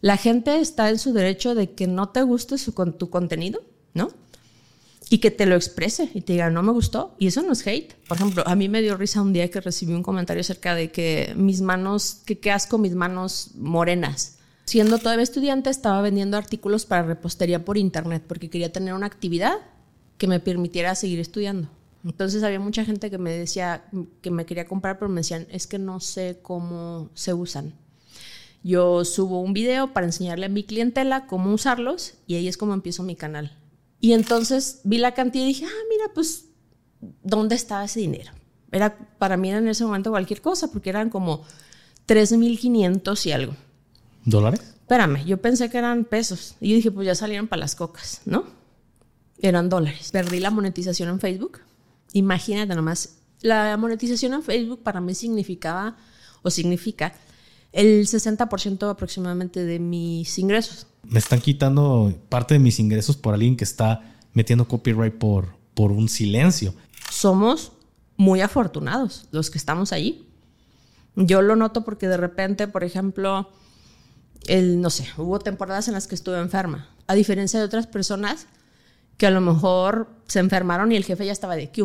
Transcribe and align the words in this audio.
La 0.00 0.16
gente 0.16 0.60
está 0.60 0.88
en 0.88 0.98
su 0.98 1.12
derecho 1.12 1.54
de 1.54 1.72
que 1.72 1.86
no 1.86 2.08
te 2.08 2.22
guste 2.22 2.56
su, 2.58 2.72
tu 2.72 3.10
contenido, 3.10 3.62
¿no? 3.92 4.10
Y 5.10 5.18
que 5.18 5.30
te 5.30 5.44
lo 5.44 5.56
exprese 5.56 6.08
y 6.14 6.22
te 6.22 6.34
diga, 6.34 6.50
no 6.50 6.62
me 6.62 6.72
gustó. 6.72 7.14
Y 7.18 7.26
eso 7.26 7.42
no 7.42 7.52
es 7.52 7.66
hate. 7.66 7.94
Por 8.06 8.16
ejemplo, 8.16 8.44
a 8.46 8.54
mí 8.54 8.68
me 8.68 8.80
dio 8.80 8.96
risa 8.96 9.20
un 9.20 9.32
día 9.32 9.50
que 9.50 9.60
recibí 9.60 9.92
un 9.92 10.02
comentario 10.02 10.40
acerca 10.40 10.74
de 10.74 10.90
que 10.90 11.34
mis 11.36 11.60
manos, 11.60 12.22
que 12.24 12.38
qué 12.38 12.50
asco 12.50 12.78
mis 12.78 12.94
manos 12.94 13.50
morenas. 13.56 14.38
Siendo 14.64 14.98
todavía 14.98 15.24
estudiante, 15.24 15.68
estaba 15.68 16.00
vendiendo 16.00 16.36
artículos 16.36 16.86
para 16.86 17.02
repostería 17.02 17.64
por 17.64 17.76
internet 17.76 18.22
porque 18.26 18.48
quería 18.48 18.72
tener 18.72 18.94
una 18.94 19.06
actividad 19.06 19.54
que 20.16 20.28
me 20.28 20.38
permitiera 20.38 20.94
seguir 20.94 21.18
estudiando. 21.18 21.68
Entonces 22.04 22.42
había 22.42 22.60
mucha 22.60 22.84
gente 22.84 23.10
que 23.10 23.18
me 23.18 23.32
decía 23.32 23.84
que 24.22 24.30
me 24.30 24.46
quería 24.46 24.66
comprar, 24.66 24.98
pero 24.98 25.08
me 25.08 25.22
decían, 25.22 25.46
es 25.50 25.66
que 25.66 25.78
no 25.78 25.98
sé 25.98 26.38
cómo 26.40 27.10
se 27.14 27.34
usan. 27.34 27.74
Yo 28.62 29.04
subo 29.04 29.40
un 29.40 29.52
video 29.52 29.92
para 29.92 30.06
enseñarle 30.06 30.46
a 30.46 30.50
mi 30.50 30.64
clientela 30.64 31.26
cómo 31.26 31.52
usarlos 31.52 32.14
y 32.26 32.34
ahí 32.34 32.48
es 32.48 32.56
como 32.56 32.74
empiezo 32.74 33.02
mi 33.02 33.16
canal. 33.16 33.56
Y 34.00 34.12
entonces 34.12 34.80
vi 34.84 34.98
la 34.98 35.14
cantidad 35.14 35.44
y 35.44 35.48
dije, 35.48 35.66
ah, 35.66 35.84
mira, 35.90 36.12
pues, 36.14 36.46
¿dónde 37.22 37.54
estaba 37.54 37.84
ese 37.84 38.00
dinero? 38.00 38.32
Era, 38.72 38.96
para 39.18 39.36
mí 39.36 39.50
era 39.50 39.58
en 39.58 39.68
ese 39.68 39.84
momento 39.84 40.10
cualquier 40.10 40.40
cosa, 40.40 40.70
porque 40.70 40.90
eran 40.90 41.10
como 41.10 41.44
3.500 42.06 43.26
y 43.26 43.32
algo. 43.32 43.56
¿Dólares? 44.24 44.60
Espérame, 44.60 45.24
yo 45.24 45.40
pensé 45.40 45.70
que 45.70 45.78
eran 45.78 46.04
pesos. 46.04 46.56
Y 46.60 46.70
yo 46.70 46.76
dije, 46.76 46.90
pues 46.90 47.06
ya 47.06 47.14
salieron 47.14 47.46
para 47.46 47.60
las 47.60 47.74
cocas, 47.74 48.22
¿no? 48.24 48.44
Eran 49.40 49.68
dólares. 49.68 50.10
Perdí 50.12 50.40
la 50.40 50.50
monetización 50.50 51.08
en 51.08 51.20
Facebook. 51.20 51.60
Imagínate 52.12 52.74
nomás. 52.74 53.16
La 53.42 53.76
monetización 53.76 54.34
en 54.34 54.42
Facebook 54.42 54.82
para 54.82 55.00
mí 55.00 55.14
significaba, 55.14 55.96
o 56.42 56.50
significa, 56.50 57.14
el 57.72 58.06
60% 58.06 58.90
aproximadamente 58.90 59.64
de 59.64 59.78
mis 59.78 60.38
ingresos. 60.38 60.86
Me 61.02 61.18
están 61.18 61.40
quitando 61.40 62.12
parte 62.28 62.54
de 62.54 62.60
mis 62.60 62.78
ingresos 62.78 63.16
por 63.16 63.34
alguien 63.34 63.56
que 63.56 63.64
está 63.64 64.16
metiendo 64.32 64.66
copyright 64.66 65.14
por, 65.14 65.54
por 65.74 65.92
un 65.92 66.08
silencio. 66.08 66.74
Somos 67.10 67.72
muy 68.16 68.40
afortunados 68.40 69.26
los 69.30 69.50
que 69.50 69.58
estamos 69.58 69.92
allí. 69.92 70.26
Yo 71.16 71.42
lo 71.42 71.56
noto 71.56 71.84
porque 71.84 72.08
de 72.08 72.16
repente, 72.16 72.68
por 72.68 72.84
ejemplo, 72.84 73.50
el, 74.46 74.80
no 74.80 74.90
sé, 74.90 75.06
hubo 75.16 75.38
temporadas 75.38 75.88
en 75.88 75.94
las 75.94 76.06
que 76.06 76.14
estuve 76.14 76.38
enferma. 76.38 76.88
A 77.06 77.14
diferencia 77.14 77.58
de 77.58 77.66
otras 77.66 77.86
personas 77.86 78.46
que 79.16 79.26
a 79.26 79.30
lo 79.30 79.40
mejor 79.40 80.08
se 80.26 80.38
enfermaron 80.38 80.92
y 80.92 80.96
el 80.96 81.04
jefe 81.04 81.26
ya 81.26 81.32
estaba 81.32 81.56
de 81.56 81.70
¿qué 81.70 81.82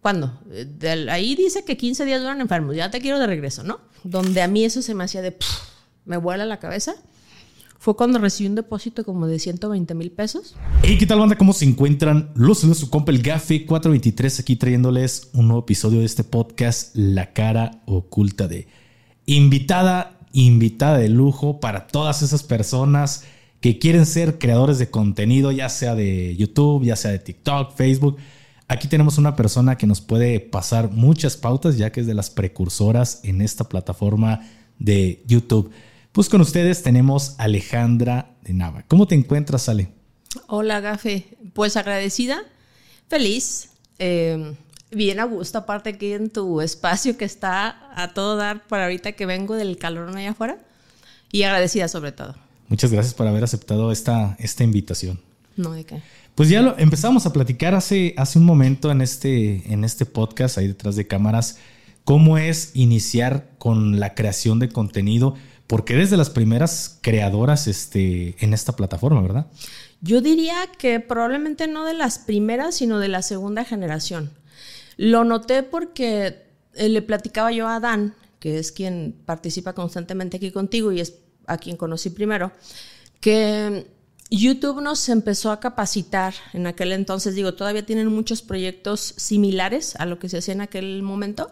¿Cuándo? 0.00 0.38
ahí 1.10 1.34
dice 1.34 1.64
que 1.64 1.76
15 1.76 2.04
días 2.04 2.20
duran 2.20 2.40
enfermos, 2.40 2.76
ya 2.76 2.90
te 2.90 3.00
quiero 3.00 3.18
de 3.18 3.26
regreso, 3.26 3.64
¿no? 3.64 3.80
Donde 4.04 4.42
a 4.42 4.48
mí 4.48 4.64
eso 4.64 4.80
se 4.80 4.94
me 4.94 5.04
hacía 5.04 5.22
de, 5.22 5.36
me 6.04 6.16
vuela 6.16 6.46
la 6.46 6.58
cabeza. 6.58 6.94
Fue 7.80 7.96
cuando 7.96 8.18
recibí 8.18 8.48
un 8.48 8.56
depósito 8.56 9.04
como 9.04 9.26
de 9.26 9.38
120 9.38 9.94
mil 9.94 10.10
pesos. 10.10 10.56
Hey, 10.82 10.96
¿qué 10.98 11.06
tal 11.06 11.20
banda? 11.20 11.36
¿Cómo 11.36 11.52
se 11.52 11.64
encuentran? 11.64 12.30
Los 12.34 12.66
de 12.66 12.74
su 12.74 12.90
compa 12.90 13.12
el 13.12 13.22
Gafe 13.22 13.64
423 13.66 14.40
aquí 14.40 14.56
trayéndoles 14.56 15.30
un 15.32 15.46
nuevo 15.46 15.62
episodio 15.62 16.00
de 16.00 16.06
este 16.06 16.24
podcast, 16.24 16.94
La 16.96 17.32
cara 17.32 17.82
oculta 17.86 18.48
de 18.48 18.66
invitada 19.26 20.18
invitada 20.32 20.98
de 20.98 21.08
lujo 21.08 21.60
para 21.60 21.86
todas 21.86 22.22
esas 22.22 22.42
personas 22.42 23.24
que 23.60 23.78
quieren 23.78 24.06
ser 24.06 24.38
creadores 24.38 24.78
de 24.78 24.90
contenido, 24.90 25.50
ya 25.50 25.68
sea 25.68 25.94
de 25.94 26.36
YouTube, 26.36 26.84
ya 26.84 26.96
sea 26.96 27.10
de 27.10 27.18
TikTok, 27.18 27.74
Facebook. 27.74 28.16
Aquí 28.70 28.86
tenemos 28.86 29.16
una 29.16 29.34
persona 29.34 29.78
que 29.78 29.86
nos 29.86 30.02
puede 30.02 30.40
pasar 30.40 30.90
muchas 30.90 31.38
pautas, 31.38 31.78
ya 31.78 31.90
que 31.90 32.00
es 32.00 32.06
de 32.06 32.12
las 32.12 32.28
precursoras 32.28 33.20
en 33.22 33.40
esta 33.40 33.64
plataforma 33.64 34.46
de 34.78 35.22
YouTube. 35.26 35.70
Pues 36.12 36.28
con 36.28 36.42
ustedes 36.42 36.82
tenemos 36.82 37.34
Alejandra 37.38 38.30
de 38.42 38.52
Nava. 38.52 38.84
¿Cómo 38.86 39.06
te 39.06 39.14
encuentras, 39.14 39.70
Ale? 39.70 39.88
Hola, 40.48 40.80
Gafe. 40.80 41.38
Pues 41.54 41.78
agradecida, 41.78 42.42
feliz. 43.08 43.70
Eh, 43.98 44.54
bien 44.90 45.18
a 45.18 45.24
gusto, 45.24 45.58
aparte 45.58 45.90
aquí 45.90 46.12
en 46.12 46.28
tu 46.28 46.60
espacio 46.60 47.16
que 47.16 47.24
está 47.24 47.90
a 47.94 48.12
todo 48.12 48.36
dar 48.36 48.66
para 48.66 48.84
ahorita 48.84 49.12
que 49.12 49.24
vengo 49.24 49.54
del 49.56 49.78
calor 49.78 50.14
allá 50.14 50.32
afuera. 50.32 50.58
Y 51.32 51.44
agradecida 51.44 51.88
sobre 51.88 52.12
todo. 52.12 52.34
Muchas 52.68 52.92
gracias 52.92 53.14
por 53.14 53.26
haber 53.26 53.44
aceptado 53.44 53.92
esta, 53.92 54.36
esta 54.38 54.62
invitación. 54.62 55.20
No, 55.56 55.72
¿de 55.72 55.84
qué? 55.84 56.02
Pues 56.38 56.50
ya 56.50 56.62
lo 56.62 56.78
empezamos 56.78 57.26
a 57.26 57.32
platicar 57.32 57.74
hace, 57.74 58.14
hace 58.16 58.38
un 58.38 58.44
momento 58.44 58.92
en 58.92 59.00
este, 59.00 59.72
en 59.72 59.82
este 59.82 60.06
podcast, 60.06 60.56
ahí 60.56 60.68
detrás 60.68 60.94
de 60.94 61.04
cámaras, 61.04 61.58
cómo 62.04 62.38
es 62.38 62.70
iniciar 62.74 63.50
con 63.58 63.98
la 63.98 64.14
creación 64.14 64.60
de 64.60 64.68
contenido, 64.68 65.34
porque 65.66 65.94
eres 65.94 66.10
de 66.10 66.16
las 66.16 66.30
primeras 66.30 67.00
creadoras 67.02 67.66
este, 67.66 68.36
en 68.38 68.54
esta 68.54 68.76
plataforma, 68.76 69.20
¿verdad? 69.20 69.46
Yo 70.00 70.20
diría 70.20 70.54
que 70.78 71.00
probablemente 71.00 71.66
no 71.66 71.84
de 71.84 71.94
las 71.94 72.20
primeras, 72.20 72.76
sino 72.76 73.00
de 73.00 73.08
la 73.08 73.22
segunda 73.22 73.64
generación. 73.64 74.30
Lo 74.96 75.24
noté 75.24 75.64
porque 75.64 76.44
eh, 76.74 76.88
le 76.88 77.02
platicaba 77.02 77.50
yo 77.50 77.66
a 77.66 77.80
Dan, 77.80 78.14
que 78.38 78.60
es 78.60 78.70
quien 78.70 79.16
participa 79.26 79.72
constantemente 79.72 80.36
aquí 80.36 80.52
contigo 80.52 80.92
y 80.92 81.00
es 81.00 81.14
a 81.48 81.58
quien 81.58 81.76
conocí 81.76 82.10
primero, 82.10 82.52
que 83.18 83.97
YouTube 84.30 84.82
nos 84.82 85.08
empezó 85.08 85.50
a 85.50 85.60
capacitar 85.60 86.34
en 86.52 86.66
aquel 86.66 86.92
entonces, 86.92 87.34
digo, 87.34 87.54
todavía 87.54 87.86
tienen 87.86 88.08
muchos 88.08 88.42
proyectos 88.42 89.14
similares 89.16 89.96
a 89.96 90.04
lo 90.04 90.18
que 90.18 90.28
se 90.28 90.38
hacía 90.38 90.54
en 90.54 90.60
aquel 90.60 91.02
momento, 91.02 91.50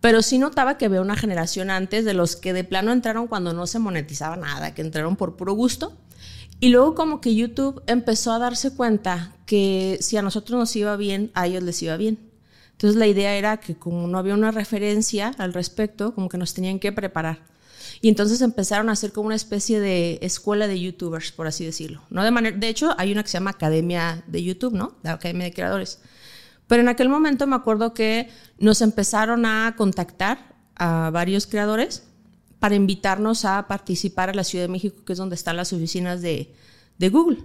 pero 0.00 0.20
sí 0.20 0.38
notaba 0.38 0.76
que 0.76 0.86
había 0.86 1.00
una 1.00 1.16
generación 1.16 1.70
antes 1.70 2.04
de 2.04 2.14
los 2.14 2.34
que 2.34 2.52
de 2.52 2.64
plano 2.64 2.92
entraron 2.92 3.28
cuando 3.28 3.52
no 3.52 3.66
se 3.66 3.78
monetizaba 3.78 4.36
nada, 4.36 4.74
que 4.74 4.82
entraron 4.82 5.16
por 5.16 5.36
puro 5.36 5.54
gusto. 5.54 5.96
Y 6.60 6.70
luego 6.70 6.94
como 6.94 7.20
que 7.20 7.34
YouTube 7.34 7.82
empezó 7.86 8.32
a 8.32 8.38
darse 8.38 8.74
cuenta 8.74 9.34
que 9.46 9.98
si 10.00 10.16
a 10.16 10.22
nosotros 10.22 10.58
nos 10.58 10.74
iba 10.76 10.96
bien, 10.96 11.30
a 11.34 11.46
ellos 11.46 11.62
les 11.62 11.80
iba 11.82 11.96
bien. 11.96 12.18
Entonces 12.72 12.98
la 12.98 13.06
idea 13.06 13.36
era 13.36 13.58
que 13.58 13.76
como 13.76 14.06
no 14.08 14.18
había 14.18 14.34
una 14.34 14.50
referencia 14.50 15.32
al 15.38 15.52
respecto, 15.52 16.14
como 16.14 16.28
que 16.28 16.38
nos 16.38 16.54
tenían 16.54 16.80
que 16.80 16.92
preparar. 16.92 17.53
Y 18.04 18.08
entonces 18.10 18.42
empezaron 18.42 18.90
a 18.90 18.92
hacer 18.92 19.12
como 19.12 19.28
una 19.28 19.34
especie 19.34 19.80
de 19.80 20.18
escuela 20.20 20.68
de 20.68 20.78
youtubers, 20.78 21.32
por 21.32 21.46
así 21.46 21.64
decirlo. 21.64 22.02
No 22.10 22.22
de, 22.22 22.30
manera, 22.30 22.54
de 22.54 22.68
hecho, 22.68 22.94
hay 22.98 23.10
una 23.10 23.22
que 23.22 23.30
se 23.30 23.38
llama 23.38 23.52
Academia 23.52 24.22
de 24.26 24.44
YouTube, 24.44 24.74
¿no? 24.74 24.98
La 25.02 25.12
Academia 25.12 25.44
de 25.44 25.54
Creadores. 25.54 26.00
Pero 26.66 26.82
en 26.82 26.88
aquel 26.88 27.08
momento 27.08 27.46
me 27.46 27.56
acuerdo 27.56 27.94
que 27.94 28.28
nos 28.58 28.82
empezaron 28.82 29.46
a 29.46 29.74
contactar 29.78 30.54
a 30.76 31.08
varios 31.14 31.46
creadores 31.46 32.02
para 32.58 32.74
invitarnos 32.74 33.46
a 33.46 33.68
participar 33.68 34.28
a 34.28 34.34
la 34.34 34.44
Ciudad 34.44 34.64
de 34.64 34.72
México, 34.72 35.02
que 35.06 35.14
es 35.14 35.18
donde 35.18 35.36
están 35.36 35.56
las 35.56 35.72
oficinas 35.72 36.20
de, 36.20 36.54
de 36.98 37.08
Google. 37.08 37.38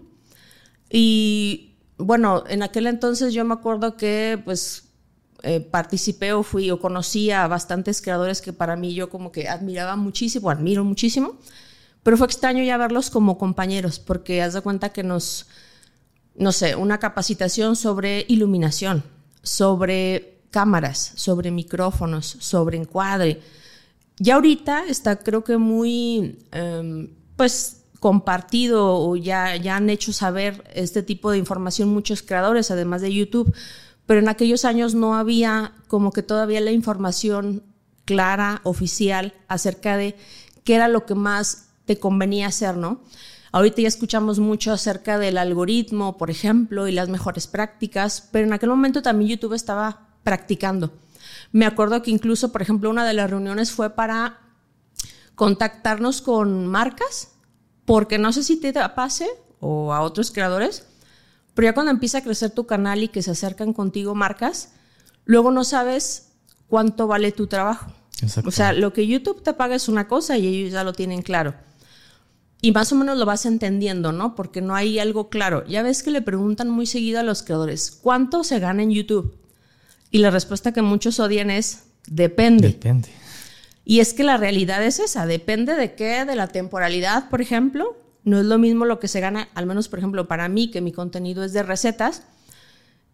Y 0.89 1.77
bueno, 1.97 2.43
en 2.49 2.63
aquel 2.63 2.87
entonces 2.87 3.33
yo 3.33 3.45
me 3.45 3.53
acuerdo 3.53 3.95
que 3.95 4.37
pues 4.43 4.88
eh, 5.43 5.61
participé 5.61 6.33
o 6.33 6.43
fui 6.43 6.69
o 6.71 6.79
conocí 6.79 7.31
a 7.31 7.47
bastantes 7.47 8.01
creadores 8.01 8.41
que 8.41 8.51
para 8.51 8.75
mí 8.75 8.93
yo 8.93 9.09
como 9.09 9.31
que 9.31 9.47
admiraba 9.47 9.95
muchísimo, 9.95 10.49
admiro 10.49 10.83
muchísimo, 10.83 11.37
pero 12.03 12.17
fue 12.17 12.27
extraño 12.27 12.63
ya 12.63 12.77
verlos 12.77 13.09
como 13.09 13.37
compañeros, 13.37 13.99
porque 13.99 14.41
haz 14.41 14.53
de 14.53 14.61
cuenta 14.61 14.89
que 14.89 15.03
nos, 15.03 15.47
no 16.35 16.51
sé, 16.51 16.75
una 16.75 16.99
capacitación 16.99 17.75
sobre 17.75 18.25
iluminación, 18.27 19.03
sobre 19.41 20.41
cámaras, 20.51 21.13
sobre 21.15 21.51
micrófonos, 21.51 22.37
sobre 22.39 22.77
encuadre. 22.77 23.41
Ya 24.17 24.35
ahorita 24.35 24.85
está 24.87 25.19
creo 25.19 25.43
que 25.43 25.57
muy, 25.57 26.39
em, 26.51 27.13
pues 27.37 27.83
compartido 27.99 28.95
o 28.95 29.15
ya, 29.15 29.55
ya 29.55 29.75
han 29.77 29.89
hecho 29.89 30.11
saber 30.11 30.63
este 30.73 31.03
tipo 31.03 31.31
de 31.31 31.37
información 31.37 31.89
muchos 31.89 32.21
creadores, 32.21 32.71
además 32.71 33.01
de 33.01 33.13
YouTube 33.13 33.53
pero 34.09 34.21
en 34.21 34.27
aquellos 34.27 34.65
años 34.65 34.95
no 34.95 35.13
había 35.13 35.73
como 35.87 36.11
que 36.11 36.23
todavía 36.23 36.59
la 36.61 36.71
información 36.71 37.61
clara, 38.05 38.59
oficial, 38.63 39.35
acerca 39.47 39.97
de 39.97 40.17
qué 40.63 40.73
era 40.73 40.87
lo 40.87 41.05
que 41.05 41.13
más 41.13 41.67
te 41.85 41.99
convenía 41.99 42.47
hacer, 42.47 42.75
¿no? 42.75 43.01
Ahorita 43.51 43.83
ya 43.83 43.87
escuchamos 43.87 44.39
mucho 44.39 44.71
acerca 44.71 45.19
del 45.19 45.37
algoritmo, 45.37 46.17
por 46.17 46.31
ejemplo, 46.31 46.87
y 46.87 46.91
las 46.91 47.07
mejores 47.07 47.45
prácticas, 47.45 48.27
pero 48.31 48.47
en 48.47 48.53
aquel 48.53 48.69
momento 48.69 49.03
también 49.03 49.29
YouTube 49.29 49.53
estaba 49.53 50.07
practicando. 50.23 50.91
Me 51.51 51.67
acuerdo 51.67 52.01
que 52.01 52.09
incluso, 52.09 52.51
por 52.51 52.63
ejemplo, 52.63 52.89
una 52.89 53.05
de 53.05 53.13
las 53.13 53.29
reuniones 53.29 53.71
fue 53.71 53.91
para 53.91 54.39
contactarnos 55.35 56.23
con 56.23 56.65
marcas, 56.65 57.33
porque 57.85 58.17
no 58.17 58.33
sé 58.33 58.41
si 58.41 58.59
te 58.59 58.73
pase 58.95 59.27
o 59.59 59.93
a 59.93 60.01
otros 60.01 60.31
creadores, 60.31 60.88
pero 61.53 61.67
ya 61.67 61.73
cuando 61.73 61.91
empieza 61.91 62.19
a 62.19 62.23
crecer 62.23 62.51
tu 62.51 62.65
canal 62.65 63.03
y 63.03 63.07
que 63.07 63.21
se 63.21 63.31
acercan 63.31 63.73
contigo 63.73 64.15
marcas, 64.15 64.73
luego 65.25 65.51
no 65.51 65.63
sabes 65.63 66.31
cuánto 66.67 67.07
vale 67.07 67.31
tu 67.31 67.47
trabajo. 67.47 67.91
O 68.45 68.51
sea, 68.51 68.73
lo 68.73 68.93
que 68.93 69.07
YouTube 69.07 69.43
te 69.43 69.53
paga 69.53 69.75
es 69.75 69.87
una 69.87 70.07
cosa 70.07 70.37
y 70.37 70.47
ellos 70.47 70.73
ya 70.73 70.83
lo 70.83 70.93
tienen 70.93 71.21
claro. 71.21 71.55
Y 72.61 72.71
más 72.73 72.91
o 72.91 72.95
menos 72.95 73.17
lo 73.17 73.25
vas 73.25 73.45
entendiendo, 73.45 74.11
¿no? 74.11 74.35
Porque 74.35 74.61
no 74.61 74.75
hay 74.75 74.99
algo 74.99 75.29
claro. 75.29 75.65
Ya 75.65 75.81
ves 75.81 76.03
que 76.03 76.11
le 76.11 76.21
preguntan 76.21 76.69
muy 76.69 76.85
seguido 76.85 77.19
a 77.19 77.23
los 77.23 77.43
creadores, 77.43 77.91
¿cuánto 77.91 78.43
se 78.43 78.59
gana 78.59 78.83
en 78.83 78.91
YouTube? 78.91 79.37
Y 80.11 80.17
la 80.17 80.31
respuesta 80.31 80.73
que 80.73 80.81
muchos 80.81 81.19
odian 81.19 81.49
es, 81.49 81.83
depende. 82.07 82.69
Depende. 82.69 83.09
Y 83.85 84.01
es 84.01 84.13
que 84.13 84.23
la 84.23 84.37
realidad 84.37 84.83
es 84.83 84.99
esa, 84.99 85.25
depende 85.25 85.75
de 85.75 85.95
qué, 85.95 86.25
de 86.25 86.35
la 86.35 86.47
temporalidad, 86.47 87.29
por 87.29 87.41
ejemplo. 87.41 87.97
No 88.23 88.39
es 88.39 88.45
lo 88.45 88.57
mismo 88.57 88.85
lo 88.85 88.99
que 88.99 89.07
se 89.07 89.19
gana, 89.19 89.49
al 89.55 89.65
menos 89.65 89.87
por 89.87 89.99
ejemplo 89.99 90.27
para 90.27 90.49
mí, 90.49 90.71
que 90.71 90.81
mi 90.81 90.91
contenido 90.91 91.43
es 91.43 91.53
de 91.53 91.63
recetas. 91.63 92.23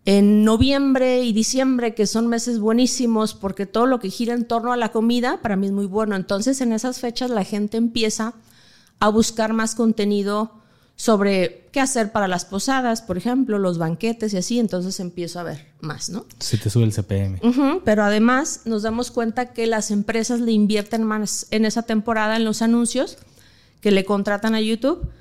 En 0.05 0.43
noviembre 0.43 1.23
y 1.23 1.33
diciembre, 1.33 1.95
que 1.95 2.05
son 2.05 2.27
meses 2.27 2.59
buenísimos, 2.59 3.33
porque 3.33 3.65
todo 3.65 3.87
lo 3.87 3.99
que 3.99 4.09
gira 4.09 4.33
en 4.33 4.45
torno 4.45 4.71
a 4.71 4.77
la 4.77 4.91
comida, 4.91 5.39
para 5.41 5.55
mí 5.55 5.65
es 5.65 5.71
muy 5.71 5.87
bueno. 5.87 6.15
Entonces 6.15 6.61
en 6.61 6.73
esas 6.73 6.99
fechas 6.99 7.31
la 7.31 7.43
gente 7.43 7.77
empieza 7.77 8.33
a 8.99 9.09
buscar 9.09 9.53
más 9.53 9.73
contenido 9.73 10.51
sobre 10.95 11.67
qué 11.71 11.81
hacer 11.81 12.11
para 12.11 12.27
las 12.27 12.45
posadas, 12.45 13.01
por 13.01 13.17
ejemplo, 13.17 13.59
los 13.59 13.77
banquetes 13.77 14.33
y 14.33 14.37
así, 14.37 14.59
entonces 14.59 14.99
empiezo 14.99 15.39
a 15.39 15.43
ver 15.43 15.67
más, 15.81 16.09
¿no? 16.09 16.25
Se 16.39 16.57
te 16.57 16.69
sube 16.69 16.85
el 16.85 16.93
CPM. 16.93 17.81
pero 17.83 18.03
además 18.03 18.61
nos 18.65 18.83
damos 18.83 19.11
cuenta 19.11 19.51
que 19.53 19.67
las 19.67 19.91
empresas 19.91 20.39
le 20.39 20.53
invierten 20.53 21.03
más 21.03 21.47
en 21.51 21.65
esa 21.65 21.83
temporada 21.83 22.37
en 22.37 22.45
los 22.45 22.61
anuncios 22.61 23.17
que 23.85 23.91
le 23.91 24.03
contratan 24.03 24.55
a 24.55 24.61
YouTube, 24.61 25.11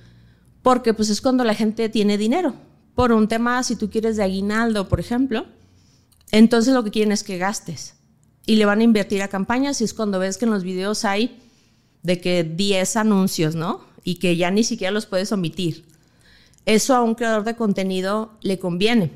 porque 0.63 0.95
pues 0.95 1.11
es 1.11 1.21
cuando 1.21 1.45
la 1.45 1.55
gente 1.55 1.91
tiene 1.91 2.17
dinero. 2.17 2.55
Por 2.95 3.13
un 3.13 3.29
tema, 3.29 3.63
si 3.63 3.77
tú 3.77 3.91
quieres 3.91 4.17
de 4.17 4.23
aguinaldo, 4.23 4.89
por 4.89 5.01
ejemplo, 5.01 5.45
entonces 6.33 6.73
lo 6.73 6.83
que 6.83 6.91
quieren 6.91 7.13
es 7.13 7.25
que 7.25 7.37
gastes. 7.37 7.97
Y 8.47 8.57
le 8.57 8.65
van 8.65 8.81
a 8.81 8.85
invertir 8.85 9.21
a 9.21 9.29
campañas 9.29 9.83
y 9.83 9.85
es 9.85 9.93
cuando 9.93 10.19
ves 10.19 10.39
que 10.39 10.47
en 10.47 10.51
los 10.51 10.63
videos 10.63 11.05
hay 11.05 11.39
de 12.03 12.23
que 12.23 12.43
10 12.43 12.97
anuncios, 12.97 13.55
¿no? 13.55 13.85
Y 14.03 14.15
que 14.15 14.35
ya 14.39 14.51
ni 14.51 14.65
siquiera 14.65 14.93
los 14.93 15.05
puedes 15.05 15.31
omitir. 15.31 15.85
Eso 16.65 16.95
a 16.95 17.03
un 17.03 17.17
creador 17.17 17.45
de 17.45 17.57
contenido 17.57 18.33
le 18.41 18.59
conviene. 18.59 19.11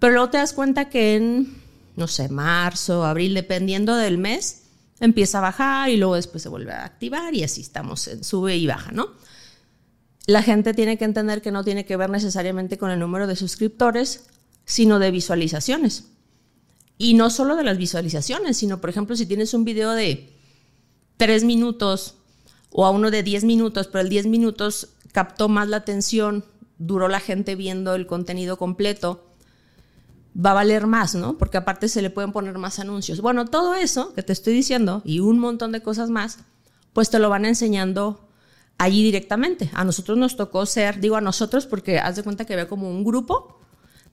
Pero 0.00 0.14
luego 0.14 0.30
te 0.30 0.38
das 0.38 0.52
cuenta 0.52 0.88
que 0.88 1.14
en, 1.14 1.54
no 1.94 2.08
sé, 2.08 2.28
marzo, 2.30 3.04
abril, 3.04 3.32
dependiendo 3.34 3.94
del 3.94 4.18
mes, 4.18 4.64
empieza 5.00 5.38
a 5.38 5.42
bajar 5.42 5.90
y 5.90 5.96
luego 5.96 6.14
después 6.14 6.42
se 6.42 6.48
vuelve 6.48 6.72
a 6.72 6.84
activar 6.84 7.34
y 7.34 7.44
así 7.44 7.60
estamos 7.60 8.08
en 8.08 8.24
sube 8.24 8.56
y 8.56 8.66
baja, 8.66 8.92
¿no? 8.92 9.10
La 10.26 10.42
gente 10.42 10.74
tiene 10.74 10.98
que 10.98 11.04
entender 11.04 11.40
que 11.40 11.52
no 11.52 11.62
tiene 11.62 11.84
que 11.84 11.96
ver 11.96 12.10
necesariamente 12.10 12.78
con 12.78 12.90
el 12.90 12.98
número 12.98 13.26
de 13.26 13.36
suscriptores, 13.36 14.26
sino 14.64 14.98
de 14.98 15.10
visualizaciones. 15.12 16.06
Y 16.98 17.14
no 17.14 17.30
solo 17.30 17.56
de 17.56 17.62
las 17.62 17.78
visualizaciones, 17.78 18.56
sino, 18.56 18.80
por 18.80 18.90
ejemplo, 18.90 19.16
si 19.16 19.26
tienes 19.26 19.54
un 19.54 19.64
video 19.64 19.92
de 19.92 20.32
tres 21.16 21.44
minutos 21.44 22.14
o 22.70 22.86
a 22.86 22.90
uno 22.90 23.10
de 23.10 23.22
diez 23.22 23.44
minutos, 23.44 23.86
pero 23.86 24.02
el 24.02 24.08
diez 24.08 24.26
minutos 24.26 24.88
captó 25.12 25.48
más 25.48 25.68
la 25.68 25.78
atención, 25.78 26.44
duró 26.78 27.08
la 27.08 27.20
gente 27.20 27.54
viendo 27.54 27.94
el 27.94 28.06
contenido 28.06 28.56
completo, 28.56 29.24
va 30.36 30.50
a 30.50 30.54
valer 30.54 30.86
más, 30.86 31.14
¿no? 31.14 31.38
Porque 31.38 31.56
aparte 31.56 31.88
se 31.88 32.02
le 32.02 32.10
pueden 32.10 32.32
poner 32.32 32.58
más 32.58 32.78
anuncios. 32.78 33.20
Bueno, 33.20 33.46
todo 33.46 33.74
eso 33.74 34.12
que 34.14 34.22
te 34.22 34.32
estoy 34.32 34.54
diciendo 34.54 35.02
y 35.04 35.20
un 35.20 35.38
montón 35.38 35.72
de 35.72 35.82
cosas 35.82 36.10
más, 36.10 36.38
pues 36.92 37.10
te 37.10 37.18
lo 37.18 37.30
van 37.30 37.44
enseñando 37.44 38.28
allí 38.78 39.02
directamente. 39.02 39.70
A 39.72 39.84
nosotros 39.84 40.18
nos 40.18 40.36
tocó 40.36 40.66
ser, 40.66 41.00
digo 41.00 41.16
a 41.16 41.20
nosotros 41.20 41.66
porque 41.66 41.98
haz 41.98 42.16
de 42.16 42.22
cuenta 42.22 42.44
que 42.44 42.52
había 42.52 42.68
como 42.68 42.90
un 42.90 43.04
grupo 43.04 43.60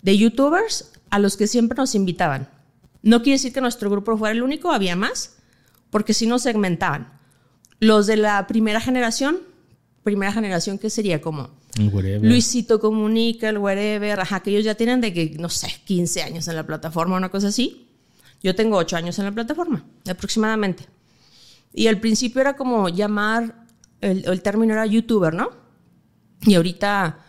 de 0.01 0.17
youtubers 0.17 0.91
a 1.09 1.19
los 1.19 1.37
que 1.37 1.47
siempre 1.47 1.77
nos 1.77 1.95
invitaban. 1.95 2.49
No 3.01 3.21
quiere 3.21 3.35
decir 3.35 3.53
que 3.53 3.61
nuestro 3.61 3.89
grupo 3.89 4.17
fuera 4.17 4.33
el 4.33 4.43
único, 4.43 4.71
había 4.71 4.95
más, 4.95 5.37
porque 5.89 6.13
si 6.13 6.25
nos 6.25 6.43
segmentaban. 6.43 7.19
Los 7.79 8.07
de 8.07 8.15
la 8.15 8.47
primera 8.47 8.79
generación, 8.79 9.39
primera 10.03 10.31
generación 10.31 10.77
que 10.77 10.89
sería 10.89 11.21
como 11.21 11.49
Luisito 11.75 12.79
Comunica, 12.79 13.49
el 13.49 13.57
wherever, 13.57 14.19
ajá, 14.19 14.41
que 14.41 14.51
ellos 14.51 14.63
ya 14.63 14.75
tienen 14.75 15.01
de 15.01 15.13
que, 15.13 15.35
no 15.39 15.49
sé, 15.49 15.67
15 15.85 16.21
años 16.21 16.47
en 16.47 16.55
la 16.55 16.65
plataforma, 16.65 17.17
una 17.17 17.29
cosa 17.29 17.47
así. 17.47 17.87
Yo 18.41 18.55
tengo 18.55 18.77
8 18.77 18.97
años 18.97 19.17
en 19.19 19.25
la 19.25 19.31
plataforma, 19.31 19.83
aproximadamente. 20.07 20.85
Y 21.73 21.87
al 21.87 21.99
principio 21.99 22.41
era 22.41 22.55
como 22.55 22.89
llamar, 22.89 23.65
el, 24.01 24.23
el 24.25 24.41
término 24.41 24.73
era 24.73 24.85
youtuber, 24.85 25.33
¿no? 25.33 25.49
Y 26.41 26.55
ahorita, 26.55 27.19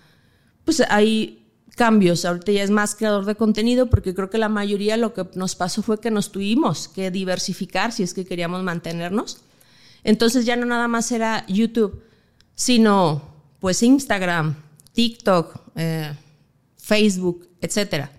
pues 0.64 0.82
hay 0.88 1.44
cambios. 1.74 2.24
Ahorita 2.24 2.52
ya 2.52 2.62
es 2.62 2.70
más 2.70 2.94
creador 2.94 3.24
de 3.24 3.34
contenido 3.34 3.88
porque 3.88 4.14
creo 4.14 4.30
que 4.30 4.38
la 4.38 4.48
mayoría 4.48 4.96
lo 4.96 5.14
que 5.14 5.26
nos 5.34 5.54
pasó 5.54 5.82
fue 5.82 6.00
que 6.00 6.10
nos 6.10 6.32
tuvimos 6.32 6.88
que 6.88 7.10
diversificar 7.10 7.92
si 7.92 8.02
es 8.02 8.14
que 8.14 8.24
queríamos 8.24 8.62
mantenernos. 8.62 9.38
Entonces 10.02 10.44
ya 10.44 10.56
no 10.56 10.66
nada 10.66 10.88
más 10.88 11.10
era 11.12 11.46
YouTube, 11.46 12.02
sino 12.54 13.33
pues 13.64 13.82
Instagram, 13.82 14.56
TikTok, 14.92 15.56
eh, 15.76 16.12
Facebook, 16.76 17.48
etc. 17.62 18.10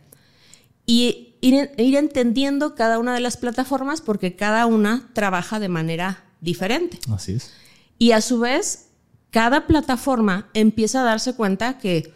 Y 0.88 1.36
ir, 1.40 1.70
ir 1.78 1.98
entendiendo 1.98 2.74
cada 2.74 2.98
una 2.98 3.14
de 3.14 3.20
las 3.20 3.38
plataformas 3.38 4.02
porque 4.02 4.36
cada 4.36 4.66
una 4.66 5.08
trabaja 5.14 5.60
de 5.60 5.70
manera 5.70 6.24
diferente. 6.42 6.98
Así 7.14 7.34
es. 7.34 7.52
Y 8.00 8.14
a 8.14 8.22
su 8.22 8.40
vez, 8.40 8.88
cada 9.30 9.68
plataforma 9.68 10.50
empieza 10.56 11.02
a 11.02 11.04
darse 11.04 11.36
cuenta 11.36 11.78
que 11.78 12.12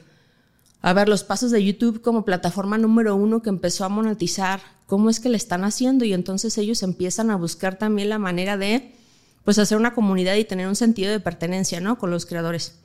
a 0.81 0.91
ver 0.93 1.07
los 1.07 1.23
pasos 1.23 1.51
de 1.51 1.63
YouTube 1.63 2.01
como 2.01 2.25
plataforma 2.25 2.79
número 2.79 3.15
uno 3.15 3.43
que 3.43 3.49
empezó 3.49 3.85
a 3.85 3.89
monetizar, 3.89 4.59
cómo 4.87 5.11
es 5.11 5.19
que 5.19 5.29
le 5.29 5.37
están 5.37 5.63
haciendo 5.65 6.03
y 6.03 6.13
entonces 6.13 6.57
ellos 6.57 6.81
empiezan 6.81 7.29
a 7.29 7.35
buscar 7.35 7.77
también 7.77 8.09
la 8.09 8.17
manera 8.17 8.57
de 8.57 8.95
pues 9.43 9.59
hacer 9.59 9.77
una 9.77 9.93
comunidad 9.93 10.33
y 10.33 10.45
tener 10.45 10.67
un 10.67 10.75
sentido 10.75 11.11
de 11.11 11.19
pertenencia, 11.19 11.79
¿no? 11.79 11.99
Con 11.99 12.09
los 12.09 12.25
creadores. 12.25 12.79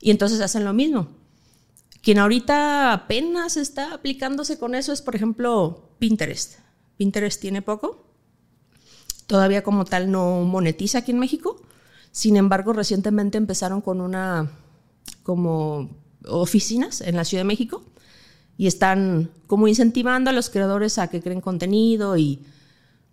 Y 0.00 0.10
entonces 0.10 0.40
hacen 0.40 0.64
lo 0.64 0.72
mismo. 0.72 1.08
Quien 2.02 2.18
ahorita 2.18 2.92
apenas 2.92 3.56
está 3.56 3.92
aplicándose 3.92 4.58
con 4.58 4.74
eso 4.74 4.92
es, 4.92 5.02
por 5.02 5.16
ejemplo, 5.16 5.90
Pinterest. 5.98 6.60
Pinterest 6.96 7.40
tiene 7.40 7.62
poco. 7.62 8.04
Todavía 9.26 9.62
como 9.62 9.84
tal 9.84 10.10
no 10.10 10.42
monetiza 10.42 10.98
aquí 10.98 11.10
en 11.10 11.18
México. 11.18 11.60
Sin 12.12 12.36
embargo, 12.36 12.72
recientemente 12.72 13.38
empezaron 13.38 13.80
con 13.80 14.00
una 14.00 14.50
como 15.22 15.90
oficinas 16.26 17.00
en 17.00 17.16
la 17.16 17.24
Ciudad 17.24 17.42
de 17.42 17.48
México 17.48 17.84
y 18.56 18.66
están 18.66 19.30
como 19.46 19.68
incentivando 19.68 20.30
a 20.30 20.32
los 20.32 20.50
creadores 20.50 20.98
a 20.98 21.08
que 21.08 21.20
creen 21.20 21.40
contenido 21.40 22.16
y 22.16 22.44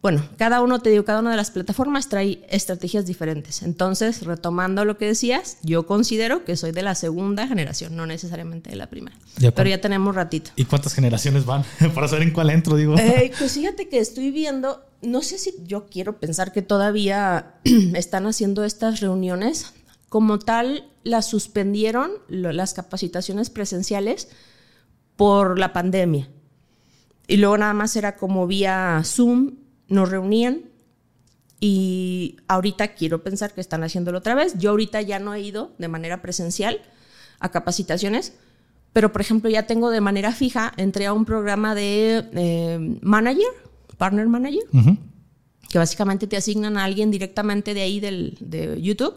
bueno, 0.02 0.24
cada 0.38 0.62
uno, 0.62 0.80
te 0.80 0.92
digo, 0.92 1.04
cada 1.04 1.20
una 1.20 1.32
de 1.32 1.38
las 1.38 1.50
plataformas 1.50 2.10
trae 2.10 2.46
estrategias 2.50 3.08
diferentes. 3.08 3.64
Entonces, 3.64 4.24
retomando 4.24 4.86
lo 4.86 5.00
que 5.00 5.06
decías, 5.08 5.58
yo 5.64 5.88
considero 5.88 6.46
que 6.46 6.56
soy 6.58 6.72
de 6.72 6.84
la 6.84 6.94
segunda 6.94 7.48
generación, 7.48 7.96
no 7.96 8.06
necesariamente 8.06 8.70
de 8.70 8.76
la 8.76 8.88
primera. 8.88 9.18
pero 9.56 9.68
ya 9.68 9.82
tenemos 9.82 10.14
ratito. 10.14 10.52
¿Y 10.56 10.66
cuántas 10.66 10.94
generaciones 10.94 11.46
van? 11.46 11.64
Para 11.96 12.08
saber 12.08 12.22
en 12.22 12.34
cuál 12.34 12.52
entro, 12.52 12.76
digo. 12.76 12.96
Eh, 13.00 13.32
pues 13.40 13.52
fíjate 13.56 13.90
que 13.90 13.98
estoy 13.98 14.30
viendo, 14.30 14.86
no 15.02 15.24
sé 15.24 15.40
si 15.40 15.56
yo 15.66 15.88
quiero 15.88 16.20
pensar 16.20 16.52
que 16.52 16.62
todavía 16.62 17.56
están 17.96 18.28
haciendo 18.28 18.64
estas 18.64 19.00
reuniones 19.00 19.74
como 20.10 20.38
tal, 20.38 20.88
las 21.04 21.28
suspendieron 21.28 22.12
las 22.30 22.74
capacitaciones 22.74 23.50
presenciales 23.50 24.30
por 25.16 25.58
la 25.58 25.74
pandemia. 25.74 26.30
Y 27.28 27.38
luego 27.38 27.58
nada 27.58 27.74
más 27.74 27.96
era 27.96 28.16
como 28.18 28.46
vía 28.46 29.02
Zoom, 29.04 29.56
nos 29.88 30.10
reunían 30.10 30.64
y 31.60 32.38
ahorita 32.48 32.90
quiero 32.90 33.24
pensar 33.24 33.54
que 33.54 33.62
están 33.62 33.84
haciéndolo 33.84 34.20
otra 34.20 34.36
vez. 34.36 34.58
Yo 34.58 34.72
ahorita 34.72 35.02
ya 35.02 35.20
no 35.20 35.34
he 35.34 35.42
ido 35.42 35.72
de 35.78 35.88
manera 35.88 36.22
presencial 36.22 36.82
a 37.40 37.50
capacitaciones, 37.50 38.34
pero 38.94 39.12
por 39.12 39.22
ejemplo 39.22 39.50
ya 39.50 39.68
tengo 39.68 39.90
de 39.90 40.02
manera 40.02 40.32
fija, 40.32 40.74
entré 40.78 41.06
a 41.06 41.14
un 41.14 41.26
programa 41.26 41.76
de 41.76 42.26
eh, 42.34 43.00
manager, 43.02 43.48
partner 43.98 44.28
manager, 44.28 44.64
que 45.70 45.78
básicamente 45.78 46.28
te 46.28 46.38
asignan 46.38 46.78
a 46.78 46.84
alguien 46.84 47.12
directamente 47.12 47.74
de 47.74 47.82
ahí 47.82 48.00
del, 48.00 48.38
de 48.40 48.82
YouTube 48.82 49.16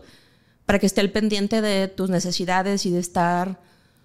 para 0.66 0.78
que 0.78 0.86
esté 0.86 1.00
al 1.00 1.10
pendiente 1.10 1.60
de 1.62 1.88
tus 1.88 2.10
necesidades 2.10 2.86
y 2.86 2.90
de 2.90 2.98
estar 2.98 3.60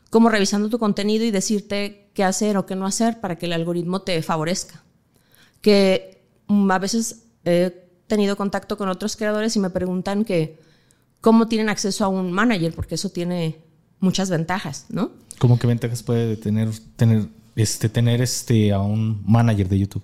como 0.10 0.30
revisando 0.30 0.70
tu 0.70 0.80
contenido 0.80 1.26
y 1.26 1.32
decirte 1.32 2.10
qué 2.14 2.24
hacer 2.24 2.56
o 2.58 2.66
qué 2.66 2.76
no 2.76 2.86
hacer 2.86 3.20
para 3.20 3.38
que 3.38 3.48
el 3.48 3.54
algoritmo 3.54 4.04
te 4.04 4.22
favorezca. 4.22 4.84
Que 5.62 6.13
a 6.70 6.80
veces 6.80 7.24
he 7.46 7.84
tenido 8.08 8.36
contacto 8.36 8.78
con 8.78 8.90
otros 8.90 9.16
creadores 9.16 9.56
y 9.56 9.60
me 9.60 9.70
preguntan 9.70 10.26
que 10.26 10.60
cómo 11.22 11.48
tienen 11.48 11.70
acceso 11.70 12.06
a 12.06 12.08
un 12.08 12.32
manager, 12.32 12.74
porque 12.74 12.96
eso 12.96 13.10
tiene 13.10 13.60
muchas 14.00 14.30
ventajas, 14.30 14.86
¿no? 14.90 15.12
¿Cómo 15.40 15.58
qué 15.58 15.68
ventajas 15.68 16.04
puede 16.04 16.36
tener, 16.36 16.70
tener, 16.96 17.28
este, 17.56 17.90
tener 17.90 18.22
este, 18.22 18.74
a 18.74 18.82
un 18.82 19.24
manager 19.26 19.70
de 19.70 19.80
YouTube? 19.80 20.04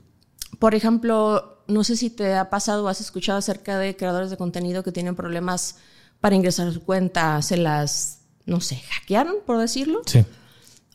Por 0.58 0.76
ejemplo, 0.76 1.64
no 1.68 1.84
sé 1.84 1.96
si 1.96 2.10
te 2.10 2.36
ha 2.36 2.50
pasado 2.50 2.86
o 2.86 2.88
has 2.88 3.02
escuchado 3.02 3.38
acerca 3.38 3.78
de 3.78 3.96
creadores 3.96 4.30
de 4.30 4.38
contenido 4.38 4.84
que 4.84 4.92
tienen 4.92 5.16
problemas 5.16 5.76
para 6.20 6.36
ingresar 6.36 6.68
a 6.68 6.72
su 6.72 6.82
cuenta 6.82 7.42
se 7.42 7.58
las, 7.58 8.22
no 8.46 8.62
sé, 8.62 8.78
hackearon, 8.78 9.36
por 9.46 9.58
decirlo. 9.58 10.02
Sí. 10.06 10.26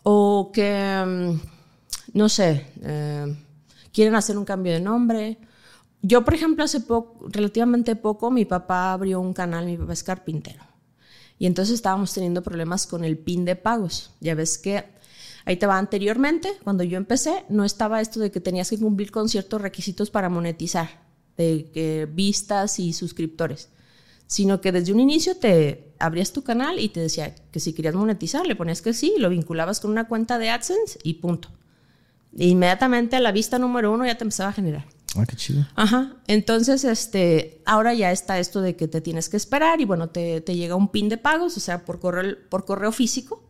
O 0.02 0.50
que, 0.52 1.04
mm, 1.06 2.16
no 2.16 2.28
sé, 2.28 2.66
eh, 2.82 3.36
quieren 3.94 4.14
hacer 4.14 4.36
un 4.36 4.44
cambio 4.44 4.74
de 4.74 4.80
nombre. 4.80 5.38
Yo, 6.02 6.22
por 6.24 6.34
ejemplo, 6.34 6.64
hace 6.64 6.80
poco, 6.80 7.26
relativamente 7.30 7.96
poco, 7.96 8.30
mi 8.30 8.44
papá 8.44 8.92
abrió 8.92 9.20
un 9.20 9.32
canal, 9.32 9.64
mi 9.64 9.78
papá 9.78 9.94
es 9.94 10.02
carpintero. 10.02 10.62
Y 11.38 11.46
entonces 11.46 11.76
estábamos 11.76 12.12
teniendo 12.12 12.42
problemas 12.42 12.86
con 12.86 13.04
el 13.04 13.16
PIN 13.16 13.46
de 13.46 13.56
pagos. 13.56 14.10
Ya 14.20 14.34
ves 14.34 14.58
que 14.58 14.84
ahí 15.46 15.56
te 15.56 15.66
va 15.66 15.78
anteriormente, 15.78 16.52
cuando 16.62 16.84
yo 16.84 16.98
empecé, 16.98 17.44
no 17.48 17.64
estaba 17.64 18.00
esto 18.00 18.20
de 18.20 18.30
que 18.30 18.40
tenías 18.40 18.68
que 18.68 18.78
cumplir 18.78 19.10
con 19.10 19.28
ciertos 19.28 19.62
requisitos 19.62 20.10
para 20.10 20.28
monetizar. 20.28 21.02
de 21.36 22.08
vistas 22.12 22.78
y 22.78 22.92
suscriptores, 22.92 23.68
sino 24.26 24.60
que 24.60 24.72
desde 24.72 24.92
un 24.92 25.00
inicio 25.00 25.36
te 25.36 25.92
abrías 25.98 26.32
tu 26.32 26.42
canal 26.42 26.78
y 26.78 26.88
te 26.88 27.00
decía 27.00 27.34
que 27.50 27.60
si 27.60 27.72
querías 27.72 27.94
monetizar, 27.94 28.46
le 28.46 28.56
ponías 28.56 28.82
que 28.82 28.92
sí, 28.92 29.14
lo 29.18 29.30
vinculabas 29.30 29.80
con 29.80 29.90
una 29.90 30.06
cuenta 30.06 30.38
de 30.38 30.50
AdSense 30.50 30.98
y 31.02 31.14
punto. 31.14 31.48
Inmediatamente 32.36 33.16
a 33.16 33.20
la 33.20 33.32
vista 33.32 33.58
número 33.58 33.92
uno 33.92 34.06
ya 34.06 34.16
te 34.16 34.24
empezaba 34.24 34.50
a 34.50 34.52
generar. 34.52 34.84
Ah, 35.16 35.26
qué 35.26 35.36
chido. 35.36 35.66
Ajá. 35.76 36.16
Entonces, 36.26 36.84
este, 36.84 37.62
ahora 37.64 37.94
ya 37.94 38.10
está 38.10 38.38
esto 38.38 38.60
de 38.60 38.74
que 38.74 38.88
te 38.88 39.00
tienes 39.00 39.28
que 39.28 39.36
esperar 39.36 39.80
y 39.80 39.84
bueno, 39.84 40.08
te, 40.08 40.40
llega 40.40 40.74
un 40.74 40.88
pin 40.88 41.08
de 41.08 41.18
pagos, 41.18 41.56
o 41.56 41.60
sea, 41.60 41.84
por 41.84 42.00
correo, 42.00 42.36
por 42.48 42.64
correo 42.64 42.90
físico, 42.90 43.42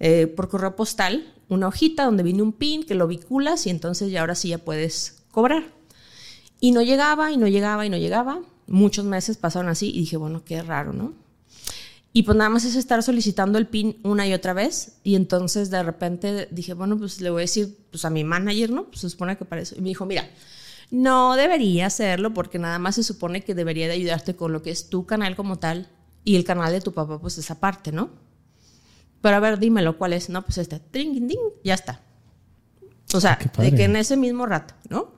eh, 0.00 0.26
por 0.26 0.48
correo 0.48 0.76
postal, 0.76 1.34
una 1.48 1.68
hojita 1.68 2.04
donde 2.04 2.22
viene 2.22 2.42
un 2.42 2.52
pin 2.52 2.84
que 2.84 2.94
lo 2.94 3.06
vinculas 3.06 3.66
y 3.66 3.70
entonces 3.70 4.10
ya 4.10 4.20
ahora 4.20 4.34
sí 4.34 4.48
ya 4.48 4.58
puedes 4.58 5.22
cobrar. 5.30 5.64
Y 6.60 6.72
no 6.72 6.82
llegaba 6.82 7.30
y 7.32 7.36
no 7.36 7.46
llegaba 7.46 7.84
y 7.84 7.90
no 7.90 7.98
llegaba. 7.98 8.40
Muchos 8.66 9.04
meses 9.04 9.36
pasaron 9.36 9.68
así 9.68 9.90
y 9.90 10.00
dije, 10.00 10.16
bueno, 10.16 10.42
qué 10.44 10.62
raro, 10.62 10.92
¿no? 10.92 11.12
Y 12.18 12.24
pues 12.24 12.36
nada 12.36 12.50
más 12.50 12.64
es 12.64 12.74
estar 12.74 13.00
solicitando 13.04 13.58
el 13.58 13.68
PIN 13.68 14.00
una 14.02 14.26
y 14.26 14.34
otra 14.34 14.52
vez. 14.52 14.98
Y 15.04 15.14
entonces 15.14 15.70
de 15.70 15.80
repente 15.84 16.48
dije, 16.50 16.74
bueno, 16.74 16.98
pues 16.98 17.20
le 17.20 17.30
voy 17.30 17.42
a 17.42 17.42
decir 17.42 17.78
pues 17.92 18.04
a 18.04 18.10
mi 18.10 18.24
manager, 18.24 18.70
¿no? 18.70 18.86
Pues 18.86 19.02
se 19.02 19.10
supone 19.10 19.38
que 19.38 19.44
para 19.44 19.60
eso. 19.60 19.76
Y 19.78 19.82
me 19.82 19.90
dijo, 19.90 20.04
mira, 20.04 20.28
no 20.90 21.36
debería 21.36 21.86
hacerlo 21.86 22.34
porque 22.34 22.58
nada 22.58 22.80
más 22.80 22.96
se 22.96 23.04
supone 23.04 23.44
que 23.44 23.54
debería 23.54 23.86
de 23.86 23.92
ayudarte 23.92 24.34
con 24.34 24.52
lo 24.52 24.64
que 24.64 24.72
es 24.72 24.90
tu 24.90 25.06
canal 25.06 25.36
como 25.36 25.60
tal 25.60 25.90
y 26.24 26.34
el 26.34 26.42
canal 26.42 26.72
de 26.72 26.80
tu 26.80 26.92
papá, 26.92 27.20
pues 27.20 27.38
esa 27.38 27.60
parte, 27.60 27.92
¿no? 27.92 28.10
Pero 29.20 29.36
a 29.36 29.38
ver, 29.38 29.60
dímelo, 29.60 29.96
¿cuál 29.96 30.12
es? 30.12 30.28
No, 30.28 30.44
pues 30.44 30.58
este, 30.58 30.82
ding, 30.92 31.28
ding, 31.28 31.38
ya 31.62 31.74
está. 31.74 32.02
O 33.14 33.20
sea, 33.20 33.38
ah, 33.40 33.62
de 33.62 33.72
que 33.76 33.84
en 33.84 33.94
ese 33.94 34.16
mismo 34.16 34.44
rato, 34.44 34.74
¿no? 34.88 35.12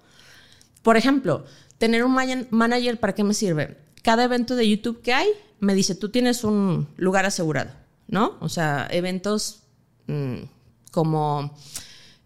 Por 0.82 0.98
ejemplo, 0.98 1.46
tener 1.78 2.04
un 2.04 2.12
manager, 2.12 3.00
¿para 3.00 3.14
qué 3.14 3.24
me 3.24 3.32
sirve? 3.32 3.78
Cada 4.02 4.24
evento 4.24 4.54
de 4.54 4.68
YouTube 4.68 5.00
que 5.00 5.14
hay, 5.14 5.28
me 5.60 5.74
dice, 5.74 5.94
tú 5.94 6.08
tienes 6.08 6.44
un 6.44 6.88
lugar 6.96 7.26
asegurado, 7.26 7.70
¿no? 8.08 8.36
O 8.40 8.48
sea, 8.48 8.88
eventos 8.90 9.62
mm, 10.06 10.42
como 10.90 11.54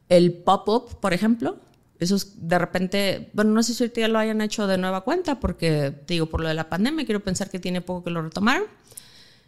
el 0.09 0.33
pop-up, 0.33 1.01
por 1.01 1.13
ejemplo, 1.13 1.59
esos 1.99 2.49
de 2.49 2.59
repente, 2.59 3.31
bueno, 3.33 3.53
no 3.53 3.63
sé 3.63 3.75
si 3.75 3.83
ahorita 3.83 4.01
ya 4.01 4.09
lo 4.09 4.19
hayan 4.19 4.41
hecho 4.41 4.67
de 4.67 4.79
nueva 4.79 5.03
cuenta, 5.03 5.41
porque 5.41 5.93
te 6.07 6.15
digo, 6.15 6.27
por 6.27 6.41
lo 6.41 6.49
de 6.49 6.55
la 6.55 6.69
pandemia, 6.69 7.05
quiero 7.05 7.23
pensar 7.23 7.51
que 7.51 7.59
tiene 7.59 7.81
poco 7.81 8.05
que 8.05 8.11
lo 8.11 8.23
retomaron. 8.23 8.65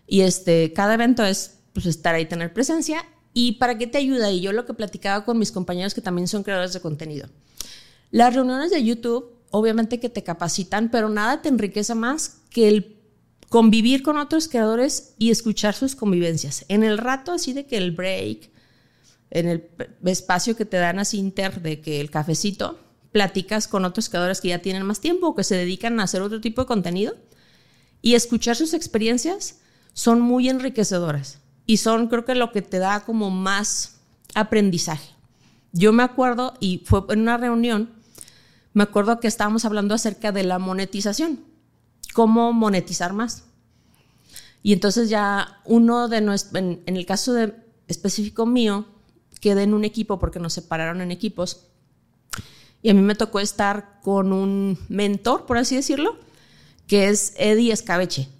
Y 0.06 0.20
este, 0.20 0.72
cada 0.72 0.94
evento 0.94 1.24
es 1.24 1.58
pues, 1.72 1.86
estar 1.86 2.14
ahí, 2.14 2.26
tener 2.26 2.52
presencia. 2.52 3.04
¿Y 3.32 3.52
para 3.52 3.76
qué 3.76 3.86
te 3.86 3.98
ayuda? 3.98 4.30
Y 4.30 4.40
yo 4.40 4.52
lo 4.52 4.64
que 4.64 4.74
platicaba 4.74 5.24
con 5.24 5.38
mis 5.38 5.52
compañeros 5.52 5.92
que 5.92 6.00
también 6.00 6.28
son 6.28 6.42
creadores 6.42 6.72
de 6.72 6.80
contenido. 6.80 7.28
Las 8.10 8.34
reuniones 8.34 8.70
de 8.70 8.82
YouTube, 8.82 9.30
obviamente 9.50 10.00
que 10.00 10.08
te 10.08 10.22
capacitan, 10.22 10.90
pero 10.90 11.08
nada 11.08 11.42
te 11.42 11.48
enriquece 11.48 11.94
más 11.94 12.38
que 12.50 12.68
el 12.68 12.95
convivir 13.48 14.02
con 14.02 14.16
otros 14.16 14.48
creadores 14.48 15.14
y 15.18 15.30
escuchar 15.30 15.74
sus 15.74 15.94
convivencias. 15.94 16.64
En 16.68 16.82
el 16.82 16.98
rato 16.98 17.32
así 17.32 17.52
de 17.52 17.66
que 17.66 17.76
el 17.76 17.92
break, 17.92 18.50
en 19.30 19.48
el 19.48 19.68
espacio 20.04 20.56
que 20.56 20.64
te 20.64 20.76
dan 20.76 20.98
así 20.98 21.18
inter 21.18 21.62
de 21.62 21.80
que 21.80 22.00
el 22.00 22.10
cafecito, 22.10 22.78
platicas 23.12 23.68
con 23.68 23.84
otros 23.84 24.08
creadores 24.08 24.40
que 24.40 24.48
ya 24.48 24.58
tienen 24.58 24.82
más 24.82 25.00
tiempo 25.00 25.28
o 25.28 25.34
que 25.34 25.44
se 25.44 25.56
dedican 25.56 26.00
a 26.00 26.04
hacer 26.04 26.22
otro 26.22 26.40
tipo 26.40 26.62
de 26.62 26.66
contenido 26.66 27.16
y 28.02 28.14
escuchar 28.14 28.56
sus 28.56 28.74
experiencias 28.74 29.60
son 29.94 30.20
muy 30.20 30.48
enriquecedoras 30.48 31.38
y 31.64 31.78
son 31.78 32.08
creo 32.08 32.24
que 32.24 32.34
lo 32.34 32.52
que 32.52 32.62
te 32.62 32.78
da 32.78 33.04
como 33.04 33.30
más 33.30 33.96
aprendizaje. 34.34 35.10
Yo 35.72 35.92
me 35.92 36.02
acuerdo, 36.02 36.54
y 36.60 36.82
fue 36.84 37.02
en 37.10 37.20
una 37.20 37.36
reunión, 37.36 37.90
me 38.72 38.82
acuerdo 38.82 39.20
que 39.20 39.28
estábamos 39.28 39.64
hablando 39.64 39.94
acerca 39.94 40.32
de 40.32 40.44
la 40.44 40.58
monetización, 40.58 41.40
cómo 42.16 42.54
monetizar 42.54 43.12
más. 43.12 43.44
Y 44.62 44.72
entonces 44.72 45.10
ya 45.10 45.60
uno 45.66 46.08
de 46.08 46.22
nuestros, 46.22 46.54
en, 46.54 46.82
en 46.86 46.96
el 46.96 47.04
caso 47.04 47.34
de, 47.34 47.52
específico 47.88 48.46
mío, 48.46 48.86
quedé 49.38 49.64
en 49.64 49.74
un 49.74 49.84
equipo 49.84 50.18
porque 50.18 50.38
nos 50.38 50.54
separaron 50.54 51.02
en 51.02 51.10
equipos. 51.10 51.66
Y 52.80 52.88
a 52.88 52.94
mí 52.94 53.02
me 53.02 53.16
tocó 53.16 53.38
estar 53.38 54.00
con 54.00 54.32
un 54.32 54.78
mentor, 54.88 55.44
por 55.44 55.58
así 55.58 55.76
decirlo, 55.76 56.16
que 56.86 57.08
es 57.08 57.34
Eddie 57.36 57.70
Escabeche. 57.70 58.30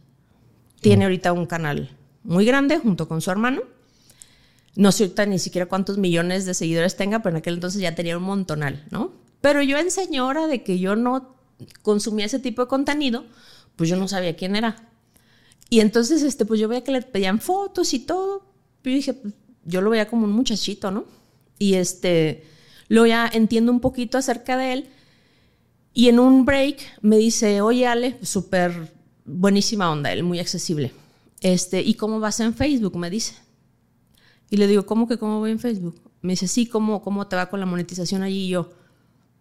Tiene 0.81 1.05
mm. 1.05 1.09
ahorita 1.09 1.33
un 1.35 1.45
canal 1.45 1.95
muy 2.25 2.47
grande 2.47 2.79
junto 2.79 3.07
con 3.09 3.21
su 3.21 3.31
hermano. 3.31 3.61
No 4.75 4.91
sé 4.91 5.05
ahorita 5.05 5.27
ni 5.27 5.39
siquiera 5.39 5.67
cuántos 5.67 5.99
millones 5.99 6.47
de 6.47 6.55
seguidores 6.55 6.97
tenga, 6.97 7.19
pero 7.19 7.37
en 7.37 7.41
aquel 7.41 7.55
entonces 7.55 7.83
ya 7.83 7.95
tenía 7.95 8.17
un 8.17 8.25
montonal, 8.25 8.87
¿no? 8.91 9.13
Pero 9.43 9.61
yo 9.61 9.77
en 9.77 9.91
señora 9.91 10.47
de 10.47 10.63
que 10.63 10.79
yo 10.79 10.97
no 10.97 11.37
consumía 11.83 12.25
ese 12.25 12.39
tipo 12.39 12.63
de 12.63 12.69
contenido, 12.69 13.25
pues 13.77 13.89
yo 13.89 13.97
no 13.97 14.09
sabía 14.09 14.37
quién 14.37 14.57
era. 14.57 14.91
Y 15.69 15.81
entonces, 15.81 16.23
este, 16.23 16.45
pues 16.45 16.61
yo 16.61 16.69
veía 16.69 16.85
que 16.85 16.93
le 16.93 17.03
pedían 17.03 17.41
fotos 17.41 17.93
y 17.95 18.01
todo. 18.01 18.47
Y 18.85 18.95
dije, 18.95 19.15
pues, 19.15 19.35
yo 19.65 19.81
lo 19.81 19.91
veía 19.91 20.09
como 20.09 20.25
un 20.25 20.33
muchachito, 20.33 20.91
¿no? 20.91 21.05
Y 21.59 21.75
este, 21.75 22.45
luego 22.89 23.07
ya 23.07 23.31
entiendo 23.33 23.73
un 23.73 23.81
poquito 23.81 24.19
acerca 24.19 24.57
de 24.57 24.73
él. 24.73 24.89
Y 25.93 26.09
en 26.09 26.19
un 26.19 26.45
break 26.45 26.79
me 27.01 27.17
dice, 27.17 27.61
oye 27.61 27.87
Ale, 27.87 28.19
súper 28.23 28.93
buenísima 29.25 29.91
onda, 29.91 30.13
él 30.13 30.23
muy 30.23 30.39
accesible. 30.39 30.93
Este, 31.41 31.81
¿y 31.81 31.95
cómo 31.95 32.21
vas 32.21 32.39
en 32.41 32.55
Facebook? 32.55 32.97
Me 32.97 33.11
dice. 33.11 33.35
Y 34.51 34.59
le 34.59 34.67
digo, 34.67 34.87
¿cómo 34.87 35.09
que 35.09 35.19
cómo 35.19 35.41
voy 35.41 35.51
en 35.51 35.59
Facebook? 35.59 36.01
Me 36.23 36.35
dice, 36.35 36.49
sí, 36.49 36.67
¿cómo, 36.67 37.03
cómo 37.03 37.27
te 37.27 37.37
va 37.37 37.49
con 37.49 37.61
la 37.61 37.67
monetización 37.67 38.23
allí? 38.23 38.45
Y 38.45 38.49
yo, 38.49 38.71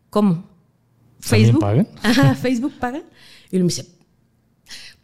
¿cómo? 0.09 0.45
¿Facebook? 1.19 1.63
Ajá, 2.01 2.35
¿Facebook 2.35 2.73
paga? 2.79 3.03
Y 3.51 3.55
él 3.57 3.63
me 3.63 3.67
dice, 3.67 3.94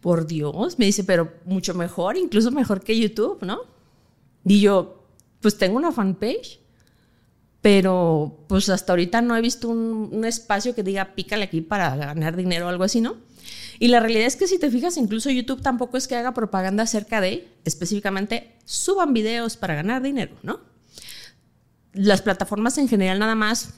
por 0.02 0.26
Dios, 0.26 0.78
me 0.78 0.84
dice, 0.84 1.04
pero 1.04 1.32
mucho 1.44 1.74
mejor, 1.74 2.16
incluso 2.16 2.50
mejor 2.50 2.82
que 2.82 2.98
YouTube, 2.98 3.38
¿no? 3.42 3.60
Y 4.44 4.60
yo, 4.60 5.06
pues 5.40 5.56
tengo 5.56 5.76
una 5.76 5.92
fanpage, 5.92 6.58
pero 7.60 8.44
pues 8.48 8.68
hasta 8.68 8.92
ahorita 8.92 9.22
no 9.22 9.36
he 9.36 9.40
visto 9.40 9.68
un, 9.68 10.24
espacio 10.24 10.74
que 10.74 10.82
diga 10.82 11.14
pícale 11.14 11.44
aquí 11.44 11.60
para 11.60 11.94
ganar 11.94 12.36
dinero 12.36 12.66
o 12.66 12.68
algo 12.68 12.82
así, 12.82 13.00
¿no? 13.00 13.16
Y 13.78 13.88
la 13.88 14.00
realidad 14.00 14.26
es 14.26 14.34
que 14.34 14.48
si 14.48 14.58
te 14.58 14.70
fijas, 14.70 14.96
incluso 14.96 15.30
YouTube 15.30 15.62
tampoco 15.62 15.96
es 15.96 16.08
que 16.08 16.16
haga 16.16 16.34
propaganda 16.34 16.82
acerca 16.82 17.20
de, 17.20 17.48
específicamente, 17.64 18.56
suban 18.64 19.14
videos 19.14 19.56
para 19.56 19.76
ganar 19.76 20.02
dinero, 20.02 20.34
¿no? 20.42 20.58
Las 21.92 22.22
plataformas 22.22 22.76
en 22.78 22.88
general 22.88 23.20
nada 23.20 23.36
más 23.36 23.74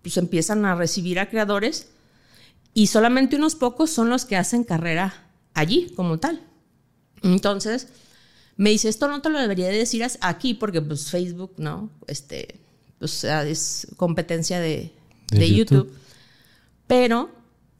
pues 0.00 0.16
empiezan 0.16 0.64
a 0.64 0.74
recibir 0.74 1.18
a 1.18 1.28
creadores 1.28 1.88
y 2.72 2.86
solamente 2.86 3.36
unos 3.36 3.56
pocos 3.56 3.90
son 3.90 4.08
los 4.08 4.24
que 4.24 4.36
hacen 4.36 4.64
carrera 4.64 5.25
allí 5.56 5.92
como 5.96 6.18
tal. 6.18 6.40
Entonces, 7.22 7.88
me 8.56 8.70
dice, 8.70 8.88
esto 8.88 9.08
no 9.08 9.20
te 9.20 9.30
lo 9.30 9.40
debería 9.40 9.68
decir 9.68 10.06
aquí 10.20 10.54
porque 10.54 10.80
pues 10.80 11.10
Facebook, 11.10 11.54
¿no? 11.56 11.90
Este, 12.06 12.60
pues 12.98 13.24
es 13.24 13.88
competencia 13.96 14.60
de, 14.60 14.92
YouTube. 15.32 15.92
Pero 16.86 17.30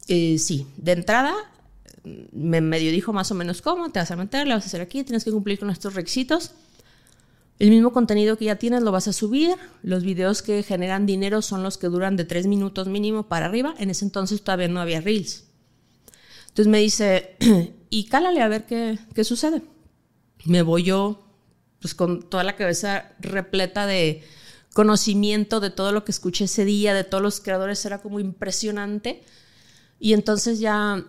eh, 0.07 0.37
sí, 0.37 0.67
de 0.75 0.91
entrada 0.91 1.33
me 2.31 2.61
medio 2.61 2.91
dijo 2.91 3.13
más 3.13 3.31
o 3.31 3.35
menos 3.35 3.61
cómo, 3.61 3.89
te 3.89 3.99
vas 3.99 4.11
a 4.11 4.15
meter, 4.15 4.47
le 4.47 4.53
vas 4.53 4.63
a 4.63 4.67
hacer 4.67 4.81
aquí, 4.81 5.03
tienes 5.03 5.23
que 5.23 5.31
cumplir 5.31 5.59
con 5.59 5.69
estos 5.69 5.93
requisitos. 5.93 6.51
El 7.59 7.71
mismo 7.71 7.91
contenido 7.91 8.37
que 8.37 8.45
ya 8.45 8.57
tienes 8.57 8.83
lo 8.83 8.91
vas 8.91 9.07
a 9.07 9.13
subir. 9.13 9.55
Los 9.81 10.03
videos 10.03 10.43
que 10.43 10.61
generan 10.61 11.05
dinero 11.05 11.41
son 11.41 11.63
los 11.63 11.77
que 11.77 11.87
duran 11.87 12.15
de 12.15 12.23
tres 12.23 12.45
minutos 12.45 12.87
mínimo 12.87 13.23
para 13.23 13.47
arriba. 13.47 13.73
En 13.79 13.89
ese 13.89 14.05
entonces 14.05 14.43
todavía 14.43 14.67
no 14.67 14.79
había 14.79 15.01
reels. 15.01 15.46
Entonces 16.57 16.67
me 16.67 16.79
dice, 16.79 17.37
y 17.89 18.05
cálale 18.05 18.41
a 18.41 18.47
ver 18.47 18.65
qué, 18.65 18.97
qué 19.13 19.23
sucede 19.23 19.61
me 20.47 20.61
voy 20.61 20.83
yo 20.83 21.23
pues 21.79 21.93
con 21.93 22.23
toda 22.23 22.43
la 22.43 22.55
cabeza 22.55 23.11
repleta 23.19 23.85
de 23.85 24.23
conocimiento 24.73 25.59
de 25.59 25.69
todo 25.69 25.91
lo 25.91 26.03
que 26.03 26.11
escuché 26.11 26.45
ese 26.45 26.65
día, 26.65 26.93
de 26.93 27.03
todos 27.03 27.21
los 27.21 27.39
creadores, 27.39 27.85
era 27.85 27.99
como 27.99 28.19
impresionante. 28.19 29.23
Y 29.99 30.13
entonces 30.13 30.59
ya 30.59 31.05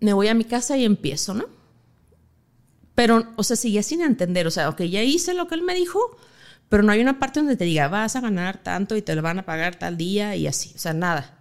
me 0.00 0.12
voy 0.12 0.28
a 0.28 0.34
mi 0.34 0.44
casa 0.44 0.76
y 0.76 0.84
empiezo, 0.84 1.34
¿no? 1.34 1.46
Pero, 2.94 3.32
o 3.36 3.42
sea, 3.42 3.56
seguía 3.56 3.82
sin 3.82 4.02
entender, 4.02 4.46
o 4.46 4.50
sea, 4.50 4.68
ok, 4.68 4.82
ya 4.82 5.02
hice 5.02 5.32
lo 5.32 5.48
que 5.48 5.54
él 5.54 5.62
me 5.62 5.74
dijo, 5.74 5.98
pero 6.68 6.82
no 6.82 6.92
hay 6.92 7.00
una 7.00 7.18
parte 7.18 7.40
donde 7.40 7.56
te 7.56 7.64
diga, 7.64 7.88
vas 7.88 8.16
a 8.16 8.20
ganar 8.20 8.62
tanto 8.62 8.96
y 8.96 9.02
te 9.02 9.14
lo 9.14 9.22
van 9.22 9.38
a 9.38 9.46
pagar 9.46 9.76
tal 9.76 9.96
día 9.96 10.36
y 10.36 10.46
así, 10.46 10.72
o 10.74 10.78
sea, 10.78 10.92
nada. 10.92 11.38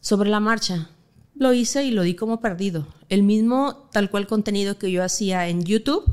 Sobre 0.00 0.30
la 0.30 0.40
marcha, 0.40 0.90
lo 1.34 1.52
hice 1.52 1.84
y 1.84 1.90
lo 1.90 2.02
di 2.02 2.14
como 2.14 2.40
perdido. 2.40 2.86
El 3.08 3.22
mismo 3.22 3.88
tal 3.92 4.10
cual 4.10 4.26
contenido 4.26 4.78
que 4.78 4.90
yo 4.90 5.02
hacía 5.02 5.48
en 5.48 5.64
YouTube, 5.64 6.04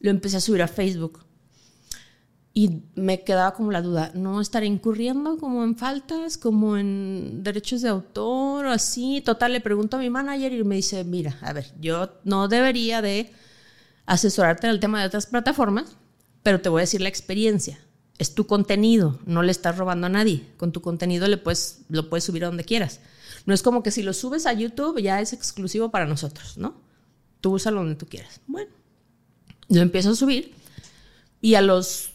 lo 0.00 0.10
empecé 0.10 0.38
a 0.38 0.40
subir 0.40 0.62
a 0.62 0.68
Facebook. 0.68 1.20
Y 2.52 2.82
me 2.96 3.22
quedaba 3.22 3.54
como 3.54 3.70
la 3.70 3.80
duda, 3.80 4.10
¿no 4.14 4.40
estaré 4.40 4.66
incurriendo 4.66 5.38
como 5.38 5.62
en 5.62 5.76
faltas, 5.76 6.36
como 6.36 6.76
en 6.76 7.44
derechos 7.44 7.80
de 7.82 7.88
autor 7.88 8.66
o 8.66 8.70
así? 8.70 9.22
Total, 9.24 9.52
le 9.52 9.60
pregunto 9.60 9.96
a 9.96 10.00
mi 10.00 10.10
manager 10.10 10.52
y 10.52 10.64
me 10.64 10.74
dice, 10.76 11.04
mira, 11.04 11.38
a 11.42 11.52
ver, 11.52 11.72
yo 11.80 12.10
no 12.24 12.48
debería 12.48 13.02
de 13.02 13.32
asesorarte 14.04 14.66
en 14.66 14.72
el 14.72 14.80
tema 14.80 15.00
de 15.00 15.06
otras 15.06 15.26
plataformas, 15.26 15.96
pero 16.42 16.60
te 16.60 16.68
voy 16.68 16.80
a 16.80 16.82
decir 16.82 17.00
la 17.00 17.08
experiencia. 17.08 17.78
Es 18.18 18.34
tu 18.34 18.46
contenido, 18.46 19.20
no 19.24 19.42
le 19.42 19.52
estás 19.52 19.78
robando 19.78 20.08
a 20.08 20.10
nadie. 20.10 20.44
Con 20.56 20.72
tu 20.72 20.82
contenido 20.82 21.28
le 21.28 21.38
puedes, 21.38 21.82
lo 21.88 22.10
puedes 22.10 22.24
subir 22.24 22.44
a 22.44 22.48
donde 22.48 22.64
quieras. 22.64 23.00
No 23.46 23.54
es 23.54 23.62
como 23.62 23.82
que 23.82 23.90
si 23.90 24.02
lo 24.02 24.12
subes 24.12 24.46
a 24.46 24.52
YouTube 24.52 25.00
ya 25.00 25.20
es 25.20 25.32
exclusivo 25.32 25.90
para 25.90 26.06
nosotros, 26.06 26.58
¿no? 26.58 26.74
Tú 27.40 27.54
úsalo 27.54 27.80
donde 27.80 27.94
tú 27.94 28.06
quieras. 28.06 28.40
Bueno, 28.46 28.70
yo 29.68 29.82
empiezo 29.82 30.10
a 30.10 30.14
subir 30.14 30.54
y 31.40 31.54
a 31.54 31.62
los 31.62 32.12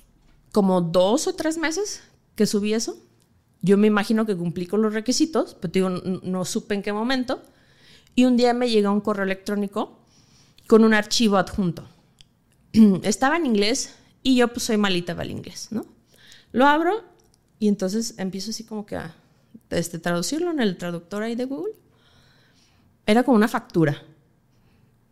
como 0.52 0.82
dos 0.82 1.28
o 1.28 1.36
tres 1.36 1.58
meses 1.58 2.02
que 2.36 2.46
subí 2.46 2.74
eso, 2.74 2.98
yo 3.62 3.78
me 3.78 3.88
imagino 3.88 4.26
que 4.26 4.38
cumplí 4.38 4.68
con 4.68 4.82
los 4.82 4.94
requisitos, 4.94 5.56
pero 5.60 5.72
digo, 5.72 5.90
no, 5.90 6.46
supe 6.46 6.76
en 6.76 6.84
qué 6.84 6.94
momento. 6.94 7.42
Y 8.14 8.26
un 8.26 8.38
día 8.38 8.54
me 8.54 8.70
llega 8.70 8.92
un 8.92 9.02
correo 9.02 9.26
electrónico 9.26 10.00
con 10.68 10.84
un 10.84 10.94
archivo 10.94 11.38
adjunto. 11.38 11.88
Estaba 13.04 13.38
en 13.38 13.48
inglés 13.48 13.96
y 14.22 14.36
yo 14.36 14.50
pues 14.50 14.64
soy 14.64 14.78
malita 14.78 15.14
para 15.14 15.26
el 15.26 15.32
inglés, 15.32 15.70
¿no? 15.72 15.86
Lo 16.52 16.68
abro 16.68 17.04
y 17.58 17.68
entonces 17.68 18.14
empiezo 18.18 18.52
así 18.52 18.64
como 18.64 18.86
que 18.86 18.98
a 18.98 19.16
este, 19.70 20.00
traducirlo 20.00 20.52
en 20.52 20.60
el 20.60 20.78
traductor 20.78 21.24
ahí 21.24 21.36
de 21.36 21.46
Google. 21.46 21.74
Era 23.06 23.24
como 23.24 23.38
una 23.38 23.48
factura. 23.48 24.02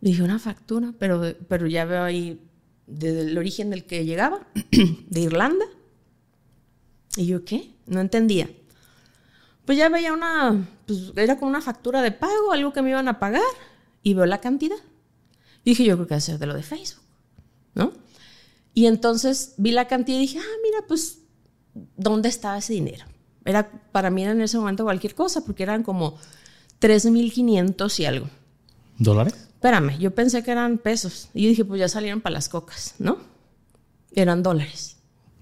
Dije, 0.00 0.22
una 0.22 0.38
factura, 0.38 0.92
pero, 0.98 1.34
pero 1.48 1.66
ya 1.66 1.84
veo 1.84 2.02
ahí 2.02 2.40
desde 2.86 3.22
el 3.22 3.38
origen 3.38 3.70
del 3.70 3.84
que 3.84 4.04
llegaba, 4.04 4.46
de 5.08 5.20
Irlanda. 5.20 5.64
Y 7.16 7.26
yo, 7.26 7.44
¿qué? 7.44 7.74
No 7.86 8.00
entendía. 8.00 8.50
Pues 9.64 9.78
ya 9.78 9.88
veía 9.88 10.12
una, 10.12 10.68
pues 10.86 11.12
era 11.16 11.38
como 11.38 11.50
una 11.50 11.62
factura 11.62 12.02
de 12.02 12.12
pago, 12.12 12.52
algo 12.52 12.72
que 12.72 12.82
me 12.82 12.90
iban 12.90 13.08
a 13.08 13.18
pagar, 13.18 13.42
y 14.02 14.14
veo 14.14 14.26
la 14.26 14.40
cantidad. 14.40 14.76
Dije, 15.64 15.84
yo 15.84 15.94
creo 15.96 16.06
que 16.06 16.14
va 16.14 16.18
a 16.18 16.20
ser 16.20 16.38
de 16.38 16.46
lo 16.46 16.54
de 16.54 16.62
Facebook, 16.62 17.04
¿no? 17.74 17.92
Y 18.74 18.86
entonces 18.86 19.54
vi 19.56 19.70
la 19.70 19.88
cantidad 19.88 20.18
y 20.18 20.22
dije, 20.22 20.38
ah, 20.38 20.56
mira, 20.62 20.84
pues, 20.86 21.20
¿dónde 21.96 22.28
estaba 22.28 22.58
ese 22.58 22.74
dinero? 22.74 23.06
Era, 23.44 23.70
para 23.92 24.10
mí 24.10 24.22
era 24.22 24.32
en 24.32 24.40
ese 24.40 24.58
momento 24.58 24.84
cualquier 24.84 25.14
cosa, 25.14 25.44
porque 25.44 25.62
eran 25.62 25.82
como 25.82 26.16
3.500 26.80 28.00
y 28.00 28.04
algo. 28.06 28.28
¿Dólares? 28.98 29.34
Espérame, 29.54 29.98
yo 29.98 30.14
pensé 30.14 30.42
que 30.42 30.50
eran 30.50 30.78
pesos. 30.78 31.28
Y 31.34 31.42
yo 31.42 31.48
dije, 31.48 31.64
pues 31.64 31.80
ya 31.80 31.88
salieron 31.88 32.20
para 32.20 32.34
las 32.34 32.48
cocas, 32.48 32.94
¿no? 32.98 33.18
Eran 34.12 34.42
dólares. 34.42 34.96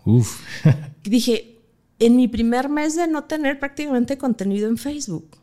Uf. 0.04 0.40
dije, 1.02 1.60
en 1.98 2.16
mi 2.16 2.28
primer 2.28 2.68
mes 2.68 2.96
de 2.96 3.06
no 3.06 3.24
tener 3.24 3.58
prácticamente 3.58 4.18
contenido 4.18 4.68
en 4.68 4.78
Facebook. 4.78 5.36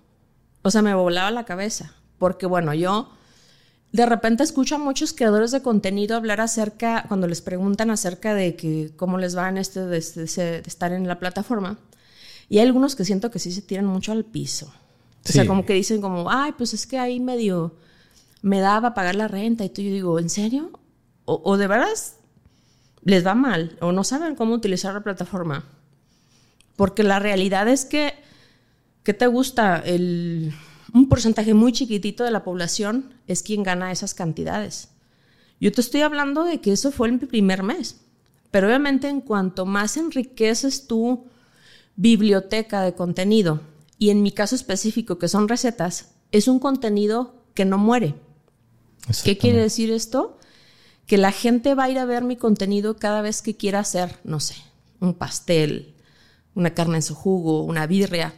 O 0.62 0.72
sea, 0.72 0.82
me 0.82 0.94
volaba 0.94 1.32
la 1.32 1.46
cabeza. 1.46 1.94
Porque 2.18 2.46
bueno, 2.46 2.74
yo 2.74 3.10
de 3.92 4.06
repente 4.06 4.44
escucho 4.44 4.76
a 4.76 4.78
muchos 4.78 5.14
creadores 5.14 5.52
de 5.52 5.62
contenido 5.62 6.16
hablar 6.16 6.42
acerca, 6.42 7.06
cuando 7.08 7.28
les 7.28 7.42
preguntan 7.42 7.90
acerca 7.90 8.34
de 8.34 8.56
que 8.56 8.92
cómo 8.96 9.18
les 9.18 9.36
va 9.36 9.50
en 9.50 9.58
este 9.58 9.86
de, 9.86 9.98
estar 9.98 10.92
en 10.92 11.08
la 11.08 11.20
plataforma. 11.20 11.80
Y 12.50 12.58
hay 12.58 12.66
algunos 12.66 12.96
que 12.96 13.06
siento 13.06 13.32
que 13.32 13.40
sí 13.40 13.52
se 13.52 13.62
tiran 13.62 13.86
mucho 13.86 14.12
al 14.12 14.26
piso. 14.26 14.74
O 15.28 15.32
sea, 15.32 15.46
como 15.46 15.66
que 15.66 15.74
dicen 15.74 16.02
como, 16.02 16.32
ay, 16.32 16.54
pues 16.58 16.74
es 16.74 16.88
que 16.88 16.98
ahí 16.98 17.20
medio 17.20 17.76
me 18.42 18.60
daba 18.60 18.94
pagar 18.94 19.16
la 19.16 19.28
renta. 19.28 19.64
Y 19.64 19.70
tú 19.70 19.82
yo 19.82 19.92
digo, 19.92 20.20
¿en 20.20 20.30
serio? 20.30 20.72
O, 21.26 21.42
o 21.44 21.58
de 21.58 21.68
veras 21.68 22.16
les 23.04 23.26
va 23.26 23.36
mal 23.36 23.78
o 23.82 23.92
no 23.92 24.04
saben 24.04 24.36
cómo 24.36 24.54
utilizar 24.54 24.94
la 24.94 25.04
plataforma. 25.04 25.66
Porque 26.76 27.04
la 27.04 27.20
realidad 27.20 27.68
es 27.68 27.86
que, 27.86 28.14
¿qué 29.04 29.14
te 29.14 29.28
gusta? 29.28 29.78
El, 29.78 30.54
un 30.94 31.10
porcentaje 31.10 31.54
muy 31.54 31.72
chiquitito 31.72 32.24
de 32.24 32.32
la 32.32 32.44
población 32.44 33.14
es 33.28 33.44
quien 33.44 33.64
gana 33.64 33.92
esas 33.92 34.14
cantidades. 34.14 34.90
Yo 35.60 35.72
te 35.72 35.82
estoy 35.82 36.02
hablando 36.02 36.44
de 36.46 36.62
que 36.62 36.72
eso 36.72 36.92
fue 36.92 37.10
el 37.10 37.20
primer 37.20 37.64
mes. 37.64 37.98
Pero 38.52 38.68
obviamente 38.68 39.10
en 39.10 39.22
cuanto 39.22 39.66
más 39.66 39.98
enriqueces 39.98 40.88
tu 40.88 41.26
biblioteca 42.00 42.82
de 42.82 42.94
contenido, 42.94 43.60
y 43.98 44.10
en 44.10 44.24
mi 44.24 44.32
caso 44.32 44.56
específico, 44.56 45.20
que 45.20 45.28
son 45.28 45.50
recetas, 45.50 46.12
es 46.32 46.48
un 46.48 46.60
contenido 46.60 47.44
que 47.54 47.66
no 47.66 47.78
muere. 47.78 48.16
¿Qué 49.26 49.38
quiere 49.38 49.60
decir 49.60 49.92
esto? 49.92 50.38
Que 51.08 51.18
la 51.18 51.34
gente 51.34 51.76
va 51.76 51.84
a 51.84 51.90
ir 51.90 52.00
a 52.00 52.06
ver 52.06 52.24
mi 52.24 52.38
contenido 52.38 52.96
cada 52.96 53.22
vez 53.22 53.42
que 53.42 53.58
quiera 53.58 53.80
hacer, 53.80 54.18
no 54.24 54.40
sé, 54.40 54.56
un 55.02 55.14
pastel, 55.14 55.94
una 56.56 56.74
carne 56.74 56.96
en 56.96 57.04
su 57.04 57.16
jugo, 57.16 57.64
una 57.64 57.86
birria. 57.86 58.34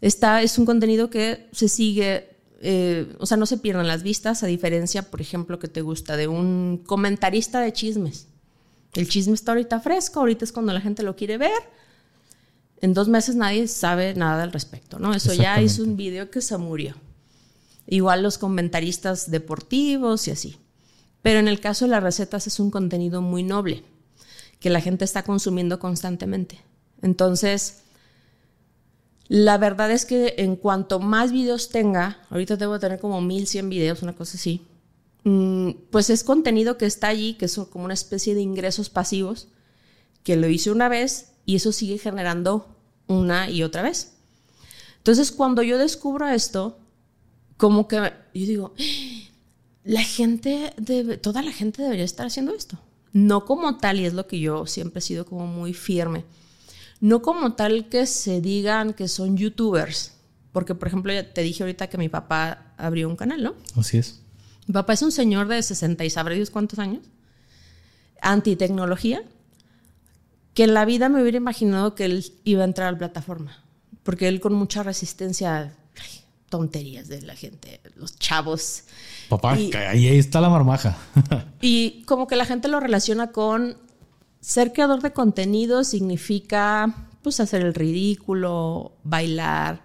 Esta 0.00 0.42
es 0.42 0.58
un 0.58 0.66
contenido 0.66 1.08
que 1.08 1.48
se 1.52 1.68
sigue, 1.68 2.30
eh, 2.62 3.14
o 3.20 3.26
sea, 3.26 3.36
no 3.36 3.46
se 3.46 3.58
pierden 3.58 3.86
las 3.86 4.02
vistas, 4.02 4.42
a 4.42 4.48
diferencia, 4.48 5.08
por 5.08 5.20
ejemplo, 5.20 5.60
que 5.60 5.68
te 5.68 5.82
gusta 5.82 6.16
de 6.16 6.26
un 6.26 6.82
comentarista 6.84 7.60
de 7.60 7.72
chismes. 7.72 8.26
El 8.94 9.08
chisme 9.08 9.34
está 9.34 9.52
ahorita 9.52 9.78
fresco, 9.78 10.18
ahorita 10.18 10.44
es 10.44 10.50
cuando 10.50 10.72
la 10.72 10.80
gente 10.80 11.04
lo 11.04 11.14
quiere 11.14 11.38
ver. 11.38 11.52
En 12.82 12.94
dos 12.94 13.08
meses 13.08 13.36
nadie 13.36 13.68
sabe 13.68 14.12
nada 14.14 14.42
al 14.42 14.52
respecto, 14.52 14.98
¿no? 14.98 15.14
Eso 15.14 15.32
ya 15.32 15.60
es 15.60 15.78
un 15.78 15.96
video 15.96 16.30
que 16.30 16.40
se 16.40 16.58
murió. 16.58 16.96
Igual 17.86 18.24
los 18.24 18.38
comentaristas 18.38 19.30
deportivos 19.30 20.26
y 20.26 20.32
así. 20.32 20.56
Pero 21.22 21.38
en 21.38 21.46
el 21.46 21.60
caso 21.60 21.84
de 21.84 21.92
las 21.92 22.02
recetas 22.02 22.48
es 22.48 22.58
un 22.58 22.72
contenido 22.72 23.22
muy 23.22 23.44
noble, 23.44 23.84
que 24.58 24.68
la 24.68 24.80
gente 24.80 25.04
está 25.04 25.22
consumiendo 25.22 25.78
constantemente. 25.78 26.60
Entonces, 27.02 27.82
la 29.28 29.58
verdad 29.58 29.92
es 29.92 30.04
que 30.04 30.34
en 30.38 30.56
cuanto 30.56 30.98
más 30.98 31.30
videos 31.30 31.68
tenga, 31.68 32.18
ahorita 32.30 32.56
debo 32.56 32.80
tener 32.80 32.98
como 32.98 33.20
1100 33.20 33.68
videos, 33.68 34.02
una 34.02 34.16
cosa 34.16 34.36
así, 34.36 34.66
mm, 35.22 35.70
pues 35.90 36.10
es 36.10 36.24
contenido 36.24 36.78
que 36.78 36.86
está 36.86 37.06
allí, 37.06 37.34
que 37.34 37.44
es 37.44 37.54
como 37.70 37.84
una 37.84 37.94
especie 37.94 38.34
de 38.34 38.40
ingresos 38.40 38.90
pasivos, 38.90 39.46
que 40.24 40.34
lo 40.34 40.48
hice 40.48 40.72
una 40.72 40.88
vez 40.88 41.31
y 41.44 41.56
eso 41.56 41.72
sigue 41.72 41.98
generando 41.98 42.76
una 43.06 43.50
y 43.50 43.62
otra 43.62 43.82
vez. 43.82 44.14
Entonces, 44.98 45.32
cuando 45.32 45.62
yo 45.62 45.78
descubro 45.78 46.28
esto, 46.28 46.78
como 47.56 47.88
que 47.88 47.96
yo 47.96 48.46
digo, 48.46 48.74
la 49.84 50.02
gente, 50.02 50.72
debe, 50.76 51.16
toda 51.16 51.42
la 51.42 51.52
gente 51.52 51.82
debería 51.82 52.04
estar 52.04 52.26
haciendo 52.26 52.54
esto. 52.54 52.78
No 53.12 53.44
como 53.44 53.78
tal, 53.78 54.00
y 54.00 54.06
es 54.06 54.14
lo 54.14 54.26
que 54.26 54.40
yo 54.40 54.66
siempre 54.66 55.00
he 55.00 55.02
sido 55.02 55.26
como 55.26 55.46
muy 55.46 55.74
firme 55.74 56.24
no 57.02 57.20
como 57.20 57.54
tal 57.54 57.88
que 57.88 58.06
se 58.06 58.40
digan 58.40 58.94
que 58.94 59.08
son 59.08 59.36
youtubers, 59.36 60.12
porque 60.52 60.76
por 60.76 60.86
ejemplo 60.86 61.12
ya 61.12 61.34
te 61.34 61.42
dije 61.42 61.64
ahorita 61.64 61.88
que 61.88 61.98
mi 61.98 62.08
papá 62.08 62.74
abrió 62.78 63.08
un 63.08 63.16
canal, 63.16 63.42
¿no? 63.42 63.54
Así 63.76 63.98
es. 63.98 64.20
Mi 64.68 64.72
papá 64.72 64.92
es 64.92 65.02
un 65.02 65.10
señor 65.10 65.48
de 65.48 65.60
60 65.60 66.04
y 66.04 66.10
sabré 66.10 66.36
Dios 66.36 66.50
cuántos 66.50 66.78
años, 66.78 67.04
antitecnología, 68.20 69.24
que 70.54 70.64
en 70.64 70.74
la 70.74 70.84
vida 70.84 71.08
me 71.08 71.22
hubiera 71.22 71.38
imaginado 71.38 71.94
que 71.94 72.04
él 72.04 72.24
iba 72.44 72.62
a 72.62 72.64
entrar 72.64 72.88
a 72.88 72.92
la 72.92 72.98
plataforma, 72.98 73.64
porque 74.02 74.28
él 74.28 74.40
con 74.40 74.54
mucha 74.54 74.82
resistencia, 74.82 75.74
tonterías 76.48 77.08
de 77.08 77.22
la 77.22 77.34
gente, 77.34 77.80
los 77.96 78.18
chavos. 78.18 78.84
Papá, 79.30 79.52
ahí 79.52 80.06
está 80.08 80.40
la 80.40 80.50
marmaja. 80.50 80.98
y 81.62 82.02
como 82.02 82.26
que 82.26 82.36
la 82.36 82.44
gente 82.44 82.68
lo 82.68 82.78
relaciona 82.78 83.32
con 83.32 83.78
ser 84.42 84.74
creador 84.74 85.00
de 85.00 85.12
contenido 85.12 85.82
significa 85.84 87.08
pues 87.22 87.40
hacer 87.40 87.62
el 87.62 87.72
ridículo, 87.72 88.92
bailar, 89.04 89.82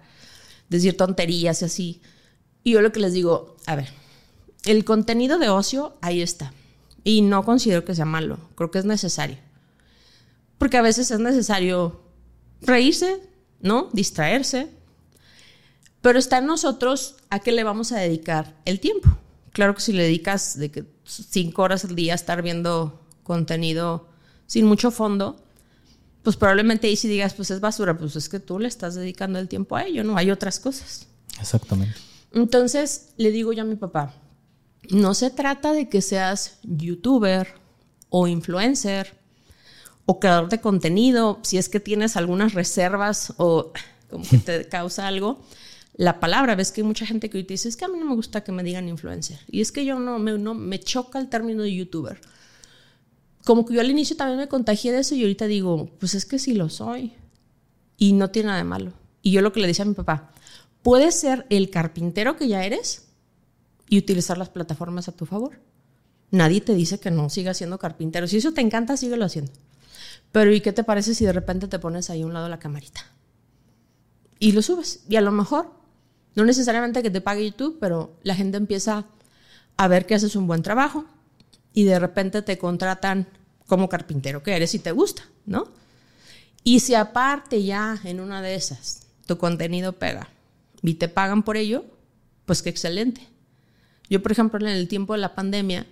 decir 0.68 0.96
tonterías 0.96 1.62
y 1.62 1.64
así. 1.64 2.02
Y 2.64 2.72
yo 2.72 2.82
lo 2.82 2.92
que 2.92 3.00
les 3.00 3.14
digo, 3.14 3.56
a 3.64 3.76
ver, 3.76 3.88
el 4.64 4.84
contenido 4.84 5.38
de 5.38 5.48
ocio 5.48 5.96
ahí 6.02 6.20
está. 6.20 6.52
Y 7.04 7.22
no 7.22 7.44
considero 7.44 7.84
que 7.86 7.94
sea 7.94 8.04
malo, 8.04 8.38
creo 8.56 8.70
que 8.70 8.80
es 8.80 8.84
necesario. 8.84 9.38
Porque 10.58 10.76
a 10.76 10.82
veces 10.82 11.10
es 11.10 11.20
necesario 11.20 12.02
reírse, 12.60 13.20
¿no? 13.60 13.88
Distraerse. 13.92 14.70
Pero 16.00 16.18
está 16.18 16.38
en 16.38 16.46
nosotros 16.46 17.16
a 17.30 17.40
qué 17.40 17.52
le 17.52 17.64
vamos 17.64 17.92
a 17.92 17.98
dedicar 17.98 18.56
el 18.64 18.80
tiempo. 18.80 19.08
Claro 19.52 19.74
que 19.74 19.80
si 19.80 19.92
le 19.92 20.04
dedicas 20.04 20.58
de 20.58 20.70
que 20.70 20.84
cinco 21.04 21.62
horas 21.62 21.84
al 21.84 21.96
día 21.96 22.12
a 22.12 22.16
estar 22.16 22.42
viendo 22.42 23.04
contenido 23.22 24.08
sin 24.46 24.66
mucho 24.66 24.90
fondo, 24.90 25.42
pues 26.22 26.36
probablemente 26.36 26.86
ahí 26.86 26.96
si 26.96 27.08
digas, 27.08 27.34
pues 27.34 27.50
es 27.50 27.60
basura, 27.60 27.96
pues 27.96 28.16
es 28.16 28.28
que 28.28 28.40
tú 28.40 28.58
le 28.58 28.68
estás 28.68 28.94
dedicando 28.94 29.38
el 29.38 29.48
tiempo 29.48 29.76
a 29.76 29.84
ello, 29.84 30.04
no 30.04 30.16
hay 30.16 30.30
otras 30.30 30.60
cosas. 30.60 31.06
Exactamente. 31.40 31.98
Entonces 32.32 33.10
le 33.16 33.30
digo 33.30 33.52
yo 33.52 33.62
a 33.62 33.66
mi 33.66 33.76
papá, 33.76 34.14
no 34.90 35.14
se 35.14 35.30
trata 35.30 35.72
de 35.72 35.88
que 35.88 36.02
seas 36.02 36.58
youtuber 36.62 37.54
o 38.10 38.26
influencer 38.26 39.17
o 40.08 40.18
creador 40.18 40.48
de 40.48 40.60
contenido, 40.60 41.38
si 41.42 41.58
es 41.58 41.68
que 41.68 41.80
tienes 41.80 42.16
algunas 42.16 42.54
reservas 42.54 43.34
o 43.36 43.72
como 44.08 44.24
que 44.26 44.38
te 44.38 44.64
causa 44.68 45.06
algo, 45.06 45.38
la 45.94 46.18
palabra, 46.18 46.54
ves 46.54 46.72
que 46.72 46.80
hay 46.80 46.86
mucha 46.86 47.04
gente 47.04 47.28
que 47.28 47.42
dice, 47.42 47.68
es 47.68 47.76
que 47.76 47.84
a 47.84 47.88
mí 47.88 47.98
no 47.98 48.06
me 48.06 48.14
gusta 48.14 48.42
que 48.42 48.52
me 48.52 48.62
digan 48.62 48.88
influencer. 48.88 49.38
Y 49.48 49.60
es 49.60 49.70
que 49.70 49.84
yo 49.84 49.98
no 49.98 50.18
me, 50.18 50.38
no, 50.38 50.54
me 50.54 50.80
choca 50.80 51.18
el 51.18 51.28
término 51.28 51.62
de 51.62 51.74
youtuber 51.74 52.20
como 53.48 53.64
que 53.64 53.72
yo 53.72 53.80
al 53.80 53.90
inicio 53.90 54.14
también 54.14 54.38
me 54.38 54.46
contagié 54.46 54.92
de 54.92 54.98
eso 54.98 55.14
y 55.14 55.22
ahorita 55.22 55.46
digo, 55.46 55.88
pues 55.98 56.14
es 56.14 56.26
que 56.26 56.38
sí 56.38 56.52
lo 56.52 56.68
soy. 56.68 57.14
Y 57.96 58.12
no 58.12 58.30
tiene 58.30 58.48
nada 58.48 58.58
de 58.58 58.64
malo. 58.64 58.92
Y 59.22 59.30
yo 59.30 59.40
lo 59.40 59.54
que 59.54 59.60
le 59.60 59.66
decía 59.66 59.86
a 59.86 59.88
mi 59.88 59.94
papá, 59.94 60.32
puedes 60.82 61.14
ser 61.14 61.46
el 61.48 61.70
carpintero 61.70 62.36
que 62.36 62.46
ya 62.46 62.62
eres 62.66 63.08
y 63.88 63.96
utilizar 63.96 64.36
las 64.36 64.50
plataformas 64.50 65.08
a 65.08 65.12
tu 65.12 65.24
favor. 65.24 65.62
Nadie 66.30 66.60
te 66.60 66.74
dice 66.74 67.00
que 67.00 67.10
no 67.10 67.30
sigas 67.30 67.56
siendo 67.56 67.78
carpintero. 67.78 68.26
Si 68.26 68.36
eso 68.36 68.52
te 68.52 68.60
encanta, 68.60 68.98
síguelo 68.98 69.24
haciendo. 69.24 69.50
Pero 70.32 70.52
¿y 70.52 70.60
qué 70.60 70.72
te 70.72 70.84
parece 70.84 71.14
si 71.14 71.24
de 71.24 71.32
repente 71.32 71.68
te 71.68 71.78
pones 71.78 72.10
ahí 72.10 72.22
a 72.22 72.26
un 72.26 72.34
lado 72.34 72.48
la 72.48 72.58
camarita? 72.58 73.00
Y 74.38 74.52
lo 74.52 74.62
subes. 74.62 75.04
Y 75.08 75.16
a 75.16 75.20
lo 75.20 75.32
mejor 75.32 75.76
No 76.34 76.44
necesariamente 76.44 77.02
que 77.02 77.10
te 77.10 77.20
pague 77.20 77.44
YouTube, 77.50 77.78
pero 77.80 78.16
la 78.22 78.36
gente 78.36 78.58
empieza 78.58 79.06
a 79.76 79.88
ver 79.88 80.06
que 80.06 80.14
haces 80.14 80.36
un 80.36 80.46
buen 80.46 80.62
trabajo 80.62 81.04
y 81.72 81.82
de 81.82 81.98
repente 81.98 82.42
te 82.42 82.58
contratan 82.58 83.26
como 83.66 83.88
carpintero 83.88 84.42
que 84.44 84.54
eres 84.54 84.72
y 84.74 84.78
te 84.78 84.92
gusta, 84.92 85.24
¿no? 85.46 85.64
Y 86.62 86.80
si 86.80 86.94
aparte 86.94 87.64
ya 87.64 87.98
en 88.04 88.20
una 88.20 88.40
de 88.40 88.54
esas 88.54 89.08
tu 89.26 89.36
contenido 89.36 89.94
pega 89.94 90.28
y 90.82 90.94
te 90.94 91.08
pagan 91.08 91.42
por 91.42 91.56
ello, 91.56 91.84
pues 92.46 92.62
qué 92.62 92.70
excelente. 92.70 93.26
Yo, 94.08 94.22
por 94.22 94.32
ejemplo, 94.32 94.60
en 94.60 94.72
el 94.72 94.86
tiempo 94.86 95.14
de 95.14 95.18
la 95.18 95.34
pandemia, 95.34 95.86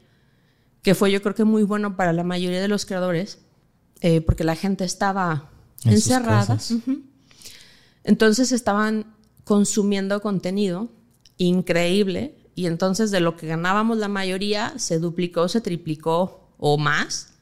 que 0.83 0.95
fue 0.95 1.11
yo 1.11 1.23
creo 1.23 1.35
que 1.35 1.45
muy 1.45 1.65
bueno 1.65 1.97
para 1.97 2.13
la 2.13 2.23
mayoría 2.23 2.61
de 2.61 2.69
los 2.69 2.87
creadores, 2.87 3.41
eh, 4.01 4.21
porque 4.21 4.45
la 4.45 4.57
gente 4.57 4.85
estaba 4.85 5.51
encerrada. 5.85 6.59
Entonces 8.05 8.53
estaban 8.53 9.15
consumiendo 9.45 10.21
contenido 10.21 10.89
increíble 11.39 12.37
y 12.55 12.67
entonces 12.67 13.11
de 13.11 13.21
lo 13.21 13.37
que 13.37 13.47
ganábamos 13.47 13.99
la 13.99 14.09
mayoría 14.09 14.75
se 14.79 14.99
duplicó, 14.99 15.49
se 15.49 15.61
triplicó 15.61 16.51
o 16.59 16.79
más 16.79 17.35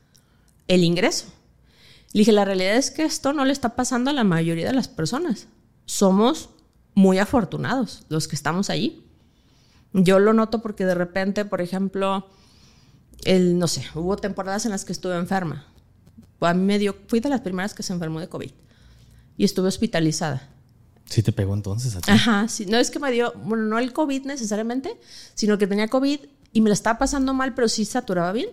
el 0.68 0.84
ingreso. 0.84 1.26
Le 2.12 2.20
dije, 2.20 2.32
la 2.32 2.44
realidad 2.44 2.76
es 2.76 2.90
que 2.90 3.04
esto 3.04 3.32
no 3.32 3.44
le 3.44 3.52
está 3.52 3.76
pasando 3.76 4.10
a 4.10 4.14
la 4.14 4.24
mayoría 4.24 4.66
de 4.66 4.72
las 4.72 4.88
personas. 4.88 5.48
Somos 5.84 6.50
muy 6.94 7.18
afortunados 7.18 8.04
los 8.08 8.28
que 8.28 8.36
estamos 8.36 8.70
allí. 8.70 9.04
Yo 9.92 10.18
lo 10.18 10.32
noto 10.32 10.62
porque 10.62 10.84
de 10.84 10.94
repente, 10.94 11.44
por 11.44 11.60
ejemplo, 11.60 12.28
el, 13.24 13.58
no 13.58 13.68
sé, 13.68 13.84
hubo 13.94 14.16
temporadas 14.16 14.64
en 14.64 14.72
las 14.72 14.84
que 14.84 14.92
estuve 14.92 15.16
enferma. 15.16 15.66
A 16.40 16.54
mí 16.54 16.62
me 16.62 16.78
dio, 16.78 16.96
fui 17.06 17.20
de 17.20 17.28
las 17.28 17.40
primeras 17.40 17.74
que 17.74 17.82
se 17.82 17.92
enfermó 17.92 18.20
de 18.20 18.28
COVID 18.28 18.50
y 19.36 19.44
estuve 19.44 19.68
hospitalizada. 19.68 20.48
Sí 21.06 21.22
te 21.22 21.32
pegó 21.32 21.54
entonces 21.54 21.96
a 21.96 22.00
ti. 22.00 22.10
Ajá, 22.10 22.48
sí. 22.48 22.66
No 22.66 22.78
es 22.78 22.90
que 22.90 22.98
me 22.98 23.10
dio, 23.10 23.32
bueno, 23.44 23.64
no 23.64 23.78
el 23.78 23.92
COVID 23.92 24.24
necesariamente, 24.24 24.98
sino 25.34 25.58
que 25.58 25.66
tenía 25.66 25.88
COVID 25.88 26.20
y 26.52 26.60
me 26.60 26.70
la 26.70 26.74
estaba 26.74 26.98
pasando 26.98 27.34
mal, 27.34 27.54
pero 27.54 27.68
sí 27.68 27.84
saturaba 27.84 28.32
bien. 28.32 28.48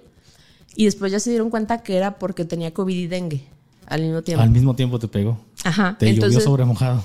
Y 0.76 0.86
después 0.86 1.12
ya 1.12 1.20
se 1.20 1.30
dieron 1.30 1.50
cuenta 1.50 1.84
que 1.84 1.98
era 1.98 2.18
porque 2.18 2.46
tenía 2.46 2.74
COVID 2.74 2.96
y 2.96 3.08
dengue 3.08 3.48
al 3.88 4.02
mismo 4.02 4.22
tiempo. 4.22 4.42
Al 4.42 4.50
mismo 4.50 4.76
tiempo 4.76 5.00
te 5.00 5.08
pegó. 5.08 5.40
Ajá. 5.64 5.98
Te 6.00 6.14
llovió 6.14 6.40
sobre 6.40 6.66
mojado. 6.66 7.04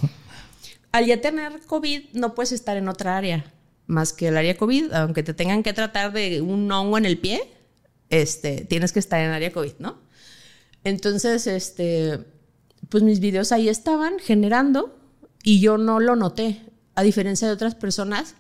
Al 0.93 1.07
ya 1.07 1.21
tener 1.21 1.61
COVID 1.67 2.15
no 2.15 2.35
puedes 2.35 2.53
estar 2.53 2.77
en 2.77 2.89
otra 2.89 3.17
área 3.17 3.53
más 3.87 4.13
que 4.13 4.29
el 4.29 4.37
área 4.37 4.57
COVID, 4.57 4.93
aunque 4.93 5.23
te 5.23 5.35
tengan 5.35 5.63
que 5.63 5.73
tratar 5.73 6.13
de 6.13 6.41
un 6.41 6.71
hongo 6.71 6.99
en 6.99 7.07
el 7.07 7.19
pie, 7.19 7.41
este, 8.09 8.65
tienes 8.65 8.93
que 8.93 8.99
estar 8.99 9.21
en 9.21 9.31
área 9.31 9.53
COVID, 9.53 9.75
¿no? 9.79 9.99
Entonces, 10.87 11.49
este, 11.49 12.21
pues 12.89 13.03
mis 13.03 13.19
videos 13.19 13.51
ahí 13.51 13.69
estaban 13.69 14.21
generando 14.21 14.97
y 15.43 15.59
yo 15.59 15.79
no 15.79 15.99
lo 15.99 16.15
noté, 16.15 16.63
a 16.95 17.03
diferencia 17.03 17.49
de 17.49 17.55
otras 17.55 17.75
personas 17.75 18.37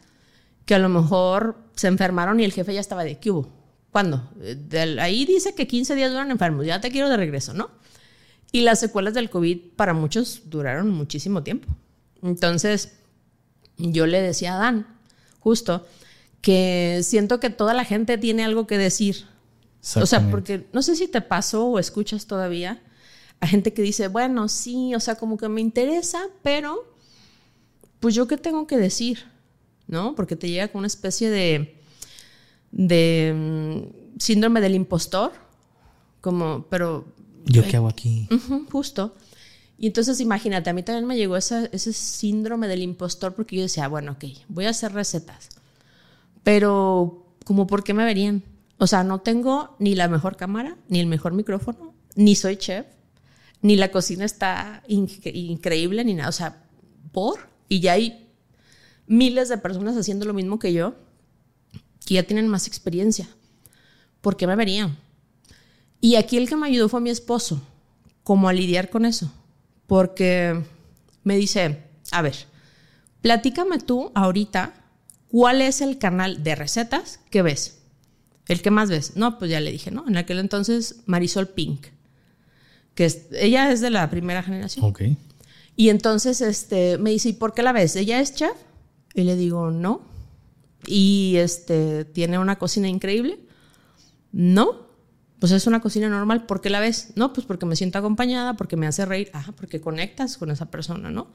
que 0.64 0.76
a 0.76 0.78
lo 0.78 0.88
mejor 0.88 1.56
se 1.74 1.88
enfermaron 1.88 2.38
y 2.38 2.44
el 2.44 2.52
jefe 2.52 2.72
ya 2.72 2.78
estaba 2.78 3.02
de 3.02 3.18
¿qué 3.18 3.32
hubo? 3.32 3.48
¿Cuándo? 3.90 4.30
ahí 5.00 5.24
dice 5.24 5.56
que 5.56 5.66
15 5.66 5.96
días 5.96 6.12
duran 6.12 6.30
enfermos, 6.30 6.64
ya 6.64 6.80
te 6.80 6.92
quiero 6.92 7.09
de 7.09 7.16
regreso, 7.16 7.52
¿no? 7.52 7.68
Y 8.52 8.61
las 8.61 8.78
secuelas 8.78 9.14
del 9.14 9.28
COVID 9.28 9.72
para 9.74 9.92
muchos 9.92 10.42
duraron 10.44 10.88
muchísimo 10.90 11.42
tiempo. 11.42 11.66
Entonces, 12.22 12.92
yo 13.76 14.06
le 14.06 14.22
decía 14.22 14.54
a 14.54 14.59
Dan, 14.59 14.87
justo, 15.40 15.85
que 16.42 17.00
siento 17.02 17.40
que 17.40 17.50
toda 17.50 17.74
la 17.74 17.85
gente 17.85 18.18
tiene 18.18 18.44
algo 18.44 18.68
que 18.68 18.78
decir. 18.78 19.24
O 19.94 20.07
sea, 20.07 20.31
porque 20.31 20.66
no 20.72 20.83
sé 20.83 20.96
si 20.96 21.07
te 21.07 21.20
pasó 21.20 21.66
o 21.66 21.79
escuchas 21.79 22.27
todavía 22.27 22.83
a 23.40 23.46
gente 23.46 23.72
que 23.72 23.83
dice, 23.83 24.09
bueno, 24.09 24.49
sí, 24.49 24.94
o 24.94 25.01
sea, 25.01 25.16
como 25.16 25.37
que 25.37 25.49
me 25.49 25.61
interesa, 25.61 26.27
pero 26.42 26.92
pues 28.01 28.14
yo 28.14 28.27
qué 28.27 28.37
tengo 28.37 28.66
que 28.66 28.77
decir, 28.77 29.25
¿no? 29.87 30.14
Porque 30.14 30.37
te 30.37 30.49
llega 30.49 30.68
con 30.68 30.81
una 30.81 30.87
especie 30.87 31.31
de, 31.31 31.79
de 32.72 33.33
mm, 33.35 34.18
síndrome 34.18 34.61
del 34.61 34.75
impostor, 34.75 35.33
como, 36.20 36.66
pero... 36.70 37.07
¿Yo 37.44 37.62
qué 37.62 37.77
hago 37.77 37.88
aquí? 37.88 38.29
justo. 38.72 39.14
Y 39.79 39.87
entonces 39.87 40.20
imagínate, 40.20 40.70
a 40.70 40.72
mí 40.72 40.83
también 40.83 41.07
me 41.07 41.16
llegó 41.16 41.37
ese, 41.37 41.68
ese 41.72 41.92
síndrome 41.92 42.66
del 42.66 42.83
impostor 42.83 43.35
porque 43.35 43.57
yo 43.57 43.62
decía, 43.62 43.87
bueno, 43.88 44.12
ok, 44.12 44.25
voy 44.49 44.64
a 44.64 44.70
hacer 44.70 44.92
recetas. 44.92 45.51
Pero, 46.42 47.27
como, 47.44 47.66
¿por 47.66 47.85
qué 47.85 47.92
me 47.92 48.05
verían? 48.05 48.42
O 48.79 48.87
sea, 48.87 49.05
no 49.05 49.21
tengo 49.21 49.77
ni 49.79 49.95
la 49.95 50.09
mejor 50.09 50.37
cámara, 50.37 50.77
ni 50.89 51.01
el 51.01 51.07
mejor 51.07 51.33
micrófono, 51.33 51.95
ni 52.15 52.35
soy 52.35 52.57
chef, 52.57 52.87
ni 53.62 53.77
la 53.77 53.91
cocina 53.91 54.25
está 54.25 54.83
increíble, 54.87 56.05
ni 56.05 56.15
nada. 56.15 56.29
O 56.29 56.33
sea, 56.33 56.65
¿por? 57.12 57.49
Y 57.69 57.81
ya 57.81 57.93
hay 57.93 58.29
miles 59.07 59.49
de 59.49 59.59
personas 59.59 59.97
haciendo 59.97 60.27
lo 60.27 60.35
mismo 60.35 60.59
que 60.59 60.73
yo, 60.73 60.95
que 62.05 62.15
ya 62.15 62.23
tienen 62.23 62.49
más 62.49 62.67
experiencia. 62.67 63.29
¿Por 64.21 64.37
qué 64.37 64.47
me 64.47 64.57
verían? 64.57 64.99
Y 66.01 66.17
aquí 66.17 66.37
el 66.37 66.49
que 66.49 66.57
me 66.57 66.67
ayudó 66.67 66.89
fue 66.89 67.01
mi 67.01 67.11
esposo, 67.11 67.61
como 68.23 68.49
a 68.49 68.53
lidiar 68.53 68.91
con 68.91 69.07
eso 69.07 69.31
porque 69.87 70.62
me 71.25 71.37
dice, 71.37 71.83
a 72.11 72.23
ver, 72.23 72.37
platícame 73.21 73.79
tú 73.79 74.11
ahorita 74.15 74.75
cuál 75.29 75.62
es 75.62 75.81
el 75.81 75.99
canal 75.99 76.43
de 76.43 76.55
recetas 76.55 77.21
que 77.31 77.43
ves. 77.43 77.76
El 78.48 78.62
que 78.62 78.70
más 78.70 78.88
ves. 78.88 79.16
No, 79.16 79.38
pues 79.38 79.50
ya 79.50 79.61
le 79.61 79.72
dije, 79.72 79.90
¿no? 79.90 80.04
En 80.09 80.16
aquel 80.16 80.38
entonces 80.38 81.02
Marisol 81.06 81.48
Pink, 81.48 81.87
que 82.94 83.12
ella 83.32 83.72
es 83.72 83.80
de 83.80 83.90
la 83.90 84.09
primera 84.11 84.42
generación. 84.42 84.85
Ok. 84.85 85.02
Y 85.76 85.90
entonces 85.90 86.40
este, 86.40 86.98
me 86.98 87.11
dice, 87.11 87.30
¿y 87.30 87.32
por 87.35 87.54
qué 87.54 87.62
la 87.62 87.72
ves? 87.72 87.96
¿Ella 87.96 88.20
es 88.20 88.35
chef? 88.35 88.56
Y 89.14 89.24
le 89.24 89.37
digo, 89.37 89.70
no. 89.70 90.00
¿Y 90.87 91.35
este, 91.37 92.04
tiene 92.04 92.38
una 92.38 92.56
cocina 92.59 92.88
increíble? 92.88 93.38
No 94.32 94.87
pues 95.38 95.52
es 95.52 95.66
una 95.66 95.80
cocina 95.80 96.09
normal. 96.09 96.46
¿Por 96.46 96.61
qué 96.61 96.70
la 96.70 96.80
ves? 96.80 97.12
No, 97.14 97.32
pues 97.32 97.46
porque 97.46 97.66
me 97.66 97.76
siento 97.76 97.98
acompañada, 97.98 98.54
porque 98.54 98.76
me 98.76 98.87
hace 98.87 99.04
reír, 99.04 99.30
ah, 99.35 99.52
porque 99.56 99.80
conectas 99.80 100.37
con 100.37 100.50
esa 100.50 100.70
persona, 100.70 101.11
¿no? 101.11 101.28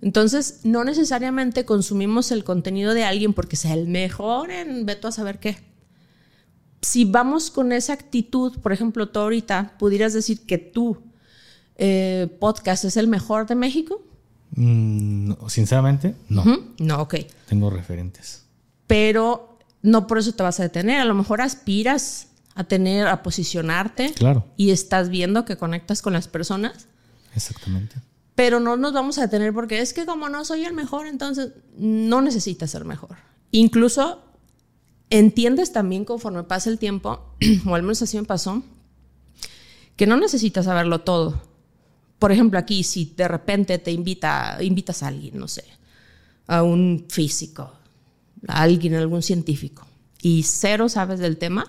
Entonces, 0.00 0.60
no 0.64 0.84
necesariamente 0.84 1.64
consumimos 1.64 2.30
el 2.30 2.44
contenido 2.44 2.94
de 2.94 3.04
alguien 3.04 3.34
porque 3.34 3.56
sea 3.56 3.74
el 3.74 3.88
mejor 3.88 4.50
en 4.50 4.86
veto 4.86 5.08
a 5.08 5.12
saber 5.12 5.40
qué. 5.40 5.58
Si 6.80 7.04
vamos 7.04 7.50
con 7.50 7.72
esa 7.72 7.92
actitud, 7.92 8.58
por 8.60 8.72
ejemplo, 8.72 9.08
tú 9.08 9.18
ahorita 9.18 9.74
pudieras 9.78 10.12
decir 10.12 10.46
que 10.46 10.58
tu 10.58 10.98
eh, 11.76 12.28
podcast 12.40 12.84
es 12.84 12.96
el 12.96 13.08
mejor 13.08 13.46
de 13.46 13.54
México. 13.54 14.02
Mm, 14.54 15.32
sinceramente, 15.48 16.14
no. 16.28 16.44
No, 16.78 17.02
ok. 17.02 17.16
Tengo 17.48 17.70
referentes. 17.70 18.44
Pero 18.86 19.58
no 19.82 20.06
por 20.06 20.18
eso 20.18 20.32
te 20.32 20.42
vas 20.42 20.60
a 20.60 20.64
detener. 20.64 21.00
A 21.00 21.04
lo 21.04 21.14
mejor 21.14 21.40
aspiras 21.40 22.28
a 22.54 22.64
tener, 22.64 23.06
a 23.06 23.22
posicionarte. 23.22 24.12
Claro. 24.12 24.44
Y 24.56 24.70
estás 24.70 25.08
viendo 25.08 25.44
que 25.44 25.56
conectas 25.56 26.02
con 26.02 26.12
las 26.12 26.28
personas. 26.28 26.88
Exactamente. 27.34 27.96
Pero 28.34 28.60
no 28.60 28.76
nos 28.76 28.92
vamos 28.92 29.18
a 29.18 29.22
detener 29.22 29.52
porque 29.52 29.80
es 29.80 29.92
que 29.92 30.06
como 30.06 30.28
no 30.28 30.44
soy 30.44 30.64
el 30.64 30.72
mejor, 30.72 31.06
entonces 31.06 31.52
no 31.76 32.22
necesitas 32.22 32.70
ser 32.70 32.84
mejor. 32.84 33.16
Incluso 33.50 34.22
entiendes 35.10 35.72
también 35.72 36.04
conforme 36.04 36.42
pasa 36.44 36.70
el 36.70 36.78
tiempo, 36.78 37.20
o 37.66 37.74
al 37.74 37.82
menos 37.82 38.02
así 38.02 38.16
me 38.16 38.24
pasó, 38.24 38.62
que 39.96 40.06
no 40.06 40.16
necesitas 40.16 40.66
saberlo 40.66 41.00
todo. 41.00 41.40
Por 42.18 42.32
ejemplo, 42.32 42.58
aquí 42.58 42.82
si 42.82 43.12
de 43.16 43.28
repente 43.28 43.78
te 43.78 43.92
invita, 43.92 44.58
invitas 44.60 45.02
a 45.02 45.08
alguien, 45.08 45.38
no 45.38 45.48
sé, 45.48 45.64
a 46.46 46.62
un 46.62 47.06
físico, 47.08 47.72
a 48.46 48.62
alguien, 48.62 48.94
a 48.94 48.98
algún 48.98 49.22
científico, 49.22 49.86
y 50.20 50.42
cero 50.42 50.88
sabes 50.88 51.20
del 51.20 51.36
tema, 51.38 51.66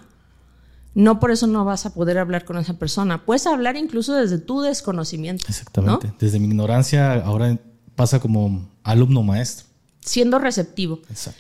no 0.96 1.20
por 1.20 1.32
eso 1.32 1.48
no 1.48 1.66
vas 1.66 1.86
a 1.86 1.94
poder 1.94 2.18
hablar 2.18 2.46
con 2.46 2.58
esa 2.58 2.74
persona. 2.74 3.24
Puedes 3.26 3.46
hablar 3.46 3.78
incluso 3.78 4.16
desde 4.16 4.40
tu 4.40 4.62
desconocimiento. 4.62 5.46
Exactamente. 5.48 6.12
Desde 6.20 6.40
mi 6.40 6.48
ignorancia, 6.48 7.14
ahora 7.14 7.58
pasa 7.96 8.20
como 8.20 8.70
alumno 8.84 9.22
maestro. 9.24 9.68
Siendo 10.02 10.40
receptivo. 10.40 11.00
Exacto. 11.10 11.40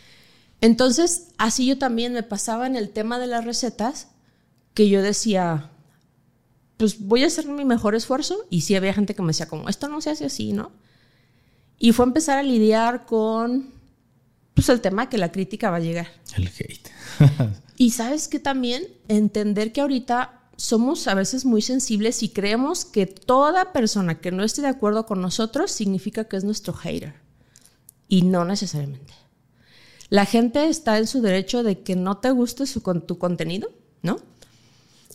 Entonces, 0.61 1.29
así 1.37 1.65
yo 1.65 1.77
también 1.77 2.13
me 2.13 2.23
pasaba 2.23 2.67
en 2.67 2.75
el 2.75 2.89
tema 2.89 3.19
de 3.19 3.27
las 3.27 3.45
recetas, 3.45 4.09
que 4.73 4.89
yo 4.89 5.01
decía, 5.01 5.71
pues 6.77 6.99
voy 6.99 7.23
a 7.23 7.27
hacer 7.27 7.47
mi 7.47 7.65
mejor 7.65 7.95
esfuerzo. 7.95 8.37
Y 8.49 8.61
sí 8.61 8.75
había 8.75 8.93
gente 8.93 9.15
que 9.15 9.21
me 9.21 9.29
decía, 9.29 9.47
como, 9.47 9.69
esto 9.69 9.87
no 9.87 10.01
se 10.01 10.09
hace 10.11 10.25
así, 10.25 10.53
¿no? 10.53 10.71
Y 11.77 11.93
fue 11.93 12.05
empezar 12.05 12.37
a 12.37 12.43
lidiar 12.43 13.05
con, 13.05 13.71
pues 14.53 14.69
el 14.69 14.81
tema 14.81 15.09
que 15.09 15.17
la 15.17 15.31
crítica 15.31 15.69
va 15.71 15.77
a 15.77 15.81
llegar. 15.81 16.07
El 16.35 16.47
hate. 16.47 16.89
Y 17.79 17.91
sabes 17.91 18.27
que 18.27 18.41
también 18.41 18.83
entender 19.07 19.71
que 19.71 19.79
ahorita 19.79 20.41
somos 20.57 21.07
a 21.07 21.13
veces 21.13 21.45
muy 21.45 21.61
sensibles 21.61 22.21
y 22.23 22.27
creemos 22.27 22.83
que 22.83 23.05
toda 23.05 23.71
persona 23.71 24.19
que 24.19 24.33
no 24.33 24.43
esté 24.43 24.61
de 24.61 24.67
acuerdo 24.67 25.05
con 25.05 25.21
nosotros 25.21 25.71
significa 25.71 26.25
que 26.25 26.35
es 26.35 26.43
nuestro 26.43 26.73
hater. 26.73 27.13
Y 28.09 28.23
no 28.23 28.43
necesariamente. 28.43 29.13
La 30.09 30.25
gente 30.25 30.67
está 30.67 30.97
en 30.97 31.07
su 31.07 31.21
derecho 31.21 31.63
de 31.63 31.81
que 31.81 31.95
no 31.95 32.17
te 32.17 32.31
guste 32.31 32.65
su, 32.65 32.81
tu 32.81 33.17
contenido, 33.17 33.69
¿no? 34.01 34.17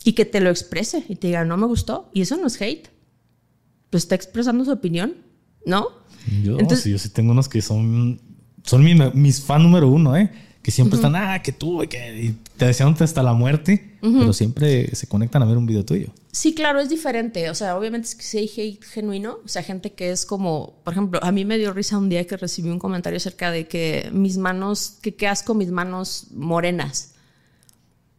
Y 0.03 0.13
que 0.13 0.25
te 0.25 0.39
lo 0.39 0.49
exprese 0.49 1.03
y 1.09 1.15
te 1.15 1.27
diga, 1.27 1.43
no 1.45 1.57
me 1.57 1.65
gustó. 1.65 2.09
Y 2.13 2.21
eso 2.21 2.37
no 2.37 2.47
es 2.47 2.61
hate. 2.61 2.89
Pues 3.89 4.03
está 4.03 4.15
expresando 4.15 4.63
su 4.63 4.71
opinión, 4.71 5.15
¿no? 5.65 5.87
Yo, 6.43 6.59
Entonces, 6.59 6.85
yo 6.85 6.97
sí 6.97 7.09
tengo 7.09 7.31
unos 7.31 7.49
que 7.49 7.61
son 7.61 8.21
son 8.65 8.83
mis 9.13 9.41
fan 9.41 9.63
número 9.63 9.87
uno, 9.89 10.17
¿eh? 10.17 10.31
Que 10.65 10.71
siempre 10.71 10.95
están, 10.95 11.15
ah, 11.15 11.43
que 11.43 11.51
tú, 11.51 11.85
que 11.87 12.23
y 12.23 12.31
te 12.57 12.65
desean 12.65 12.95
hasta 12.99 13.21
la 13.21 13.33
muerte, 13.33 13.99
pero 14.01 14.33
siempre 14.33 14.95
se 14.95 15.05
conectan 15.05 15.43
a 15.43 15.45
ver 15.45 15.57
un 15.57 15.67
video 15.67 15.85
tuyo. 15.85 16.07
Sí, 16.31 16.55
claro, 16.55 16.79
es 16.79 16.89
diferente. 16.89 17.51
O 17.51 17.53
sea, 17.53 17.77
obviamente 17.77 18.07
es 18.07 18.15
que 18.15 18.23
si 18.23 18.37
hay 18.39 18.51
hate 18.57 18.83
genuino, 18.83 19.37
o 19.45 19.47
sea, 19.47 19.61
gente 19.61 19.93
que 19.93 20.09
es 20.09 20.25
como, 20.25 20.81
por 20.83 20.93
ejemplo, 20.93 21.19
a 21.21 21.31
mí 21.31 21.45
me 21.45 21.59
dio 21.59 21.71
risa 21.71 21.99
un 21.99 22.09
día 22.09 22.25
que 22.25 22.35
recibí 22.35 22.71
un 22.71 22.79
comentario 22.79 23.17
acerca 23.17 23.51
de 23.51 23.67
que 23.67 24.09
mis 24.11 24.39
manos, 24.39 24.97
que 25.03 25.13
qué 25.13 25.27
asco 25.27 25.53
mis 25.53 25.69
manos 25.69 26.29
morenas. 26.31 27.13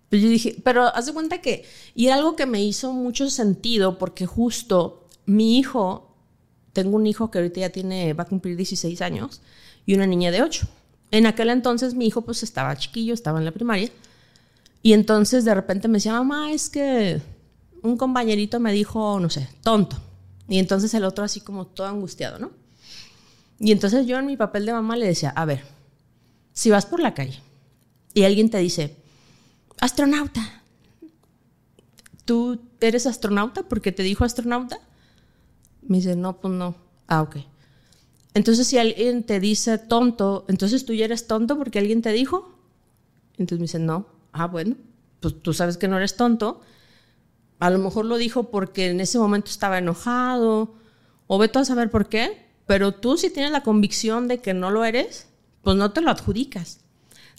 Pero 0.08 0.22
yo 0.22 0.28
dije, 0.28 0.54
pero 0.62 0.84
haz 0.94 1.06
de 1.06 1.14
cuenta 1.14 1.38
que, 1.38 1.64
y 1.96 2.06
era 2.06 2.14
algo 2.14 2.36
que 2.36 2.46
me 2.46 2.62
hizo 2.62 2.92
mucho 2.92 3.28
sentido 3.28 3.98
porque 3.98 4.24
justo 4.24 5.08
mi 5.26 5.58
hijo, 5.58 6.14
tengo 6.72 6.94
un 6.94 7.08
hijo 7.08 7.32
que 7.32 7.38
ahorita 7.38 7.58
ya 7.58 7.70
tiene, 7.70 8.14
va 8.14 8.22
a 8.22 8.28
cumplir 8.28 8.56
16 8.56 9.02
años 9.02 9.42
y 9.84 9.94
una 9.94 10.06
niña 10.06 10.30
de 10.30 10.42
8. 10.42 10.68
En 11.10 11.26
aquel 11.26 11.50
entonces 11.50 11.94
mi 11.94 12.06
hijo 12.06 12.22
pues 12.22 12.42
estaba 12.42 12.76
chiquillo, 12.76 13.14
estaba 13.14 13.38
en 13.38 13.44
la 13.44 13.52
primaria. 13.52 13.90
Y 14.82 14.92
entonces 14.92 15.44
de 15.44 15.54
repente 15.54 15.88
me 15.88 15.98
decía, 15.98 16.12
mamá, 16.12 16.52
es 16.52 16.68
que 16.68 17.20
un 17.82 17.96
compañerito 17.96 18.60
me 18.60 18.72
dijo, 18.72 19.18
no 19.20 19.30
sé, 19.30 19.48
tonto. 19.62 19.96
Y 20.48 20.58
entonces 20.58 20.92
el 20.94 21.04
otro 21.04 21.24
así 21.24 21.40
como 21.40 21.66
todo 21.66 21.86
angustiado, 21.86 22.38
¿no? 22.38 22.50
Y 23.58 23.72
entonces 23.72 24.06
yo 24.06 24.18
en 24.18 24.26
mi 24.26 24.36
papel 24.36 24.66
de 24.66 24.72
mamá 24.72 24.96
le 24.96 25.06
decía, 25.06 25.30
a 25.30 25.44
ver, 25.44 25.64
si 26.52 26.70
vas 26.70 26.86
por 26.86 27.00
la 27.00 27.14
calle 27.14 27.40
y 28.14 28.24
alguien 28.24 28.50
te 28.50 28.58
dice, 28.58 28.96
astronauta, 29.80 30.62
¿tú 32.24 32.60
eres 32.80 33.06
astronauta 33.06 33.62
porque 33.62 33.92
te 33.92 34.02
dijo 34.02 34.24
astronauta? 34.24 34.78
Me 35.82 35.98
dice, 35.98 36.16
no, 36.16 36.38
pues 36.38 36.52
no. 36.54 36.74
Ah, 37.06 37.22
ok. 37.22 37.36
Entonces, 38.36 38.66
si 38.66 38.76
alguien 38.76 39.22
te 39.22 39.40
dice 39.40 39.78
tonto, 39.78 40.44
entonces 40.48 40.84
tú 40.84 40.92
ya 40.92 41.06
eres 41.06 41.26
tonto 41.26 41.56
porque 41.56 41.78
alguien 41.78 42.02
te 42.02 42.12
dijo. 42.12 42.54
Entonces 43.38 43.58
me 43.58 43.62
dice, 43.62 43.78
no. 43.78 44.08
Ah, 44.30 44.46
bueno, 44.46 44.76
pues 45.20 45.40
tú 45.40 45.54
sabes 45.54 45.78
que 45.78 45.88
no 45.88 45.96
eres 45.96 46.16
tonto. 46.16 46.60
A 47.60 47.70
lo 47.70 47.78
mejor 47.78 48.04
lo 48.04 48.18
dijo 48.18 48.50
porque 48.50 48.90
en 48.90 49.00
ese 49.00 49.18
momento 49.18 49.50
estaba 49.50 49.78
enojado, 49.78 50.74
o 51.26 51.38
ve 51.38 51.48
tú 51.48 51.60
a 51.60 51.64
saber 51.64 51.90
por 51.90 52.10
qué, 52.10 52.46
pero 52.66 52.92
tú 52.92 53.16
si 53.16 53.30
tienes 53.30 53.52
la 53.52 53.62
convicción 53.62 54.28
de 54.28 54.42
que 54.42 54.52
no 54.52 54.70
lo 54.70 54.84
eres, 54.84 55.28
pues 55.62 55.78
no 55.78 55.92
te 55.92 56.02
lo 56.02 56.10
adjudicas. 56.10 56.80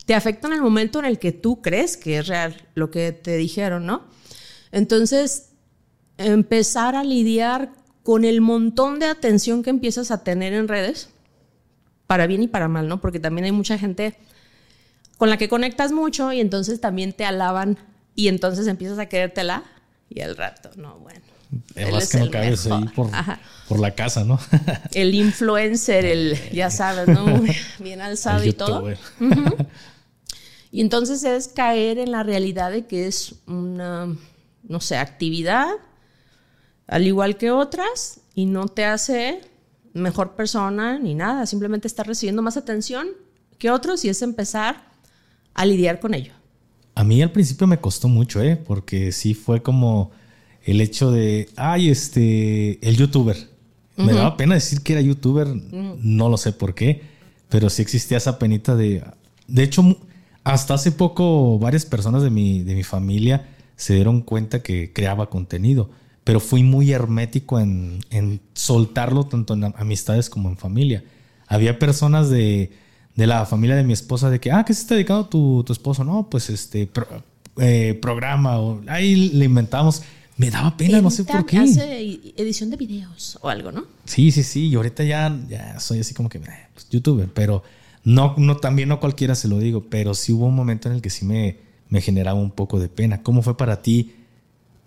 Te 0.08 0.16
afecta 0.16 0.48
en 0.48 0.54
el 0.54 0.64
momento 0.64 0.98
en 0.98 1.06
el 1.06 1.20
que 1.20 1.32
tú 1.32 1.62
crees 1.62 1.96
que 1.96 2.18
es 2.18 2.26
real 2.26 2.68
lo 2.74 2.90
que 2.90 3.12
te 3.12 3.38
dijeron, 3.38 3.86
¿no? 3.86 4.06
Entonces, 4.72 5.50
empezar 6.18 6.96
a 6.96 7.04
lidiar 7.04 7.72
con 8.08 8.24
el 8.24 8.40
montón 8.40 9.00
de 9.00 9.08
atención 9.08 9.64
que 9.64 9.70
empiezas 9.70 10.12
a 10.12 10.24
tener 10.24 10.54
en 10.54 10.70
redes, 10.70 11.10
para 12.08 12.26
bien 12.26 12.42
y 12.42 12.48
para 12.48 12.70
mal, 12.70 12.88
¿no? 12.88 13.02
Porque 13.02 13.20
también 13.20 13.44
hay 13.44 13.52
mucha 13.52 13.78
gente 13.78 14.16
con 15.18 15.30
la 15.30 15.36
que 15.36 15.50
conectas 15.50 15.92
mucho 15.92 16.32
y 16.32 16.40
entonces 16.40 16.80
también 16.80 17.12
te 17.12 17.26
alaban 17.26 17.78
y 18.16 18.30
entonces 18.30 18.66
empiezas 18.68 18.98
a 18.98 19.08
querértela 19.08 19.66
y 20.10 20.22
al 20.22 20.38
rato, 20.38 20.70
no, 20.78 21.00
bueno. 21.00 21.20
Además 21.76 22.08
que 22.08 22.20
no 22.20 22.32
cabes 22.32 22.66
ahí 22.68 22.86
por, 22.96 23.10
por, 23.68 23.78
la 23.78 23.94
casa, 23.94 24.24
¿no? 24.24 24.40
el 24.94 25.14
influencer, 25.14 26.06
el, 26.06 26.40
ya 26.52 26.70
sabes, 26.70 27.10
¿no? 27.10 27.26
Bien 27.80 28.00
alzado 28.00 28.46
y 28.46 28.54
todo. 28.54 28.88
Y 30.72 30.80
entonces 30.80 31.26
es 31.26 31.50
caer 31.50 31.98
en 31.98 32.12
la 32.12 32.24
realidad 32.24 32.72
de 32.72 32.86
que 32.86 33.08
es 33.08 33.36
una, 33.48 34.16
no 34.64 34.80
sé, 34.80 34.96
actividad 34.96 35.68
al 36.88 37.06
igual 37.06 37.38
que 37.38 37.52
otras 37.52 38.22
y 38.34 38.46
no 38.46 38.68
te 38.68 38.86
hace 38.86 39.42
mejor 39.94 40.36
persona 40.36 41.00
ni 41.00 41.16
nada, 41.16 41.46
simplemente 41.46 41.88
estás 41.88 42.08
recibiendo 42.08 42.42
más 42.42 42.58
atención 42.58 43.08
que 43.58 43.72
otros 43.72 44.06
y 44.06 44.10
es 44.10 44.22
empezar 44.22 44.88
a 45.54 45.66
lidiar 45.66 46.00
con 46.00 46.14
ello. 46.14 46.34
A 46.96 47.04
mí 47.04 47.22
al 47.22 47.32
principio 47.32 47.68
me 47.68 47.80
costó 47.80 48.08
mucho, 48.08 48.42
¿eh? 48.42 48.56
Porque 48.56 49.12
sí 49.12 49.34
fue 49.34 49.62
como 49.62 50.12
el 50.64 50.82
hecho 50.82 51.12
de, 51.12 51.50
ay, 51.56 51.90
este, 51.90 52.80
el 52.88 52.98
youtuber. 52.98 53.38
Me 53.96 54.14
daba 54.14 54.38
pena 54.38 54.54
decir 54.54 54.82
que 54.82 54.94
era 54.94 55.02
youtuber, 55.02 55.48
no 55.48 56.30
lo 56.30 56.38
sé 56.38 56.52
por 56.52 56.76
qué, 56.76 57.02
pero 57.50 57.70
sí 57.70 57.82
existía 57.82 58.18
esa 58.18 58.38
penita 58.38 58.76
de... 58.76 59.04
De 59.48 59.64
hecho, 59.64 59.98
hasta 60.44 60.76
hace 60.76 60.92
poco 60.92 61.58
varias 61.58 61.86
personas 61.86 62.22
de 62.22 62.30
mi, 62.30 62.62
de 62.62 62.76
mi 62.76 62.84
familia 62.84 63.48
se 63.76 63.96
dieron 63.96 64.22
cuenta 64.22 64.62
que 64.62 64.94
creaba 64.94 65.30
contenido 65.30 65.90
pero 66.28 66.42
fui 66.42 66.62
muy 66.62 66.92
hermético 66.92 67.58
en, 67.58 68.02
soltarlo 68.54 69.28
tanto 69.28 69.54
en 69.54 69.64
amistades 69.78 70.30
como 70.30 70.50
en 70.50 70.58
familia. 70.58 71.02
Había 71.48 71.80
personas 71.80 72.30
de, 72.30 72.70
la 73.16 73.46
familia 73.46 73.78
de 73.78 73.86
mi 73.86 73.94
esposa 73.94 74.30
de 74.30 74.42
que, 74.42 74.52
ah, 74.52 74.66
¿qué 74.66 74.74
se 74.74 74.82
está 74.82 74.96
dedicando 74.96 75.28
tu, 75.28 75.64
tu 75.66 75.72
esposo? 75.72 76.04
No, 76.04 76.30
pues 76.30 76.50
este 76.50 76.90
eh, 77.60 77.98
programa 78.02 78.60
o 78.60 78.82
ahí 78.90 79.30
le 79.30 79.46
inventamos. 79.46 80.04
Me 80.36 80.52
daba 80.52 80.76
pena, 80.76 81.00
no 81.02 81.12
sé 81.12 81.24
por 81.24 81.46
qué. 81.46 81.60
Hace 81.60 82.20
edición 82.36 82.72
de 82.72 82.76
videos 82.76 83.40
o 83.42 83.48
algo, 83.48 83.72
¿no? 83.72 83.86
Sí, 84.04 84.30
sí, 84.34 84.44
sí. 84.44 84.68
Y 84.68 84.76
ahorita 84.76 85.06
ya, 85.06 85.34
ya 85.48 85.80
soy 85.80 86.02
así 86.02 86.14
como 86.14 86.28
que, 86.28 86.40
eh, 86.40 86.68
pues, 86.74 86.90
youtuber, 86.90 87.30
pero 87.34 87.64
no, 88.04 88.36
no, 88.38 88.58
también 88.58 88.90
no 88.90 89.00
cualquiera 89.00 89.34
se 89.34 89.48
lo 89.48 89.60
digo, 89.60 89.86
pero 89.90 90.14
sí 90.14 90.34
hubo 90.34 90.48
un 90.48 90.56
momento 90.56 90.90
en 90.90 90.96
el 90.96 91.02
que 91.02 91.10
sí 91.10 91.24
me, 91.24 91.60
me 91.88 92.02
generaba 92.02 92.38
un 92.38 92.52
poco 92.52 92.82
de 92.82 92.90
pena. 92.90 93.24
¿Cómo 93.24 93.42
fue 93.42 93.56
para 93.56 93.82
ti 93.82 94.17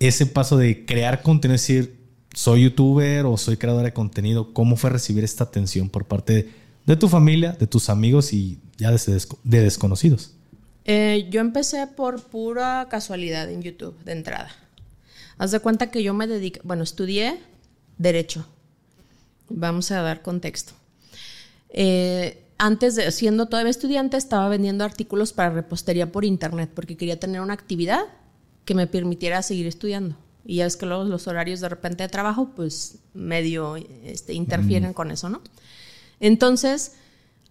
ese 0.01 0.27
paso 0.27 0.57
de 0.57 0.85
crear 0.87 1.23
contenido, 1.23 1.55
es 1.55 1.63
decir, 1.63 2.01
soy 2.35 2.65
youtuber 2.65 3.27
o 3.27 3.37
soy 3.37 3.57
creadora 3.57 3.87
de 3.87 3.93
contenido, 3.93 4.53
¿cómo 4.53 4.77
fue 4.77 4.91
recibir 4.91 5.23
esta 5.23 5.45
atención 5.45 5.89
por 5.89 6.07
parte 6.07 6.51
de, 6.87 6.97
tu 6.97 7.09
familia, 7.09 7.53
de 7.53 7.67
tus 7.67 7.91
amigos 7.91 8.33
y 8.33 8.59
ya 8.79 8.91
de, 8.91 9.61
desconocidos? 9.63 10.33
Eh, 10.87 11.29
yo 11.31 11.41
empecé 11.41 11.87
por 11.87 12.23
pura 12.23 12.89
casualidad 12.91 13.51
en 13.51 13.63
YouTube 13.63 13.97
de 14.05 14.13
entrada. 14.13 14.51
Haz 15.37 15.51
de 15.51 15.61
cuenta 15.61 15.91
que 15.91 16.03
yo 16.03 16.15
me 16.15 16.27
dediqué, 16.27 16.61
bueno, 16.65 16.83
estudié 16.83 17.39
Derecho. 17.99 18.47
Vamos 19.51 19.91
a 19.91 20.01
dar 20.01 20.23
contexto. 20.23 20.73
Eh, 21.69 22.47
antes 22.57 22.95
de 22.95 23.13
siendo 23.13 23.47
todavía 23.47 23.71
estudiante, 23.71 24.17
estaba 24.17 24.49
vendiendo 24.49 24.85
artículos 24.85 25.35
para 25.35 25.51
repostería 25.51 26.11
por 26.11 26.25
internet 26.25 26.71
porque 26.75 26.97
quería 26.97 27.21
tener 27.21 27.43
una 27.43 27.53
actividad 27.53 28.01
que 28.71 28.75
me 28.77 28.87
permitiera 28.87 29.43
seguir 29.43 29.67
estudiando. 29.67 30.15
Y 30.45 30.59
ya 30.59 30.67
es 30.67 30.77
que 30.77 30.87
luego 30.87 31.03
los 31.03 31.27
horarios 31.27 31.59
de 31.59 31.69
repente 31.69 32.05
de 32.05 32.09
trabajo, 32.09 32.53
pues 32.55 33.01
medio 33.15 33.75
este, 34.05 34.33
interfieren 34.33 34.93
con 34.93 35.11
eso, 35.11 35.29
¿no? 35.29 35.43
Entonces, 36.21 36.93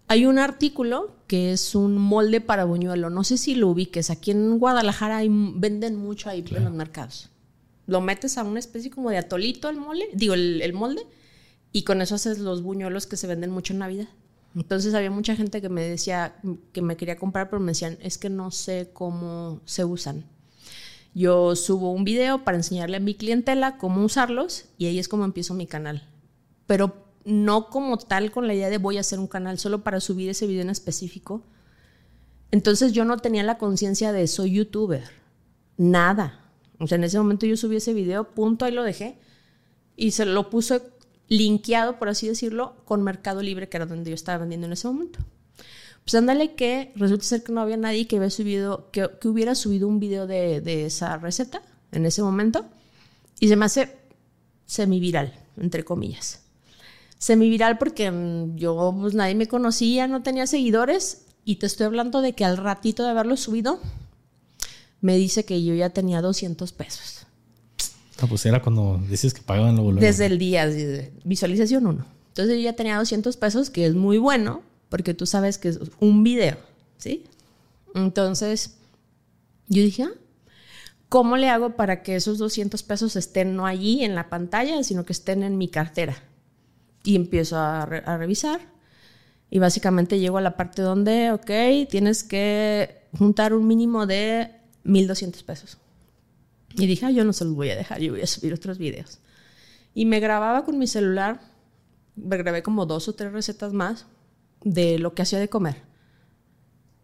hay 0.08 0.24
un 0.24 0.38
artículo 0.38 1.14
que 1.26 1.52
es 1.52 1.74
un 1.74 1.98
molde 1.98 2.40
para 2.40 2.64
buñuelo. 2.64 3.10
No 3.10 3.22
sé 3.22 3.36
si 3.36 3.54
lo 3.54 3.68
ubiques. 3.68 4.08
Aquí 4.08 4.30
en 4.30 4.58
Guadalajara 4.58 5.18
hay, 5.18 5.28
venden 5.30 5.96
mucho 5.96 6.30
ahí 6.30 6.42
en 6.52 6.64
los 6.64 6.72
mercados. 6.72 7.28
Lo 7.86 8.00
metes 8.00 8.38
a 8.38 8.42
una 8.42 8.58
especie 8.58 8.90
como 8.90 9.10
de 9.10 9.18
atolito 9.18 9.68
el 9.68 9.76
molde, 9.76 10.08
digo, 10.14 10.32
el, 10.32 10.62
el 10.62 10.72
molde, 10.72 11.02
y 11.70 11.82
con 11.82 12.00
eso 12.00 12.14
haces 12.14 12.38
los 12.38 12.62
buñuelos 12.62 13.06
que 13.06 13.18
se 13.18 13.26
venden 13.26 13.50
mucho 13.50 13.74
en 13.74 13.80
Navidad. 13.80 14.08
Entonces 14.54 14.94
había 14.94 15.10
mucha 15.10 15.36
gente 15.36 15.60
que 15.60 15.68
me 15.68 15.82
decía 15.82 16.40
que 16.72 16.80
me 16.80 16.96
quería 16.96 17.18
comprar, 17.18 17.50
pero 17.50 17.60
me 17.60 17.72
decían, 17.72 17.98
es 18.00 18.16
que 18.16 18.30
no 18.30 18.50
sé 18.50 18.88
cómo 18.94 19.60
se 19.66 19.84
usan. 19.84 20.24
Yo 21.14 21.56
subo 21.56 21.92
un 21.92 22.04
video 22.04 22.44
para 22.44 22.56
enseñarle 22.56 22.98
a 22.98 23.00
mi 23.00 23.14
clientela 23.14 23.78
cómo 23.78 24.04
usarlos 24.04 24.66
y 24.78 24.86
ahí 24.86 24.98
es 24.98 25.08
como 25.08 25.24
empiezo 25.24 25.54
mi 25.54 25.66
canal. 25.66 26.08
Pero 26.66 26.94
no 27.24 27.68
como 27.68 27.98
tal 27.98 28.30
con 28.30 28.46
la 28.46 28.54
idea 28.54 28.70
de 28.70 28.78
voy 28.78 28.96
a 28.96 29.00
hacer 29.00 29.18
un 29.18 29.26
canal 29.26 29.58
solo 29.58 29.82
para 29.82 30.00
subir 30.00 30.28
ese 30.28 30.46
video 30.46 30.62
en 30.62 30.70
específico. 30.70 31.42
Entonces 32.50 32.92
yo 32.92 33.04
no 33.04 33.16
tenía 33.16 33.42
la 33.42 33.58
conciencia 33.58 34.12
de 34.12 34.26
soy 34.26 34.52
youtuber. 34.52 35.04
Nada. 35.76 36.40
O 36.78 36.86
sea, 36.86 36.96
en 36.96 37.04
ese 37.04 37.18
momento 37.18 37.46
yo 37.46 37.56
subí 37.56 37.76
ese 37.76 37.92
video, 37.92 38.30
punto, 38.34 38.64
ahí 38.64 38.72
lo 38.72 38.82
dejé. 38.82 39.18
Y 39.96 40.12
se 40.12 40.24
lo 40.24 40.48
puse 40.48 40.80
linkeado, 41.28 41.98
por 41.98 42.08
así 42.08 42.26
decirlo, 42.26 42.76
con 42.84 43.02
Mercado 43.02 43.42
Libre, 43.42 43.68
que 43.68 43.76
era 43.76 43.86
donde 43.86 44.10
yo 44.10 44.14
estaba 44.14 44.38
vendiendo 44.38 44.66
en 44.66 44.72
ese 44.72 44.88
momento. 44.88 45.20
Pues 46.04 46.14
ándale 46.14 46.54
que 46.54 46.92
resulta 46.96 47.24
ser 47.24 47.42
que 47.42 47.52
no 47.52 47.60
había 47.60 47.76
nadie 47.76 48.06
que, 48.06 48.16
había 48.16 48.30
subido, 48.30 48.90
que, 48.90 49.08
hubiera 49.24 49.54
subido 49.54 49.86
un 49.86 50.00
video 50.00 50.26
de, 50.26 50.86
esa 50.86 51.16
receta 51.18 51.62
en 51.92 52.06
ese 52.06 52.22
momento. 52.22 52.64
Y 53.38 53.48
se 53.48 53.56
me 53.56 53.66
hace 53.66 53.96
semi-viral, 54.66 55.32
entre 55.56 55.84
comillas. 55.84 56.40
Semi-viral 57.18 57.78
porque 57.78 58.10
mm, 58.10 58.56
yo, 58.56 58.96
pues 58.98 59.14
nadie 59.14 59.34
me 59.34 59.46
conocía, 59.46 60.06
no 60.06 60.22
tenía 60.22 60.46
seguidores. 60.46 61.26
Y 61.44 61.56
te 61.56 61.66
estoy 61.66 61.86
hablando 61.86 62.20
de 62.22 62.34
que 62.34 62.44
al 62.44 62.56
ratito 62.56 63.02
de 63.02 63.10
haberlo 63.10 63.36
subido, 63.36 63.80
me 65.00 65.16
dice 65.16 65.44
que 65.44 65.62
yo 65.64 65.74
ya 65.74 65.90
tenía 65.90 66.20
200 66.20 66.72
pesos. 66.72 67.26
No, 68.20 68.28
pues 68.28 68.44
era 68.44 68.60
cuando 68.60 69.00
dices 69.08 69.32
que 69.32 69.42
pagaban 69.42 69.76
luego. 69.76 69.92
Desde 69.94 70.26
el 70.26 70.38
día, 70.38 70.68
visualización 71.24 71.86
1. 71.86 72.04
Entonces 72.28 72.56
yo 72.56 72.62
ya 72.62 72.74
tenía 72.74 72.98
200 72.98 73.36
pesos, 73.36 73.70
que 73.70 73.86
es 73.86 73.94
muy 73.94 74.18
bueno, 74.18 74.62
porque 74.90 75.14
tú 75.14 75.24
sabes 75.24 75.56
que 75.56 75.68
es 75.68 75.80
un 76.00 76.22
video, 76.22 76.58
¿sí? 76.98 77.24
Entonces, 77.94 78.76
yo 79.68 79.82
dije, 79.82 80.02
ah, 80.02 80.12
¿cómo 81.08 81.36
le 81.36 81.48
hago 81.48 81.76
para 81.76 82.02
que 82.02 82.16
esos 82.16 82.38
200 82.38 82.82
pesos 82.82 83.16
estén 83.16 83.56
no 83.56 83.66
allí 83.66 84.04
en 84.04 84.14
la 84.14 84.28
pantalla, 84.28 84.82
sino 84.82 85.06
que 85.06 85.12
estén 85.12 85.42
en 85.42 85.56
mi 85.56 85.68
cartera? 85.68 86.16
Y 87.02 87.16
empiezo 87.16 87.56
a, 87.56 87.86
revisar 87.86 88.60
Y 89.48 89.58
básicamente 89.58 90.18
llego 90.18 90.36
a 90.36 90.42
la 90.42 90.56
parte 90.56 90.82
donde, 90.82 91.32
ok, 91.32 91.88
tienes 91.88 92.24
que 92.24 93.06
juntar 93.16 93.54
un 93.54 93.66
mínimo 93.66 94.06
de 94.06 94.50
1.200 94.84 95.42
pesos. 95.44 95.78
Y 96.74 96.86
dije, 96.86 97.06
ah, 97.06 97.10
yo 97.10 97.24
no 97.24 97.32
se 97.32 97.44
los 97.44 97.54
voy 97.54 97.70
a 97.70 97.76
dejar, 97.76 98.00
yo 98.00 98.12
voy 98.12 98.22
a 98.22 98.26
subir 98.26 98.52
otros 98.52 98.76
videos. 98.76 99.20
Y 99.94 100.04
me 100.04 100.20
grababa 100.20 100.64
con 100.64 100.78
mi 100.78 100.88
celular, 100.88 101.40
me 102.16 102.36
grabé 102.36 102.62
como 102.62 102.86
dos 102.86 103.08
o 103.08 103.14
tres 103.14 103.32
recetas 103.32 103.72
más 103.72 104.06
de 104.62 104.98
lo 104.98 105.14
que 105.14 105.22
hacía 105.22 105.38
de 105.38 105.48
comer. 105.48 105.76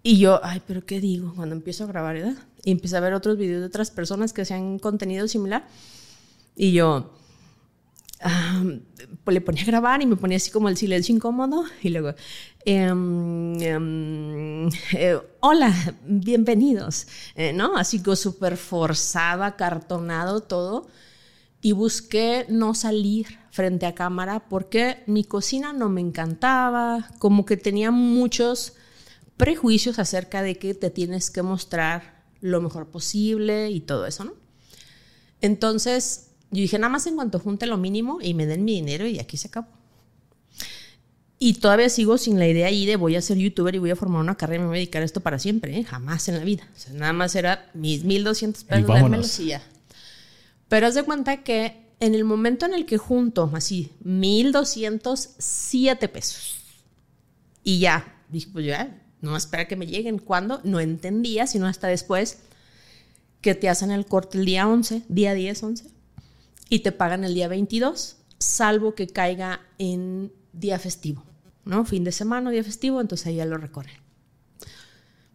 Y 0.02 0.18
yo, 0.18 0.40
ay, 0.44 0.62
pero 0.66 0.86
¿qué 0.86 1.00
digo? 1.00 1.34
Cuando 1.34 1.54
empiezo 1.54 1.84
a 1.84 1.88
grabar, 1.88 2.14
¿verdad? 2.14 2.36
Y 2.64 2.70
empecé 2.70 2.96
a 2.96 3.00
ver 3.00 3.12
otros 3.12 3.36
videos 3.36 3.60
de 3.60 3.66
otras 3.66 3.90
personas 3.90 4.32
que 4.32 4.42
hacían 4.42 4.78
contenido 4.78 5.26
similar. 5.26 5.66
Y 6.54 6.72
yo, 6.72 7.12
pues 9.24 9.34
le 9.34 9.40
ponía 9.40 9.62
a 9.62 9.66
grabar 9.66 10.02
y 10.02 10.06
me 10.06 10.16
ponía 10.16 10.36
así 10.36 10.50
como 10.50 10.68
el 10.68 10.76
silencio 10.76 11.14
incómodo 11.14 11.64
y 11.82 11.90
luego, 11.90 12.14
em, 12.64 13.60
em, 13.60 14.68
eh, 14.92 15.18
hola, 15.40 15.74
bienvenidos, 16.06 17.06
eh, 17.34 17.52
¿no? 17.52 17.76
Así 17.76 18.00
como 18.00 18.16
súper 18.16 18.56
forzada, 18.56 19.46
acartonado 19.46 20.40
todo. 20.40 20.86
Y 21.62 21.72
busqué 21.72 22.46
no 22.48 22.74
salir 22.74 23.26
frente 23.56 23.86
a 23.86 23.94
cámara 23.94 24.48
porque 24.50 25.02
mi 25.06 25.24
cocina 25.24 25.72
no 25.72 25.88
me 25.88 26.02
encantaba, 26.02 27.08
como 27.18 27.46
que 27.46 27.56
tenía 27.56 27.90
muchos 27.90 28.74
prejuicios 29.38 29.98
acerca 29.98 30.42
de 30.42 30.56
que 30.58 30.74
te 30.74 30.90
tienes 30.90 31.30
que 31.30 31.40
mostrar 31.40 32.22
lo 32.42 32.60
mejor 32.60 32.88
posible 32.88 33.70
y 33.70 33.80
todo 33.80 34.06
eso, 34.06 34.24
¿no? 34.24 34.34
Entonces, 35.40 36.32
yo 36.50 36.60
dije, 36.60 36.78
nada 36.78 36.90
más 36.90 37.06
en 37.06 37.16
cuanto 37.16 37.38
junte 37.38 37.66
lo 37.66 37.78
mínimo 37.78 38.18
y 38.20 38.34
me 38.34 38.44
den 38.44 38.64
mi 38.64 38.74
dinero 38.74 39.06
y 39.06 39.18
aquí 39.18 39.38
se 39.38 39.48
acabó. 39.48 39.68
Y 41.38 41.54
todavía 41.54 41.88
sigo 41.88 42.18
sin 42.18 42.38
la 42.38 42.46
idea 42.46 42.66
ahí 42.66 42.84
de 42.84 42.96
voy 42.96 43.16
a 43.16 43.22
ser 43.22 43.38
youtuber 43.38 43.74
y 43.74 43.78
voy 43.78 43.90
a 43.90 43.96
formar 43.96 44.20
una 44.20 44.36
carrera 44.36 44.60
y 44.60 44.64
me 44.64 44.68
voy 44.68 44.76
a 44.76 44.80
dedicar 44.80 45.00
a 45.00 45.06
esto 45.06 45.20
para 45.20 45.38
siempre, 45.38 45.78
¿eh? 45.78 45.84
jamás 45.84 46.28
en 46.28 46.36
la 46.36 46.44
vida. 46.44 46.68
O 46.74 46.78
sea, 46.78 46.92
nada 46.92 47.14
más 47.14 47.34
era 47.34 47.70
mis 47.72 48.04
1200 48.04 48.64
pesos, 48.64 48.86
dármelos 48.86 49.40
y 49.40 49.46
ya. 49.46 49.62
Pero 50.68 50.86
haz 50.86 50.94
de 50.94 51.04
cuenta 51.04 51.42
que 51.42 51.85
en 52.00 52.14
el 52.14 52.24
momento 52.24 52.66
en 52.66 52.74
el 52.74 52.84
que 52.86 52.98
junto 52.98 53.50
así 53.54 53.92
1207 54.04 56.08
pesos 56.08 56.58
y 57.62 57.78
ya, 57.80 58.22
dije, 58.28 58.48
pues 58.52 58.64
ya, 58.64 59.02
no 59.20 59.36
espera 59.36 59.66
que 59.66 59.74
me 59.74 59.88
lleguen. 59.88 60.18
¿Cuándo? 60.18 60.60
No 60.62 60.78
entendía, 60.78 61.48
sino 61.48 61.66
hasta 61.66 61.88
después 61.88 62.38
que 63.40 63.56
te 63.56 63.68
hacen 63.68 63.90
el 63.90 64.06
corte 64.06 64.38
el 64.38 64.44
día 64.44 64.68
11, 64.68 65.02
día 65.08 65.34
10, 65.34 65.62
11 65.62 65.90
y 66.68 66.80
te 66.80 66.90
pagan 66.92 67.24
el 67.24 67.34
día 67.34 67.48
22, 67.48 68.18
salvo 68.38 68.94
que 68.94 69.08
caiga 69.08 69.62
en 69.78 70.32
día 70.52 70.78
festivo, 70.78 71.24
¿no? 71.64 71.84
Fin 71.84 72.04
de 72.04 72.12
semana, 72.12 72.50
día 72.50 72.62
festivo, 72.64 73.00
entonces 73.00 73.26
ahí 73.26 73.36
ya 73.36 73.46
lo 73.46 73.58
recorren. 73.58 73.96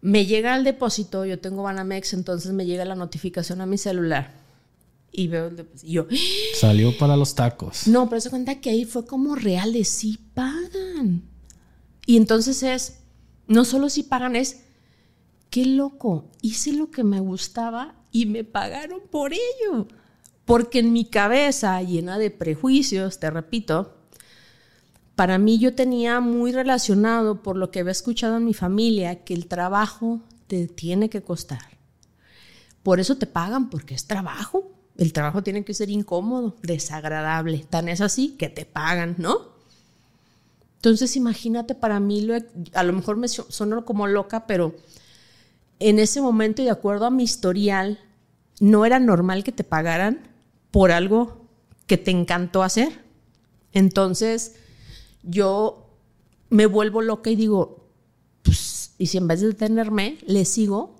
Me 0.00 0.26
llega 0.26 0.56
el 0.56 0.64
depósito, 0.64 1.24
yo 1.24 1.38
tengo 1.38 1.62
Banamex, 1.62 2.14
entonces 2.14 2.52
me 2.52 2.66
llega 2.66 2.84
la 2.84 2.96
notificación 2.96 3.60
a 3.60 3.66
mi 3.66 3.78
celular 3.78 4.41
y 5.12 5.28
veo 5.28 5.48
el 5.48 5.56
depósito. 5.56 5.86
Y 5.86 5.92
yo, 5.92 6.06
salió 6.58 6.96
para 6.96 7.16
los 7.16 7.34
tacos. 7.34 7.86
No, 7.86 8.08
pero 8.08 8.20
se 8.20 8.30
cuenta 8.30 8.60
que 8.60 8.70
ahí 8.70 8.84
fue 8.84 9.06
como 9.06 9.34
reales, 9.34 9.88
sí 9.88 10.18
pagan. 10.34 11.22
Y 12.06 12.16
entonces 12.16 12.62
es, 12.62 13.00
no 13.46 13.64
solo 13.64 13.90
si 13.90 14.02
pagan, 14.02 14.34
es, 14.34 14.64
qué 15.50 15.66
loco, 15.66 16.30
hice 16.40 16.72
lo 16.72 16.90
que 16.90 17.04
me 17.04 17.20
gustaba 17.20 17.94
y 18.10 18.26
me 18.26 18.42
pagaron 18.42 19.02
por 19.10 19.32
ello. 19.32 19.86
Porque 20.46 20.80
en 20.80 20.92
mi 20.92 21.04
cabeza, 21.04 21.80
llena 21.82 22.18
de 22.18 22.30
prejuicios, 22.30 23.20
te 23.20 23.30
repito, 23.30 23.96
para 25.14 25.38
mí 25.38 25.58
yo 25.58 25.74
tenía 25.74 26.20
muy 26.20 26.52
relacionado 26.52 27.42
por 27.42 27.56
lo 27.56 27.70
que 27.70 27.80
había 27.80 27.92
escuchado 27.92 28.38
en 28.38 28.44
mi 28.44 28.54
familia 28.54 29.24
que 29.24 29.34
el 29.34 29.46
trabajo 29.46 30.20
te 30.46 30.66
tiene 30.66 31.10
que 31.10 31.22
costar. 31.22 31.78
Por 32.82 32.98
eso 32.98 33.16
te 33.16 33.26
pagan, 33.26 33.70
porque 33.70 33.94
es 33.94 34.06
trabajo. 34.06 34.72
El 34.96 35.12
trabajo 35.12 35.42
tiene 35.42 35.64
que 35.64 35.74
ser 35.74 35.90
incómodo, 35.90 36.56
desagradable. 36.62 37.64
Tan 37.68 37.88
es 37.88 38.00
así 38.00 38.36
que 38.38 38.48
te 38.48 38.64
pagan, 38.64 39.16
¿no? 39.18 39.52
Entonces 40.76 41.16
imagínate, 41.16 41.74
para 41.74 42.00
mí, 42.00 42.26
a 42.74 42.82
lo 42.82 42.92
mejor 42.92 43.16
me 43.16 43.28
sonó 43.28 43.84
como 43.84 44.06
loca, 44.08 44.46
pero 44.46 44.74
en 45.78 45.98
ese 45.98 46.20
momento 46.20 46.60
y 46.60 46.66
de 46.66 46.72
acuerdo 46.72 47.06
a 47.06 47.10
mi 47.10 47.22
historial, 47.22 48.00
no 48.60 48.84
era 48.84 48.98
normal 48.98 49.44
que 49.44 49.52
te 49.52 49.64
pagaran 49.64 50.28
por 50.70 50.90
algo 50.92 51.46
que 51.86 51.98
te 51.98 52.10
encantó 52.10 52.62
hacer. 52.62 53.04
Entonces, 53.72 54.56
yo 55.22 55.88
me 56.50 56.66
vuelvo 56.66 57.00
loca 57.00 57.30
y 57.30 57.36
digo, 57.36 57.86
pues, 58.42 58.94
y 58.98 59.06
si 59.06 59.18
en 59.18 59.28
vez 59.28 59.40
de 59.40 59.48
detenerme, 59.48 60.18
le 60.26 60.44
sigo, 60.44 60.96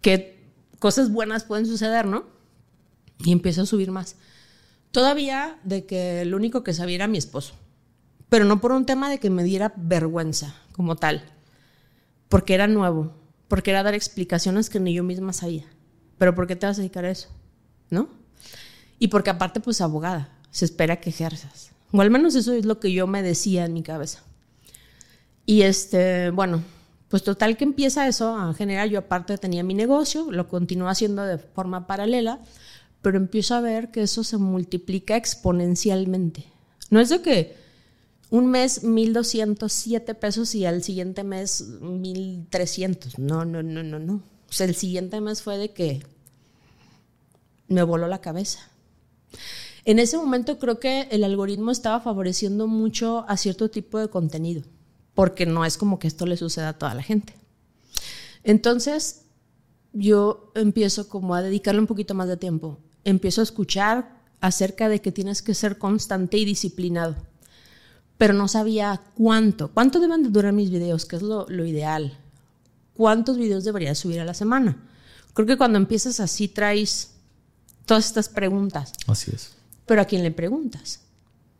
que 0.00 0.52
cosas 0.78 1.12
buenas 1.12 1.44
pueden 1.44 1.66
suceder, 1.66 2.06
¿no? 2.06 2.24
Y 3.24 3.32
empiezo 3.32 3.62
a 3.62 3.66
subir 3.66 3.90
más. 3.90 4.16
Todavía 4.92 5.58
de 5.62 5.86
que 5.86 6.24
lo 6.24 6.36
único 6.36 6.64
que 6.64 6.74
sabía 6.74 6.96
era 6.96 7.06
mi 7.06 7.18
esposo, 7.18 7.54
pero 8.28 8.44
no 8.44 8.60
por 8.60 8.72
un 8.72 8.86
tema 8.86 9.10
de 9.10 9.18
que 9.18 9.30
me 9.30 9.44
diera 9.44 9.72
vergüenza 9.76 10.54
como 10.72 10.96
tal, 10.96 11.24
porque 12.28 12.54
era 12.54 12.66
nuevo, 12.66 13.14
porque 13.48 13.70
era 13.70 13.82
dar 13.82 13.94
explicaciones 13.94 14.70
que 14.70 14.80
ni 14.80 14.94
yo 14.94 15.04
misma 15.04 15.32
sabía. 15.32 15.66
Pero 16.18 16.34
¿por 16.34 16.46
qué 16.46 16.56
te 16.56 16.66
vas 16.66 16.78
a 16.78 16.82
dedicar 16.82 17.04
a 17.04 17.10
eso? 17.10 17.28
¿No? 17.90 18.08
Y 18.98 19.08
porque 19.08 19.30
aparte, 19.30 19.60
pues 19.60 19.80
abogada, 19.80 20.28
se 20.50 20.64
espera 20.64 21.00
que 21.00 21.10
ejerzas. 21.10 21.70
O 21.92 22.00
al 22.00 22.10
menos 22.10 22.34
eso 22.34 22.52
es 22.52 22.64
lo 22.64 22.78
que 22.78 22.92
yo 22.92 23.06
me 23.06 23.22
decía 23.22 23.64
en 23.64 23.72
mi 23.72 23.82
cabeza. 23.82 24.20
Y 25.46 25.62
este, 25.62 26.30
bueno, 26.30 26.62
pues 27.08 27.24
total 27.24 27.56
que 27.56 27.64
empieza 27.64 28.06
eso. 28.06 28.38
En 28.48 28.54
general, 28.54 28.90
yo 28.90 29.00
aparte 29.00 29.36
tenía 29.38 29.64
mi 29.64 29.74
negocio, 29.74 30.30
lo 30.30 30.46
continúo 30.48 30.88
haciendo 30.88 31.24
de 31.24 31.38
forma 31.38 31.86
paralela, 31.86 32.38
pero 33.02 33.16
empiezo 33.16 33.54
a 33.54 33.60
ver 33.60 33.90
que 33.90 34.02
eso 34.02 34.24
se 34.24 34.36
multiplica 34.36 35.16
exponencialmente. 35.16 36.46
No 36.90 37.00
es 37.00 37.08
de 37.08 37.22
que 37.22 37.56
un 38.30 38.46
mes 38.46 38.84
1.207 38.84 40.14
pesos 40.16 40.54
y 40.54 40.64
al 40.64 40.82
siguiente 40.82 41.24
mes 41.24 41.80
1.300. 41.80 43.18
No, 43.18 43.44
no, 43.44 43.62
no, 43.62 43.82
no, 43.82 43.98
no. 43.98 44.14
O 44.48 44.52
sea, 44.52 44.66
el 44.66 44.74
siguiente 44.74 45.20
mes 45.20 45.42
fue 45.42 45.58
de 45.58 45.72
que 45.72 46.02
me 47.68 47.82
voló 47.82 48.08
la 48.08 48.20
cabeza. 48.20 48.60
En 49.84 49.98
ese 49.98 50.16
momento 50.16 50.58
creo 50.58 50.78
que 50.78 51.02
el 51.10 51.24
algoritmo 51.24 51.70
estaba 51.70 52.00
favoreciendo 52.00 52.66
mucho 52.66 53.24
a 53.28 53.36
cierto 53.36 53.70
tipo 53.70 53.98
de 53.98 54.08
contenido, 54.08 54.62
porque 55.14 55.46
no 55.46 55.64
es 55.64 55.78
como 55.78 55.98
que 55.98 56.08
esto 56.08 56.26
le 56.26 56.36
suceda 56.36 56.70
a 56.70 56.78
toda 56.78 56.94
la 56.94 57.02
gente. 57.02 57.34
Entonces, 58.42 59.22
yo 59.92 60.52
empiezo 60.54 61.08
como 61.08 61.34
a 61.34 61.42
dedicarle 61.42 61.80
un 61.80 61.86
poquito 61.86 62.14
más 62.14 62.28
de 62.28 62.36
tiempo. 62.36 62.78
Empiezo 63.04 63.40
a 63.40 63.44
escuchar 63.44 64.20
acerca 64.40 64.88
de 64.88 65.00
que 65.00 65.12
tienes 65.12 65.42
que 65.42 65.54
ser 65.54 65.78
constante 65.78 66.38
y 66.38 66.44
disciplinado, 66.44 67.16
pero 68.18 68.34
no 68.34 68.48
sabía 68.48 69.00
cuánto. 69.14 69.70
¿Cuánto 69.72 70.00
deben 70.00 70.22
de 70.22 70.30
durar 70.30 70.52
mis 70.52 70.70
videos? 70.70 71.06
¿Qué 71.06 71.16
es 71.16 71.22
lo, 71.22 71.46
lo 71.48 71.64
ideal? 71.64 72.18
¿Cuántos 72.94 73.38
videos 73.38 73.64
debería 73.64 73.94
subir 73.94 74.20
a 74.20 74.24
la 74.24 74.34
semana? 74.34 74.76
Creo 75.32 75.46
que 75.46 75.56
cuando 75.56 75.78
empiezas 75.78 76.20
así 76.20 76.48
traes 76.48 77.12
todas 77.86 78.06
estas 78.06 78.28
preguntas. 78.28 78.92
Así 79.06 79.30
es. 79.34 79.52
Pero 79.86 80.02
a 80.02 80.04
quién 80.04 80.22
le 80.22 80.30
preguntas, 80.30 81.00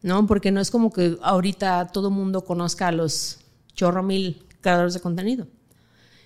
¿no? 0.03 0.27
Porque 0.27 0.51
no 0.51 0.61
es 0.61 0.71
como 0.71 0.93
que 0.93 1.19
ahorita 1.23 1.89
todo 1.93 2.11
mundo 2.11 2.45
conozca 2.45 2.89
a 2.89 2.93
los 2.93 3.39
chorro 3.75 4.03
mil 4.03 4.45
creadores 4.61 4.95
de 4.95 5.01
contenido. 5.01 5.47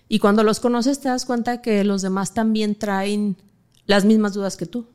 Y 0.08 0.18
cuando 0.18 0.42
los 0.42 0.60
conoces 0.60 1.00
te 1.00 1.08
das 1.08 1.24
cuenta 1.24 1.62
que 1.62 1.84
los 1.84 2.02
demás 2.02 2.34
también 2.34 2.74
traen 2.74 3.36
las 3.86 4.04
mismas 4.04 4.34
dudas 4.34 4.56
que 4.56 4.66
tú. 4.66 4.86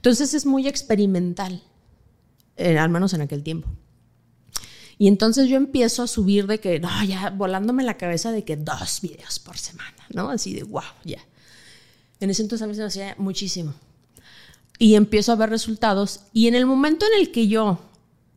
Entonces 0.00 0.32
es 0.32 0.46
muy 0.46 0.66
experimental, 0.66 1.62
eh, 2.56 2.78
al 2.78 2.88
menos 2.88 3.12
en 3.12 3.20
aquel 3.20 3.42
tiempo. 3.42 3.68
Y 4.96 5.08
entonces 5.08 5.46
yo 5.46 5.58
empiezo 5.58 6.02
a 6.02 6.06
subir 6.06 6.46
de 6.46 6.58
que, 6.58 6.80
no, 6.80 6.88
ya 7.04 7.28
volándome 7.28 7.84
la 7.84 7.98
cabeza 7.98 8.32
de 8.32 8.42
que 8.42 8.56
dos 8.56 9.02
videos 9.02 9.38
por 9.38 9.58
semana, 9.58 10.06
¿no? 10.08 10.30
Así 10.30 10.54
de, 10.54 10.62
wow, 10.62 10.82
ya. 11.04 11.20
En 12.18 12.30
ese 12.30 12.40
entonces 12.40 12.64
a 12.64 12.66
mí 12.66 12.74
se 12.74 12.80
me 12.80 12.86
hacía 12.86 13.14
muchísimo 13.18 13.74
y 14.78 14.94
empiezo 14.94 15.32
a 15.32 15.36
ver 15.36 15.50
resultados. 15.50 16.20
Y 16.32 16.48
en 16.48 16.54
el 16.54 16.64
momento 16.64 17.04
en 17.04 17.20
el 17.20 17.30
que 17.30 17.46
yo 17.46 17.78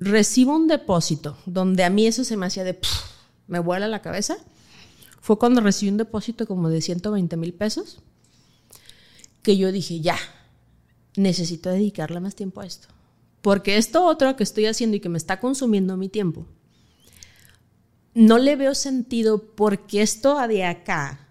recibo 0.02 0.54
un 0.54 0.68
depósito, 0.68 1.38
donde 1.46 1.86
a 1.86 1.90
mí 1.90 2.08
eso 2.08 2.26
se 2.26 2.36
me 2.36 2.46
hacía 2.46 2.66
de, 2.66 2.78
me 3.48 3.60
vuela 3.60 3.88
la 3.88 4.02
cabeza, 4.02 4.36
fue 5.22 5.40
cuando 5.40 5.62
recibí 5.62 5.90
un 5.90 5.98
depósito 5.98 6.46
como 6.46 6.68
de 6.68 6.82
120 6.82 7.38
mil 7.38 7.54
pesos, 7.54 8.00
que 9.42 9.56
yo 9.56 9.72
dije, 9.72 10.02
ya, 10.02 10.18
necesito 11.16 11.70
dedicarle 11.70 12.20
más 12.20 12.36
tiempo 12.36 12.62
a 12.62 12.66
esto. 12.66 12.88
Porque 13.42 13.78
esto 13.78 14.06
otro 14.06 14.36
que 14.36 14.44
estoy 14.44 14.66
haciendo 14.68 14.98
y 14.98 15.00
que 15.00 15.10
me 15.10 15.18
está 15.18 15.40
consumiendo 15.40 15.98
mi 15.98 16.10
tiempo, 16.10 16.46
no 18.14 18.38
le 18.38 18.56
veo 18.56 18.76
sentido 18.76 19.44
porque 19.56 20.02
esto 20.02 20.38
de 20.48 20.66
acá 20.66 21.28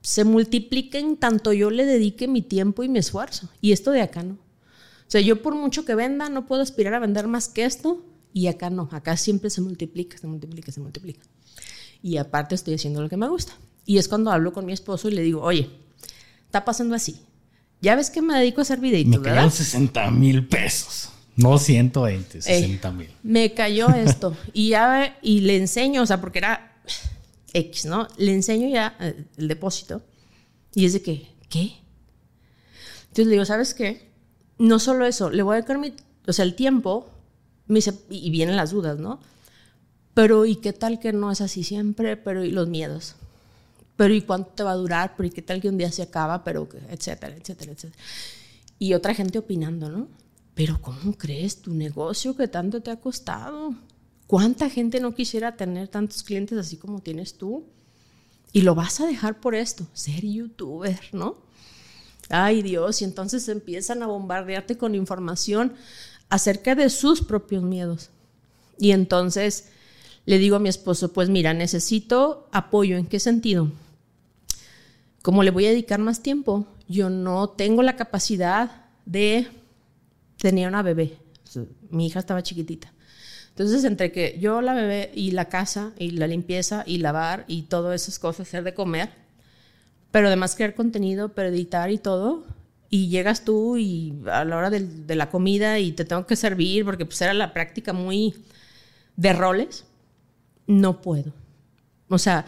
se 0.00 0.24
multiplica 0.24 0.98
en 0.98 1.16
tanto 1.16 1.52
yo 1.52 1.70
le 1.70 1.84
dedique 1.84 2.28
mi 2.28 2.42
tiempo 2.42 2.82
y 2.82 2.88
mi 2.88 2.98
esfuerzo. 2.98 3.48
Y 3.60 3.72
esto 3.72 3.90
de 3.90 4.00
acá 4.00 4.22
no. 4.22 4.34
O 4.34 5.10
sea, 5.10 5.20
yo 5.20 5.42
por 5.42 5.54
mucho 5.54 5.84
que 5.84 5.94
venda, 5.94 6.28
no 6.28 6.46
puedo 6.46 6.62
aspirar 6.62 6.94
a 6.94 7.00
vender 7.00 7.26
más 7.26 7.48
que 7.48 7.64
esto 7.64 8.04
Y 8.32 8.46
acá 8.46 8.70
no, 8.70 8.88
acá 8.92 9.16
siempre 9.16 9.50
se 9.50 9.60
multiplica, 9.60 10.16
se 10.16 10.28
multiplica, 10.28 10.70
se 10.70 10.80
multiplica. 10.80 11.20
Y 12.00 12.16
aparte 12.16 12.54
estoy 12.54 12.74
haciendo 12.74 13.02
lo 13.02 13.08
que 13.08 13.16
me 13.16 13.28
gusta. 13.28 13.52
Y 13.84 13.98
es 13.98 14.06
cuando 14.06 14.30
hablo 14.30 14.52
con 14.52 14.64
mi 14.64 14.72
esposo 14.72 15.08
y 15.08 15.12
le 15.12 15.22
digo, 15.22 15.42
oye, 15.42 15.68
está 16.46 16.64
pasando 16.64 16.94
así. 16.94 17.20
Ya 17.80 17.96
ves 17.96 18.10
que 18.10 18.20
me 18.20 18.38
dedico 18.38 18.60
a 18.60 18.62
hacer 18.62 18.78
videitos, 18.78 19.20
Me 19.20 19.22
cayó 19.22 19.50
60 19.50 20.10
mil 20.10 20.46
pesos. 20.46 21.10
No 21.36 21.58
120, 21.58 22.42
60 22.42 22.92
mil. 22.92 23.08
Me 23.22 23.54
cayó 23.54 23.88
esto. 23.88 24.36
y 24.52 24.70
ya 24.70 25.18
y 25.22 25.40
le 25.40 25.56
enseño, 25.56 26.02
o 26.02 26.06
sea, 26.06 26.20
porque 26.20 26.38
era 26.38 26.82
X, 27.52 27.86
¿no? 27.86 28.06
Le 28.18 28.34
enseño 28.34 28.68
ya 28.68 28.96
eh, 29.00 29.24
el 29.38 29.48
depósito. 29.48 30.02
Y 30.74 30.84
es 30.84 30.92
de 30.92 31.02
que, 31.02 31.26
¿qué? 31.48 31.72
Entonces 33.02 33.26
le 33.26 33.32
digo, 33.32 33.44
¿sabes 33.44 33.74
qué? 33.74 34.10
No 34.58 34.78
solo 34.78 35.06
eso, 35.06 35.30
le 35.30 35.42
voy 35.42 35.54
a 35.54 35.56
dedicar 35.56 35.78
mi, 35.78 35.94
o 36.26 36.32
sea, 36.32 36.44
el 36.44 36.54
tiempo, 36.54 37.08
me 37.66 37.76
dice, 37.76 37.94
y 38.10 38.30
vienen 38.30 38.56
las 38.56 38.70
dudas, 38.70 38.98
¿no? 38.98 39.20
Pero 40.14 40.44
¿y 40.44 40.56
qué 40.56 40.72
tal 40.72 41.00
que 41.00 41.12
no 41.12 41.30
es 41.30 41.40
así 41.40 41.64
siempre? 41.64 42.16
Pero 42.16 42.44
¿y 42.44 42.50
los 42.50 42.68
miedos? 42.68 43.16
Pero 44.00 44.14
¿y 44.14 44.22
cuánto 44.22 44.52
te 44.52 44.62
va 44.62 44.70
a 44.70 44.76
durar? 44.76 45.12
Pero 45.14 45.26
¿y 45.26 45.30
qué 45.30 45.42
tal 45.42 45.60
que 45.60 45.68
un 45.68 45.76
día 45.76 45.92
se 45.92 46.00
acaba? 46.00 46.42
Pero 46.42 46.66
etcétera, 46.88 47.36
etcétera, 47.36 47.72
etcétera. 47.72 48.02
Y 48.78 48.94
otra 48.94 49.12
gente 49.12 49.38
opinando, 49.38 49.90
¿no? 49.90 50.08
Pero 50.54 50.80
¿cómo 50.80 51.18
crees 51.18 51.60
tu 51.60 51.74
negocio 51.74 52.34
que 52.34 52.48
tanto 52.48 52.80
te 52.80 52.90
ha 52.90 52.96
costado? 52.96 53.74
¿Cuánta 54.26 54.70
gente 54.70 55.00
no 55.00 55.14
quisiera 55.14 55.54
tener 55.54 55.88
tantos 55.88 56.22
clientes 56.22 56.56
así 56.56 56.78
como 56.78 57.00
tienes 57.00 57.34
tú? 57.34 57.66
Y 58.54 58.62
lo 58.62 58.74
vas 58.74 59.02
a 59.02 59.06
dejar 59.06 59.38
por 59.38 59.54
esto, 59.54 59.86
ser 59.92 60.24
youtuber, 60.24 60.98
¿no? 61.12 61.36
Ay 62.30 62.62
Dios, 62.62 63.02
y 63.02 63.04
entonces 63.04 63.46
empiezan 63.50 64.02
a 64.02 64.06
bombardearte 64.06 64.78
con 64.78 64.94
información 64.94 65.74
acerca 66.30 66.74
de 66.74 66.88
sus 66.88 67.20
propios 67.20 67.64
miedos. 67.64 68.08
Y 68.78 68.92
entonces 68.92 69.68
le 70.24 70.38
digo 70.38 70.56
a 70.56 70.60
mi 70.60 70.70
esposo, 70.70 71.12
pues 71.12 71.28
mira, 71.28 71.52
necesito 71.52 72.48
apoyo. 72.50 72.96
¿En 72.96 73.04
qué 73.04 73.20
sentido? 73.20 73.70
Como 75.22 75.42
le 75.42 75.50
voy 75.50 75.66
a 75.66 75.70
dedicar 75.70 75.98
más 76.00 76.22
tiempo, 76.22 76.66
yo 76.88 77.10
no 77.10 77.50
tengo 77.50 77.82
la 77.82 77.96
capacidad 77.96 78.86
de 79.04 79.48
tener 80.38 80.68
una 80.68 80.82
bebé. 80.82 81.18
Mi 81.90 82.06
hija 82.06 82.20
estaba 82.20 82.42
chiquitita. 82.42 82.92
Entonces, 83.50 83.84
entre 83.84 84.12
que 84.12 84.38
yo 84.40 84.62
la 84.62 84.72
bebé 84.72 85.10
y 85.14 85.32
la 85.32 85.46
casa 85.46 85.92
y 85.98 86.12
la 86.12 86.26
limpieza 86.26 86.82
y 86.86 86.98
lavar 86.98 87.44
y 87.48 87.62
todas 87.62 88.00
esas 88.00 88.18
cosas, 88.18 88.48
hacer 88.48 88.64
de 88.64 88.74
comer, 88.74 89.10
pero 90.10 90.28
además 90.28 90.54
crear 90.54 90.74
contenido, 90.74 91.30
pero 91.30 91.48
editar 91.48 91.90
y 91.90 91.98
todo, 91.98 92.44
y 92.88 93.08
llegas 93.08 93.44
tú 93.44 93.76
y 93.76 94.14
a 94.30 94.44
la 94.44 94.56
hora 94.56 94.70
de, 94.70 94.80
de, 94.80 95.14
la 95.14 95.30
comida 95.30 95.78
y 95.78 95.92
te 95.92 96.04
tengo 96.04 96.26
que 96.26 96.36
servir, 96.36 96.84
porque 96.84 97.04
pues 97.04 97.20
era 97.20 97.34
la 97.34 97.52
práctica 97.52 97.92
muy 97.92 98.34
de 99.16 99.32
roles, 99.32 99.84
no 100.66 101.00
puedo. 101.02 101.32
O 102.08 102.18
sea, 102.18 102.46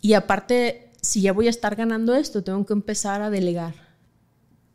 y 0.00 0.14
aparte, 0.14 0.83
si 1.04 1.20
ya 1.20 1.32
voy 1.32 1.46
a 1.46 1.50
estar 1.50 1.76
ganando 1.76 2.14
esto, 2.14 2.42
tengo 2.42 2.64
que 2.64 2.72
empezar 2.72 3.20
a 3.22 3.30
delegar, 3.30 3.74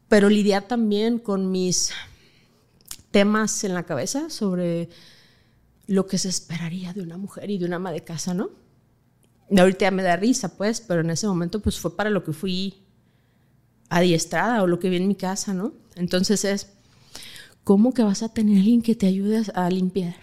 pero 0.07 0.30
lidiar 0.30 0.67
también 0.67 1.19
con 1.19 1.51
mis 1.51 1.91
temas 3.11 3.63
en 3.63 3.73
la 3.73 3.84
cabeza 3.84 4.30
sobre 4.30 4.89
lo 5.88 6.05
que 6.05 6.19
se 6.19 6.30
esperaría 6.30 6.93
de 6.93 7.01
una 7.01 7.17
mujer 7.17 7.49
y 7.49 7.57
de 7.57 7.65
una 7.65 7.77
ama 7.77 7.91
de 7.91 8.03
casa, 8.03 8.34
¿no? 8.34 8.51
Ahorita 9.57 9.86
ya 9.86 9.91
me 9.91 10.03
da 10.03 10.15
risa, 10.15 10.55
pues, 10.55 10.82
pero 10.82 11.01
en 11.01 11.09
ese 11.09 11.25
momento 11.25 11.59
pues 11.59 11.80
fue 11.80 11.95
para 11.95 12.11
lo 12.11 12.23
que 12.23 12.34
fui 12.34 12.84
adiestrada 13.89 14.61
o 14.61 14.67
lo 14.67 14.77
que 14.77 14.89
vi 14.89 14.97
en 14.97 15.07
mi 15.07 15.15
casa, 15.15 15.55
¿no? 15.55 15.73
Entonces 15.95 16.45
es, 16.45 16.67
¿cómo 17.63 17.91
que 17.91 18.03
vas 18.03 18.21
a 18.21 18.30
tener 18.30 18.57
alguien 18.57 18.84
que 18.84 18.93
te 18.93 19.07
ayude 19.07 19.41
a 19.55 19.67
limpiar? 19.71 20.15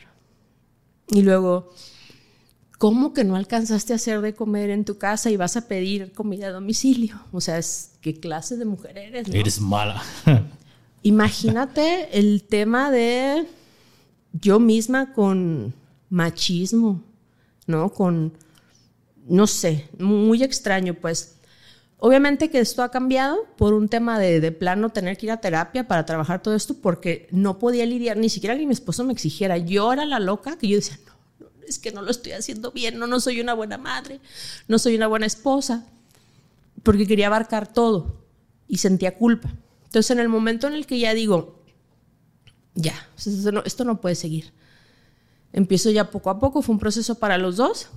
Y 1.09 1.23
luego, 1.23 1.73
¿cómo 2.79 3.15
que 3.15 3.25
no 3.25 3.37
alcanzaste 3.37 3.93
a 3.93 3.97
hacer 3.97 4.21
de 4.21 4.35
comer 4.35 4.71
en 4.71 4.85
tu 4.85 4.99
casa 4.99 5.31
y 5.31 5.37
vas 5.37 5.57
a 5.57 5.69
pedir 5.69 6.13
comida 6.13 6.49
a 6.49 6.53
domicilio? 6.53 7.21
O 7.33 7.41
sea, 7.41 7.61
¿qué 8.01 8.19
clase 8.19 8.57
de 8.57 8.65
mujer 8.65 8.99
eres? 8.99 9.29
¿no? 9.29 9.35
Eres 9.35 9.61
mala. 9.61 10.03
Imagínate 11.03 12.19
el 12.19 12.43
tema 12.43 12.91
de 12.91 13.47
yo 14.33 14.59
misma 14.59 15.13
con 15.13 15.73
machismo, 16.11 17.03
¿no? 17.67 17.91
Con, 17.91 18.33
no 19.27 19.47
sé, 19.47 19.89
muy 19.99 20.43
extraño, 20.43 20.95
pues. 20.95 21.35
Obviamente 21.99 22.51
que 22.51 22.59
esto 22.59 22.83
ha 22.83 22.91
cambiado 22.91 23.39
por 23.57 23.73
un 23.73 23.89
tema 23.89 24.19
de, 24.19 24.39
de, 24.39 24.53
plano 24.53 24.91
tener 24.91 25.17
que 25.17 25.27
ir 25.27 25.33
a 25.33 25.41
terapia 25.41 25.89
para 25.89 26.05
trabajar 26.05 26.43
todo 26.43 26.55
esto 26.55 26.75
porque 26.75 27.27
no 27.31 27.59
podía 27.59 27.87
lidiar, 27.87 28.19
ni 28.19 28.29
siquiera 28.29 28.55
que 28.55 28.67
mi 28.67 28.75
esposo 28.75 29.03
me 29.03 29.15
exigiera. 29.15 29.57
Yo 29.57 29.91
era 29.95 30.05
la 30.05 30.21
loca 30.21 30.59
que 30.59 30.69
yo 30.69 30.77
decía, 30.77 30.99
es 31.67 31.79
que 31.79 31.93
no 31.93 32.03
lo 32.03 32.11
estoy 32.11 32.33
haciendo 32.33 32.73
bien, 32.73 32.99
no, 32.99 33.07
no 33.07 33.21
soy 33.21 33.41
una 33.41 33.55
buena 33.55 33.79
madre, 33.79 34.21
no 34.69 34.79
soy 34.79 34.97
una 34.97 35.07
buena 35.07 35.27
esposa, 35.27 35.87
porque 36.83 37.07
quería 37.07 37.27
abarcar 37.27 37.73
todo 37.73 38.23
y 38.69 38.79
sentía 38.79 39.17
culpa. 39.17 39.53
Entonces 39.85 40.11
en 40.11 40.21
el 40.21 40.29
momento 40.29 40.67
en 40.67 40.75
el 40.75 40.87
que 40.87 40.99
ya 40.99 41.15
digo, 41.15 41.63
ya, 42.75 42.95
esto 43.17 43.53
no, 43.53 43.63
esto 43.65 43.85
no 43.85 44.01
puede 44.01 44.15
seguir. 44.15 44.53
Empiezo 45.53 45.91
ya 45.91 46.11
poco 46.11 46.31
a 46.31 46.39
poco, 46.39 46.63
fue 46.63 46.75
un 46.75 46.79
proceso 46.79 47.15
para 47.17 47.39
los 47.39 47.57
dos. 47.57 47.89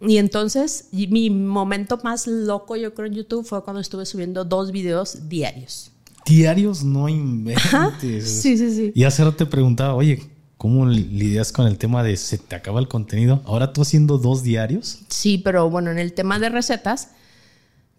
Y 0.00 0.18
entonces 0.18 0.88
mi 0.92 1.30
momento 1.30 1.98
más 2.02 2.26
loco 2.26 2.76
yo 2.76 2.92
creo 2.92 3.06
en 3.06 3.14
YouTube 3.14 3.46
fue 3.46 3.64
cuando 3.64 3.80
estuve 3.80 4.04
subiendo 4.04 4.44
dos 4.44 4.72
videos 4.72 5.28
diarios. 5.28 5.92
Diarios 6.26 6.82
no 6.82 7.08
inventes. 7.08 8.28
Sí, 8.28 8.58
sí, 8.58 8.74
sí. 8.74 8.92
Y 8.94 9.04
hace 9.04 9.24
te 9.32 9.46
preguntaba, 9.46 9.94
oye, 9.94 10.35
¿cómo 10.56 10.86
lidias 10.86 11.52
con 11.52 11.66
el 11.66 11.78
tema 11.78 12.02
de 12.02 12.16
se 12.16 12.38
te 12.38 12.56
acaba 12.56 12.80
el 12.80 12.88
contenido? 12.88 13.42
¿Ahora 13.44 13.72
tú 13.72 13.82
haciendo 13.82 14.18
dos 14.18 14.42
diarios? 14.42 15.00
Sí, 15.08 15.38
pero 15.38 15.70
bueno, 15.70 15.90
en 15.90 15.98
el 15.98 16.12
tema 16.12 16.38
de 16.38 16.48
recetas 16.48 17.10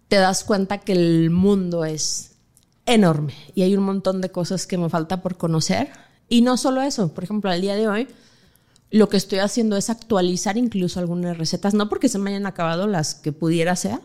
te 0.08 0.18
das 0.18 0.44
cuenta 0.44 0.80
que 0.80 0.94
el 0.94 1.30
mundo 1.30 1.86
es 1.86 2.32
enorme 2.86 3.34
y 3.54 3.64
hay 3.64 3.76
un 3.76 3.84
montón 3.84 4.22
de 4.22 4.32
cosas 4.32 4.66
que 4.66 4.78
me 4.78 4.90
falta 4.90 5.22
por 5.22 5.38
conocer 5.38 5.90
y 6.30 6.42
no 6.42 6.58
solo 6.58 6.82
eso, 6.82 7.14
por 7.14 7.24
ejemplo, 7.24 7.50
al 7.50 7.62
día 7.62 7.76
de 7.76 7.88
hoy, 7.88 8.08
lo 8.90 9.10
que 9.10 9.18
estoy 9.18 9.40
haciendo 9.40 9.78
es 9.78 9.90
actualizar 9.90 10.58
incluso 10.58 11.00
algunas 11.00 11.38
recetas, 11.38 11.74
no 11.74 11.90
porque 11.90 12.10
se 12.10 12.20
me 12.20 12.30
hayan 12.32 12.46
acabado 12.46 12.88
las 12.88 13.16
que 13.16 13.32
pudiera 13.32 13.76
ser, 13.76 14.00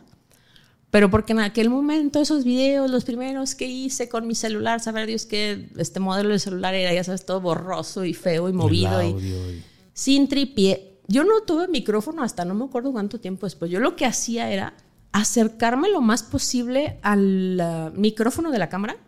pero 0.93 1.11
porque 1.11 1.33
en 1.33 1.41
aquel 1.41 1.71
momento 1.71 2.21
esos 2.21 2.45
videos, 2.45 2.91
los 2.91 3.05
primeros 3.05 3.55
que 3.55 3.65
hice 3.65 4.11
con 4.11 4.27
mi 4.27 4.35
celular, 4.35 4.79
saber 4.79 5.07
Dios 5.07 5.25
que 5.25 5.71
este 5.79 6.01
modelo 6.01 6.29
de 6.29 6.39
celular 6.39 6.75
era, 6.75 6.93
ya 6.93 7.03
sabes, 7.03 7.25
todo 7.25 7.41
borroso 7.41 8.05
y 8.05 8.13
feo 8.13 8.47
y 8.51 8.53
movido 8.53 9.03
y, 9.03 9.63
sin 9.95 10.29
tripié. 10.29 10.99
Yo 11.09 11.25
no 11.25 11.45
tuve 11.47 11.67
micrófono 11.67 12.23
hasta 12.23 12.45
no 12.45 12.55
me 12.55 12.67
acuerdo 12.67 12.93
cuánto 12.93 13.19
tiempo 13.19 13.47
después. 13.47 13.71
Yo 13.71 13.81
lo 13.81 13.97
que 13.97 14.05
hacía 14.05 14.51
era 14.53 14.75
acercarme 15.13 15.89
lo 15.89 16.03
más 16.03 16.23
posible 16.23 16.99
al 17.01 17.59
uh, 17.59 17.99
micrófono 17.99 18.51
de 18.51 18.59
la 18.59 18.69
cámara 18.69 18.99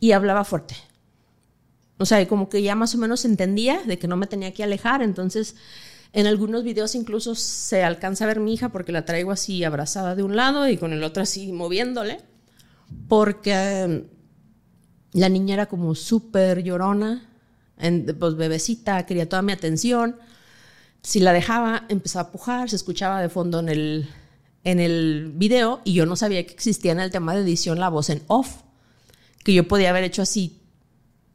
y 0.00 0.12
hablaba 0.12 0.46
fuerte. 0.46 0.76
O 1.98 2.06
sea, 2.06 2.26
como 2.26 2.48
que 2.48 2.62
ya 2.62 2.74
más 2.74 2.94
o 2.94 2.98
menos 2.98 3.26
entendía 3.26 3.82
de 3.82 3.98
que 3.98 4.08
no 4.08 4.16
me 4.16 4.26
tenía 4.26 4.54
que 4.54 4.64
alejar. 4.64 5.02
Entonces, 5.02 5.56
en 6.12 6.26
algunos 6.26 6.62
videos 6.64 6.94
incluso 6.94 7.34
se 7.34 7.82
alcanza 7.82 8.24
a 8.24 8.26
ver 8.28 8.40
mi 8.40 8.54
hija 8.54 8.68
porque 8.68 8.92
la 8.92 9.04
traigo 9.04 9.32
así 9.32 9.64
abrazada 9.64 10.14
de 10.14 10.22
un 10.22 10.36
lado 10.36 10.68
y 10.68 10.76
con 10.76 10.92
el 10.92 11.02
otro 11.04 11.22
así 11.22 11.52
moviéndole. 11.52 12.20
Porque 13.08 14.04
la 15.12 15.28
niña 15.28 15.54
era 15.54 15.66
como 15.66 15.94
súper 15.94 16.62
llorona, 16.62 17.28
pues 18.18 18.36
bebecita, 18.36 19.06
quería 19.06 19.28
toda 19.28 19.42
mi 19.42 19.52
atención. 19.52 20.16
Si 21.02 21.20
la 21.20 21.32
dejaba, 21.32 21.86
empezaba 21.88 22.28
a 22.28 22.32
pujar, 22.32 22.70
se 22.70 22.76
escuchaba 22.76 23.20
de 23.20 23.28
fondo 23.28 23.60
en 23.60 23.68
el, 23.68 24.08
en 24.64 24.80
el 24.80 25.32
video 25.34 25.80
y 25.84 25.94
yo 25.94 26.04
no 26.04 26.16
sabía 26.16 26.46
que 26.46 26.52
existía 26.52 26.92
en 26.92 27.00
el 27.00 27.10
tema 27.10 27.34
de 27.34 27.40
edición 27.40 27.80
la 27.80 27.88
voz 27.88 28.10
en 28.10 28.22
off, 28.26 28.62
que 29.42 29.54
yo 29.54 29.66
podía 29.66 29.90
haber 29.90 30.04
hecho 30.04 30.22
así 30.22 30.62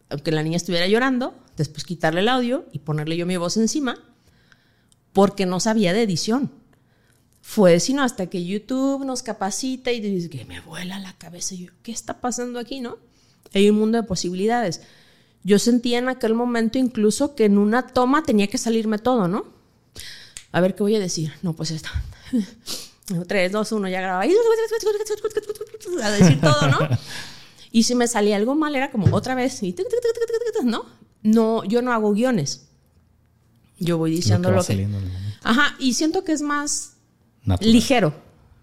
aunque 0.09 0.31
la 0.31 0.43
niña 0.43 0.57
estuviera 0.57 0.87
llorando, 0.87 1.33
después 1.57 1.83
quitarle 1.83 2.21
el 2.21 2.29
audio 2.29 2.65
y 2.71 2.79
ponerle 2.79 3.17
yo 3.17 3.25
mi 3.25 3.37
voz 3.37 3.57
encima, 3.57 3.97
porque 5.17 5.47
no 5.47 5.59
sabía 5.59 5.93
de 5.93 6.03
edición. 6.03 6.51
Fue 7.41 7.79
sino 7.79 8.03
hasta 8.03 8.27
que 8.27 8.45
YouTube 8.45 9.03
nos 9.03 9.23
capacita 9.23 9.91
y 9.91 9.99
dice 9.99 10.29
que 10.29 10.45
me 10.45 10.61
vuela 10.61 10.99
la 10.99 11.17
cabeza. 11.17 11.55
Y 11.55 11.65
yo, 11.65 11.71
¿qué 11.81 11.91
está 11.91 12.21
pasando 12.21 12.59
aquí, 12.59 12.81
no? 12.81 12.99
Hay 13.55 13.67
un 13.71 13.79
mundo 13.79 13.99
de 13.99 14.07
posibilidades. 14.07 14.81
Yo 15.43 15.57
sentía 15.57 15.97
en 15.97 16.07
aquel 16.07 16.35
momento 16.35 16.77
incluso 16.77 17.33
que 17.33 17.45
en 17.45 17.57
una 17.57 17.87
toma 17.87 18.21
tenía 18.21 18.45
que 18.45 18.59
salirme 18.59 18.99
todo, 18.99 19.27
¿no? 19.27 19.47
A 20.51 20.61
ver 20.61 20.75
qué 20.75 20.83
voy 20.83 20.95
a 20.95 20.99
decir. 20.99 21.33
No, 21.41 21.53
pues 21.53 21.71
esto. 21.71 21.89
3, 23.27 23.51
2, 23.51 23.71
1, 23.71 23.87
ya 23.87 24.01
grababa. 24.01 24.23
A 26.03 26.11
decir 26.11 26.39
todo, 26.39 26.67
¿no? 26.67 26.77
Y 27.71 27.81
si 27.83 27.95
me 27.95 28.07
salía 28.07 28.35
algo 28.35 28.53
mal, 28.53 28.75
era 28.75 28.91
como 28.91 29.15
otra 29.15 29.33
vez, 29.33 29.63
¿no? 30.63 30.85
No, 31.23 31.63
yo 31.63 31.81
no 31.81 31.91
hago 31.91 32.13
guiones. 32.13 32.66
Yo 33.79 33.97
voy 33.97 34.11
diciendo 34.11 34.51
lo 34.51 34.63
que. 34.63 34.75
Lo 34.75 34.99
que... 34.99 35.05
Ajá, 35.43 35.75
y 35.79 35.93
siento 35.93 36.23
que 36.23 36.31
es 36.31 36.41
más 36.41 36.97
natural. 37.43 37.71
ligero 37.71 38.13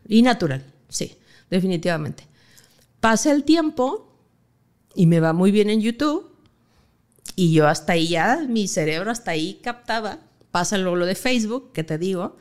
y 0.06 0.22
natural, 0.22 0.64
sí, 0.88 1.16
definitivamente. 1.50 2.26
Pasa 3.00 3.32
el 3.32 3.44
tiempo 3.44 4.14
y 4.94 5.06
me 5.06 5.20
va 5.20 5.32
muy 5.32 5.50
bien 5.50 5.68
en 5.70 5.80
YouTube 5.80 6.30
Y 7.36 7.52
yo 7.52 7.66
hasta 7.68 7.94
ahí 7.94 8.08
ya, 8.08 8.46
mi 8.48 8.68
cerebro 8.68 9.10
hasta 9.10 9.32
ahí 9.32 9.60
captaba. 9.62 10.20
Pasa 10.50 10.78
luego 10.78 10.96
lo 10.96 11.06
de 11.06 11.14
Facebook, 11.14 11.72
que 11.72 11.84
te 11.84 11.98
digo. 11.98 12.36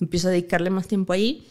Empiezo 0.00 0.28
a 0.28 0.30
dedicarle 0.30 0.70
más 0.70 0.88
tiempo 0.88 1.12
ahí. 1.12 1.46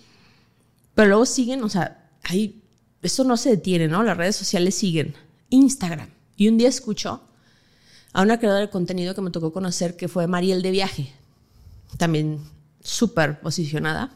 Pero 0.96 1.10
luego 1.10 1.26
siguen, 1.26 1.64
o 1.64 1.70
sea, 1.70 2.10
ahí, 2.24 2.64
eso 3.02 3.24
no 3.24 3.38
se 3.38 3.52
detiene, 3.52 3.88
¿no? 3.88 4.02
Las 4.04 4.18
redes 4.18 4.36
sociales 4.36 4.76
siguen. 4.76 5.14
Instagram. 5.50 6.10
Y 6.38 6.48
un 6.48 6.58
día 6.58 6.70
escucho 6.70 7.22
a 8.16 8.22
una 8.22 8.40
creadora 8.40 8.62
de 8.62 8.70
contenido 8.70 9.14
que 9.14 9.20
me 9.20 9.30
tocó 9.30 9.52
conocer 9.52 9.98
que 9.98 10.08
fue 10.08 10.26
Mariel 10.26 10.62
de 10.62 10.72
Viaje. 10.72 11.12
También 11.98 12.40
súper 12.82 13.42
posicionada. 13.42 14.16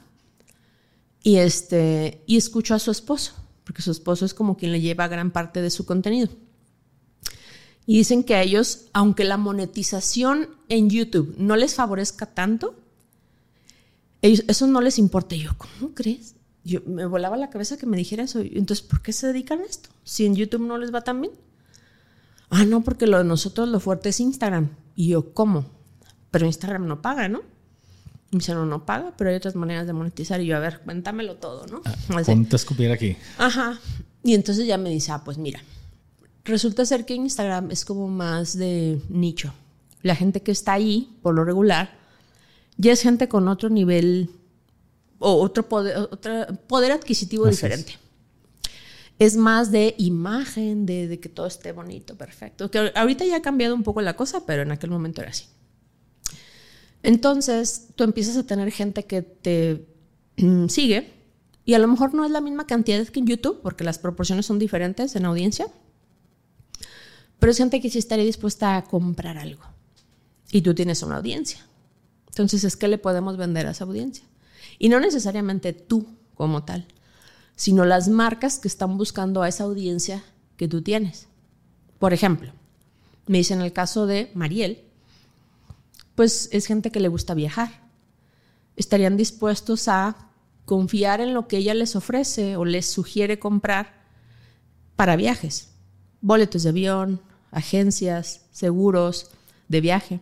Y, 1.21 1.35
este, 1.35 2.23
y 2.25 2.37
escucho 2.37 2.73
a 2.73 2.79
su 2.79 2.91
esposo, 2.91 3.33
porque 3.65 3.81
su 3.81 3.91
esposo 3.91 4.23
es 4.23 4.33
como 4.33 4.55
quien 4.55 4.71
le 4.71 4.79
lleva 4.79 5.09
gran 5.09 5.31
parte 5.31 5.61
de 5.61 5.69
su 5.69 5.85
contenido. 5.85 6.29
Y 7.85 7.97
dicen 7.97 8.23
que 8.23 8.35
a 8.35 8.41
ellos, 8.41 8.85
aunque 8.93 9.25
la 9.25 9.35
monetización 9.35 10.47
en 10.69 10.89
YouTube 10.89 11.35
no 11.37 11.57
les 11.57 11.75
favorezca 11.75 12.25
tanto, 12.25 12.79
eso 14.21 14.67
no 14.67 14.79
les 14.79 14.97
importa. 14.97 15.35
Yo, 15.35 15.57
¿cómo 15.57 15.93
crees? 15.93 16.35
Yo 16.63 16.79
me 16.85 17.05
volaba 17.05 17.35
la 17.35 17.49
cabeza 17.49 17.75
que 17.75 17.85
me 17.85 17.97
dijera 17.97 18.23
eso. 18.23 18.39
Entonces, 18.39 18.81
¿por 18.81 19.01
qué 19.01 19.11
se 19.11 19.27
dedican 19.27 19.59
a 19.59 19.65
esto? 19.65 19.89
Si 20.05 20.25
en 20.25 20.37
YouTube 20.37 20.65
no 20.65 20.77
les 20.77 20.95
va 20.95 21.01
tan 21.01 21.19
bien. 21.19 21.33
Ah, 22.49 22.65
no, 22.65 22.81
porque 22.81 23.07
lo 23.07 23.17
de 23.17 23.23
nosotros 23.23 23.69
lo 23.69 23.79
fuerte 23.79 24.09
es 24.09 24.19
Instagram. 24.19 24.69
Y 24.95 25.09
yo, 25.09 25.33
¿cómo? 25.33 25.65
Pero 26.31 26.45
Instagram 26.45 26.87
no 26.87 27.01
paga, 27.01 27.27
¿no? 27.27 27.39
Y 28.31 28.35
me 28.35 28.39
dice, 28.39 28.53
no, 28.53 28.65
no 28.65 28.85
paga, 28.85 29.13
pero 29.17 29.29
hay 29.29 29.35
otras 29.35 29.55
maneras 29.55 29.87
de 29.87 29.93
monetizar. 29.93 30.41
Y 30.41 30.47
yo, 30.47 30.57
a 30.57 30.59
ver, 30.59 30.81
cuéntamelo 30.81 31.35
todo, 31.35 31.65
¿no? 31.67 31.81
Ah, 31.85 32.21
ponte 32.25 32.55
a 32.55 32.57
escupir 32.57 32.91
aquí. 32.91 33.15
Ajá. 33.37 33.79
Y 34.23 34.33
entonces 34.33 34.67
ya 34.67 34.77
me 34.77 34.89
dice, 34.89 35.11
ah, 35.11 35.23
pues 35.23 35.37
mira, 35.37 35.61
resulta 36.43 36.85
ser 36.85 37.05
que 37.05 37.15
Instagram 37.15 37.71
es 37.71 37.85
como 37.85 38.07
más 38.07 38.57
de 38.57 39.01
nicho. 39.09 39.53
La 40.01 40.15
gente 40.15 40.41
que 40.41 40.51
está 40.51 40.73
ahí, 40.73 41.17
por 41.21 41.35
lo 41.35 41.43
regular, 41.43 41.97
ya 42.77 42.91
es 42.91 43.01
gente 43.01 43.27
con 43.27 43.47
otro 43.47 43.69
nivel 43.69 44.29
o 45.19 45.41
otro 45.41 45.67
poder, 45.67 45.97
otro 45.97 46.47
poder 46.67 46.91
adquisitivo 46.91 47.45
diferente. 47.47 47.91
Es. 47.93 48.08
Más 49.35 49.71
de 49.71 49.95
imagen, 49.97 50.85
de, 50.85 51.07
de, 51.07 51.19
que 51.19 51.29
todo 51.29 51.45
esté 51.45 51.73
bonito, 51.73 52.15
perfecto. 52.17 52.71
Que 52.71 52.91
ahorita 52.95 53.25
ya 53.25 53.37
ha 53.37 53.41
cambiado 53.41 53.75
un 53.75 53.83
poco 53.83 54.01
la 54.01 54.15
cosa, 54.15 54.45
pero 54.45 54.61
en 54.61 54.71
aquel 54.71 54.89
momento 54.89 55.21
era 55.21 55.31
así. 55.31 55.45
Entonces, 57.03 57.89
tú 57.95 58.03
empiezas 58.03 58.37
a 58.37 58.45
tener 58.45 58.71
gente 58.71 59.05
que 59.05 59.21
te 59.21 59.85
mm, 60.37 60.67
sigue 60.67 61.13
y 61.65 61.73
a 61.73 61.79
lo 61.79 61.87
mejor 61.87 62.13
no 62.13 62.25
es 62.25 62.31
la 62.31 62.41
misma 62.41 62.65
cantidad 62.65 63.05
que 63.07 63.19
en 63.19 63.27
YouTube, 63.27 63.61
porque 63.61 63.83
las 63.83 63.99
proporciones 63.99 64.45
son 64.45 64.59
diferentes 64.59 65.15
en 65.15 65.25
audiencia, 65.25 65.67
pero 67.37 67.51
es 67.51 67.57
gente 67.57 67.79
que 67.79 67.89
sí 67.89 67.99
estaría 67.99 68.25
dispuesta 68.25 68.75
a 68.75 68.83
comprar 68.83 69.37
algo. 69.37 69.63
Y 70.51 70.61
tú 70.61 70.73
tienes 70.73 71.03
una 71.03 71.17
audiencia. 71.17 71.65
Entonces, 72.27 72.63
es 72.63 72.75
que 72.75 72.87
le 72.87 72.97
podemos 72.97 73.37
vender 73.37 73.67
a 73.67 73.71
esa 73.71 73.83
audiencia. 73.83 74.25
Y 74.77 74.89
no 74.89 74.99
necesariamente 74.99 75.73
tú 75.73 76.07
como 76.33 76.63
tal, 76.63 76.87
sino 77.59 77.83
las 77.83 78.07
marcas 78.07 78.57
que 78.57 78.69
están 78.69 78.97
buscando 78.97 79.41
a 79.41 79.49
esa 79.49 79.65
audiencia 79.65 80.23
que 80.55 80.69
tú 80.69 80.81
tienes. 80.81 81.27
Por 81.99 82.13
ejemplo, 82.13 82.53
me 83.27 83.39
dicen 83.39 83.59
el 83.59 83.73
caso 83.73 84.05
de 84.05 84.31
Mariel, 84.33 84.85
pues 86.15 86.47
es 86.53 86.67
gente 86.67 86.89
que 86.89 87.01
le 87.01 87.09
gusta 87.09 87.33
viajar. 87.33 87.81
Estarían 88.77 89.17
dispuestos 89.17 89.89
a 89.89 90.29
confiar 90.63 91.19
en 91.19 91.33
lo 91.33 91.49
que 91.49 91.57
ella 91.57 91.73
les 91.73 91.97
ofrece 91.97 92.55
o 92.55 92.63
les 92.63 92.89
sugiere 92.89 93.39
comprar 93.39 94.05
para 94.95 95.17
viajes. 95.17 95.71
Boletos 96.21 96.63
de 96.63 96.69
avión, 96.69 97.21
agencias, 97.51 98.45
seguros 98.51 99.31
de 99.67 99.81
viaje, 99.81 100.21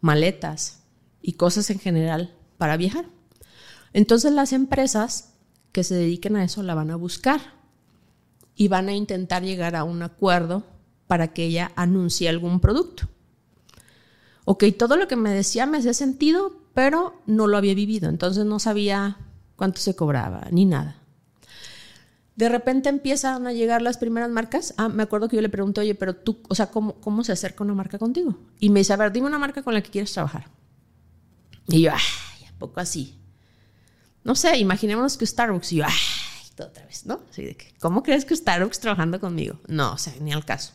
maletas 0.00 0.84
y 1.20 1.32
cosas 1.32 1.70
en 1.70 1.80
general 1.80 2.36
para 2.56 2.76
viajar. 2.76 3.06
Entonces 3.92 4.30
las 4.30 4.52
empresas 4.52 5.27
que 5.72 5.84
se 5.84 5.94
dediquen 5.94 6.36
a 6.36 6.44
eso 6.44 6.62
la 6.62 6.74
van 6.74 6.90
a 6.90 6.96
buscar 6.96 7.40
y 8.54 8.68
van 8.68 8.88
a 8.88 8.94
intentar 8.94 9.42
llegar 9.42 9.76
a 9.76 9.84
un 9.84 10.02
acuerdo 10.02 10.64
para 11.06 11.32
que 11.32 11.44
ella 11.44 11.72
anuncie 11.76 12.28
algún 12.28 12.60
producto 12.60 13.08
ok, 14.50 14.64
todo 14.78 14.96
lo 14.96 15.08
que 15.08 15.16
me 15.16 15.28
decía 15.28 15.66
me 15.66 15.76
hacía 15.76 15.92
sentido, 15.92 16.56
pero 16.72 17.20
no 17.26 17.46
lo 17.46 17.58
había 17.58 17.74
vivido, 17.74 18.08
entonces 18.08 18.46
no 18.46 18.58
sabía 18.58 19.18
cuánto 19.56 19.78
se 19.78 19.94
cobraba 19.94 20.46
ni 20.50 20.64
nada. 20.64 21.02
De 22.34 22.48
repente 22.48 22.88
empiezan 22.88 23.46
a 23.46 23.52
llegar 23.52 23.82
las 23.82 23.98
primeras 23.98 24.30
marcas. 24.30 24.72
Ah, 24.78 24.88
me 24.88 25.02
acuerdo 25.02 25.28
que 25.28 25.36
yo 25.36 25.42
le 25.42 25.50
pregunté, 25.50 25.82
oye, 25.82 25.94
pero 25.94 26.16
tú, 26.16 26.38
o 26.48 26.54
sea, 26.54 26.70
¿cómo, 26.70 26.94
cómo 26.94 27.24
se 27.24 27.32
acerca 27.32 27.62
una 27.62 27.74
marca 27.74 27.98
contigo? 27.98 28.38
Y 28.58 28.70
me 28.70 28.80
dice, 28.80 28.94
a 28.94 28.96
ver, 28.96 29.12
dime 29.12 29.26
una 29.26 29.38
marca 29.38 29.62
con 29.62 29.74
la 29.74 29.82
que 29.82 29.90
quieres 29.90 30.14
trabajar. 30.14 30.46
Y 31.66 31.82
yo, 31.82 31.90
ay, 31.92 32.46
¿a 32.46 32.58
poco 32.58 32.80
así? 32.80 33.18
No 34.24 34.34
sé, 34.34 34.58
imaginémonos 34.58 35.16
que 35.16 35.26
Starbucks. 35.26 35.72
Y 35.72 35.76
yo, 35.76 35.84
ay, 35.86 35.94
otra 36.62 36.84
vez, 36.86 37.06
¿no? 37.06 37.20
Así 37.30 37.44
de 37.44 37.56
que, 37.56 37.72
¿cómo 37.80 38.02
crees 38.02 38.24
que 38.24 38.34
Starbucks 38.34 38.80
trabajando 38.80 39.20
conmigo? 39.20 39.60
No, 39.68 39.92
o 39.92 39.98
sea, 39.98 40.14
ni 40.20 40.32
al 40.32 40.44
caso. 40.44 40.72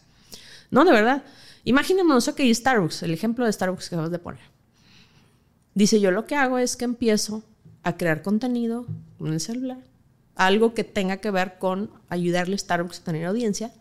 No, 0.71 0.85
de 0.85 0.91
verdad. 0.91 1.23
Imaginémonos, 1.65 2.27
ok, 2.27 2.41
Starbucks, 2.53 3.03
el 3.03 3.11
ejemplo 3.11 3.45
de 3.45 3.53
Starbucks 3.53 3.89
que 3.89 3.95
acabas 3.95 4.11
de 4.11 4.19
poner. 4.19 4.41
Dice, 5.75 5.99
yo 5.99 6.11
lo 6.11 6.25
que 6.25 6.35
hago 6.35 6.57
es 6.57 6.75
que 6.75 6.85
empiezo 6.85 7.43
a 7.83 7.97
crear 7.97 8.21
contenido 8.21 8.85
en 9.19 9.33
el 9.33 9.39
celular, 9.39 9.79
algo 10.35 10.73
que 10.73 10.83
tenga 10.83 11.17
que 11.17 11.31
ver 11.31 11.57
con 11.57 11.89
ayudarle 12.09 12.55
a 12.55 12.59
Starbucks 12.59 12.99
a 12.99 13.03
tener 13.03 13.25
audiencia, 13.25 13.71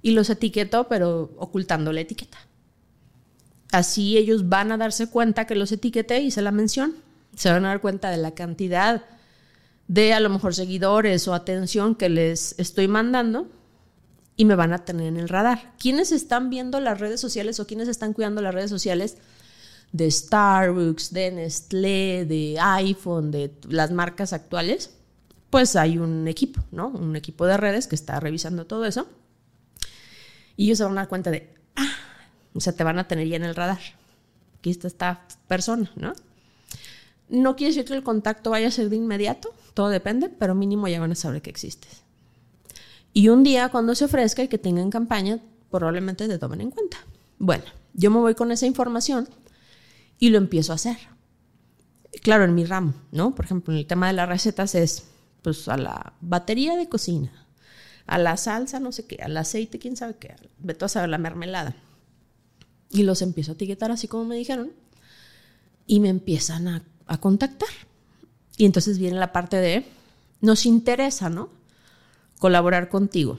y 0.00 0.12
los 0.12 0.30
etiqueto, 0.30 0.88
pero 0.88 1.32
ocultando 1.38 1.92
la 1.92 2.00
etiqueta. 2.00 2.38
Así 3.72 4.16
ellos 4.16 4.48
van 4.48 4.72
a 4.72 4.76
darse 4.76 5.08
cuenta 5.08 5.46
que 5.46 5.54
los 5.54 5.72
etiqueté, 5.72 6.20
hice 6.20 6.40
la 6.40 6.52
mención, 6.52 6.94
se 7.38 7.52
van 7.52 7.64
a 7.64 7.68
dar 7.68 7.80
cuenta 7.80 8.10
de 8.10 8.16
la 8.16 8.32
cantidad 8.32 9.04
de 9.86 10.12
a 10.12 10.18
lo 10.18 10.28
mejor 10.28 10.56
seguidores 10.56 11.28
o 11.28 11.34
atención 11.34 11.94
que 11.94 12.08
les 12.08 12.58
estoy 12.58 12.88
mandando 12.88 13.46
y 14.36 14.44
me 14.44 14.56
van 14.56 14.72
a 14.72 14.84
tener 14.84 15.06
en 15.06 15.16
el 15.18 15.28
radar. 15.28 15.72
¿Quiénes 15.78 16.10
están 16.10 16.50
viendo 16.50 16.80
las 16.80 16.98
redes 16.98 17.20
sociales 17.20 17.60
o 17.60 17.66
quiénes 17.66 17.86
están 17.86 18.12
cuidando 18.12 18.42
las 18.42 18.52
redes 18.52 18.70
sociales 18.70 19.18
de 19.92 20.10
Starbucks, 20.10 21.12
de 21.12 21.30
Nestlé, 21.30 22.24
de 22.24 22.58
iPhone, 22.60 23.30
de 23.30 23.52
las 23.68 23.92
marcas 23.92 24.32
actuales? 24.32 24.90
Pues 25.48 25.76
hay 25.76 25.96
un 25.96 26.26
equipo, 26.26 26.64
¿no? 26.72 26.88
Un 26.88 27.14
equipo 27.14 27.46
de 27.46 27.56
redes 27.56 27.86
que 27.86 27.94
está 27.94 28.18
revisando 28.18 28.66
todo 28.66 28.84
eso. 28.84 29.06
Y 30.56 30.64
ellos 30.64 30.78
se 30.78 30.84
van 30.84 30.94
a 30.94 31.02
dar 31.02 31.08
cuenta 31.08 31.30
de, 31.30 31.54
ah, 31.76 31.92
o 32.52 32.60
sea, 32.60 32.72
te 32.72 32.82
van 32.82 32.98
a 32.98 33.06
tener 33.06 33.28
ya 33.28 33.36
en 33.36 33.44
el 33.44 33.54
radar. 33.54 33.78
Aquí 34.58 34.70
está 34.70 34.88
esta 34.88 35.24
persona, 35.46 35.92
¿no? 35.94 36.14
No 37.28 37.56
quiere 37.56 37.74
decir 37.74 37.84
que 37.84 37.94
el 37.94 38.02
contacto 38.02 38.50
vaya 38.50 38.68
a 38.68 38.70
ser 38.70 38.88
de 38.88 38.96
inmediato, 38.96 39.54
todo 39.74 39.88
depende, 39.88 40.28
pero 40.28 40.54
mínimo 40.54 40.88
ya 40.88 41.00
van 41.00 41.12
a 41.12 41.14
saber 41.14 41.42
que 41.42 41.50
existes. 41.50 42.02
Y 43.12 43.28
un 43.28 43.42
día 43.42 43.68
cuando 43.68 43.94
se 43.94 44.04
ofrezca 44.04 44.42
y 44.42 44.48
que 44.48 44.58
tengan 44.58 44.90
campaña, 44.90 45.40
probablemente 45.70 46.28
te 46.28 46.38
tomen 46.38 46.60
en 46.60 46.70
cuenta. 46.70 46.98
Bueno, 47.38 47.64
yo 47.94 48.10
me 48.10 48.18
voy 48.18 48.34
con 48.34 48.52
esa 48.52 48.66
información 48.66 49.28
y 50.18 50.30
lo 50.30 50.38
empiezo 50.38 50.72
a 50.72 50.76
hacer. 50.76 50.96
Claro, 52.22 52.44
en 52.44 52.54
mi 52.54 52.64
ramo, 52.64 52.94
¿no? 53.12 53.34
Por 53.34 53.44
ejemplo, 53.44 53.72
en 53.72 53.80
el 53.80 53.86
tema 53.86 54.06
de 54.08 54.14
las 54.14 54.28
recetas 54.28 54.74
es 54.74 55.04
pues 55.42 55.68
a 55.68 55.76
la 55.76 56.14
batería 56.20 56.76
de 56.76 56.88
cocina, 56.88 57.46
a 58.06 58.18
la 58.18 58.36
salsa, 58.36 58.80
no 58.80 58.92
sé 58.92 59.06
qué, 59.06 59.22
al 59.22 59.36
aceite, 59.36 59.78
quién 59.78 59.96
sabe 59.96 60.16
qué, 60.18 60.34
veto 60.58 60.84
a 60.84 60.88
saber 60.88 61.08
la 61.08 61.18
mermelada. 61.18 61.76
Y 62.90 63.02
los 63.02 63.22
empiezo 63.22 63.52
a 63.52 63.54
etiquetar 63.54 63.90
así 63.90 64.08
como 64.08 64.24
me 64.24 64.36
dijeron 64.36 64.72
y 65.86 66.00
me 66.00 66.08
empiezan 66.08 66.68
a, 66.68 66.82
a 67.08 67.18
contactar. 67.18 67.68
Y 68.56 68.64
entonces 68.66 68.98
viene 68.98 69.18
la 69.18 69.32
parte 69.32 69.56
de, 69.56 69.86
nos 70.40 70.66
interesa, 70.66 71.28
¿no? 71.28 71.58
colaborar 72.38 72.88
contigo. 72.88 73.38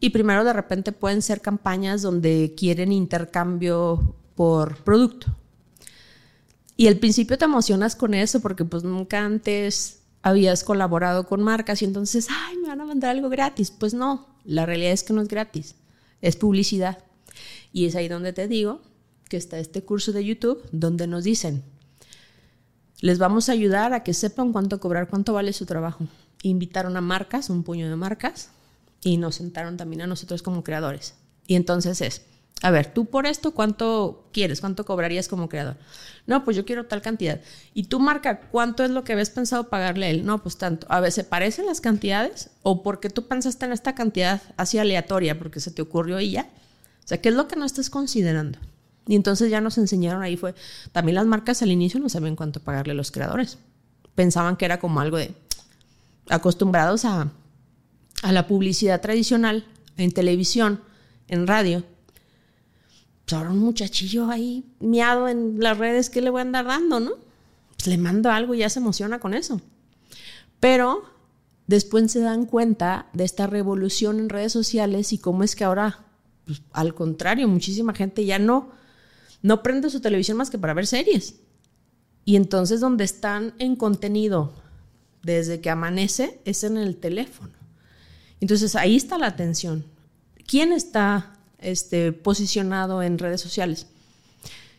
Y 0.00 0.10
primero 0.10 0.44
de 0.44 0.52
repente 0.52 0.92
pueden 0.92 1.22
ser 1.22 1.40
campañas 1.40 2.02
donde 2.02 2.54
quieren 2.56 2.92
intercambio 2.92 4.14
por 4.34 4.76
producto. 4.84 5.28
Y 6.76 6.88
al 6.88 6.96
principio 6.96 7.38
te 7.38 7.44
emocionas 7.44 7.96
con 7.96 8.14
eso 8.14 8.40
porque 8.40 8.64
pues 8.64 8.84
nunca 8.84 9.24
antes 9.24 10.00
habías 10.22 10.64
colaborado 10.64 11.26
con 11.26 11.42
marcas 11.42 11.82
y 11.82 11.84
entonces, 11.84 12.28
ay, 12.30 12.56
me 12.58 12.68
van 12.68 12.80
a 12.80 12.86
mandar 12.86 13.10
algo 13.10 13.28
gratis. 13.28 13.70
Pues 13.70 13.94
no, 13.94 14.26
la 14.44 14.66
realidad 14.66 14.92
es 14.92 15.04
que 15.04 15.12
no 15.12 15.22
es 15.22 15.28
gratis, 15.28 15.76
es 16.20 16.36
publicidad. 16.36 16.98
Y 17.72 17.86
es 17.86 17.96
ahí 17.96 18.08
donde 18.08 18.32
te 18.32 18.48
digo 18.48 18.82
que 19.28 19.36
está 19.36 19.58
este 19.58 19.82
curso 19.82 20.12
de 20.12 20.24
YouTube 20.24 20.62
donde 20.72 21.06
nos 21.06 21.24
dicen, 21.24 21.62
les 23.04 23.18
vamos 23.18 23.50
a 23.50 23.52
ayudar 23.52 23.92
a 23.92 24.02
que 24.02 24.14
sepan 24.14 24.50
cuánto 24.50 24.80
cobrar, 24.80 25.08
cuánto 25.08 25.34
vale 25.34 25.52
su 25.52 25.66
trabajo 25.66 26.06
invitaron 26.42 26.96
a 26.96 27.02
marcas, 27.02 27.50
un 27.50 27.62
puño 27.62 27.90
de 27.90 27.96
marcas, 27.96 28.48
y 29.02 29.18
nos 29.18 29.34
sentaron 29.34 29.76
también 29.76 30.00
a 30.00 30.06
nosotros 30.06 30.42
como 30.42 30.64
creadores. 30.64 31.14
Y 31.46 31.56
entonces 31.56 32.00
es, 32.00 32.22
a 32.62 32.70
ver, 32.70 32.94
tú 32.94 33.04
por 33.04 33.26
esto, 33.26 33.52
¿cuánto 33.52 34.30
quieres? 34.32 34.62
¿Cuánto 34.62 34.86
cobrarías 34.86 35.28
como 35.28 35.50
creador? 35.50 35.76
No, 36.26 36.44
pues 36.44 36.56
yo 36.56 36.64
quiero 36.64 36.86
tal 36.86 37.02
cantidad. 37.02 37.42
Y 37.74 37.84
tú 37.84 38.00
marca, 38.00 38.40
¿cuánto 38.40 38.82
es 38.84 38.90
lo 38.90 39.04
que 39.04 39.12
habías 39.12 39.28
pensado 39.28 39.68
pagarle 39.68 40.06
a 40.06 40.08
él? 40.08 40.24
No, 40.24 40.42
pues 40.42 40.56
tanto. 40.56 40.86
A 40.88 41.00
ver, 41.00 41.12
¿se 41.12 41.24
parecen 41.24 41.66
las 41.66 41.82
cantidades? 41.82 42.52
¿O 42.62 42.82
porque 42.82 43.10
tú 43.10 43.26
pensaste 43.26 43.66
en 43.66 43.72
esta 43.72 43.94
cantidad 43.94 44.40
así 44.56 44.78
aleatoria 44.78 45.38
porque 45.38 45.60
se 45.60 45.70
te 45.70 45.82
ocurrió 45.82 46.20
y 46.20 46.30
ya? 46.30 46.48
O 47.04 47.06
sea, 47.06 47.20
¿qué 47.20 47.28
es 47.28 47.34
lo 47.34 47.48
que 47.48 47.56
no 47.56 47.66
estás 47.66 47.90
considerando? 47.90 48.58
Y 49.06 49.16
entonces 49.16 49.50
ya 49.50 49.60
nos 49.60 49.76
enseñaron 49.78 50.22
ahí 50.22 50.36
fue, 50.36 50.54
también 50.92 51.16
las 51.16 51.26
marcas 51.26 51.62
al 51.62 51.70
inicio 51.70 52.00
no 52.00 52.08
sabían 52.08 52.36
cuánto 52.36 52.60
pagarle 52.60 52.92
a 52.92 52.96
los 52.96 53.10
creadores. 53.10 53.58
Pensaban 54.14 54.56
que 54.56 54.64
era 54.64 54.78
como 54.78 55.00
algo 55.00 55.18
de 55.18 55.34
acostumbrados 56.30 57.04
a, 57.04 57.30
a 58.22 58.32
la 58.32 58.46
publicidad 58.46 59.00
tradicional 59.00 59.66
en 59.96 60.12
televisión, 60.12 60.80
en 61.28 61.46
radio. 61.46 61.84
Pues 63.24 63.34
ahora 63.34 63.50
un 63.50 63.58
muchachillo 63.58 64.30
ahí 64.30 64.64
miado 64.80 65.28
en 65.28 65.60
las 65.60 65.78
redes, 65.78 66.10
¿qué 66.10 66.20
le 66.20 66.30
voy 66.30 66.40
a 66.40 66.42
andar 66.42 66.66
dando, 66.66 67.00
no? 67.00 67.12
Pues 67.76 67.86
le 67.88 67.98
mando 67.98 68.30
algo 68.30 68.54
y 68.54 68.58
ya 68.58 68.70
se 68.70 68.78
emociona 68.78 69.18
con 69.18 69.34
eso. 69.34 69.60
Pero 70.60 71.04
después 71.66 72.10
se 72.10 72.20
dan 72.20 72.46
cuenta 72.46 73.06
de 73.12 73.24
esta 73.24 73.46
revolución 73.46 74.18
en 74.18 74.28
redes 74.28 74.52
sociales 74.52 75.12
y 75.12 75.18
cómo 75.18 75.42
es 75.42 75.56
que 75.56 75.64
ahora, 75.64 76.04
pues, 76.46 76.62
al 76.72 76.94
contrario, 76.94 77.48
muchísima 77.48 77.94
gente 77.94 78.24
ya 78.24 78.38
no, 78.38 78.70
no 79.44 79.62
prende 79.62 79.90
su 79.90 80.00
televisión 80.00 80.38
más 80.38 80.48
que 80.48 80.56
para 80.56 80.72
ver 80.72 80.86
series. 80.86 81.34
Y 82.24 82.36
entonces 82.36 82.80
donde 82.80 83.04
están 83.04 83.52
en 83.58 83.76
contenido 83.76 84.54
desde 85.22 85.60
que 85.60 85.68
amanece 85.68 86.40
es 86.46 86.64
en 86.64 86.78
el 86.78 86.96
teléfono. 86.96 87.52
Entonces 88.40 88.74
ahí 88.74 88.96
está 88.96 89.18
la 89.18 89.26
atención. 89.26 89.84
¿Quién 90.46 90.72
está 90.72 91.36
este, 91.58 92.12
posicionado 92.12 93.02
en 93.02 93.18
redes 93.18 93.42
sociales? 93.42 93.86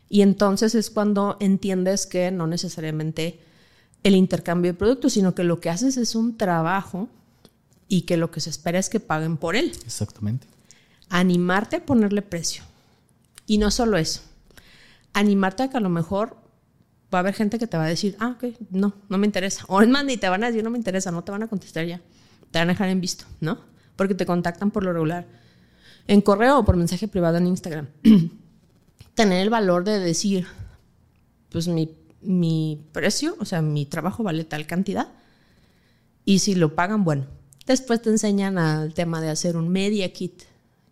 Y 0.10 0.24
entonces 0.24 0.74
es 0.74 0.90
cuando 0.90 1.38
entiendes 1.40 2.08
que 2.08 2.32
no 2.32 2.48
necesariamente 2.48 3.40
el 4.02 4.16
intercambio 4.16 4.74
de 4.74 4.80
productos, 4.80 5.14
sino 5.14 5.36
que 5.36 5.44
lo 5.44 5.60
que 5.60 5.70
haces 5.70 5.96
es 5.96 6.16
un 6.16 6.38
trabajo 6.38 7.08
y 7.88 8.02
que 8.02 8.18
lo 8.18 8.32
que 8.32 8.42
se 8.42 8.50
espera 8.50 8.80
es 8.80 8.90
que 8.90 9.00
paguen 9.00 9.38
por 9.38 9.56
él. 9.56 9.74
Exactamente. 9.86 10.48
Animarte 11.10 11.76
a 11.76 11.86
ponerle 11.86 12.24
precio. 12.24 12.64
Y 13.46 13.60
no 13.60 13.70
solo 13.70 13.98
eso, 13.98 14.22
animarte 15.20 15.64
a 15.64 15.70
que 15.70 15.78
a 15.78 15.80
lo 15.80 15.90
mejor 15.90 16.38
va 17.14 17.20
a 17.20 17.22
haber 17.22 17.34
gente 17.34 17.58
que 17.58 17.68
te 17.68 17.78
va 17.78 17.86
a 17.86 17.90
decir, 17.90 18.16
ah, 18.20 18.38
ok, 18.38 18.56
no, 18.70 18.94
no 19.10 19.18
me 19.18 19.26
interesa. 19.26 19.66
O 19.68 19.82
es 19.82 19.90
más, 19.90 20.06
ni 20.06 20.18
te 20.18 20.30
van 20.30 20.44
a 20.44 20.48
decir, 20.48 20.64
no 20.64 20.70
me 20.70 20.78
interesa, 20.78 21.12
no 21.12 21.24
te 21.24 21.32
van 21.32 21.44
a 21.44 21.48
contestar 21.48 21.86
ya. 21.86 22.02
Te 22.52 22.60
van 22.60 22.70
a 22.70 22.74
dejar 22.74 22.90
en 22.90 23.02
visto, 23.02 23.26
¿no? 23.42 23.60
Porque 23.96 24.14
te 24.14 24.26
contactan 24.26 24.72
por 24.72 24.84
lo 24.84 24.94
regular. 24.94 25.26
En 26.08 26.22
correo 26.22 26.60
o 26.60 26.66
por 26.66 26.78
mensaje 26.78 27.08
privado 27.08 27.38
en 27.38 27.48
Instagram. 27.48 27.88
Tener 29.16 29.42
el 29.42 29.50
valor 29.50 29.84
de 29.84 30.00
decir, 30.00 30.46
pues 31.50 31.68
mi 31.68 31.90
mi 32.26 32.82
precio, 32.92 33.36
o 33.40 33.46
sea, 33.46 33.62
mi 33.62 33.86
trabajo 33.86 34.24
vale 34.24 34.44
tal 34.44 34.66
cantidad. 34.66 35.10
Y 36.26 36.40
si 36.40 36.56
lo 36.56 36.76
pagan, 36.76 37.04
bueno. 37.04 37.26
Después 37.66 38.02
te 38.02 38.10
enseñan 38.10 38.58
al 38.58 38.94
tema 38.94 39.22
de 39.22 39.30
hacer 39.30 39.58
un 39.58 39.70
media 39.70 40.12
kit, 40.14 40.44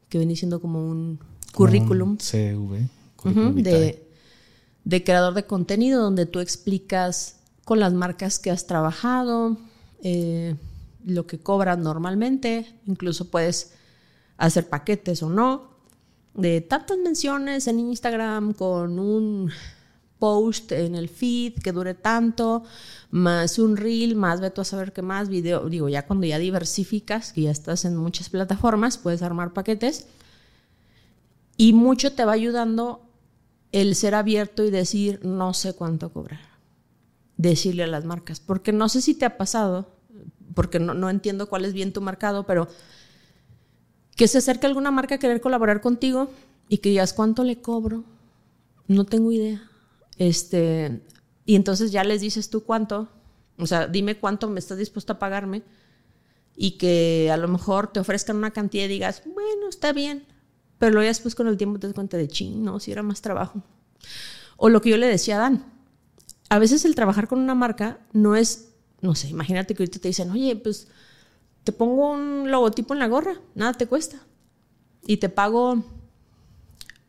que 0.10 0.18
viene 0.18 0.36
siendo 0.36 0.62
como 0.62 0.88
un 0.88 1.20
currículum. 1.54 2.18
CV. 2.18 2.90
de, 3.62 4.08
de, 4.84 5.04
creador 5.04 5.34
de 5.34 5.46
contenido, 5.46 6.02
donde 6.02 6.26
tú 6.26 6.40
explicas 6.40 7.38
con 7.66 7.80
las 7.80 7.94
marcas 7.94 8.40
que 8.40 8.52
has 8.52 8.68
trabajado, 8.68 9.58
eh, 10.02 10.56
lo 11.06 11.28
que 11.28 11.40
cobras 11.40 11.78
normalmente, 11.78 12.80
incluso 12.86 13.30
puedes 13.30 13.74
hacer 14.38 14.70
paquetes 14.70 15.24
o 15.24 15.30
no, 15.30 15.74
de 16.34 16.62
tantas 16.62 16.98
menciones 16.98 17.68
en 17.68 17.80
Instagram 17.80 18.54
con 18.54 19.00
un 19.00 19.52
post 20.20 20.72
en 20.72 20.96
el 20.96 21.10
feed 21.10 21.56
que 21.62 21.72
dure 21.72 21.94
tanto, 21.94 22.64
más 23.12 23.60
un 23.60 23.76
reel, 23.76 24.16
más 24.16 24.40
veto 24.40 24.62
a 24.62 24.66
saber 24.66 24.94
qué 24.94 25.02
más, 25.02 25.30
video, 25.30 25.68
digo, 25.70 25.90
ya 25.90 26.08
cuando 26.08 26.26
ya 26.26 26.40
diversificas, 26.40 27.34
que 27.34 27.42
ya 27.42 27.52
estás 27.52 27.86
en 27.86 27.98
muchas 27.98 28.30
plataformas, 28.30 28.98
puedes 28.98 29.22
armar 29.22 29.54
paquetes 29.54 30.08
y 31.58 31.74
mucho 31.74 32.14
te 32.14 32.26
va 32.26 32.32
ayudando 32.32 33.02
el 33.74 33.96
ser 33.96 34.16
abierto 34.16 34.64
y 34.64 34.72
decir, 34.72 35.20
no 35.24 35.54
sé 35.54 35.74
cuánto 35.74 36.14
cobrar, 36.14 36.40
decirle 37.36 37.84
a 37.84 37.88
las 37.88 38.06
marcas, 38.06 38.40
porque 38.40 38.72
no 38.72 38.88
sé 38.88 39.02
si 39.02 39.14
te 39.14 39.26
ha 39.26 39.38
pasado, 39.38 39.92
porque 40.56 40.80
no, 40.80 40.94
no 40.94 41.10
entiendo 41.10 41.50
cuál 41.50 41.66
es 41.66 41.74
bien 41.74 41.92
tu 41.92 42.00
mercado, 42.00 42.46
pero 42.46 42.70
que 44.16 44.30
se 44.30 44.38
acerque 44.38 44.68
alguna 44.68 44.92
marca 44.92 45.16
a 45.16 45.20
querer 45.20 45.42
colaborar 45.42 45.82
contigo 45.82 46.30
y 46.70 46.78
que 46.78 46.90
digas, 46.90 47.12
¿cuánto 47.12 47.44
le 47.44 47.60
cobro? 47.60 48.06
No 48.88 49.06
tengo 49.06 49.32
idea 49.32 49.70
este, 50.18 51.02
y 51.46 51.56
entonces 51.56 51.92
ya 51.92 52.04
les 52.04 52.22
dices 52.22 52.50
tú 52.50 52.64
cuánto, 52.64 53.10
o 53.58 53.68
sea, 53.68 53.88
dime 53.88 54.18
cuánto 54.18 54.50
me 54.50 54.60
estás 54.60 54.78
dispuesto 54.78 55.14
a 55.14 55.20
pagarme 55.20 55.64
y 56.56 56.72
que 56.72 57.32
a 57.32 57.38
lo 57.38 57.48
mejor 57.48 57.92
te 57.92 58.00
ofrezcan 58.00 58.38
una 58.38 58.52
cantidad 58.52 58.86
y 58.86 58.90
digas, 58.90 59.24
bueno, 59.26 59.68
está 59.70 59.92
bien, 59.92 60.26
pero 60.84 60.96
luego 60.96 61.08
después 61.08 61.34
con 61.34 61.48
el 61.48 61.56
tiempo 61.56 61.80
te 61.80 61.88
das 61.88 61.94
cuenta 61.94 62.18
de, 62.18 62.28
ching, 62.28 62.62
no, 62.62 62.78
si 62.78 62.92
era 62.92 63.04
más 63.04 63.22
trabajo. 63.22 63.64
O 64.58 64.68
lo 64.68 64.82
que 64.82 64.90
yo 64.90 64.98
le 64.98 65.08
decía 65.08 65.38
a 65.38 65.40
Dan, 65.40 65.66
a 66.50 66.60
veces 66.60 66.84
el 66.84 66.94
trabajar 66.94 67.30
con 67.30 67.40
una 67.40 67.56
marca 67.56 68.02
no 68.12 68.36
es, 68.36 68.74
no 69.00 69.16
sé, 69.16 69.30
imagínate 69.30 69.76
que 69.76 69.84
ahorita 69.84 70.00
te 70.00 70.10
dicen, 70.10 70.30
oye, 70.30 70.58
pues 70.58 70.90
te 71.64 71.72
pongo 71.72 72.12
un 72.12 72.52
logotipo 72.52 72.94
en 72.94 73.00
la 73.00 73.08
gorra, 73.08 73.40
nada 73.56 73.72
te 73.72 73.88
cuesta. 73.88 74.18
Y 75.08 75.16
te 75.16 75.30
pago 75.30 75.86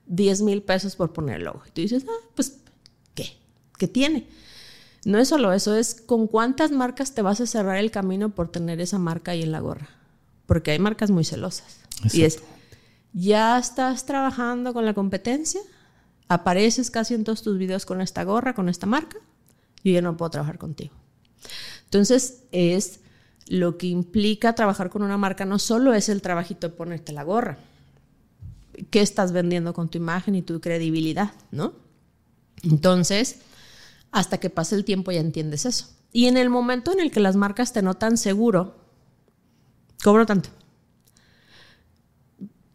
10 0.06 0.42
mil 0.42 0.62
pesos 0.62 0.94
por 0.94 1.12
poner 1.12 1.38
el 1.38 1.44
logo. 1.46 1.60
Y 1.66 1.70
tú 1.72 1.80
dices, 1.80 2.04
ah, 2.08 2.28
pues 2.36 2.58
que 3.76 3.88
tiene. 3.88 4.28
No 5.04 5.18
es 5.18 5.26
solo 5.26 5.52
eso, 5.52 5.74
es 5.74 5.96
con 6.00 6.28
cuántas 6.28 6.70
marcas 6.70 7.12
te 7.12 7.22
vas 7.22 7.40
a 7.40 7.46
cerrar 7.48 7.78
el 7.78 7.90
camino 7.90 8.36
por 8.36 8.52
tener 8.52 8.80
esa 8.80 9.00
marca 9.00 9.32
ahí 9.32 9.42
en 9.42 9.50
la 9.50 9.58
gorra. 9.58 9.88
Porque 10.46 10.70
hay 10.70 10.78
marcas 10.78 11.10
muy 11.10 11.24
celosas. 11.24 11.80
Y 12.12 12.22
es, 12.22 12.40
ya 13.14 13.58
estás 13.58 14.04
trabajando 14.04 14.74
con 14.74 14.84
la 14.84 14.92
competencia, 14.92 15.60
apareces 16.28 16.90
casi 16.90 17.14
en 17.14 17.24
todos 17.24 17.42
tus 17.42 17.56
videos 17.56 17.86
con 17.86 18.00
esta 18.00 18.24
gorra, 18.24 18.54
con 18.54 18.68
esta 18.68 18.86
marca, 18.86 19.16
yo 19.84 19.92
ya 19.92 20.02
no 20.02 20.16
puedo 20.16 20.30
trabajar 20.30 20.58
contigo. 20.58 20.94
Entonces, 21.84 22.42
es 22.50 23.00
lo 23.46 23.78
que 23.78 23.86
implica 23.86 24.54
trabajar 24.54 24.90
con 24.90 25.02
una 25.02 25.16
marca, 25.16 25.44
no 25.44 25.58
solo 25.58 25.94
es 25.94 26.08
el 26.08 26.22
trabajito 26.22 26.68
de 26.68 26.74
ponerte 26.74 27.12
la 27.12 27.22
gorra. 27.22 27.58
¿Qué 28.90 29.00
estás 29.00 29.30
vendiendo 29.30 29.72
con 29.72 29.88
tu 29.88 29.98
imagen 29.98 30.34
y 30.34 30.42
tu 30.42 30.60
credibilidad, 30.60 31.32
no? 31.52 31.74
Entonces, 32.64 33.40
hasta 34.10 34.38
que 34.38 34.50
pase 34.50 34.74
el 34.74 34.84
tiempo 34.84 35.12
ya 35.12 35.20
entiendes 35.20 35.66
eso. 35.66 35.86
Y 36.12 36.26
en 36.26 36.36
el 36.36 36.50
momento 36.50 36.92
en 36.92 37.00
el 37.00 37.12
que 37.12 37.20
las 37.20 37.36
marcas 37.36 37.72
te 37.72 37.82
notan 37.82 38.16
seguro, 38.16 38.74
cobro 40.02 40.26
tanto. 40.26 40.48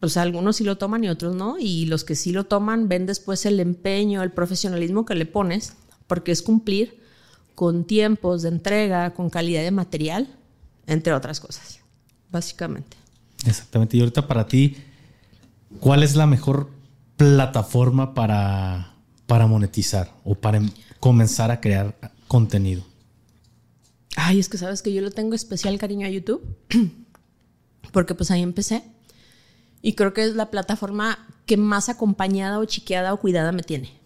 Pues 0.00 0.16
algunos 0.16 0.56
sí 0.56 0.64
lo 0.64 0.78
toman 0.78 1.04
y 1.04 1.08
otros 1.08 1.36
no. 1.36 1.56
Y 1.58 1.86
los 1.86 2.04
que 2.04 2.16
sí 2.16 2.32
lo 2.32 2.44
toman 2.44 2.88
ven 2.88 3.06
después 3.06 3.44
el 3.46 3.60
empeño, 3.60 4.22
el 4.22 4.32
profesionalismo 4.32 5.04
que 5.04 5.14
le 5.14 5.26
pones, 5.26 5.74
porque 6.06 6.32
es 6.32 6.42
cumplir 6.42 7.00
con 7.54 7.84
tiempos 7.84 8.42
de 8.42 8.48
entrega, 8.48 9.12
con 9.12 9.28
calidad 9.28 9.62
de 9.62 9.70
material, 9.70 10.28
entre 10.86 11.12
otras 11.12 11.40
cosas, 11.40 11.80
básicamente. 12.30 12.96
Exactamente. 13.46 13.96
Y 13.96 14.00
ahorita 14.00 14.26
para 14.26 14.46
ti, 14.46 14.76
¿cuál 15.78 16.02
es 16.02 16.16
la 16.16 16.26
mejor 16.26 16.70
plataforma 17.16 18.14
para, 18.14 18.94
para 19.26 19.46
monetizar 19.46 20.10
o 20.24 20.34
para 20.34 20.62
comenzar 21.00 21.50
a 21.50 21.60
crear 21.60 21.94
contenido? 22.28 22.82
Ay, 24.16 24.40
es 24.40 24.48
que 24.48 24.58
sabes 24.58 24.82
que 24.82 24.92
yo 24.92 25.02
le 25.02 25.10
tengo 25.10 25.34
especial 25.34 25.78
cariño 25.78 26.06
a 26.06 26.10
YouTube, 26.10 26.42
porque 27.92 28.14
pues 28.14 28.30
ahí 28.30 28.42
empecé. 28.42 28.82
Y 29.82 29.94
creo 29.94 30.12
que 30.12 30.24
es 30.24 30.34
la 30.34 30.50
plataforma 30.50 31.26
que 31.46 31.56
más 31.56 31.88
acompañada 31.88 32.58
o 32.58 32.64
chiqueada 32.64 33.12
o 33.12 33.18
cuidada 33.18 33.52
me 33.52 33.62
tiene. 33.62 33.98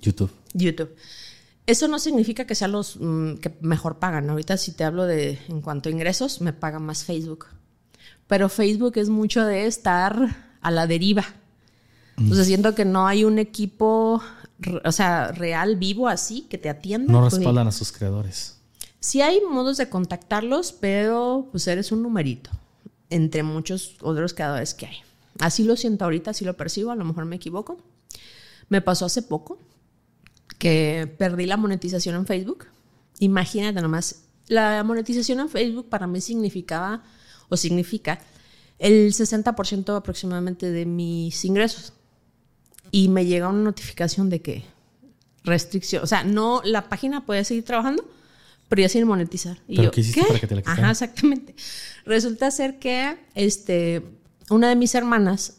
YouTube. 0.00 0.30
YouTube. 0.52 0.94
Eso 1.66 1.88
no 1.88 1.98
significa 1.98 2.46
que 2.46 2.54
sean 2.54 2.72
los 2.72 2.98
mm, 3.00 3.34
que 3.36 3.56
mejor 3.60 3.98
pagan. 3.98 4.28
Ahorita 4.28 4.56
si 4.56 4.72
te 4.72 4.84
hablo 4.84 5.04
de 5.06 5.38
en 5.48 5.60
cuanto 5.60 5.88
a 5.88 5.92
ingresos, 5.92 6.40
me 6.40 6.52
paga 6.52 6.78
más 6.78 7.04
Facebook. 7.04 7.46
Pero 8.26 8.48
Facebook 8.48 8.94
es 8.96 9.08
mucho 9.08 9.44
de 9.44 9.66
estar 9.66 10.56
a 10.60 10.70
la 10.70 10.86
deriva. 10.86 11.24
Entonces 12.16 12.46
siento 12.46 12.74
que 12.74 12.84
no 12.84 13.06
hay 13.06 13.24
un 13.24 13.38
equipo 13.38 14.22
o 14.84 14.92
sea, 14.92 15.32
real, 15.32 15.76
vivo, 15.76 16.08
así, 16.08 16.42
que 16.42 16.58
te 16.58 16.68
atienda. 16.68 17.12
No 17.12 17.20
pues, 17.20 17.34
respaldan 17.34 17.66
a 17.68 17.72
sus 17.72 17.92
creadores. 17.92 18.56
Sí 19.00 19.20
hay 19.20 19.40
modos 19.40 19.76
de 19.76 19.88
contactarlos, 19.88 20.72
pero 20.72 21.48
pues 21.50 21.66
eres 21.66 21.92
un 21.92 22.02
numerito 22.02 22.50
entre 23.14 23.44
muchos 23.44 23.96
otros 24.00 24.34
creadores 24.34 24.74
que 24.74 24.86
hay. 24.86 24.96
Así 25.38 25.62
lo 25.62 25.76
siento 25.76 26.04
ahorita, 26.04 26.32
así 26.32 26.44
lo 26.44 26.56
percibo, 26.56 26.90
a 26.90 26.96
lo 26.96 27.04
mejor 27.04 27.26
me 27.26 27.36
equivoco. 27.36 27.78
Me 28.68 28.80
pasó 28.80 29.06
hace 29.06 29.22
poco 29.22 29.60
que 30.58 31.14
perdí 31.16 31.46
la 31.46 31.56
monetización 31.56 32.16
en 32.16 32.26
Facebook. 32.26 32.66
Imagínate 33.20 33.80
nomás, 33.80 34.24
la 34.48 34.82
monetización 34.82 35.38
en 35.38 35.48
Facebook 35.48 35.88
para 35.88 36.08
mí 36.08 36.20
significaba 36.20 37.04
o 37.48 37.56
significa 37.56 38.20
el 38.80 39.12
60% 39.12 39.96
aproximadamente 39.96 40.72
de 40.72 40.84
mis 40.84 41.44
ingresos 41.44 41.92
y 42.90 43.08
me 43.08 43.26
llega 43.26 43.48
una 43.48 43.62
notificación 43.62 44.28
de 44.28 44.42
que 44.42 44.64
restricción, 45.44 46.02
o 46.02 46.06
sea, 46.08 46.24
no, 46.24 46.62
la 46.64 46.88
página 46.88 47.24
puede 47.24 47.44
seguir 47.44 47.64
trabajando, 47.64 48.04
pero 48.68 48.82
ya 48.82 48.88
sin 48.88 49.06
monetizar. 49.06 49.58
Y 49.68 49.76
¿Pero 49.76 49.90
qué 49.90 50.00
hiciste 50.00 50.24
para 50.24 50.40
que 50.40 50.46
te 50.46 50.54
la 50.56 50.62
Ajá, 50.64 50.90
exactamente. 50.90 51.54
Resulta 52.04 52.50
ser 52.50 52.78
que 52.78 53.16
este, 53.34 54.02
una 54.50 54.68
de 54.68 54.76
mis 54.76 54.94
hermanas 54.94 55.58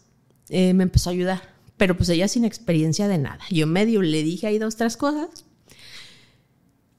eh, 0.50 0.74
me 0.74 0.84
empezó 0.84 1.10
a 1.10 1.14
ayudar, 1.14 1.42
pero 1.78 1.98
pues 1.98 2.10
ella 2.10 2.28
sin 2.28 2.46
experiencia 2.46 3.08
de 3.08 3.18
nada. 3.18 3.40
Yo 3.50 3.68
medio 3.68 4.02
le 4.02 4.24
dije 4.24 4.48
ahí 4.48 4.60
dos, 4.60 4.76
tres 4.76 4.98
cosas 4.98 5.46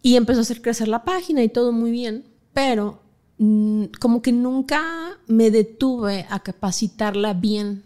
y 0.03 0.17
empezó 0.17 0.39
a 0.39 0.43
hacer 0.43 0.63
crecer 0.63 0.89
la 0.89 1.05
página 1.05 1.43
y 1.43 1.49
todo 1.49 1.73
muy 1.73 1.91
bien, 1.91 2.25
pero 2.53 3.03
mm, 3.39 3.87
como 4.01 4.23
que 4.23 4.33
nunca 4.33 5.19
me 5.27 5.51
detuve 5.51 6.27
a 6.31 6.41
capacitarla 6.41 7.35
bien. 7.35 7.83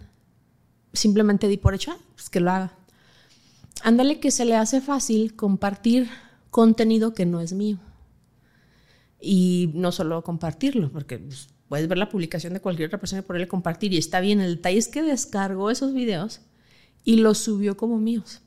Simplemente 0.93 1.49
di 1.49 1.57
por 1.57 1.75
hecho, 1.75 1.93
ah, 1.93 1.99
pues 2.15 2.29
que 2.29 2.41
lo 2.41 2.51
haga. 2.51 2.73
Ándale 3.83 4.21
que 4.21 4.31
se 4.31 4.45
le 4.45 4.57
hace 4.57 4.81
fácil 4.81 5.35
compartir 5.35 6.11
contenido 6.51 7.15
que 7.15 7.25
no 7.25 7.41
es 7.41 7.53
mío. 7.53 7.79
Y 9.21 9.71
no 9.75 9.93
solo 9.93 10.23
compartirlo, 10.23 10.91
porque 10.91 11.19
pues, 11.19 11.49
puedes 11.69 11.89
ver 11.89 11.99
la 11.99 12.09
publicación 12.09 12.55
de 12.55 12.61
cualquier 12.61 12.89
otra 12.89 12.99
persona 12.99 13.21
y 13.21 13.25
ponerle 13.25 13.49
compartir 13.49 13.93
y 13.93 13.99
está 13.99 14.21
bien. 14.21 14.41
El 14.41 14.57
detalle 14.57 14.79
es 14.79 14.89
que 14.89 15.03
descargó 15.03 15.71
esos 15.71 15.93
videos 15.93 16.41
y 17.05 17.17
los 17.17 17.39
subió 17.39 17.77
como 17.77 17.99
míos. 17.99 18.41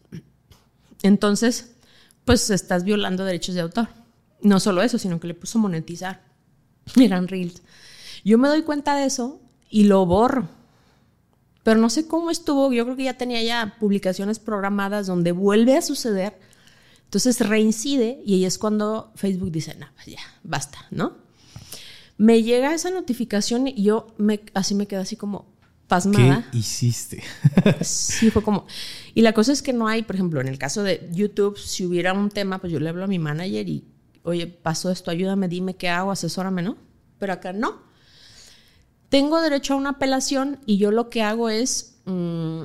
Entonces, 1.04 1.76
pues 2.26 2.50
estás 2.50 2.84
violando 2.84 3.26
derechos 3.26 3.56
de 3.56 3.62
autor. 3.62 3.88
No 4.42 4.60
solo 4.60 4.82
eso, 4.82 4.98
sino 4.98 5.20
que 5.20 5.28
le 5.28 5.34
puso 5.34 5.60
monetizar. 5.60 6.22
Eran 7.00 7.28
reels. 7.28 7.62
Yo 8.24 8.38
me 8.38 8.48
doy 8.48 8.64
cuenta 8.64 8.96
de 8.96 9.06
eso 9.06 9.42
y 9.70 9.86
lo 9.86 10.06
borro. 10.06 10.50
Pero 11.64 11.80
no 11.80 11.90
sé 11.90 12.08
cómo 12.08 12.30
estuvo. 12.30 12.72
Yo 12.74 12.84
creo 12.84 12.96
que 12.96 13.06
ya 13.06 13.18
tenía 13.18 13.42
ya 13.42 13.76
publicaciones 13.80 14.40
programadas 14.40 15.08
donde 15.08 15.32
vuelve 15.32 15.78
a 15.78 15.82
suceder 15.82 16.38
entonces 17.14 17.48
reincide 17.48 18.24
y 18.26 18.34
ahí 18.34 18.46
es 18.46 18.58
cuando 18.58 19.12
Facebook 19.14 19.52
dice, 19.52 19.76
no, 19.76 19.86
pues 19.94 20.08
ya, 20.08 20.20
basta, 20.42 20.80
¿no? 20.90 21.16
Me 22.18 22.42
llega 22.42 22.74
esa 22.74 22.90
notificación 22.90 23.68
y 23.68 23.84
yo 23.84 24.08
me, 24.18 24.42
así 24.56 24.74
me 24.74 24.88
quedo 24.88 25.02
así 25.02 25.16
como 25.16 25.54
pasmada. 25.88 26.50
¿Qué 26.52 26.58
hiciste? 26.58 27.22
sí, 27.82 28.32
fue 28.32 28.42
como... 28.42 28.66
Y 29.14 29.22
la 29.22 29.34
cosa 29.34 29.52
es 29.54 29.62
que 29.62 29.74
no 29.74 29.88
hay, 29.88 30.02
por 30.02 30.16
ejemplo, 30.16 30.42
en 30.42 30.48
el 30.48 30.58
caso 30.58 30.82
de 30.82 31.08
YouTube, 31.14 31.56
si 31.60 31.86
hubiera 31.86 32.14
un 32.14 32.32
tema, 32.32 32.58
pues 32.58 32.74
yo 32.74 32.80
le 32.80 32.90
hablo 32.90 33.04
a 33.04 33.08
mi 33.08 33.20
manager 33.20 33.70
y, 33.70 33.86
oye, 34.24 34.48
pasó 34.48 34.90
esto, 34.90 35.12
ayúdame, 35.12 35.48
dime 35.48 35.76
qué 35.76 35.90
hago, 35.90 36.10
asesórame, 36.10 36.64
¿no? 36.64 36.78
Pero 37.20 37.34
acá 37.34 37.54
no. 37.54 37.84
Tengo 39.10 39.40
derecho 39.40 39.76
a 39.76 39.78
una 39.78 39.92
apelación 39.92 40.62
y 40.66 40.78
yo 40.78 40.90
lo 40.90 41.12
que 41.12 41.22
hago 41.22 41.52
es... 41.52 42.00
Mm, 42.06 42.64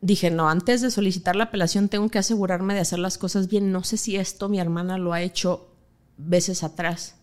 dije, 0.00 0.30
no, 0.30 0.48
antes 0.48 0.80
de 0.80 0.90
solicitar 0.90 1.36
la 1.36 1.44
apelación 1.44 1.88
tengo 1.88 2.08
que 2.08 2.18
asegurarme 2.18 2.74
de 2.74 2.80
hacer 2.80 2.98
las 2.98 3.18
cosas 3.18 3.48
bien. 3.48 3.72
No 3.72 3.84
sé 3.84 3.96
si 3.96 4.16
esto 4.16 4.48
mi 4.48 4.60
hermana 4.60 4.98
lo 4.98 5.12
ha 5.12 5.22
hecho 5.22 5.68
veces 6.16 6.62
atrás. 6.62 7.16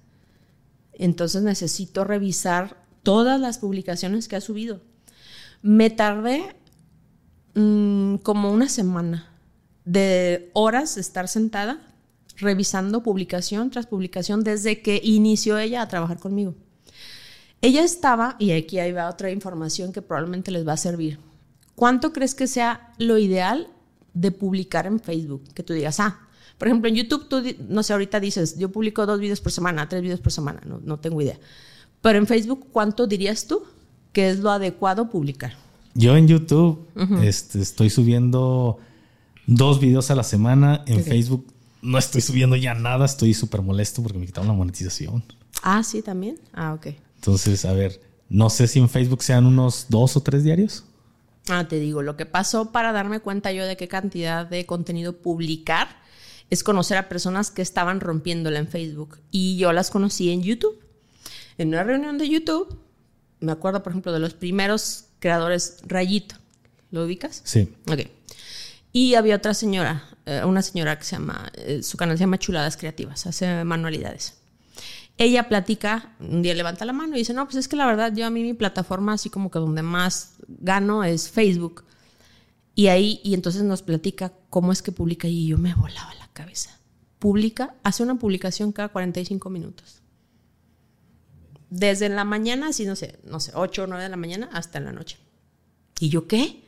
Entonces 0.93 1.43
necesito 1.43 2.03
revisar 2.03 2.85
todas 3.03 3.39
las 3.39 3.59
publicaciones 3.59 4.27
que 4.27 4.35
ha 4.35 4.41
subido. 4.41 4.81
Me 5.61 5.89
tardé 5.89 6.55
mm, 7.53 8.15
como 8.17 8.51
una 8.51 8.69
semana 8.69 9.31
de 9.83 10.49
horas 10.53 10.95
de 10.95 11.01
estar 11.01 11.27
sentada 11.27 11.79
revisando 12.37 13.03
publicación 13.03 13.69
tras 13.69 13.87
publicación 13.87 14.43
desde 14.43 14.81
que 14.81 14.99
inició 15.03 15.57
ella 15.57 15.81
a 15.81 15.87
trabajar 15.87 16.19
conmigo. 16.19 16.55
Ella 17.61 17.83
estaba, 17.83 18.35
y 18.39 18.51
aquí 18.51 18.79
hay 18.79 18.91
otra 18.91 19.31
información 19.31 19.93
que 19.93 20.01
probablemente 20.01 20.51
les 20.51 20.67
va 20.67 20.73
a 20.73 20.77
servir 20.77 21.19
¿Cuánto 21.75 22.13
crees 22.13 22.35
que 22.35 22.47
sea 22.47 22.93
lo 22.97 23.17
ideal 23.17 23.67
de 24.13 24.31
publicar 24.31 24.87
en 24.87 24.99
Facebook? 24.99 25.43
Que 25.53 25.63
tú 25.63 25.73
digas, 25.73 25.99
ah, 25.99 26.19
por 26.57 26.67
ejemplo, 26.67 26.89
en 26.89 26.95
YouTube 26.95 27.27
tú, 27.27 27.43
no 27.67 27.83
sé, 27.83 27.93
ahorita 27.93 28.19
dices, 28.19 28.57
yo 28.57 28.71
publico 28.71 29.05
dos 29.05 29.19
videos 29.19 29.41
por 29.41 29.51
semana, 29.51 29.89
tres 29.89 30.01
videos 30.01 30.21
por 30.21 30.31
semana, 30.31 30.61
no, 30.65 30.79
no 30.83 30.97
tengo 30.97 31.21
idea. 31.21 31.37
Pero 32.01 32.17
en 32.17 32.27
Facebook, 32.27 32.67
¿cuánto 32.71 33.07
dirías 33.07 33.47
tú 33.47 33.63
que 34.13 34.29
es 34.29 34.39
lo 34.39 34.51
adecuado 34.51 35.09
publicar? 35.09 35.53
Yo 35.95 36.15
en 36.15 36.27
YouTube 36.27 36.87
este, 37.23 37.61
estoy 37.61 37.89
subiendo 37.89 38.79
dos 39.47 39.79
videos 39.79 40.11
a 40.11 40.15
la 40.15 40.23
semana. 40.23 40.83
En 40.87 41.03
Facebook 41.03 41.47
no 41.81 41.97
estoy 41.97 42.21
subiendo 42.21 42.55
ya 42.55 42.73
nada, 42.73 43.05
estoy 43.05 43.33
súper 43.33 43.61
molesto 43.61 44.03
porque 44.03 44.17
me 44.17 44.25
quitaron 44.25 44.47
la 44.47 44.53
monetización. 44.53 45.23
Ah, 45.61 45.83
sí, 45.83 46.01
también. 46.01 46.37
Ah, 46.53 46.73
ok. 46.73 46.87
Entonces, 47.15 47.65
a 47.65 47.73
ver, 47.73 48.01
no 48.29 48.49
sé 48.49 48.67
si 48.67 48.79
en 48.79 48.89
Facebook 48.89 49.23
sean 49.23 49.45
unos 49.45 49.87
dos 49.89 50.17
o 50.17 50.21
tres 50.21 50.43
diarios. 50.43 50.83
Ah, 51.49 51.67
te 51.67 51.79
digo, 51.79 52.01
lo 52.01 52.17
que 52.17 52.25
pasó 52.25 52.71
para 52.71 52.91
darme 52.91 53.19
cuenta 53.19 53.51
yo 53.51 53.65
de 53.65 53.77
qué 53.77 53.87
cantidad 53.87 54.45
de 54.45 54.65
contenido 54.65 55.17
publicar 55.17 55.87
es 56.49 56.63
conocer 56.63 56.97
a 56.97 57.09
personas 57.09 57.51
que 57.51 57.61
estaban 57.61 57.99
rompiéndola 57.99 58.59
en 58.59 58.67
Facebook. 58.67 59.19
Y 59.31 59.57
yo 59.57 59.73
las 59.73 59.89
conocí 59.89 60.31
en 60.31 60.43
YouTube. 60.43 60.79
En 61.57 61.69
una 61.69 61.83
reunión 61.83 62.17
de 62.17 62.29
YouTube, 62.29 62.79
me 63.39 63.51
acuerdo, 63.51 63.83
por 63.83 63.91
ejemplo, 63.91 64.11
de 64.11 64.19
los 64.19 64.33
primeros 64.33 65.05
creadores 65.19 65.77
Rayito. 65.85 66.35
¿Lo 66.91 67.05
ubicas? 67.05 67.41
Sí. 67.43 67.73
Ok. 67.91 68.01
Y 68.91 69.15
había 69.15 69.35
otra 69.35 69.53
señora, 69.53 70.07
eh, 70.25 70.41
una 70.45 70.61
señora 70.61 70.97
que 70.97 71.03
se 71.03 71.17
llama, 71.17 71.51
eh, 71.55 71.83
su 71.83 71.97
canal 71.97 72.17
se 72.17 72.23
llama 72.23 72.39
Chuladas 72.39 72.77
Creativas, 72.77 73.25
hace 73.27 73.63
manualidades 73.63 74.35
ella 75.17 75.47
platica, 75.47 76.13
un 76.19 76.41
día 76.41 76.53
levanta 76.53 76.83
la 76.83 76.91
mano 76.91 77.15
y 77.15 77.19
dice, 77.19 77.33
no, 77.33 77.45
pues 77.45 77.55
es 77.55 77.67
que 77.67 77.77
la 77.77 77.85
verdad 77.85 78.13
yo 78.13 78.25
a 78.25 78.29
mí 78.29 78.43
mi 78.43 78.53
plataforma 78.53 79.13
así 79.13 79.29
como 79.29 79.49
que 79.49 79.59
donde 79.59 79.81
más 79.81 80.35
gano 80.47 81.03
es 81.03 81.29
Facebook. 81.29 81.85
Y 82.75 82.87
ahí, 82.87 83.21
y 83.23 83.33
entonces 83.33 83.63
nos 83.63 83.81
platica 83.81 84.33
cómo 84.49 84.73
es 84.73 84.81
que 84.81 84.91
publica 84.91 85.29
y 85.29 85.47
yo 85.47 85.57
me 85.57 85.73
volaba 85.73 86.13
la 86.15 86.27
cabeza. 86.33 86.77
Publica, 87.19 87.75
hace 87.83 88.03
una 88.03 88.15
publicación 88.15 88.73
cada 88.73 88.89
45 88.89 89.49
minutos. 89.49 90.01
Desde 91.69 92.09
la 92.09 92.25
mañana, 92.25 92.67
así 92.67 92.85
no 92.85 92.97
sé, 92.97 93.19
no 93.23 93.39
sé, 93.39 93.53
8 93.55 93.83
o 93.83 93.87
9 93.87 94.03
de 94.03 94.09
la 94.09 94.17
mañana 94.17 94.49
hasta 94.51 94.81
la 94.81 94.91
noche. 94.91 95.17
¿Y 95.97 96.09
yo 96.09 96.27
qué? 96.27 96.65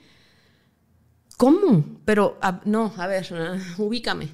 ¿Cómo? 1.36 2.00
Pero, 2.06 2.40
no, 2.64 2.94
a 2.96 3.08
ver, 3.08 3.28
ubícame. 3.78 4.30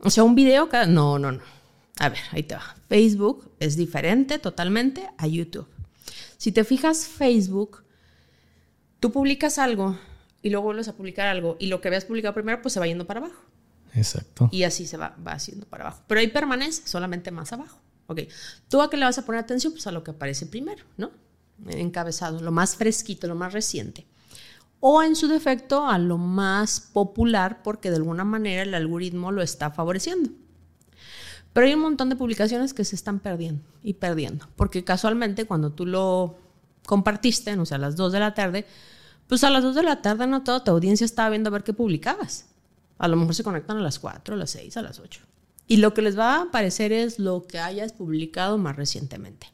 O 0.00 0.08
sea, 0.08 0.24
un 0.24 0.34
video 0.34 0.70
cada... 0.70 0.86
No, 0.86 1.18
no, 1.18 1.32
no 1.32 1.57
a 1.98 2.08
ver, 2.08 2.20
ahí 2.30 2.42
te 2.42 2.54
va. 2.54 2.76
Facebook 2.88 3.50
es 3.58 3.76
diferente 3.76 4.38
totalmente 4.38 5.08
a 5.18 5.26
YouTube. 5.26 5.66
Si 6.36 6.52
te 6.52 6.64
fijas, 6.64 7.06
Facebook, 7.06 7.82
tú 9.00 9.10
publicas 9.10 9.58
algo 9.58 9.98
y 10.42 10.50
luego 10.50 10.66
vuelves 10.66 10.88
a 10.88 10.96
publicar 10.96 11.26
algo 11.26 11.56
y 11.58 11.66
lo 11.66 11.80
que 11.80 11.88
habías 11.88 12.04
publicado 12.04 12.34
primero 12.34 12.62
pues 12.62 12.74
se 12.74 12.80
va 12.80 12.86
yendo 12.86 13.06
para 13.06 13.20
abajo. 13.20 13.42
Exacto. 13.94 14.48
Y 14.52 14.62
así 14.62 14.86
se 14.86 14.96
va, 14.96 15.16
va 15.26 15.32
haciendo 15.32 15.66
para 15.66 15.84
abajo. 15.84 16.04
Pero 16.06 16.20
ahí 16.20 16.28
permanece 16.28 16.86
solamente 16.86 17.30
más 17.30 17.52
abajo. 17.52 17.80
Ok. 18.06 18.20
¿Tú 18.68 18.80
a 18.80 18.88
qué 18.88 18.96
le 18.96 19.04
vas 19.04 19.18
a 19.18 19.26
poner 19.26 19.40
atención? 19.40 19.72
Pues 19.72 19.86
a 19.86 19.92
lo 19.92 20.04
que 20.04 20.12
aparece 20.12 20.46
primero, 20.46 20.84
¿no? 20.96 21.10
Encabezado, 21.66 22.40
lo 22.40 22.52
más 22.52 22.76
fresquito, 22.76 23.26
lo 23.26 23.34
más 23.34 23.52
reciente. 23.52 24.06
O 24.78 25.02
en 25.02 25.16
su 25.16 25.26
defecto 25.26 25.88
a 25.88 25.98
lo 25.98 26.18
más 26.18 26.80
popular 26.80 27.62
porque 27.64 27.90
de 27.90 27.96
alguna 27.96 28.24
manera 28.24 28.62
el 28.62 28.74
algoritmo 28.74 29.32
lo 29.32 29.42
está 29.42 29.72
favoreciendo. 29.72 30.30
Pero 31.52 31.66
hay 31.66 31.74
un 31.74 31.80
montón 31.80 32.08
de 32.08 32.16
publicaciones 32.16 32.74
que 32.74 32.84
se 32.84 32.94
están 32.94 33.20
perdiendo 33.20 33.62
y 33.82 33.94
perdiendo, 33.94 34.48
porque 34.56 34.84
casualmente 34.84 35.46
cuando 35.46 35.70
tú 35.70 35.86
lo 35.86 36.36
compartiste, 36.86 37.56
no 37.56 37.66
sé, 37.66 37.74
a 37.74 37.78
las 37.78 37.96
2 37.96 38.12
de 38.12 38.20
la 38.20 38.34
tarde, 38.34 38.66
pues 39.26 39.44
a 39.44 39.50
las 39.50 39.62
2 39.62 39.74
de 39.74 39.82
la 39.82 40.00
tarde 40.02 40.26
no 40.26 40.42
toda 40.42 40.64
tu 40.64 40.70
audiencia 40.70 41.04
estaba 41.04 41.30
viendo 41.30 41.48
a 41.48 41.52
ver 41.52 41.64
qué 41.64 41.72
publicabas. 41.72 42.46
A 42.98 43.08
lo 43.08 43.16
mejor 43.16 43.34
se 43.34 43.44
conectan 43.44 43.76
a 43.76 43.80
las 43.80 43.98
4, 43.98 44.34
a 44.34 44.38
las 44.38 44.50
6, 44.50 44.76
a 44.76 44.82
las 44.82 44.98
8. 44.98 45.20
Y 45.66 45.76
lo 45.76 45.92
que 45.94 46.02
les 46.02 46.18
va 46.18 46.36
a 46.36 46.42
aparecer 46.42 46.92
es 46.92 47.18
lo 47.18 47.46
que 47.46 47.58
hayas 47.58 47.92
publicado 47.92 48.56
más 48.56 48.76
recientemente. 48.76 49.48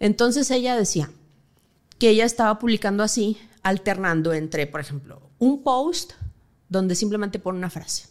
Entonces 0.00 0.50
ella 0.50 0.76
decía 0.76 1.10
que 1.98 2.10
ella 2.10 2.24
estaba 2.24 2.58
publicando 2.58 3.02
así, 3.02 3.38
alternando 3.62 4.32
entre, 4.32 4.66
por 4.66 4.80
ejemplo, 4.80 5.22
un 5.38 5.62
post 5.62 6.12
donde 6.68 6.94
simplemente 6.94 7.38
pone 7.38 7.58
una 7.58 7.70
frase 7.70 8.08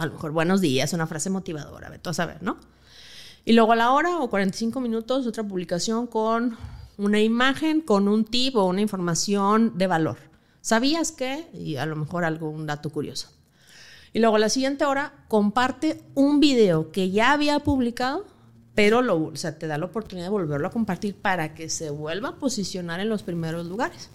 a 0.00 0.06
lo 0.06 0.12
mejor 0.12 0.32
buenos 0.32 0.62
días, 0.62 0.94
una 0.94 1.06
frase 1.06 1.28
motivadora, 1.28 1.90
vete 1.90 2.08
a 2.08 2.14
saber, 2.14 2.42
¿no? 2.42 2.56
Y 3.44 3.52
luego 3.52 3.72
a 3.72 3.76
la 3.76 3.92
hora 3.92 4.18
o 4.18 4.30
45 4.30 4.80
minutos 4.80 5.26
otra 5.26 5.44
publicación 5.44 6.06
con 6.06 6.56
una 6.96 7.20
imagen, 7.20 7.82
con 7.82 8.08
un 8.08 8.24
tip 8.24 8.56
o 8.56 8.64
una 8.64 8.80
información 8.80 9.76
de 9.76 9.86
valor. 9.86 10.16
¿Sabías 10.62 11.12
qué? 11.12 11.48
Y 11.52 11.76
a 11.76 11.84
lo 11.84 11.96
mejor 11.96 12.24
algún 12.24 12.66
dato 12.66 12.88
curioso. 12.88 13.28
Y 14.14 14.20
luego 14.20 14.36
a 14.36 14.38
la 14.38 14.48
siguiente 14.48 14.86
hora 14.86 15.12
comparte 15.28 16.02
un 16.14 16.40
video 16.40 16.90
que 16.92 17.10
ya 17.10 17.32
había 17.32 17.58
publicado, 17.60 18.24
pero 18.74 19.02
lo, 19.02 19.22
o 19.22 19.36
sea, 19.36 19.58
te 19.58 19.66
da 19.66 19.76
la 19.76 19.84
oportunidad 19.84 20.26
de 20.26 20.30
volverlo 20.30 20.66
a 20.66 20.70
compartir 20.70 21.14
para 21.14 21.54
que 21.54 21.68
se 21.68 21.90
vuelva 21.90 22.30
a 22.30 22.36
posicionar 22.36 23.00
en 23.00 23.10
los 23.10 23.22
primeros 23.22 23.66
lugares. 23.66 24.08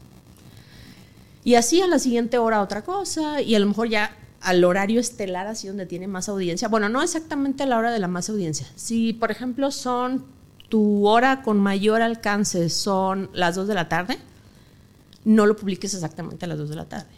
Y 1.43 1.53
así 1.53 1.79
a 1.83 1.87
la 1.87 1.99
siguiente 1.99 2.39
hora 2.39 2.63
otra 2.63 2.83
cosa, 2.83 3.39
y 3.39 3.53
a 3.53 3.59
lo 3.59 3.67
mejor 3.67 3.87
ya 3.87 4.17
al 4.45 4.63
horario 4.63 4.99
estelar, 4.99 5.47
así 5.47 5.67
donde 5.67 5.87
tiene 5.87 6.07
más 6.07 6.29
audiencia. 6.29 6.67
Bueno, 6.67 6.87
no 6.87 7.01
exactamente 7.01 7.63
a 7.63 7.65
la 7.65 7.79
hora 7.79 7.91
de 7.91 7.97
la 7.97 8.07
más 8.07 8.29
audiencia. 8.29 8.67
Si, 8.75 9.11
por 9.11 9.31
ejemplo, 9.31 9.71
son 9.71 10.23
tu 10.69 11.07
hora 11.07 11.41
con 11.41 11.59
mayor 11.59 12.03
alcance 12.03 12.69
son 12.69 13.31
las 13.33 13.55
2 13.55 13.67
de 13.67 13.73
la 13.73 13.89
tarde, 13.89 14.19
no 15.23 15.47
lo 15.47 15.55
publiques 15.55 15.95
exactamente 15.95 16.45
a 16.45 16.47
las 16.47 16.59
2 16.59 16.69
de 16.69 16.75
la 16.75 16.85
tarde. 16.85 17.09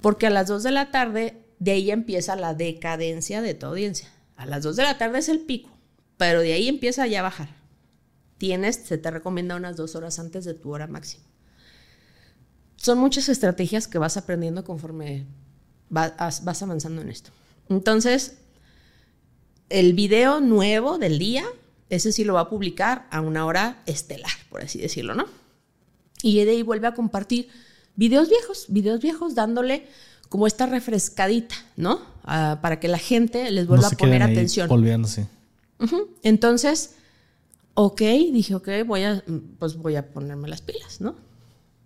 Porque 0.00 0.26
a 0.26 0.30
las 0.30 0.48
2 0.48 0.62
de 0.62 0.70
la 0.70 0.90
tarde, 0.90 1.44
de 1.58 1.72
ahí 1.72 1.90
empieza 1.90 2.36
la 2.36 2.54
decadencia 2.54 3.42
de 3.42 3.52
tu 3.52 3.66
audiencia. 3.66 4.08
A 4.36 4.46
las 4.46 4.62
2 4.62 4.76
de 4.76 4.82
la 4.84 4.96
tarde 4.96 5.18
es 5.18 5.28
el 5.28 5.40
pico, 5.40 5.68
pero 6.16 6.40
de 6.40 6.54
ahí 6.54 6.68
empieza 6.68 7.06
ya 7.06 7.20
a 7.20 7.24
bajar. 7.24 7.50
Tienes, 8.38 8.76
se 8.76 8.96
te 8.96 9.10
recomienda 9.10 9.56
unas 9.56 9.76
dos 9.76 9.94
horas 9.94 10.18
antes 10.18 10.46
de 10.46 10.54
tu 10.54 10.72
hora 10.72 10.86
máxima. 10.86 11.24
son 12.76 12.96
muchas 12.96 13.28
estrategias 13.28 13.86
que 13.86 13.98
vas 13.98 14.16
aprendiendo 14.16 14.64
conforme 14.64 15.26
vas, 15.90 16.44
vas 16.44 16.62
avanzando 16.62 17.02
en 17.02 17.10
esto. 17.10 17.30
Entonces, 17.68 18.38
el 19.68 19.92
video 19.92 20.40
nuevo 20.40 20.98
del 20.98 21.18
día, 21.18 21.44
ese 21.90 22.12
sí 22.12 22.24
lo 22.24 22.34
va 22.34 22.40
a 22.40 22.48
publicar 22.48 23.06
a 23.10 23.20
una 23.20 23.44
hora 23.44 23.82
estelar, 23.86 24.32
por 24.48 24.62
así 24.62 24.78
decirlo, 24.80 25.14
¿no? 25.14 25.26
Y 26.22 26.42
de 26.44 26.50
ahí 26.50 26.62
vuelve 26.62 26.86
a 26.86 26.94
compartir 26.94 27.48
videos 27.96 28.28
viejos, 28.28 28.66
videos 28.68 29.00
viejos, 29.00 29.34
dándole 29.34 29.86
como 30.28 30.46
esta 30.46 30.66
refrescadita, 30.66 31.54
¿no? 31.76 32.00
Ah, 32.24 32.58
para 32.62 32.78
que 32.80 32.88
la 32.88 32.98
gente 32.98 33.50
les 33.50 33.66
vuelva 33.66 33.88
a 33.88 33.90
poner 33.90 34.22
atención. 34.22 34.68
Volviéndose. 34.68 35.26
Entonces, 36.22 36.94
ok, 37.74 38.00
dije, 38.00 38.54
ok, 38.54 38.68
voy 38.86 39.04
a, 39.04 39.24
pues 39.58 39.76
voy 39.76 39.96
a 39.96 40.12
ponerme 40.12 40.48
las 40.48 40.60
pilas, 40.60 41.00
¿no? 41.00 41.16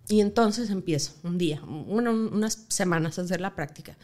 Y 0.09 0.21
entonces 0.21 0.71
empiezo 0.71 1.15
un 1.23 1.39
día, 1.39 1.63
unas 1.65 2.67
semanas 2.69 3.19
a 3.19 3.23
hacer 3.23 3.41
la 3.41 3.55
práctica. 3.55 3.97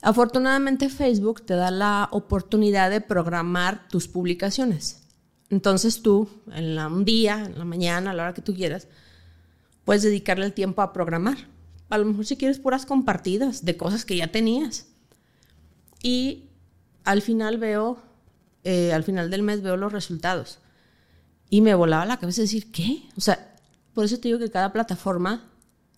Afortunadamente 0.00 0.88
Facebook 0.88 1.44
te 1.44 1.54
da 1.54 1.70
la 1.70 2.08
oportunidad 2.12 2.90
de 2.90 3.00
programar 3.00 3.88
tus 3.88 4.06
publicaciones. 4.06 5.02
Entonces 5.50 6.02
tú, 6.02 6.28
en 6.52 6.78
un 6.78 7.04
día, 7.04 7.44
en 7.46 7.58
la 7.58 7.64
mañana, 7.64 8.10
a 8.10 8.14
la 8.14 8.24
hora 8.24 8.34
que 8.34 8.42
tú 8.42 8.54
quieras, 8.54 8.86
puedes 9.84 10.02
dedicarle 10.02 10.46
el 10.46 10.52
tiempo 10.52 10.82
a 10.82 10.92
programar. 10.92 11.48
A 11.90 11.98
lo 11.98 12.04
mejor 12.06 12.26
si 12.26 12.36
quieres 12.36 12.58
puras 12.58 12.86
compartidas 12.86 13.64
de 13.64 13.76
cosas 13.76 14.04
que 14.04 14.16
ya 14.16 14.28
tenías. 14.28 14.86
Y 16.02 16.50
al 17.04 17.22
final 17.22 17.58
veo, 17.58 17.98
eh, 18.64 18.92
al 18.92 19.04
final 19.04 19.30
del 19.30 19.42
mes 19.42 19.62
veo 19.62 19.76
los 19.76 19.92
resultados. 19.92 20.58
Y 21.50 21.60
me 21.60 21.74
volaba 21.74 22.04
la 22.04 22.18
cabeza 22.18 22.42
decir, 22.42 22.70
¿qué? 22.72 23.02
O 23.16 23.20
sea, 23.20 23.53
por 23.94 24.04
eso 24.04 24.18
te 24.18 24.28
digo 24.28 24.38
que 24.38 24.50
cada 24.50 24.72
plataforma 24.72 25.50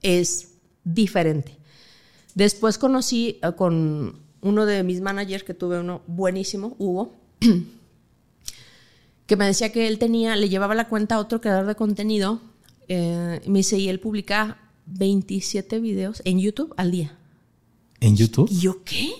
es 0.02 0.54
diferente. 0.84 1.56
Después 2.34 2.78
conocí 2.78 3.38
eh, 3.42 3.52
con 3.56 4.20
uno 4.42 4.66
de 4.66 4.82
mis 4.82 5.00
managers, 5.00 5.42
que 5.42 5.54
tuve 5.54 5.80
uno 5.80 6.02
buenísimo, 6.06 6.76
Hugo, 6.78 7.14
que 9.26 9.36
me 9.36 9.46
decía 9.46 9.72
que 9.72 9.88
él 9.88 9.98
tenía, 9.98 10.36
le 10.36 10.48
llevaba 10.48 10.74
la 10.74 10.88
cuenta 10.88 11.16
a 11.16 11.18
otro 11.18 11.40
creador 11.40 11.66
de 11.66 11.74
contenido 11.74 12.40
eh, 12.88 13.40
me 13.46 13.58
dice, 13.58 13.78
y 13.78 13.88
él 13.88 14.00
publica 14.00 14.58
27 14.86 15.80
videos 15.80 16.22
en 16.24 16.38
YouTube 16.38 16.72
al 16.76 16.90
día. 16.90 17.16
¿En 18.00 18.16
YouTube? 18.16 18.48
¿Y 18.50 18.60
yo 18.60 18.84
qué? 18.84 19.10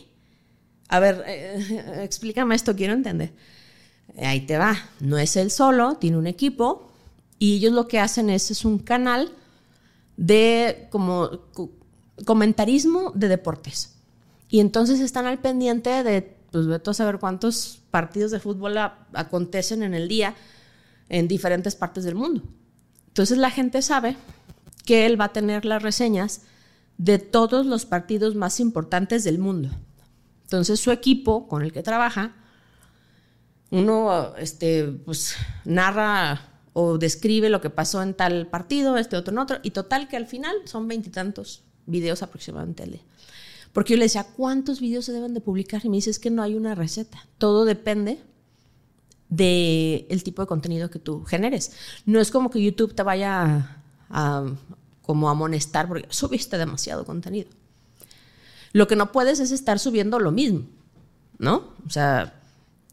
A 0.89 1.01
ver, 1.01 1.25
eh, 1.27 2.03
explícame 2.05 2.55
esto, 2.55 2.77
quiero 2.77 2.93
entender. 2.93 3.33
Ahí 4.19 4.47
te 4.47 4.57
va. 4.57 4.77
No 5.01 5.19
es 5.19 5.37
él 5.37 5.51
solo, 5.51 5.97
tiene 5.97 6.17
un 6.17 6.27
equipo 6.27 6.86
y 7.39 7.57
ellos 7.57 7.73
lo 7.73 7.89
que 7.89 8.01
hacen 8.01 8.31
es, 8.31 8.51
es 8.51 8.65
un 8.65 8.79
canal 8.79 9.33
de 10.17 10.89
como 10.91 11.31
comentarismo 12.25 13.13
de 13.15 13.29
deportes. 13.29 13.97
Y 14.49 14.61
entonces 14.61 15.01
están 15.01 15.27
al 15.27 15.39
pendiente 15.39 16.03
de, 16.03 16.37
pues 16.51 16.67
vete 16.67 16.91
a 16.91 16.95
saber 16.95 17.19
cuántos 17.19 17.81
partidos 17.91 18.31
de 18.31 18.41
fútbol 18.41 18.79
acontecen 18.79 19.83
en 19.83 19.95
el 19.95 20.09
día 20.09 20.35
en 21.09 21.29
diferentes 21.29 21.75
partes 21.75 22.05
del 22.05 22.15
mundo. 22.15 22.43
Entonces 23.09 23.39
la 23.39 23.51
gente 23.51 23.83
sabe 23.83 24.17
que 24.85 25.07
él 25.07 25.21
va 25.21 25.27
a 25.27 25.33
tener 25.33 25.65
las 25.65 25.83
reseñas 25.83 26.43
de 26.99 27.19
todos 27.19 27.67
los 27.67 27.85
partidos 27.85 28.35
más 28.35 28.61
importantes 28.61 29.25
del 29.25 29.39
mundo. 29.39 29.71
Entonces 30.45 30.81
su 30.81 30.93
equipo 30.93 31.49
con 31.49 31.63
el 31.63 31.73
que 31.73 31.83
trabaja, 31.83 32.35
uno 33.71 34.35
este, 34.39 34.85
pues, 34.85 35.35
narra 35.65 36.41
o 36.79 36.99
describe 36.99 37.49
lo 37.49 37.63
que 37.63 37.71
pasó 37.71 38.03
en 38.03 38.13
tal 38.13 38.49
partido, 38.49 38.99
este 38.99 39.17
otro 39.17 39.33
en 39.33 39.39
otro, 39.39 39.57
y 39.63 39.71
total 39.71 40.09
que 40.09 40.19
al 40.19 40.27
final 40.27 40.55
son 40.67 40.87
veintitantos 40.87 41.63
videos 41.87 42.23
aproximadamente 42.23 42.83
al 42.83 42.91
día. 42.91 43.01
Porque 43.73 43.95
yo 43.95 43.97
le 43.97 44.05
decía, 44.05 44.27
¿cuántos 44.37 44.79
videos 44.79 45.07
se 45.07 45.13
deben 45.13 45.33
de 45.33 45.41
publicar? 45.41 45.83
Y 45.87 45.89
me 45.89 45.97
dice, 45.97 46.11
es 46.11 46.19
que 46.19 46.29
no 46.29 46.43
hay 46.43 46.55
una 46.55 46.75
receta. 46.75 47.27
Todo 47.39 47.65
depende 47.65 48.21
del 49.31 50.05
el 50.11 50.23
tipo 50.23 50.43
de 50.43 50.49
contenido 50.49 50.91
que 50.91 50.99
tú 50.99 51.25
generes. 51.25 51.73
No 52.05 52.21
es 52.21 52.31
como 52.31 52.51
que 52.51 52.63
YouTube 52.63 52.95
te 52.95 53.03
vaya 53.03 53.83
a, 54.11 54.45
como 55.01 55.31
amonestar 55.31 55.89
porque 55.89 56.07
subiste 56.11 56.59
demasiado 56.59 57.07
contenido. 57.07 57.49
Lo 58.73 58.87
que 58.87 58.97
no 58.97 59.13
puedes 59.13 59.41
es 59.41 59.51
estar 59.51 59.79
subiendo 59.79 60.19
lo 60.19 60.31
mismo, 60.31 60.67
¿no? 61.39 61.73
O 61.87 61.91
sea, 61.91 62.39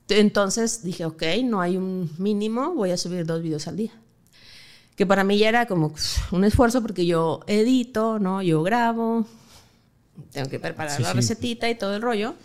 entonces 0.10 0.84
dije, 0.84 1.06
ok, 1.06 1.24
no 1.44 1.62
hay 1.62 1.78
un 1.78 2.12
mínimo, 2.18 2.74
voy 2.74 2.92
a 2.92 2.98
subir 2.98 3.26
dos 3.26 3.42
videos 3.42 3.68
al 3.68 3.78
día. 3.78 3.92
Que 4.96 5.06
para 5.06 5.24
mí 5.24 5.38
ya 5.38 5.50
era 5.50 5.66
como 5.66 5.94
un 6.32 6.44
esfuerzo 6.44 6.82
porque 6.82 7.06
yo 7.06 7.40
edito, 7.48 8.20
¿no? 8.20 8.42
Yo 8.42 8.62
grabo, 8.62 9.26
tengo 10.32 10.50
que 10.50 10.60
preparar 10.60 11.00
la 11.02 11.14
recetita 11.14 11.70
y 11.70 11.76
todo 11.76 11.96
el 11.96 12.02
rollo. 12.02 12.36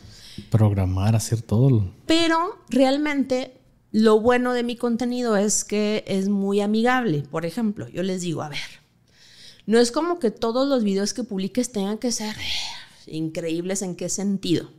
Programar, 0.51 1.17
hacer 1.17 1.43
todo. 1.43 1.93
Pero 2.07 2.59
realmente 2.69 3.59
lo 3.91 4.21
bueno 4.21 4.53
de 4.53 4.63
mi 4.63 4.77
contenido 4.77 5.37
es 5.37 5.65
que 5.65 6.05
es 6.07 6.29
muy 6.29 6.61
amigable. 6.61 7.25
Por 7.31 7.45
ejemplo, 7.45 7.89
yo 7.89 8.03
les 8.03 8.23
digo, 8.23 8.43
a 8.43 8.49
ver, 8.49 8.59
no 9.67 9.79
es 9.79 9.93
como 9.93 10.19
que 10.19 10.31
todos 10.31 10.69
los 10.69 10.85
videos 10.85 11.13
que 11.13 11.25
publiques 11.25 11.73
tengan 11.73 11.99
que 11.99 12.13
ser 12.13 12.37
increíbles 13.07 13.83
en 13.83 13.97
qué 13.97 14.09
sentido. 14.09 14.71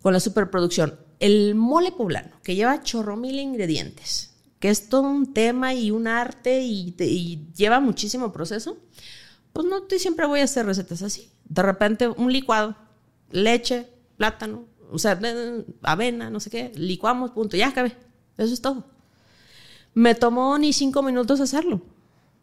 Con 0.00 0.12
la 0.12 0.20
superproducción, 0.20 0.98
el 1.22 1.54
mole 1.54 1.92
poblano, 1.92 2.32
que 2.42 2.56
lleva 2.56 2.82
chorro 2.82 3.16
mil 3.16 3.38
ingredientes, 3.38 4.34
que 4.58 4.70
es 4.70 4.88
todo 4.88 5.02
un 5.02 5.32
tema 5.32 5.72
y 5.72 5.92
un 5.92 6.08
arte 6.08 6.62
y, 6.62 6.96
lleva 7.54 7.78
muchísimo 7.78 8.32
proceso, 8.32 8.76
pues 9.52 9.64
no 9.64 9.84
siempre 9.98 10.26
voy 10.26 10.40
a 10.40 10.44
hacer 10.44 10.66
recetas 10.66 11.00
así. 11.02 11.30
De 11.44 11.62
repente, 11.62 12.08
un 12.08 12.32
licuado, 12.32 12.74
leche, 13.30 13.88
plátano, 14.16 14.64
o 14.90 14.98
sea, 14.98 15.16
avena, 15.82 16.28
no 16.28 16.40
sé 16.40 16.50
qué, 16.50 16.72
licuamos, 16.74 17.30
punto, 17.30 17.56
ya 17.56 17.68
acabé. 17.68 17.96
Eso 18.36 18.52
es 18.52 18.60
todo. 18.60 18.84
Me 19.94 20.16
tomó 20.16 20.58
ni 20.58 20.72
cinco 20.72 21.04
minutos 21.04 21.40
hacerlo. 21.40 21.82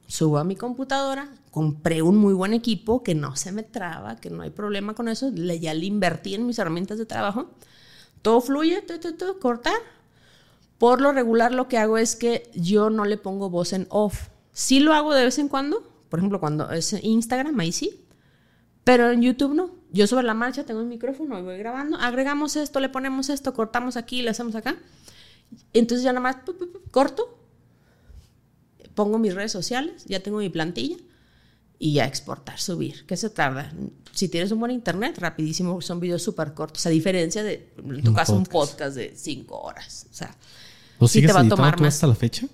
Subo 0.08 0.38
a 0.38 0.46
mi 0.46 0.56
computadora, 0.56 1.30
compré 1.52 2.02
un 2.02 2.16
muy 2.16 2.34
buen 2.34 2.54
equipo 2.54 3.04
que 3.04 3.14
no 3.14 3.36
se 3.36 3.52
me 3.52 3.64
traba, 3.64 4.16
que 4.16 4.30
no 4.30 4.42
hay 4.42 4.52
problema 4.52 4.94
con 4.94 5.10
eso, 5.10 5.34
ya 5.34 5.74
le 5.74 5.86
invertí 5.86 6.34
en 6.34 6.46
mis 6.46 6.60
herramientas 6.60 6.98
de 6.98 7.06
trabajo. 7.06 7.50
Todo 8.22 8.42
fluye, 8.42 8.82
todo, 8.82 9.40
cortar. 9.40 9.80
Por 10.78 11.02
lo 11.02 11.12
regular 11.12 11.54
lo 11.54 11.68
que 11.68 11.78
hago 11.78 11.98
es 11.98 12.16
que 12.16 12.50
yo 12.56 12.90
no 12.90 13.06
le 13.06 13.18
pongo 13.18 13.50
voz 13.50 13.74
en 13.74 13.88
off. 13.90 14.30
Sí 14.52 14.80
lo 14.80 14.94
hago 14.94 15.14
de 15.14 15.26
vez 15.26 15.40
en 15.40 15.48
cuando, 15.48 15.84
por 16.10 16.20
ejemplo, 16.20 16.40
cuando 16.40 16.72
es 16.72 16.94
Instagram, 16.94 17.60
ahí 17.60 17.72
sí, 17.72 18.06
pero 18.84 19.12
en 19.12 19.22
YouTube 19.22 19.54
no. 19.54 19.72
Yo 19.92 20.08
sobre 20.08 20.26
la 20.26 20.34
marcha 20.34 20.66
tengo 20.66 20.82
un 20.82 20.90
micrófono 20.90 21.40
y 21.40 21.42
voy 21.42 21.58
grabando, 21.58 21.98
agregamos 21.98 22.56
esto, 22.56 22.80
le 22.80 22.90
ponemos 22.90 23.30
esto, 23.30 23.54
cortamos 23.54 23.98
aquí, 23.98 24.22
le 24.22 24.30
hacemos 24.30 24.56
acá. 24.56 24.78
Entonces 25.74 26.04
ya 26.04 26.14
nada 26.14 26.22
más 26.22 26.38
corto, 26.92 27.40
pongo 28.96 29.18
mis 29.18 29.34
redes 29.34 29.52
sociales, 29.52 30.06
ya 30.06 30.22
tengo 30.22 30.38
mi 30.38 30.50
plantilla 30.50 30.98
y 31.80 31.94
ya 31.94 32.06
exportar, 32.06 32.60
subir. 32.60 33.06
¿Qué 33.06 33.16
se 33.16 33.30
tarda? 33.30 33.72
Si 34.14 34.28
tienes 34.28 34.52
un 34.52 34.60
buen 34.60 34.72
internet, 34.72 35.18
rapidísimo, 35.18 35.80
son 35.80 36.02
videos 36.02 36.22
súper 36.22 36.54
cortos, 36.54 36.86
a 36.86 36.90
diferencia 36.90 37.42
de, 37.42 37.74
en 37.78 38.04
tu 38.04 38.14
caso, 38.14 38.36
un 38.36 38.46
podcast 38.46 38.98
de 38.98 39.14
cinco 39.16 39.62
horas. 39.62 40.06
O 40.12 40.14
sea, 40.14 40.36
¿Lo 41.00 41.08
sigues 41.08 41.30
te 41.30 41.34
va 41.34 41.40
a 41.40 41.48
tomar 41.48 41.78
tú 41.78 41.86
hasta 41.86 42.06
la 42.06 42.16
fecha? 42.16 42.48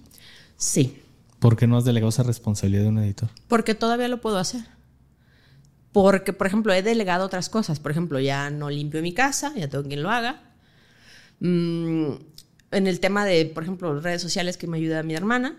Sí. 0.58 1.02
¿Por 1.40 1.58
qué 1.58 1.66
no 1.66 1.76
has 1.76 1.86
delegado 1.86 2.10
esa 2.10 2.22
responsabilidad 2.22 2.84
de 2.84 2.90
un 2.90 3.00
editor? 3.00 3.30
Porque 3.48 3.74
todavía 3.74 4.08
lo 4.08 4.22
puedo 4.22 4.38
hacer. 4.38 4.62
Porque, 5.92 6.32
por 6.32 6.46
ejemplo, 6.46 6.72
he 6.74 6.84
delegado 6.84 7.26
otras 7.26 7.50
cosas. 7.50 7.80
Por 7.80 7.90
ejemplo, 7.90 8.20
ya 8.20 8.52
no 8.52 8.70
limpio 8.70 9.02
mi 9.02 9.14
casa, 9.14 9.54
ya 9.56 9.68
tengo 9.68 9.86
quien 9.86 10.04
lo 10.04 10.12
haga. 10.12 10.44
Mm, 11.40 12.12
en 12.72 12.88
el 12.88 13.00
tema 13.00 13.26
de, 13.26 13.46
por 13.46 13.64
ejemplo, 13.64 14.00
redes 14.00 14.22
sociales 14.22 14.58
que 14.58 14.68
me 14.68 14.78
ayuda 14.78 15.02
mi 15.04 15.16
hermana. 15.16 15.58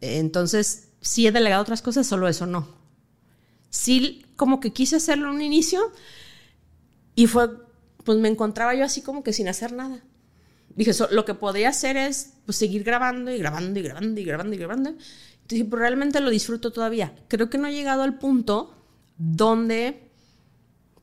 Entonces, 0.00 0.88
sí 1.02 1.26
he 1.26 1.32
delegado 1.32 1.62
otras 1.62 1.82
cosas, 1.82 2.06
solo 2.06 2.28
eso 2.28 2.46
no. 2.46 2.66
Sí, 3.68 4.24
como 4.36 4.60
que 4.60 4.72
quise 4.72 4.96
hacerlo 4.96 5.28
en 5.28 5.36
un 5.36 5.42
inicio 5.42 5.92
y 7.14 7.26
fue, 7.26 7.50
pues 8.04 8.18
me 8.18 8.28
encontraba 8.28 8.74
yo 8.74 8.84
así 8.84 9.02
como 9.02 9.22
que 9.22 9.32
sin 9.32 9.48
hacer 9.48 9.72
nada. 9.72 10.02
Dije, 10.74 10.92
lo 11.10 11.24
que 11.24 11.34
podría 11.34 11.68
hacer 11.68 11.96
es 11.96 12.34
pues, 12.46 12.56
seguir 12.56 12.82
grabando 12.84 13.30
y 13.30 13.38
grabando 13.38 13.78
y 13.78 13.82
grabando 13.82 14.20
y 14.20 14.24
grabando 14.24 14.54
y 14.54 14.58
grabando. 14.58 14.90
Entonces, 14.90 15.66
pues, 15.68 15.80
realmente 15.80 16.20
lo 16.20 16.30
disfruto 16.30 16.72
todavía. 16.72 17.14
Creo 17.28 17.50
que 17.50 17.58
no 17.58 17.68
he 17.68 17.72
llegado 17.72 18.02
al 18.02 18.18
punto 18.18 18.74
donde 19.18 20.10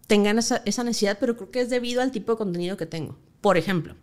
tengan 0.07 0.39
esa, 0.39 0.63
necesidad, 0.65 1.17
pero 1.19 1.37
creo 1.37 1.51
que 1.51 1.61
es 1.61 1.69
debido 1.69 2.01
al 2.01 2.11
tipo 2.11 2.31
de 2.31 2.37
contenido 2.39 2.77
que 2.77 2.87
tengo. 2.87 3.15
Por 3.41 3.57
ejemplo, 3.57 3.95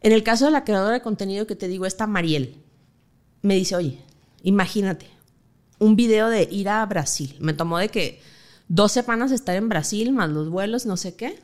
en 0.00 0.12
el 0.12 0.22
caso 0.22 0.44
de 0.44 0.52
la 0.52 0.64
creadora 0.64 0.94
de 0.94 1.02
contenido 1.02 1.46
que 1.46 1.56
te 1.56 1.66
digo, 1.66 1.86
esta 1.86 2.06
Mariel, 2.06 2.56
me 3.42 3.56
dice, 3.56 3.74
oye, 3.74 3.98
imagínate, 4.42 5.08
un 5.84 5.96
video 5.96 6.30
de 6.30 6.48
ir 6.50 6.68
a 6.68 6.84
Brasil. 6.86 7.36
Me 7.40 7.52
tomó 7.52 7.78
de 7.78 7.88
que 7.88 8.20
dos 8.68 8.92
semanas 8.92 9.32
estar 9.32 9.54
en 9.54 9.68
Brasil, 9.68 10.12
más 10.12 10.30
los 10.30 10.48
vuelos, 10.48 10.86
no 10.86 10.96
sé 10.96 11.14
qué. 11.14 11.38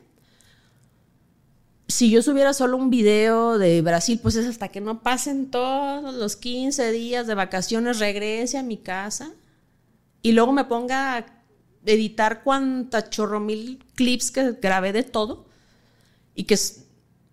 Si 1.88 2.10
yo 2.10 2.22
subiera 2.22 2.54
solo 2.54 2.76
un 2.76 2.88
video 2.88 3.58
de 3.58 3.82
Brasil, 3.82 4.18
pues 4.22 4.36
es 4.36 4.46
hasta 4.46 4.68
que 4.68 4.80
no 4.80 5.02
pasen 5.02 5.50
todos 5.50 6.14
los 6.14 6.36
15 6.36 6.90
días 6.92 7.26
de 7.26 7.34
vacaciones, 7.34 7.98
regrese 7.98 8.58
a 8.58 8.62
mi 8.62 8.78
casa 8.78 9.32
y 10.22 10.32
luego 10.32 10.52
me 10.52 10.64
ponga 10.64 11.16
a 11.16 11.26
editar 11.84 12.42
cuánta 12.42 13.10
chorro 13.10 13.40
mil 13.40 13.84
clips 13.94 14.30
que 14.30 14.52
grabé 14.52 14.92
de 14.92 15.02
todo 15.02 15.46
y 16.34 16.44
que 16.44 16.54
es, 16.54 16.86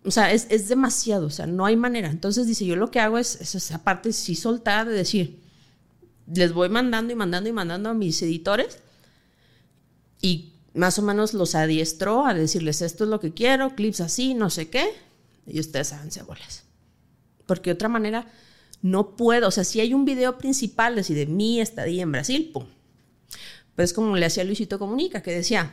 o 0.04 0.10
sea, 0.10 0.32
es, 0.32 0.46
es 0.50 0.68
demasiado, 0.68 1.26
o 1.26 1.30
sea, 1.30 1.46
no 1.46 1.64
hay 1.64 1.76
manera. 1.76 2.10
Entonces 2.10 2.46
dice, 2.46 2.66
yo 2.66 2.76
lo 2.76 2.90
que 2.90 3.00
hago 3.00 3.16
es, 3.16 3.40
es 3.40 3.54
esa 3.54 3.84
parte 3.84 4.12
sí 4.12 4.34
soltar 4.34 4.88
de 4.88 4.94
decir, 4.94 5.47
les 6.32 6.52
voy 6.52 6.68
mandando 6.68 7.12
y 7.12 7.16
mandando 7.16 7.48
y 7.48 7.52
mandando 7.52 7.88
a 7.90 7.94
mis 7.94 8.20
editores 8.22 8.78
y 10.20 10.52
más 10.74 10.98
o 10.98 11.02
menos 11.02 11.34
los 11.34 11.54
adiestro 11.54 12.26
a 12.26 12.34
decirles 12.34 12.82
esto 12.82 13.04
es 13.04 13.10
lo 13.10 13.20
que 13.20 13.32
quiero, 13.32 13.74
clips 13.74 14.00
así, 14.00 14.34
no 14.34 14.50
sé 14.50 14.68
qué, 14.68 14.90
y 15.46 15.58
ustedes 15.60 15.92
hagan 15.92 16.10
bolas. 16.26 16.64
Porque 17.46 17.70
de 17.70 17.74
otra 17.74 17.88
manera 17.88 18.26
no 18.82 19.16
puedo, 19.16 19.48
o 19.48 19.50
sea, 19.50 19.64
si 19.64 19.80
hay 19.80 19.94
un 19.94 20.04
video 20.04 20.38
principal 20.38 20.98
así 20.98 21.14
de 21.14 21.26
mi 21.26 21.60
estadía 21.60 22.02
en 22.02 22.12
Brasil, 22.12 22.50
pum. 22.52 22.66
Pues 23.74 23.92
como 23.92 24.16
le 24.16 24.26
hacía 24.26 24.44
Luisito 24.44 24.78
Comunica, 24.78 25.22
que 25.22 25.32
decía, 25.32 25.72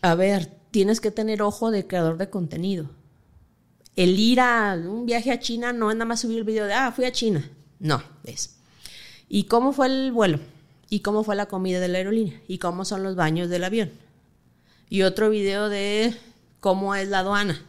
a 0.00 0.14
ver, 0.14 0.50
tienes 0.70 1.00
que 1.00 1.10
tener 1.10 1.42
ojo 1.42 1.70
de 1.70 1.86
creador 1.86 2.16
de 2.16 2.30
contenido. 2.30 2.90
El 3.94 4.18
ir 4.18 4.40
a 4.40 4.74
un 4.74 5.04
viaje 5.04 5.30
a 5.30 5.38
China 5.38 5.72
no 5.72 5.90
es 5.90 5.96
nada 5.96 6.06
más 6.06 6.20
subir 6.20 6.38
el 6.38 6.44
video 6.44 6.66
de, 6.66 6.72
ah, 6.72 6.92
fui 6.92 7.04
a 7.04 7.12
China. 7.12 7.50
No, 7.78 8.02
es. 8.24 8.61
¿Y 9.34 9.44
cómo 9.44 9.72
fue 9.72 9.86
el 9.86 10.12
vuelo? 10.12 10.40
¿Y 10.90 11.00
cómo 11.00 11.24
fue 11.24 11.34
la 11.34 11.46
comida 11.46 11.80
de 11.80 11.88
la 11.88 11.96
aerolínea? 11.96 12.38
¿Y 12.48 12.58
cómo 12.58 12.84
son 12.84 13.02
los 13.02 13.16
baños 13.16 13.48
del 13.48 13.64
avión? 13.64 13.90
Y 14.90 15.04
otro 15.04 15.30
video 15.30 15.70
de 15.70 16.14
cómo 16.60 16.94
es 16.94 17.08
la 17.08 17.20
aduana 17.20 17.64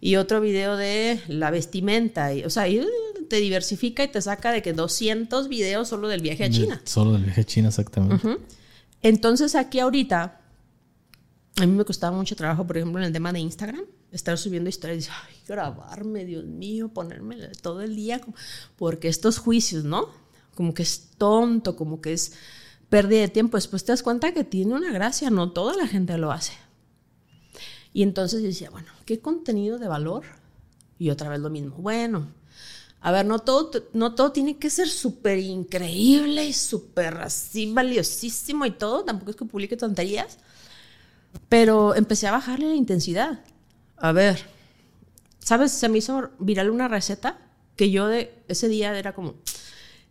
y 0.00 0.16
otro 0.16 0.40
video 0.40 0.78
de 0.78 1.20
la 1.28 1.50
vestimenta. 1.50 2.32
Y, 2.32 2.42
o 2.42 2.48
sea, 2.48 2.68
y 2.68 2.86
te 3.28 3.36
diversifica 3.36 4.02
y 4.02 4.08
te 4.08 4.22
saca 4.22 4.50
de 4.50 4.62
que 4.62 4.72
200 4.72 5.48
videos 5.48 5.88
solo 5.88 6.08
del 6.08 6.22
viaje 6.22 6.44
a 6.44 6.50
China. 6.50 6.80
Solo 6.84 7.12
del 7.12 7.24
viaje 7.24 7.42
a 7.42 7.44
China, 7.44 7.68
exactamente. 7.68 8.38
Entonces 9.02 9.56
aquí 9.56 9.80
ahorita, 9.80 10.40
a 11.56 11.66
mí 11.66 11.72
me 11.72 11.84
costaba 11.84 12.16
mucho 12.16 12.34
trabajo, 12.34 12.66
por 12.66 12.78
ejemplo, 12.78 12.98
en 12.98 13.08
el 13.08 13.12
tema 13.12 13.30
de 13.30 13.40
Instagram, 13.40 13.84
estar 14.10 14.38
subiendo 14.38 14.70
historias 14.70 15.06
y 15.06 15.10
ay, 15.10 15.36
grabarme, 15.46 16.24
Dios 16.24 16.46
mío, 16.46 16.88
ponerme 16.88 17.36
todo 17.60 17.82
el 17.82 17.94
día, 17.94 18.22
porque 18.78 19.08
estos 19.08 19.36
juicios, 19.36 19.84
¿no? 19.84 20.26
Como 20.58 20.74
que 20.74 20.82
es 20.82 21.10
tonto, 21.18 21.76
como 21.76 22.00
que 22.00 22.12
es 22.12 22.32
pérdida 22.88 23.20
de 23.20 23.28
tiempo. 23.28 23.56
Después 23.56 23.84
te 23.84 23.92
das 23.92 24.02
cuenta 24.02 24.34
que 24.34 24.42
tiene 24.42 24.74
una 24.74 24.90
gracia, 24.90 25.30
no 25.30 25.52
toda 25.52 25.76
la 25.76 25.86
gente 25.86 26.18
lo 26.18 26.32
hace. 26.32 26.52
Y 27.92 28.02
entonces 28.02 28.42
yo 28.42 28.48
decía, 28.48 28.68
bueno, 28.68 28.88
¿qué 29.06 29.20
contenido 29.20 29.78
de 29.78 29.86
valor? 29.86 30.24
Y 30.98 31.10
otra 31.10 31.28
vez 31.28 31.38
lo 31.38 31.48
mismo. 31.48 31.76
Bueno, 31.76 32.32
a 33.00 33.12
ver, 33.12 33.24
no 33.24 33.38
todo, 33.38 33.70
no 33.92 34.16
todo 34.16 34.32
tiene 34.32 34.58
que 34.58 34.68
ser 34.68 34.88
súper 34.88 35.38
increíble 35.38 36.44
y 36.44 36.52
súper 36.52 37.18
así 37.18 37.72
valiosísimo 37.72 38.66
y 38.66 38.72
todo. 38.72 39.04
Tampoco 39.04 39.30
es 39.30 39.36
que 39.36 39.44
publique 39.44 39.76
tonterías. 39.76 40.38
Pero 41.48 41.94
empecé 41.94 42.26
a 42.26 42.32
bajarle 42.32 42.66
la 42.66 42.74
intensidad. 42.74 43.44
A 43.96 44.10
ver, 44.10 44.40
¿sabes? 45.38 45.70
Se 45.70 45.88
me 45.88 45.98
hizo 45.98 46.30
viral 46.40 46.68
una 46.70 46.88
receta 46.88 47.38
que 47.76 47.92
yo 47.92 48.08
de 48.08 48.42
ese 48.48 48.66
día 48.66 48.98
era 48.98 49.14
como, 49.14 49.36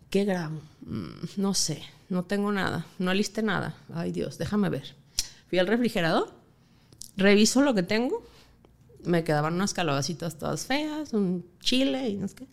¿qué 0.09 0.25
grabo? 0.25 0.61
Mm, 0.81 1.25
no 1.37 1.53
sé, 1.53 1.81
no 2.09 2.23
tengo 2.23 2.51
nada, 2.51 2.85
no 2.99 3.11
alisté 3.11 3.41
nada. 3.41 3.75
Ay 3.93 4.11
Dios, 4.11 4.37
déjame 4.37 4.69
ver. 4.69 4.95
Fui 5.49 5.59
al 5.59 5.67
refrigerador 5.67 6.37
reviso 7.17 7.61
lo 7.61 7.73
que 7.73 7.83
tengo. 7.83 8.23
Me 9.03 9.23
quedaban 9.23 9.55
unas 9.55 9.73
calabacitas 9.73 10.37
todas 10.37 10.65
feas, 10.65 11.13
un 11.13 11.45
chile 11.59 12.09
y 12.09 12.15
no 12.15 12.27
sé 12.27 12.35
qué. 12.35 12.47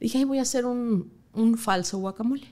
Dije, 0.00 0.24
voy 0.24 0.38
a 0.38 0.42
hacer 0.42 0.66
un, 0.66 1.12
un 1.32 1.56
falso 1.56 1.98
guacamole. 1.98 2.48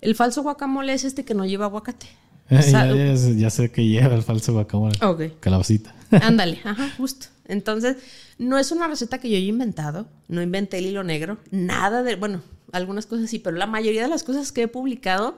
El 0.00 0.14
falso 0.14 0.42
guacamole 0.42 0.92
es 0.92 1.04
este 1.04 1.24
que 1.24 1.34
no 1.34 1.46
lleva 1.46 1.66
aguacate. 1.66 2.08
Ya, 2.50 3.50
sé 3.50 3.70
que 3.70 3.86
lleva 3.86 4.14
el 4.14 4.22
falso 4.22 4.52
guacamole. 4.52 4.98
Ok. 5.04 5.40
Calabacita. 5.40 5.94
Ándale, 6.10 6.60
ajá, 6.64 6.90
justo. 6.96 7.26
Entonces, 7.46 7.96
no 8.38 8.58
es 8.58 8.72
una 8.72 8.88
receta 8.88 9.18
que 9.18 9.30
yo 9.30 9.36
haya 9.36 9.46
inventado. 9.46 10.06
No 10.28 10.42
inventé 10.42 10.78
el 10.78 10.86
hilo 10.86 11.04
negro. 11.04 11.38
Nada 11.50 12.02
de. 12.02 12.16
Bueno, 12.16 12.42
algunas 12.72 13.06
cosas 13.06 13.30
sí, 13.30 13.38
pero 13.38 13.56
la 13.56 13.66
mayoría 13.66 14.02
de 14.02 14.08
las 14.08 14.22
cosas 14.22 14.52
que 14.52 14.62
he 14.62 14.68
publicado, 14.68 15.36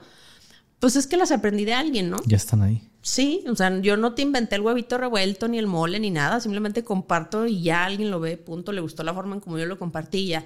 pues 0.79 0.95
es 0.95 1.07
que 1.07 1.17
las 1.17 1.31
aprendí 1.31 1.65
de 1.65 1.73
alguien, 1.73 2.09
¿no? 2.09 2.17
Ya 2.25 2.37
están 2.37 2.61
ahí. 2.61 2.81
Sí, 3.01 3.43
o 3.47 3.55
sea, 3.55 3.79
yo 3.81 3.97
no 3.97 4.13
te 4.13 4.23
inventé 4.23 4.55
el 4.55 4.61
huevito 4.61 4.97
revuelto, 4.97 5.47
ni 5.47 5.59
el 5.59 5.67
mole, 5.67 5.99
ni 5.99 6.09
nada. 6.09 6.39
Simplemente 6.39 6.83
comparto 6.83 7.45
y 7.45 7.61
ya 7.61 7.85
alguien 7.85 8.09
lo 8.09 8.19
ve, 8.19 8.37
punto. 8.37 8.71
Le 8.71 8.81
gustó 8.81 9.03
la 9.03 9.13
forma 9.13 9.35
en 9.35 9.41
como 9.41 9.59
yo 9.59 9.65
lo 9.65 9.77
compartí 9.77 10.27
ya. 10.27 10.43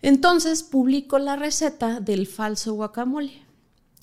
Entonces 0.00 0.62
publico 0.62 1.18
la 1.18 1.36
receta 1.36 2.00
del 2.00 2.26
falso 2.26 2.74
guacamole. 2.74 3.47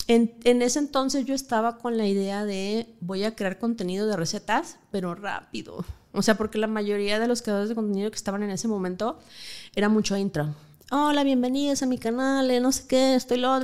En, 0.08 0.36
en, 0.44 0.62
ese 0.62 0.80
entonces 0.80 1.26
yo 1.26 1.34
estaba 1.34 1.78
con 1.78 1.98
la 1.98 2.06
idea 2.06 2.46
de 2.46 2.88
voy 3.02 3.24
a 3.24 3.36
crear 3.36 3.58
contenido 3.58 4.06
de 4.08 4.16
recetas, 4.16 4.78
pero 4.92 5.16
rápido. 5.16 5.84
O 6.12 6.22
sea, 6.22 6.36
porque 6.38 6.58
la 6.58 6.68
mayoría 6.68 7.20
de 7.20 7.28
los 7.28 7.42
creadores 7.42 7.70
de 7.70 7.76
contenido 7.76 8.12
que 8.12 8.16
estaban 8.16 8.44
en 8.44 8.52
ese 8.52 8.68
momento 8.68 9.20
era 9.76 9.90
mucho 9.90 10.16
intro. 10.16 10.54
Hola, 10.92 11.24
bienvenidos 11.24 11.82
a 11.82 11.88
mi 11.88 11.98
canal, 11.98 12.50
eh, 12.52 12.60
no 12.60 12.72
sé 12.72 12.86
qué, 12.88 13.16
estoy 13.16 13.38
lo, 13.40 13.60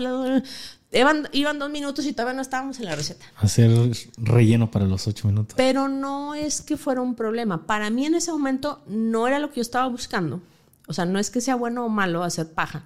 Iban, 0.94 1.30
iban, 1.32 1.58
dos 1.58 1.70
minutos 1.70 2.06
y 2.06 2.12
todavía 2.12 2.34
no 2.34 2.42
estábamos 2.42 2.80
en 2.80 2.86
la 2.86 2.96
receta. 2.96 3.26
Hacer 3.38 3.72
relleno 4.18 4.70
para 4.70 4.86
los 4.86 5.08
ocho 5.08 5.28
minutos. 5.28 5.54
Pero 5.56 5.88
no 5.88 6.36
es 6.36 6.62
que 6.62 6.76
fuera 6.76 7.00
un 7.00 7.16
problema. 7.16 7.66
Para 7.66 7.90
mí 7.90 8.06
en 8.06 8.16
ese 8.16 8.32
momento 8.32 8.82
no 8.88 9.26
era 9.28 9.40
lo 9.40 9.50
que 9.52 9.58
yo 9.58 9.62
estaba 9.62 9.88
buscando. 9.88 10.42
O 10.88 10.94
sea, 10.94 11.06
no 11.06 11.18
es 11.18 11.30
que 11.30 11.40
sea 11.40 11.56
bueno 11.56 11.86
o 11.86 11.90
malo 11.90 12.24
hacer 12.24 12.52
paja, 12.52 12.84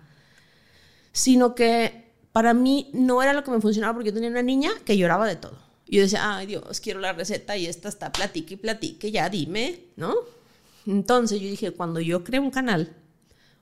sino 1.14 1.56
que 1.56 2.05
para 2.36 2.54
mí 2.54 2.90
no 2.92 3.24
era 3.24 3.32
lo 3.32 3.46
que 3.46 3.52
me 3.52 3.62
funcionaba 3.62 3.94
porque 3.94 4.10
yo 4.10 4.14
tenía 4.14 4.30
una 4.30 4.42
niña 4.42 4.70
que 4.84 4.98
lloraba 4.98 5.26
de 5.26 5.38
todo. 5.38 5.58
Y 5.88 5.96
yo 5.96 6.02
decía, 6.02 6.36
ay 6.36 6.48
Dios, 6.48 6.82
quiero 6.82 7.00
la 7.00 7.14
receta 7.14 7.56
y 7.56 7.66
esta 7.66 7.88
está 7.88 8.12
platique 8.12 8.56
y 8.56 8.58
platique, 8.58 9.10
ya 9.10 9.30
dime, 9.30 9.80
¿no? 9.96 10.14
Entonces 10.86 11.40
yo 11.40 11.48
dije, 11.48 11.72
cuando 11.72 12.02
yo 12.02 12.26
creo 12.26 12.42
un 12.42 12.52
canal, 12.52 12.94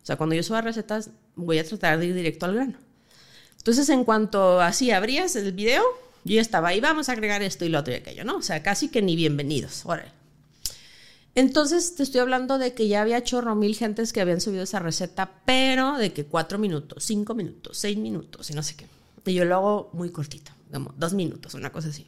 o 0.01 0.05
sea, 0.07 0.15
cuando 0.15 0.33
yo 0.33 0.41
suba 0.41 0.61
recetas, 0.61 1.11
voy 1.35 1.59
a 1.59 1.63
tratar 1.63 1.99
de 1.99 2.07
ir 2.07 2.15
directo 2.15 2.47
al 2.47 2.55
grano. 2.55 2.73
Entonces, 3.59 3.87
en 3.89 4.03
cuanto 4.05 4.59
así 4.59 4.89
abrías 4.89 5.35
el 5.35 5.51
video, 5.51 5.83
yo 6.23 6.41
estaba 6.41 6.69
ahí, 6.69 6.79
vamos 6.81 7.09
a 7.09 7.11
agregar 7.11 7.43
esto 7.43 7.65
y 7.65 7.69
lo 7.69 7.77
otro 7.77 7.93
y 7.93 7.97
aquello, 7.97 8.23
¿no? 8.23 8.37
O 8.37 8.41
sea, 8.41 8.63
casi 8.63 8.89
que 8.89 9.03
ni 9.03 9.15
bienvenidos. 9.15 9.85
Órale. 9.85 10.22
Entonces, 11.35 11.95
te 11.95 12.03
estoy 12.03 12.21
hablando 12.21 12.59
de 12.59 12.73
que 12.73 12.87
ya 12.87 13.01
había 13.01 13.23
chorro 13.23 13.55
mil 13.55 13.75
gentes 13.75 14.13
que 14.13 14.21
habían 14.21 14.39
subido 14.39 14.63
esa 14.63 14.79
receta, 14.79 15.41
pero 15.45 15.97
de 15.97 16.13
que 16.13 16.25
cuatro 16.25 16.59
minutos, 16.59 17.03
cinco 17.03 17.33
minutos, 17.33 17.77
seis 17.77 17.97
minutos 17.97 18.49
y 18.51 18.53
no 18.53 18.61
sé 18.61 18.75
qué. 18.75 18.87
Y 19.25 19.33
yo 19.33 19.45
lo 19.45 19.55
hago 19.55 19.89
muy 19.93 20.11
cortito, 20.11 20.51
como 20.71 20.93
dos 20.97 21.13
minutos, 21.13 21.55
una 21.55 21.71
cosa 21.71 21.89
así. 21.89 22.07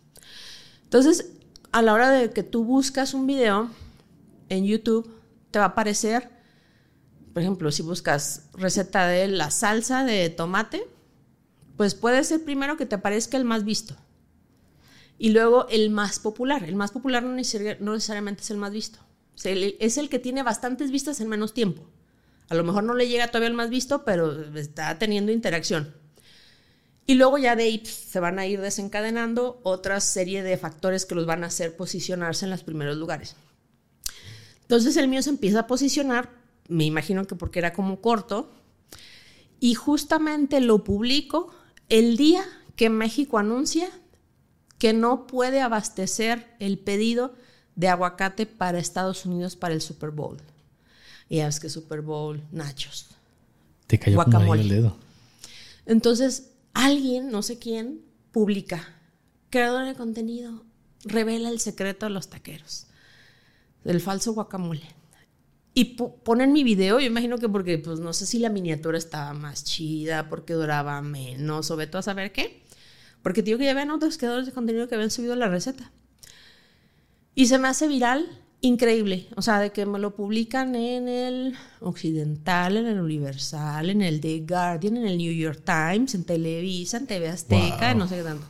Entonces, 0.84 1.32
a 1.72 1.82
la 1.82 1.94
hora 1.94 2.12
de 2.12 2.30
que 2.32 2.44
tú 2.44 2.64
buscas 2.64 3.14
un 3.14 3.26
video 3.26 3.70
en 4.50 4.66
YouTube, 4.66 5.10
te 5.50 5.60
va 5.60 5.66
a 5.66 5.70
aparecer, 5.70 6.30
por 7.34 7.42
ejemplo, 7.42 7.72
si 7.72 7.82
buscas 7.82 8.50
receta 8.54 9.08
de 9.08 9.28
la 9.28 9.50
salsa 9.50 10.04
de 10.04 10.30
tomate, 10.30 10.88
pues 11.78 11.96
puede 11.96 12.24
ser 12.24 12.44
primero 12.44 12.78
que 12.78 12.86
te 12.86 12.96
aparezca 12.96 13.38
el 13.38 13.46
más 13.46 13.64
visto 13.64 13.96
y 15.18 15.30
luego 15.30 15.68
el 15.70 15.90
más 15.90 16.20
popular. 16.20 16.64
El 16.64 16.76
más 16.76 16.92
popular 16.92 17.24
no, 17.24 17.34
necesariamente 17.34 18.42
es 18.42 18.52
el 18.52 18.58
más 18.58 18.72
visto. 18.72 19.00
Es 19.44 19.98
el 19.98 20.10
que 20.10 20.20
tiene 20.20 20.44
bastantes 20.44 20.92
vistas 20.92 21.20
en 21.22 21.28
menos 21.28 21.54
tiempo. 21.54 21.84
A 22.50 22.56
lo 22.56 22.64
mejor 22.64 22.84
no 22.84 22.94
le 22.94 23.08
llega 23.08 23.28
todavía 23.28 23.50
el 23.50 23.54
más 23.54 23.70
visto, 23.70 24.06
pero 24.06 24.56
está 24.56 24.98
teniendo 25.00 25.32
interacción. 25.32 25.94
Y 27.08 27.16
luego 27.16 27.38
ya 27.38 27.56
de 27.56 27.64
ahí 27.64 27.84
se 27.86 28.20
van 28.20 28.40
a 28.40 28.48
ir 28.48 28.62
desencadenando 28.62 29.60
otra 29.64 30.00
serie 30.00 30.42
de 30.42 30.58
factores 30.58 31.06
que 31.06 31.16
los 31.16 31.26
van 31.26 31.44
a 31.44 31.48
hacer 31.48 31.76
posicionarse 31.76 32.46
en 32.46 32.52
los 32.52 32.64
primeros 32.64 32.98
lugares. 32.98 33.36
Entonces 34.62 34.98
el 34.98 35.08
mío 35.08 35.22
se 35.22 35.30
empieza 35.30 35.62
a 35.62 35.68
posicionar, 35.68 36.32
me 36.68 36.86
imagino 36.86 37.26
que 37.26 37.36
porque 37.36 37.60
era 37.60 37.74
como 37.74 38.02
corto, 38.02 38.52
y 39.60 39.76
justamente 39.76 40.60
lo 40.62 40.84
publico 40.84 41.54
el 41.90 42.18
día 42.18 42.44
que 42.76 42.90
México 42.90 43.38
anuncia 43.38 43.90
que 44.80 44.92
no 44.92 45.28
puede 45.28 45.62
abastecer 45.62 46.48
el 46.60 46.80
pedido 46.80 47.36
de 47.76 47.88
aguacate 47.88 48.46
para 48.46 48.80
Estados 48.80 49.26
Unidos 49.26 49.56
para 49.56 49.74
el 49.74 49.82
Super 49.82 50.12
Bowl. 50.12 50.38
Y 51.30 51.38
ya 51.38 51.46
ves 51.46 51.60
que 51.60 51.70
Super 51.70 52.02
Bowl, 52.02 52.42
nachos. 52.52 53.08
Te 53.88 54.00
cayó 54.00 54.16
guacamole. 54.16 54.62
el 54.62 54.70
dedo. 54.70 54.98
Entonces, 55.86 56.52
alguien, 56.74 57.32
no 57.32 57.42
sé 57.42 57.60
quién, 57.60 58.02
publica. 58.32 58.88
Creador 59.50 59.86
de 59.86 59.96
contenido 59.96 60.64
revela 61.04 61.50
el 61.50 61.60
secreto 61.60 62.06
de 62.06 62.12
los 62.12 62.30
taqueros. 62.30 62.88
Del 63.84 64.02
falso 64.02 64.34
guacamole. 64.34 64.88
Y 65.78 65.96
ponen 65.96 66.54
mi 66.54 66.64
video, 66.64 67.02
yo 67.02 67.06
imagino 67.06 67.38
que 67.38 67.50
porque, 67.50 67.78
pues 67.78 68.00
no 68.00 68.14
sé 68.14 68.26
si 68.26 68.40
la 68.40 68.50
miniatura 68.50 68.98
estaba 68.98 69.34
más 69.34 69.66
chida, 69.66 70.30
porque 70.30 70.54
duraba 70.54 71.02
menos, 71.02 71.70
o 71.70 71.76
veto 71.76 71.98
a 71.98 72.02
saber 72.02 72.32
qué. 72.32 72.64
Porque 73.22 73.42
digo 73.42 73.58
que 73.58 73.66
ya 73.66 73.74
ven 73.74 73.92
otros 73.92 74.18
creadores 74.18 74.46
de 74.46 74.54
contenido 74.54 74.88
que 74.88 74.96
habían 74.96 75.12
subido 75.12 75.36
la 75.36 75.50
receta. 75.50 75.92
Y 77.36 77.48
se 77.48 77.60
me 77.60 77.68
hace 77.68 77.88
viral 77.88 78.26
increíble. 78.62 79.28
O 79.36 79.42
sea, 79.42 79.60
de 79.60 79.72
que 79.72 79.86
me 79.86 80.00
lo 80.00 80.16
publican 80.16 80.74
en 80.76 81.08
el 81.08 81.56
Occidental, 81.82 82.78
en 82.78 82.88
el 82.88 83.00
Universal, 83.00 83.90
en 83.90 84.02
el 84.02 84.22
The 84.22 84.46
Guardian, 84.48 84.98
en 84.98 85.06
el 85.06 85.18
New 85.18 85.34
York 85.34 85.62
Times, 85.66 86.16
en 86.16 86.24
Televisa, 86.24 86.98
en 86.98 87.08
TV 87.08 87.28
Azteca, 87.30 87.90
Wow. 87.92 88.00
no 88.00 88.08
sé 88.08 88.18
qué 88.18 88.24
tanto. 88.24 88.48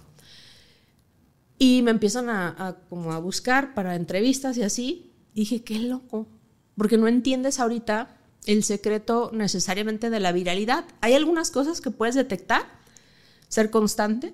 Y 1.57 1.81
me 1.81 1.91
empiezan 1.91 2.29
a, 2.29 2.49
a 2.57 2.75
como 2.89 3.11
a 3.13 3.19
buscar 3.19 3.73
para 3.73 3.95
entrevistas 3.95 4.57
y 4.57 4.63
así. 4.63 5.11
Y 5.33 5.41
dije, 5.41 5.63
qué 5.63 5.79
loco. 5.79 6.27
Porque 6.77 6.97
no 6.97 7.07
entiendes 7.07 7.59
ahorita 7.59 8.17
el 8.45 8.63
secreto 8.63 9.31
necesariamente 9.33 10.09
de 10.09 10.19
la 10.19 10.31
viralidad. 10.31 10.85
Hay 11.01 11.13
algunas 11.13 11.51
cosas 11.51 11.81
que 11.81 11.91
puedes 11.91 12.15
detectar, 12.15 12.61
ser 13.47 13.69
constante, 13.71 14.33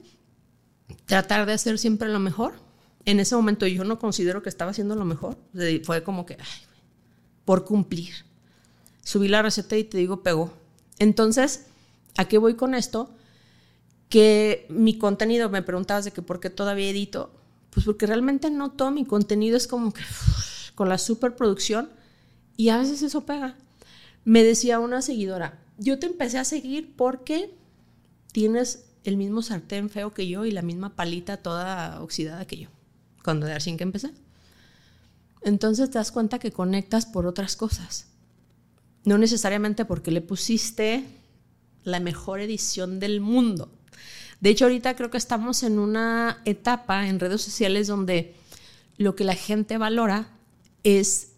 tratar 1.06 1.45
de 1.45 1.54
hacer 1.54 1.78
siempre 1.80 2.10
lo 2.10 2.20
mejor. 2.20 2.56
En 3.06 3.20
ese 3.20 3.36
momento 3.36 3.66
yo 3.68 3.84
no 3.84 3.99
considero 3.99 4.41
que 4.43 4.49
estaba 4.49 4.72
haciendo 4.72 4.95
lo 4.95 5.06
mejor. 5.06 5.38
Fue 5.84 6.04
como 6.04 6.26
que, 6.26 6.38
por 7.45 7.66
cumplir. 7.66 8.14
Subí 9.04 9.28
la 9.28 9.41
receta 9.41 9.76
y 9.78 9.84
te 9.84 9.97
digo, 9.97 10.24
pegó. 10.24 10.54
Entonces, 10.99 11.68
¿a 12.18 12.26
qué 12.26 12.38
voy 12.38 12.56
con 12.56 12.76
esto? 12.76 13.10
Que 14.10 14.68
mi 14.70 14.97
contenido, 14.97 15.49
me 15.49 15.64
preguntabas 15.64 16.06
de 16.06 16.12
que 16.12 16.22
por 16.22 16.39
qué 16.39 16.49
todavía 16.49 16.89
edito. 16.89 17.32
Pues 17.72 17.86
porque 17.86 18.06
realmente 18.06 18.49
no 18.52 18.72
todo 18.72 18.91
mi 18.91 19.06
contenido 19.06 19.58
es 19.58 19.68
como 19.68 19.93
que 19.93 20.02
con 20.76 20.89
la 20.89 20.97
superproducción 20.97 21.89
y 22.58 22.70
a 22.70 22.78
veces 22.78 23.02
eso 23.02 23.26
pega. 23.26 23.56
Me 24.24 24.43
decía 24.43 24.80
una 24.80 25.02
seguidora, 25.02 25.60
yo 25.80 25.97
te 25.97 26.06
empecé 26.06 26.38
a 26.38 26.43
seguir 26.43 26.93
porque 26.95 27.56
tienes 28.32 28.86
el 29.04 29.18
mismo 29.18 29.41
sartén 29.41 29.89
feo 29.89 30.14
que 30.14 30.28
yo 30.28 30.45
y 30.45 30.52
la 30.52 30.62
misma 30.62 30.95
palita 30.95 31.38
toda 31.38 32.02
oxidada 32.02 32.45
que 32.45 32.58
yo, 32.58 32.70
cuando 33.24 33.45
de 33.45 33.53
recién 33.53 33.78
que 33.78 33.84
empecé. 33.84 34.11
Entonces 35.41 35.89
te 35.89 35.97
das 35.97 36.11
cuenta 36.11 36.39
que 36.39 36.51
conectas 36.51 37.05
por 37.05 37.26
otras 37.26 37.55
cosas. 37.55 38.07
No 39.03 39.17
necesariamente 39.17 39.86
porque 39.86 40.11
le 40.11 40.22
pusiste 40.22 41.03
la 41.84 41.99
mejor 41.99 42.39
edición 42.39 42.99
del 42.99 43.22
mundo. 43.22 43.72
De 44.39 44.49
hecho, 44.49 44.65
ahorita 44.65 44.95
creo 44.95 45.09
que 45.09 45.17
estamos 45.17 45.63
en 45.63 45.80
una 45.80 46.41
etapa 46.45 47.07
en 47.07 47.19
redes 47.19 47.41
sociales 47.41 47.88
donde 47.88 48.36
lo 48.97 49.15
que 49.15 49.24
la 49.24 49.36
gente 49.36 49.78
valora 49.78 50.30
es 50.84 51.34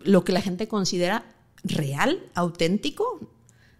lo 0.00 0.24
que 0.24 0.32
la 0.32 0.40
gente 0.40 0.68
considera 0.68 1.24
real, 1.64 2.20
auténtico. 2.34 3.20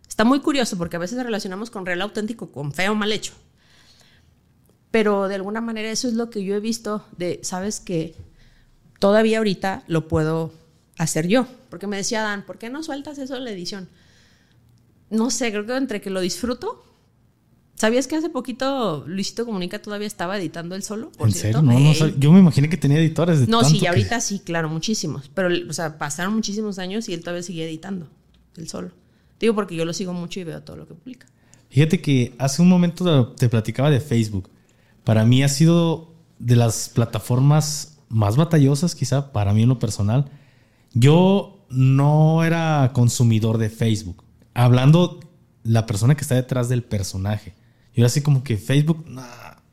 Está 0.08 0.24
muy 0.24 0.40
curioso 0.40 0.76
porque 0.76 0.96
a 0.96 1.00
veces 1.00 1.22
relacionamos 1.22 1.70
con 1.70 1.86
real 1.86 2.02
auténtico 2.02 2.50
con 2.50 2.72
feo 2.72 2.94
mal 2.94 3.12
hecho. 3.12 3.32
Pero 4.90 5.28
de 5.28 5.34
alguna 5.34 5.60
manera 5.60 5.90
eso 5.90 6.08
es 6.08 6.14
lo 6.14 6.30
que 6.30 6.42
yo 6.44 6.54
he 6.54 6.60
visto 6.60 7.04
de, 7.16 7.40
sabes 7.42 7.80
que 7.80 8.14
todavía 8.98 9.38
ahorita 9.38 9.84
lo 9.86 10.08
puedo 10.08 10.52
hacer 10.96 11.28
yo. 11.28 11.46
Porque 11.70 11.86
me 11.86 11.96
decía 11.98 12.22
Dan, 12.22 12.44
¿por 12.46 12.58
qué 12.58 12.70
no 12.70 12.82
sueltas 12.82 13.18
eso 13.18 13.36
en 13.36 13.44
la 13.44 13.50
edición? 13.50 13.88
No 15.10 15.30
sé, 15.30 15.50
creo 15.50 15.66
que 15.66 15.76
entre 15.76 16.00
que 16.00 16.10
lo 16.10 16.20
disfruto. 16.20 16.84
¿Sabías 17.74 18.08
que 18.08 18.16
hace 18.16 18.28
poquito 18.28 19.04
Luisito 19.06 19.44
Comunica 19.46 19.80
todavía 19.80 20.06
estaba 20.08 20.36
editando 20.36 20.74
él 20.74 20.82
solo? 20.82 21.12
Por 21.12 21.28
¿En 21.28 21.34
cierto? 21.34 21.60
serio? 21.60 21.72
No, 21.78 21.78
no 21.78 22.18
yo 22.18 22.32
me 22.32 22.40
imaginé 22.40 22.68
que 22.68 22.76
tenía 22.76 22.98
editores 22.98 23.38
de 23.40 23.46
No, 23.46 23.60
tanto 23.60 23.74
sí, 23.74 23.80
que- 23.80 23.88
ahorita 23.88 24.20
sí, 24.20 24.40
claro, 24.40 24.68
muchísimos. 24.68 25.30
Pero, 25.32 25.48
o 25.68 25.72
sea, 25.72 25.96
pasaron 25.96 26.34
muchísimos 26.34 26.78
años 26.80 27.08
y 27.08 27.14
él 27.14 27.20
todavía 27.20 27.42
sigue 27.44 27.64
editando, 27.64 28.08
él 28.56 28.68
solo. 28.68 28.90
Digo 29.38 29.54
porque 29.54 29.76
yo 29.76 29.84
lo 29.84 29.92
sigo 29.92 30.12
mucho 30.12 30.40
y 30.40 30.44
veo 30.44 30.60
todo 30.62 30.76
lo 30.76 30.88
que 30.88 30.94
publica. 30.94 31.26
Fíjate 31.70 32.00
que 32.00 32.34
hace 32.38 32.62
un 32.62 32.68
momento 32.68 33.28
te 33.34 33.48
platicaba 33.48 33.90
de 33.90 34.00
Facebook. 34.00 34.48
Para 35.08 35.24
mí 35.24 35.42
ha 35.42 35.48
sido 35.48 36.12
de 36.38 36.54
las 36.54 36.90
plataformas 36.90 37.96
más 38.10 38.36
batallosas, 38.36 38.94
quizá 38.94 39.32
para 39.32 39.54
mí 39.54 39.62
en 39.62 39.70
lo 39.70 39.78
personal. 39.78 40.26
Yo 40.92 41.64
no 41.70 42.44
era 42.44 42.90
consumidor 42.92 43.56
de 43.56 43.70
Facebook. 43.70 44.22
Hablando 44.52 45.18
la 45.62 45.86
persona 45.86 46.14
que 46.14 46.20
está 46.20 46.34
detrás 46.34 46.68
del 46.68 46.82
personaje. 46.82 47.54
Yo 47.94 48.02
era 48.02 48.08
así 48.08 48.20
como 48.20 48.44
que 48.44 48.58
Facebook 48.58 49.06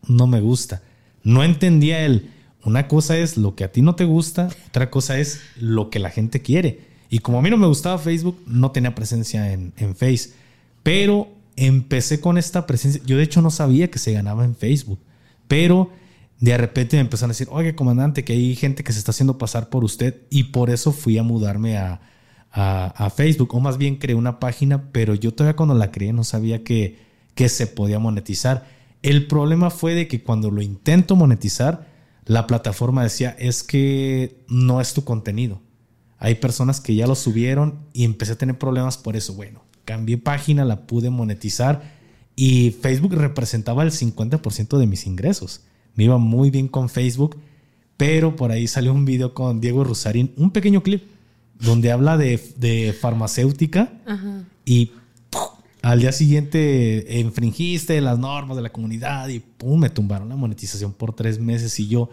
no 0.07 0.25
me 0.25 0.39
gusta. 0.39 0.81
No 1.21 1.43
entendía 1.43 2.05
el... 2.05 2.29
Una 2.63 2.87
cosa 2.87 3.17
es 3.17 3.35
lo 3.35 3.55
que 3.55 3.65
a 3.65 3.73
ti 3.73 3.81
no 3.81 3.93
te 3.95 4.05
gusta, 4.05 4.47
otra 4.69 4.89
cosa 4.89 5.19
es 5.19 5.41
lo 5.59 5.89
que 5.89 5.99
la 5.99 6.11
gente 6.11 6.41
quiere. 6.41 6.87
Y 7.09 7.19
como 7.19 7.39
a 7.39 7.41
mí 7.41 7.49
no 7.49 7.57
me 7.57 7.67
gustaba 7.67 7.97
Facebook, 7.97 8.41
no 8.47 8.71
tenía 8.71 8.95
presencia 8.95 9.51
en, 9.51 9.73
en 9.75 9.97
Face. 9.97 10.29
Pero 10.81 11.27
empecé 11.57 12.21
con 12.21 12.37
esta 12.37 12.65
presencia. 12.65 13.01
Yo 13.05 13.17
de 13.17 13.23
hecho 13.23 13.41
no 13.41 13.51
sabía 13.51 13.91
que 13.91 13.99
se 13.99 14.13
ganaba 14.13 14.45
en 14.45 14.55
Facebook. 14.55 14.99
Pero 15.47 15.89
de 16.39 16.57
repente 16.57 16.97
me 16.97 17.01
empezaron 17.01 17.31
a 17.31 17.33
decir, 17.33 17.47
oye, 17.51 17.75
comandante, 17.75 18.23
que 18.23 18.33
hay 18.33 18.55
gente 18.55 18.83
que 18.83 18.93
se 18.93 18.99
está 18.99 19.11
haciendo 19.11 19.37
pasar 19.37 19.69
por 19.69 19.83
usted. 19.83 20.23
Y 20.29 20.45
por 20.45 20.69
eso 20.69 20.91
fui 20.91 21.17
a 21.17 21.23
mudarme 21.23 21.77
a, 21.77 22.01
a, 22.51 22.85
a 22.87 23.09
Facebook. 23.09 23.53
O 23.55 23.59
más 23.59 23.77
bien 23.77 23.97
creé 23.97 24.15
una 24.15 24.39
página, 24.39 24.91
pero 24.91 25.15
yo 25.15 25.33
todavía 25.33 25.55
cuando 25.55 25.75
la 25.75 25.91
creé 25.91 26.13
no 26.13 26.23
sabía 26.23 26.63
que, 26.63 26.99
que 27.35 27.49
se 27.49 27.67
podía 27.67 27.99
monetizar. 27.99 28.67
El 29.01 29.27
problema 29.27 29.69
fue 29.69 29.93
de 29.93 30.07
que 30.07 30.23
cuando 30.23 30.49
lo 30.49 30.61
intento 30.61 31.15
monetizar, 31.15 31.87
la 32.25 32.47
plataforma 32.47 33.03
decía, 33.03 33.35
es 33.37 33.61
que 33.61 34.43
no 34.47 34.81
es 34.81 34.93
tu 34.93 35.03
contenido. 35.03 35.61
Hay 36.17 36.35
personas 36.35 36.81
que 36.81 36.95
ya 36.95 37.05
lo 37.05 37.15
subieron 37.15 37.85
y 37.93 38.03
empecé 38.03 38.31
a 38.31 38.37
tener 38.37 38.57
problemas 38.57 38.97
por 38.97 39.15
eso. 39.15 39.35
Bueno, 39.35 39.63
cambié 39.83 40.17
página, 40.17 40.65
la 40.65 40.87
pude 40.87 41.11
monetizar 41.11 41.83
y 42.35 42.71
Facebook 42.71 43.13
representaba 43.13 43.83
el 43.83 43.91
50% 43.91 44.77
de 44.77 44.87
mis 44.87 45.07
ingresos. 45.07 45.61
Me 45.95 46.03
iba 46.03 46.17
muy 46.17 46.51
bien 46.51 46.67
con 46.67 46.89
Facebook, 46.89 47.37
pero 47.97 48.35
por 48.35 48.51
ahí 48.51 48.67
salió 48.67 48.93
un 48.93 49.05
video 49.05 49.33
con 49.33 49.61
Diego 49.61 49.83
Rusarín, 49.83 50.33
un 50.37 50.51
pequeño 50.51 50.83
clip 50.83 51.03
donde 51.59 51.91
habla 51.91 52.17
de, 52.17 52.41
de 52.57 52.93
farmacéutica 52.93 53.93
y 54.65 54.91
¡pum! 55.29 55.41
al 55.81 56.01
día 56.01 56.11
siguiente 56.11 57.05
infringiste 57.19 58.01
las 58.01 58.19
normas 58.19 58.57
de 58.57 58.63
la 58.63 58.71
comunidad 58.71 59.29
y 59.29 59.39
pum, 59.39 59.79
me 59.79 59.89
tumbaron 59.89 60.27
la 60.27 60.35
monetización 60.35 60.91
por 60.91 61.13
tres 61.13 61.39
meses 61.39 61.79
y 61.79 61.87
yo, 61.87 62.09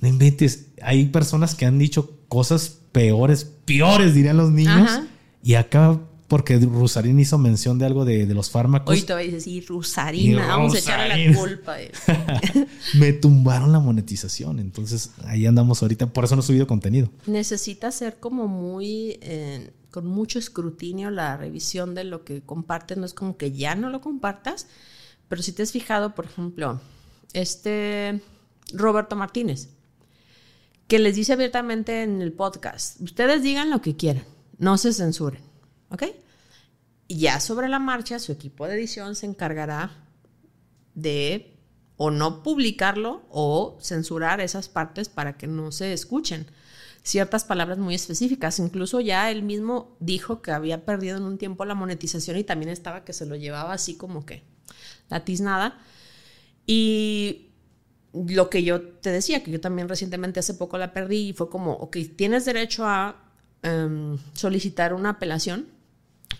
no 0.00 0.08
inventes, 0.08 0.68
hay 0.80 1.04
personas 1.06 1.54
que 1.54 1.66
han 1.66 1.78
dicho 1.78 2.16
cosas 2.28 2.78
peores, 2.92 3.44
peores 3.66 4.14
dirían 4.14 4.38
los 4.38 4.50
niños 4.50 4.90
Ajá. 4.90 5.06
y 5.42 5.54
acá 5.54 6.00
porque 6.30 6.56
Rusarín 6.60 7.18
hizo 7.18 7.38
mención 7.38 7.80
de 7.80 7.86
algo 7.86 8.04
de, 8.04 8.24
de 8.24 8.34
los 8.34 8.50
fármacos. 8.50 8.94
Hoy 8.94 9.02
te 9.02 9.12
voy 9.12 9.28
a 9.28 9.32
decir, 9.32 9.66
Rusarina, 9.66 10.46
vamos 10.46 10.76
a 10.76 10.78
echarle 10.78 11.28
la 11.28 11.36
culpa. 11.36 11.76
me 12.94 13.12
tumbaron 13.12 13.72
la 13.72 13.80
monetización. 13.80 14.60
Entonces 14.60 15.10
ahí 15.24 15.44
andamos 15.46 15.82
ahorita. 15.82 16.06
Por 16.06 16.22
eso 16.22 16.36
no 16.36 16.42
he 16.42 16.44
subido 16.44 16.68
contenido. 16.68 17.10
Necesita 17.26 17.90
ser 17.90 18.20
como 18.20 18.46
muy, 18.46 19.18
eh, 19.22 19.72
con 19.90 20.06
mucho 20.06 20.38
escrutinio 20.38 21.10
la 21.10 21.36
revisión 21.36 21.96
de 21.96 22.04
lo 22.04 22.22
que 22.22 22.42
compartes. 22.42 22.96
No 22.96 23.06
es 23.06 23.12
como 23.12 23.36
que 23.36 23.50
ya 23.50 23.74
no 23.74 23.90
lo 23.90 24.00
compartas, 24.00 24.68
pero 25.28 25.42
si 25.42 25.50
te 25.50 25.64
has 25.64 25.72
fijado, 25.72 26.14
por 26.14 26.26
ejemplo, 26.26 26.80
este 27.32 28.20
Roberto 28.72 29.16
Martínez, 29.16 29.68
que 30.86 31.00
les 31.00 31.16
dice 31.16 31.32
abiertamente 31.32 32.04
en 32.04 32.22
el 32.22 32.32
podcast, 32.32 33.00
ustedes 33.00 33.42
digan 33.42 33.68
lo 33.68 33.82
que 33.82 33.96
quieran, 33.96 34.22
no 34.58 34.78
se 34.78 34.92
censuren, 34.92 35.49
¿ok? 35.90 36.04
Ya 37.08 37.40
sobre 37.40 37.68
la 37.68 37.78
marcha, 37.78 38.18
su 38.18 38.32
equipo 38.32 38.66
de 38.66 38.74
edición 38.74 39.16
se 39.16 39.26
encargará 39.26 39.90
de 40.94 41.56
o 41.96 42.10
no 42.10 42.42
publicarlo 42.42 43.22
o 43.28 43.78
censurar 43.82 44.40
esas 44.40 44.68
partes 44.68 45.08
para 45.08 45.36
que 45.36 45.46
no 45.46 45.70
se 45.70 45.92
escuchen 45.92 46.46
ciertas 47.02 47.44
palabras 47.44 47.78
muy 47.78 47.94
específicas. 47.94 48.58
Incluso 48.58 49.00
ya 49.00 49.30
él 49.30 49.42
mismo 49.42 49.96
dijo 50.00 50.42
que 50.42 50.52
había 50.52 50.84
perdido 50.84 51.16
en 51.16 51.24
un 51.24 51.38
tiempo 51.38 51.64
la 51.64 51.74
monetización 51.74 52.36
y 52.38 52.44
también 52.44 52.70
estaba 52.70 53.04
que 53.04 53.12
se 53.12 53.26
lo 53.26 53.36
llevaba 53.36 53.72
así 53.72 53.96
como 53.96 54.24
que 54.24 54.44
la 55.08 55.24
tiznada. 55.24 55.78
Y 56.66 57.50
lo 58.12 58.50
que 58.50 58.62
yo 58.62 58.80
te 58.80 59.10
decía, 59.10 59.42
que 59.42 59.50
yo 59.50 59.60
también 59.60 59.88
recientemente 59.88 60.40
hace 60.40 60.54
poco 60.54 60.78
la 60.78 60.92
perdí 60.92 61.28
y 61.28 61.32
fue 61.32 61.50
como, 61.50 61.72
ok, 61.72 61.96
tienes 62.16 62.44
derecho 62.44 62.86
a 62.86 63.16
em, 63.62 64.18
solicitar 64.34 64.94
una 64.94 65.10
apelación, 65.10 65.68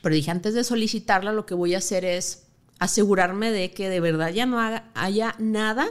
pero 0.02 0.14
dije, 0.14 0.30
antes 0.30 0.54
de 0.54 0.64
solicitarla, 0.64 1.32
lo 1.32 1.46
que 1.46 1.54
voy 1.54 1.74
a 1.74 1.78
hacer 1.78 2.04
es 2.04 2.46
asegurarme 2.78 3.50
de 3.50 3.72
que 3.72 3.88
de 3.90 4.00
verdad 4.00 4.30
ya 4.30 4.46
no 4.46 4.58
haga- 4.60 4.90
haya 4.94 5.34
nada 5.38 5.88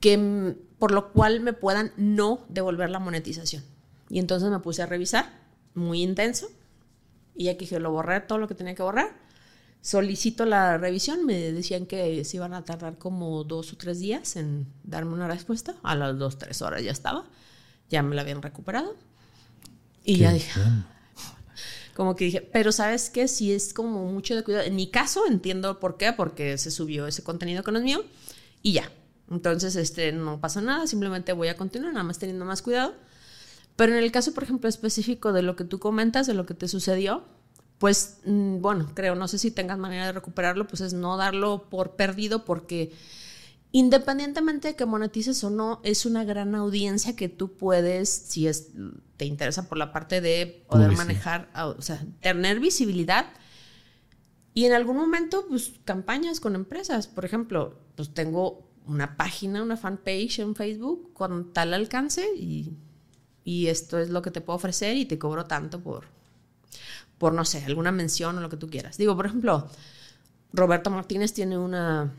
que 0.00 0.54
por 0.78 0.92
lo 0.92 1.12
cual 1.12 1.40
me 1.40 1.52
puedan 1.52 1.92
no 1.96 2.44
devolver 2.48 2.90
la 2.90 2.98
monetización. 2.98 3.64
Y 4.08 4.18
entonces 4.20 4.48
me 4.50 4.60
puse 4.60 4.82
a 4.82 4.86
revisar, 4.86 5.32
muy 5.74 6.02
intenso, 6.02 6.48
y 7.34 7.44
ya 7.44 7.54
que 7.54 7.60
dije, 7.60 7.80
lo 7.80 7.90
borré 7.90 8.20
todo 8.20 8.38
lo 8.38 8.48
que 8.48 8.54
tenía 8.54 8.74
que 8.74 8.82
borrar. 8.82 9.16
Solicito 9.80 10.44
la 10.44 10.76
revisión, 10.76 11.24
me 11.24 11.52
decían 11.52 11.86
que 11.86 12.24
se 12.24 12.36
iban 12.36 12.52
a 12.54 12.64
tardar 12.64 12.98
como 12.98 13.44
dos 13.44 13.72
o 13.72 13.76
tres 13.76 14.00
días 14.00 14.36
en 14.36 14.66
darme 14.84 15.14
una 15.14 15.28
respuesta. 15.28 15.74
A 15.82 15.94
las 15.94 16.18
dos, 16.18 16.36
tres 16.38 16.62
horas 16.62 16.82
ya 16.82 16.90
estaba, 16.90 17.24
ya 17.88 18.02
me 18.02 18.14
la 18.16 18.22
habían 18.22 18.42
recuperado. 18.42 18.96
Y 20.04 20.14
Qué 20.14 20.20
ya 20.20 20.32
dije, 20.32 20.60
bien. 20.60 20.84
Como 21.98 22.14
que 22.14 22.26
dije, 22.26 22.40
pero 22.40 22.70
sabes 22.70 23.10
qué, 23.10 23.26
si 23.26 23.52
es 23.52 23.74
como 23.74 24.04
mucho 24.04 24.36
de 24.36 24.44
cuidado. 24.44 24.64
En 24.64 24.76
mi 24.76 24.88
caso 24.88 25.26
entiendo 25.26 25.80
por 25.80 25.96
qué, 25.96 26.12
porque 26.12 26.56
se 26.56 26.70
subió 26.70 27.08
ese 27.08 27.24
contenido 27.24 27.64
que 27.64 27.72
no 27.72 27.78
es 27.78 27.84
mío 27.84 28.04
y 28.62 28.74
ya. 28.74 28.88
Entonces, 29.28 29.74
este, 29.74 30.12
no 30.12 30.40
pasa 30.40 30.60
nada, 30.60 30.86
simplemente 30.86 31.32
voy 31.32 31.48
a 31.48 31.56
continuar, 31.56 31.92
nada 31.92 32.04
más 32.04 32.20
teniendo 32.20 32.44
más 32.44 32.62
cuidado. 32.62 32.94
Pero 33.74 33.94
en 33.96 33.98
el 33.98 34.12
caso, 34.12 34.32
por 34.32 34.44
ejemplo, 34.44 34.68
específico 34.68 35.32
de 35.32 35.42
lo 35.42 35.56
que 35.56 35.64
tú 35.64 35.80
comentas, 35.80 36.28
de 36.28 36.34
lo 36.34 36.46
que 36.46 36.54
te 36.54 36.68
sucedió, 36.68 37.24
pues 37.78 38.18
mm, 38.24 38.60
bueno, 38.60 38.92
creo, 38.94 39.16
no 39.16 39.26
sé 39.26 39.36
si 39.38 39.50
tengas 39.50 39.76
manera 39.76 40.06
de 40.06 40.12
recuperarlo, 40.12 40.68
pues 40.68 40.82
es 40.82 40.92
no 40.92 41.16
darlo 41.16 41.64
por 41.68 41.96
perdido 41.96 42.44
porque 42.44 42.92
independientemente 43.72 44.68
de 44.68 44.76
que 44.76 44.86
monetices 44.86 45.42
o 45.44 45.50
no, 45.50 45.80
es 45.82 46.06
una 46.06 46.24
gran 46.24 46.54
audiencia 46.54 47.16
que 47.16 47.28
tú 47.28 47.56
puedes, 47.56 48.08
si 48.08 48.46
es, 48.46 48.68
te 49.16 49.26
interesa 49.26 49.68
por 49.68 49.78
la 49.78 49.92
parte 49.92 50.20
de 50.20 50.64
poder 50.68 50.92
manejar, 50.92 51.50
o 51.76 51.82
sea, 51.82 52.04
tener 52.20 52.60
visibilidad. 52.60 53.26
Y 54.54 54.64
en 54.64 54.72
algún 54.72 54.96
momento, 54.96 55.46
pues 55.48 55.74
campañas 55.84 56.40
con 56.40 56.54
empresas. 56.54 57.06
Por 57.06 57.24
ejemplo, 57.24 57.78
pues 57.94 58.12
tengo 58.14 58.68
una 58.86 59.16
página, 59.16 59.62
una 59.62 59.76
fanpage 59.76 60.38
en 60.38 60.54
Facebook 60.54 61.12
con 61.12 61.52
tal 61.52 61.74
alcance 61.74 62.26
y, 62.34 62.72
y 63.44 63.66
esto 63.66 63.98
es 63.98 64.08
lo 64.08 64.22
que 64.22 64.30
te 64.30 64.40
puedo 64.40 64.56
ofrecer 64.56 64.96
y 64.96 65.04
te 65.04 65.18
cobro 65.18 65.44
tanto 65.44 65.80
por, 65.80 66.06
por, 67.18 67.34
no 67.34 67.44
sé, 67.44 67.62
alguna 67.64 67.92
mención 67.92 68.38
o 68.38 68.40
lo 68.40 68.48
que 68.48 68.56
tú 68.56 68.70
quieras. 68.70 68.96
Digo, 68.96 69.14
por 69.14 69.26
ejemplo, 69.26 69.68
Roberto 70.52 70.90
Martínez 70.90 71.34
tiene 71.34 71.58
una 71.58 72.12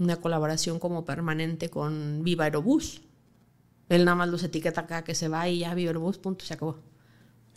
una 0.00 0.16
colaboración 0.16 0.78
como 0.80 1.04
permanente 1.04 1.68
con 1.68 2.24
Viva 2.24 2.44
Aerobús. 2.44 3.02
Él 3.88 4.04
nada 4.04 4.16
más 4.16 4.28
los 4.28 4.42
etiqueta 4.42 4.82
acá 4.82 5.04
que 5.04 5.14
se 5.14 5.28
va 5.28 5.48
y 5.48 5.60
ya 5.60 5.74
Viva 5.74 5.90
Aerobús, 5.90 6.18
punto, 6.18 6.44
se 6.44 6.54
acabó. 6.54 6.78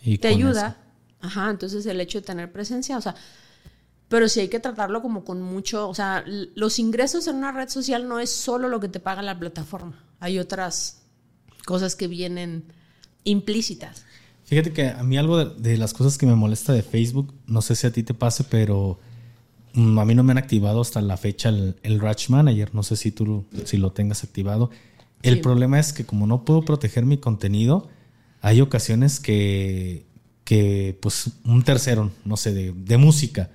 ¿Y 0.04 0.18
Te 0.18 0.28
ayuda. 0.28 0.78
Ajá, 1.22 1.50
entonces 1.50 1.86
el 1.86 2.02
hecho 2.02 2.20
de 2.20 2.26
tener 2.28 2.52
presencia, 2.52 2.98
o 2.98 3.02
sea, 3.02 3.16
pero 4.10 4.28
sí 4.28 4.42
hay 4.42 4.50
que 4.50 4.60
tratarlo 4.60 5.02
como 5.02 5.24
con 5.24 5.42
mucho, 5.42 5.88
o 5.88 5.96
sea, 5.96 6.26
los 6.28 6.80
ingresos 6.80 7.28
en 7.28 7.38
una 7.38 7.54
red 7.54 7.70
social 7.70 8.10
no 8.10 8.20
es 8.20 8.30
solo 8.30 8.68
lo 8.68 8.82
que 8.82 8.90
te 8.90 9.00
paga 9.00 9.22
la 9.22 9.40
plataforma, 9.40 10.04
hay 10.20 10.38
otras 10.38 11.02
cosas 11.66 11.96
que 11.96 12.10
vienen 12.10 12.66
implícitas. 13.24 14.04
Fíjate 14.44 14.74
que 14.74 14.90
a 14.90 15.02
mí 15.04 15.18
algo 15.18 15.38
de, 15.38 15.62
de 15.62 15.78
las 15.78 15.94
cosas 15.94 16.18
que 16.18 16.26
me 16.26 16.36
molesta 16.36 16.74
de 16.74 16.84
Facebook, 16.84 17.34
no 17.48 17.62
sé 17.62 17.78
si 17.78 17.88
a 17.88 17.94
ti 17.94 18.04
te 18.04 18.14
pase, 18.14 18.44
pero 18.44 19.00
a 19.76 20.06
mí 20.06 20.16
no 20.16 20.24
me 20.24 20.32
han 20.32 20.38
activado 20.38 20.82
hasta 20.82 21.02
la 21.02 21.18
fecha 21.18 21.50
el, 21.50 21.76
el 21.84 22.00
Ratch 22.00 22.30
Manager. 22.30 22.74
No 22.74 22.84
sé 22.84 22.96
si 22.96 23.12
tú 23.12 23.46
si 23.66 23.78
lo 23.78 23.92
tengas 23.92 24.24
activado. 24.24 24.70
El 25.22 25.40
problema 25.40 25.80
es 25.80 25.94
que 25.94 26.06
como 26.06 26.28
no 26.28 26.44
puedo 26.44 26.64
proteger 26.64 27.06
mi 27.06 27.18
contenido, 27.18 27.88
hay 28.42 28.60
ocasiones 28.60 29.20
que, 29.20 30.06
que 30.44 30.98
pues 31.02 31.32
un 31.46 31.64
tercero, 31.64 32.12
no 32.26 32.36
sé, 32.36 32.54
de, 32.54 32.74
de 32.74 32.98
música, 32.98 33.50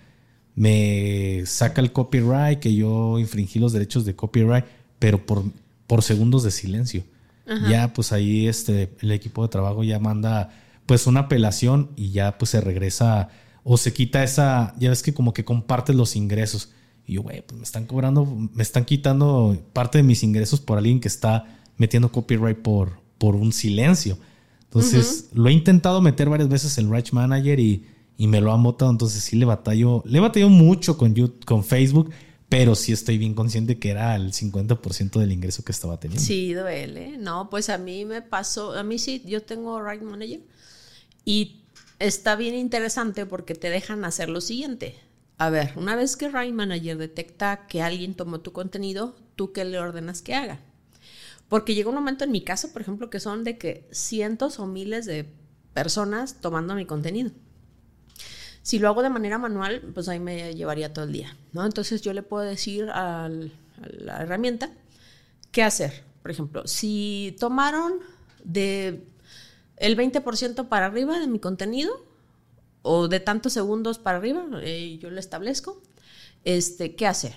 me 0.54 1.42
saca 1.44 1.80
el 1.80 1.92
copyright, 1.92 2.58
que 2.58 2.74
yo 2.74 3.18
infringí 3.18 3.58
los 3.58 3.72
derechos 3.72 4.04
de 4.04 4.16
copyright, 4.16 4.64
pero 4.98 5.24
por, 5.24 5.44
por 5.86 6.02
segundos 6.02 6.42
de 6.42 6.50
silencio. 6.50 7.04
Ya 7.70 7.94
pues 7.94 8.12
ahí 8.12 8.46
este, 8.46 8.90
el 9.00 9.10
equipo 9.10 9.42
de 9.42 9.48
trabajo 9.48 9.82
ya 9.82 9.98
manda 9.98 10.50
pues 10.84 11.06
una 11.06 11.20
apelación 11.20 11.90
y 11.96 12.10
ya 12.10 12.36
pues 12.36 12.50
se 12.50 12.60
regresa 12.60 13.30
o 13.64 13.76
se 13.76 13.92
quita 13.92 14.22
esa, 14.22 14.74
ya 14.78 14.90
ves 14.90 15.02
que 15.02 15.14
como 15.14 15.32
que 15.32 15.44
compartes 15.44 15.94
los 15.94 16.16
ingresos. 16.16 16.70
Y 17.06 17.14
yo, 17.14 17.22
güey, 17.22 17.42
pues 17.42 17.58
me 17.58 17.64
están 17.64 17.86
cobrando, 17.86 18.24
me 18.26 18.62
están 18.62 18.84
quitando 18.84 19.56
parte 19.72 19.98
de 19.98 20.04
mis 20.04 20.22
ingresos 20.22 20.60
por 20.60 20.78
alguien 20.78 21.00
que 21.00 21.08
está 21.08 21.58
metiendo 21.76 22.12
copyright 22.12 22.58
por, 22.58 23.00
por 23.18 23.34
un 23.34 23.52
silencio. 23.52 24.18
Entonces, 24.64 25.30
lo 25.32 25.48
he 25.48 25.52
intentado 25.52 26.02
meter 26.02 26.28
varias 26.28 26.50
veces 26.50 26.76
el 26.76 26.90
Right 26.90 27.10
Manager 27.12 27.58
y, 27.58 27.86
y, 28.18 28.26
me 28.26 28.40
lo 28.42 28.52
ha 28.52 28.56
botado. 28.56 28.90
Entonces, 28.90 29.22
sí 29.22 29.36
le 29.36 29.46
batallo, 29.46 30.02
le 30.04 30.20
batallo 30.20 30.50
mucho 30.50 30.98
con, 30.98 31.14
YouTube, 31.14 31.42
con 31.46 31.64
Facebook, 31.64 32.10
pero 32.50 32.74
sí 32.74 32.92
estoy 32.92 33.16
bien 33.16 33.32
consciente 33.32 33.78
que 33.78 33.88
era 33.90 34.14
el 34.14 34.32
50% 34.32 35.18
del 35.18 35.32
ingreso 35.32 35.64
que 35.64 35.72
estaba 35.72 35.98
teniendo. 35.98 36.22
Sí, 36.22 36.52
duele. 36.52 37.16
No, 37.16 37.48
pues 37.48 37.70
a 37.70 37.78
mí 37.78 38.04
me 38.04 38.20
pasó, 38.20 38.74
a 38.74 38.82
mí 38.82 38.98
sí, 38.98 39.22
yo 39.26 39.42
tengo 39.42 39.82
Right 39.82 40.02
Manager 40.02 40.40
y 41.24 41.57
está 41.98 42.36
bien 42.36 42.54
interesante 42.54 43.26
porque 43.26 43.54
te 43.54 43.70
dejan 43.70 44.04
hacer 44.04 44.28
lo 44.28 44.40
siguiente. 44.40 44.98
A 45.36 45.50
ver, 45.50 45.72
una 45.76 45.94
vez 45.94 46.16
que 46.16 46.28
Right 46.28 46.52
Manager 46.52 46.98
detecta 46.98 47.66
que 47.68 47.82
alguien 47.82 48.14
tomó 48.14 48.40
tu 48.40 48.52
contenido, 48.52 49.16
¿tú 49.36 49.52
qué 49.52 49.64
le 49.64 49.78
ordenas 49.78 50.20
que 50.22 50.34
haga? 50.34 50.60
Porque 51.48 51.74
llega 51.74 51.88
un 51.88 51.94
momento 51.94 52.24
en 52.24 52.32
mi 52.32 52.42
caso, 52.42 52.72
por 52.72 52.82
ejemplo, 52.82 53.08
que 53.08 53.20
son 53.20 53.44
de 53.44 53.56
que 53.56 53.88
cientos 53.90 54.58
o 54.58 54.66
miles 54.66 55.06
de 55.06 55.26
personas 55.72 56.40
tomando 56.40 56.74
mi 56.74 56.86
contenido. 56.86 57.30
Si 58.62 58.78
lo 58.78 58.88
hago 58.88 59.02
de 59.02 59.10
manera 59.10 59.38
manual, 59.38 59.80
pues 59.94 60.08
ahí 60.08 60.20
me 60.20 60.54
llevaría 60.54 60.92
todo 60.92 61.04
el 61.06 61.12
día, 61.12 61.36
¿no? 61.52 61.64
Entonces 61.64 62.02
yo 62.02 62.12
le 62.12 62.22
puedo 62.22 62.44
decir 62.44 62.90
a 62.90 63.30
la 63.80 64.22
herramienta 64.22 64.70
qué 65.52 65.62
hacer. 65.62 66.04
Por 66.20 66.32
ejemplo, 66.32 66.66
si 66.66 67.36
tomaron 67.38 67.94
de 68.44 69.06
el 69.78 69.96
20% 69.96 70.68
para 70.68 70.86
arriba 70.86 71.18
de 71.18 71.26
mi 71.26 71.38
contenido 71.38 72.06
o 72.82 73.08
de 73.08 73.20
tantos 73.20 73.52
segundos 73.52 73.98
para 73.98 74.18
arriba, 74.18 74.46
eh, 74.62 74.98
yo 75.00 75.10
lo 75.10 75.20
establezco. 75.20 75.82
Este, 76.44 76.94
¿Qué 76.94 77.06
hacer? 77.06 77.36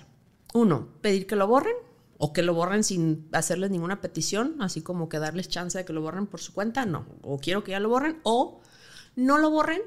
Uno, 0.54 0.90
pedir 1.02 1.28
que 1.28 1.36
lo 1.36 1.48
borren 1.48 1.76
o 2.18 2.34
que 2.34 2.44
lo 2.44 2.54
borren 2.54 2.84
sin 2.84 3.28
hacerles 3.32 3.72
ninguna 3.72 4.02
petición, 4.02 4.58
así 4.60 4.82
como 4.82 5.10
que 5.10 5.20
darles 5.20 5.50
chance 5.50 5.78
de 5.78 5.86
que 5.86 5.94
lo 5.94 6.02
borren 6.02 6.28
por 6.28 6.40
su 6.40 6.54
cuenta, 6.54 6.86
no. 6.86 7.06
O 7.24 7.40
quiero 7.40 7.64
que 7.64 7.72
ya 7.72 7.80
lo 7.80 7.90
borren 7.90 8.20
o 8.24 8.62
no 9.16 9.38
lo 9.38 9.50
borren, 9.50 9.82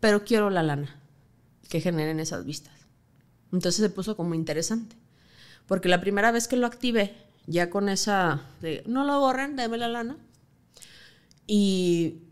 pero 0.00 0.24
quiero 0.24 0.50
la 0.50 0.62
lana 0.62 1.00
que 1.68 1.80
generen 1.80 2.20
esas 2.20 2.44
vistas. 2.44 2.74
Entonces 3.52 3.80
se 3.80 3.90
puso 3.90 4.16
como 4.16 4.34
interesante. 4.34 4.96
Porque 5.66 5.88
la 5.88 6.00
primera 6.00 6.32
vez 6.32 6.48
que 6.48 6.56
lo 6.56 6.66
activé, 6.66 7.16
ya 7.46 7.70
con 7.70 7.88
esa 7.88 8.42
de 8.60 8.82
no 8.86 9.04
lo 9.04 9.20
borren, 9.20 9.56
déme 9.56 9.78
la 9.78 9.88
lana, 9.88 10.16
y, 11.46 12.22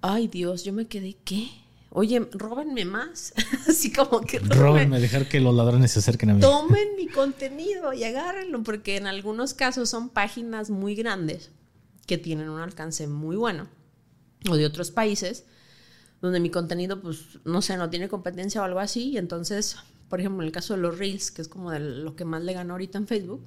ay 0.00 0.28
Dios, 0.28 0.64
yo 0.64 0.72
me 0.72 0.86
quedé, 0.86 1.16
¿qué? 1.24 1.48
Oye, 1.94 2.20
róbenme 2.32 2.84
más. 2.86 3.34
Así 3.68 3.92
como 3.92 4.22
que 4.22 4.38
róbenme. 4.38 4.98
dejar 4.98 5.28
que 5.28 5.40
los 5.40 5.54
ladrones 5.54 5.92
se 5.92 5.98
acerquen 5.98 6.30
a 6.30 6.34
mí. 6.34 6.40
Tomen 6.40 6.88
mi 6.96 7.06
contenido 7.08 7.92
y 7.92 8.04
agárrenlo, 8.04 8.62
porque 8.62 8.96
en 8.96 9.06
algunos 9.06 9.52
casos 9.52 9.90
son 9.90 10.08
páginas 10.08 10.70
muy 10.70 10.94
grandes 10.94 11.50
que 12.06 12.18
tienen 12.18 12.48
un 12.48 12.60
alcance 12.60 13.06
muy 13.06 13.36
bueno, 13.36 13.68
o 14.48 14.56
de 14.56 14.66
otros 14.66 14.90
países, 14.90 15.44
donde 16.20 16.40
mi 16.40 16.50
contenido, 16.50 17.00
pues, 17.00 17.38
no 17.44 17.62
sé, 17.62 17.76
no 17.76 17.90
tiene 17.90 18.08
competencia 18.08 18.60
o 18.60 18.64
algo 18.64 18.80
así, 18.80 19.10
y 19.10 19.18
entonces, 19.18 19.76
por 20.08 20.18
ejemplo, 20.20 20.42
en 20.42 20.46
el 20.46 20.52
caso 20.52 20.74
de 20.74 20.80
los 20.80 20.98
Reels, 20.98 21.30
que 21.30 21.42
es 21.42 21.48
como 21.48 21.70
de 21.70 21.80
lo 21.80 22.16
que 22.16 22.24
más 22.24 22.42
le 22.42 22.54
ganó 22.54 22.74
ahorita 22.74 22.98
en 22.98 23.06
Facebook, 23.06 23.42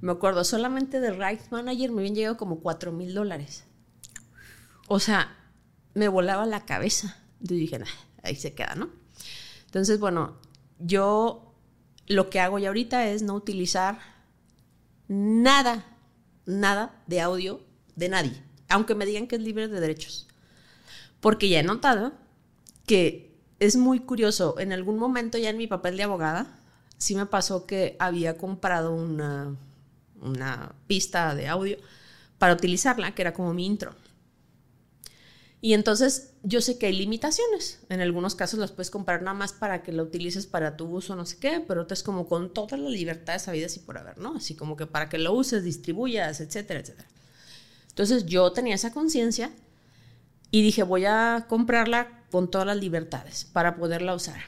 me 0.00 0.10
acuerdo, 0.10 0.42
solamente 0.42 1.00
de 1.00 1.12
Right 1.12 1.42
Manager 1.50 1.92
me 1.92 2.00
habían 2.00 2.16
llegado 2.16 2.36
como 2.36 2.60
4 2.60 2.90
mil 2.90 3.14
dólares. 3.14 3.64
O 4.94 5.00
sea, 5.00 5.34
me 5.94 6.06
volaba 6.08 6.44
la 6.44 6.66
cabeza. 6.66 7.16
Entonces 7.40 7.60
dije, 7.60 7.80
ahí 8.22 8.36
se 8.36 8.52
queda, 8.52 8.74
¿no? 8.74 8.90
Entonces, 9.64 9.98
bueno, 9.98 10.36
yo 10.80 11.54
lo 12.08 12.28
que 12.28 12.40
hago 12.40 12.58
ya 12.58 12.68
ahorita 12.68 13.06
es 13.08 13.22
no 13.22 13.32
utilizar 13.32 14.00
nada, 15.08 15.86
nada 16.44 17.02
de 17.06 17.22
audio 17.22 17.62
de 17.96 18.10
nadie, 18.10 18.42
aunque 18.68 18.94
me 18.94 19.06
digan 19.06 19.28
que 19.28 19.36
es 19.36 19.40
libre 19.40 19.66
de 19.66 19.80
derechos. 19.80 20.28
Porque 21.20 21.48
ya 21.48 21.60
he 21.60 21.62
notado 21.62 22.12
que 22.84 23.34
es 23.60 23.76
muy 23.76 23.98
curioso, 23.98 24.58
en 24.58 24.74
algún 24.74 24.98
momento 24.98 25.38
ya 25.38 25.48
en 25.48 25.56
mi 25.56 25.68
papel 25.68 25.96
de 25.96 26.02
abogada, 26.02 26.58
sí 26.98 27.14
me 27.14 27.24
pasó 27.24 27.64
que 27.64 27.96
había 27.98 28.36
comprado 28.36 28.94
una, 28.94 29.56
una 30.20 30.74
pista 30.86 31.34
de 31.34 31.48
audio 31.48 31.78
para 32.36 32.52
utilizarla, 32.52 33.14
que 33.14 33.22
era 33.22 33.32
como 33.32 33.54
mi 33.54 33.64
intro. 33.64 33.94
Y 35.64 35.74
entonces 35.74 36.32
yo 36.42 36.60
sé 36.60 36.76
que 36.76 36.86
hay 36.86 36.92
limitaciones. 36.92 37.78
En 37.88 38.00
algunos 38.00 38.34
casos 38.34 38.58
las 38.58 38.72
puedes 38.72 38.90
comprar 38.90 39.22
nada 39.22 39.34
más 39.34 39.52
para 39.52 39.84
que 39.84 39.92
lo 39.92 40.02
utilices 40.02 40.44
para 40.44 40.76
tu 40.76 40.86
uso, 40.86 41.14
no 41.14 41.24
sé 41.24 41.38
qué, 41.38 41.64
pero 41.66 41.82
otras 41.82 42.02
como 42.02 42.26
con 42.26 42.52
todas 42.52 42.80
las 42.80 42.90
libertades 42.90 43.46
habidas 43.46 43.76
y 43.76 43.78
por 43.78 43.96
haber, 43.96 44.18
¿no? 44.18 44.34
Así 44.36 44.56
como 44.56 44.76
que 44.76 44.88
para 44.88 45.08
que 45.08 45.18
lo 45.18 45.32
uses, 45.32 45.62
distribuyas, 45.62 46.40
etcétera, 46.40 46.80
etcétera. 46.80 47.08
Entonces 47.90 48.26
yo 48.26 48.50
tenía 48.50 48.74
esa 48.74 48.92
conciencia 48.92 49.52
y 50.50 50.62
dije, 50.62 50.82
voy 50.82 51.04
a 51.04 51.46
comprarla 51.48 52.24
con 52.32 52.50
todas 52.50 52.66
las 52.66 52.78
libertades 52.78 53.44
para 53.44 53.76
poderla 53.76 54.16
usar. 54.16 54.40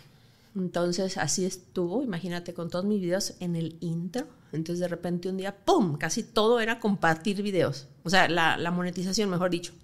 Entonces 0.57 1.16
así 1.16 1.45
estuvo, 1.45 2.03
imagínate, 2.03 2.55
con 2.55 2.70
todos 2.70 2.86
mis 2.86 3.01
videos 3.01 3.35
en 3.39 3.55
el 3.55 3.77
intro. 3.78 4.27
Entonces 4.51 4.81
de 4.81 4.89
repente 4.89 5.28
un 5.28 5.36
día, 5.36 5.57
¡pum! 5.65 5.97
Casi 5.97 6.24
todo 6.24 6.59
era 6.59 6.81
compartir 6.81 7.41
videos. 7.41 7.86
O 8.03 8.11
sea, 8.11 8.28
la, 8.28 8.57
la 8.57 8.73
monetización, 8.73 9.31
mejor 9.31 9.51
dicho. 9.51 9.74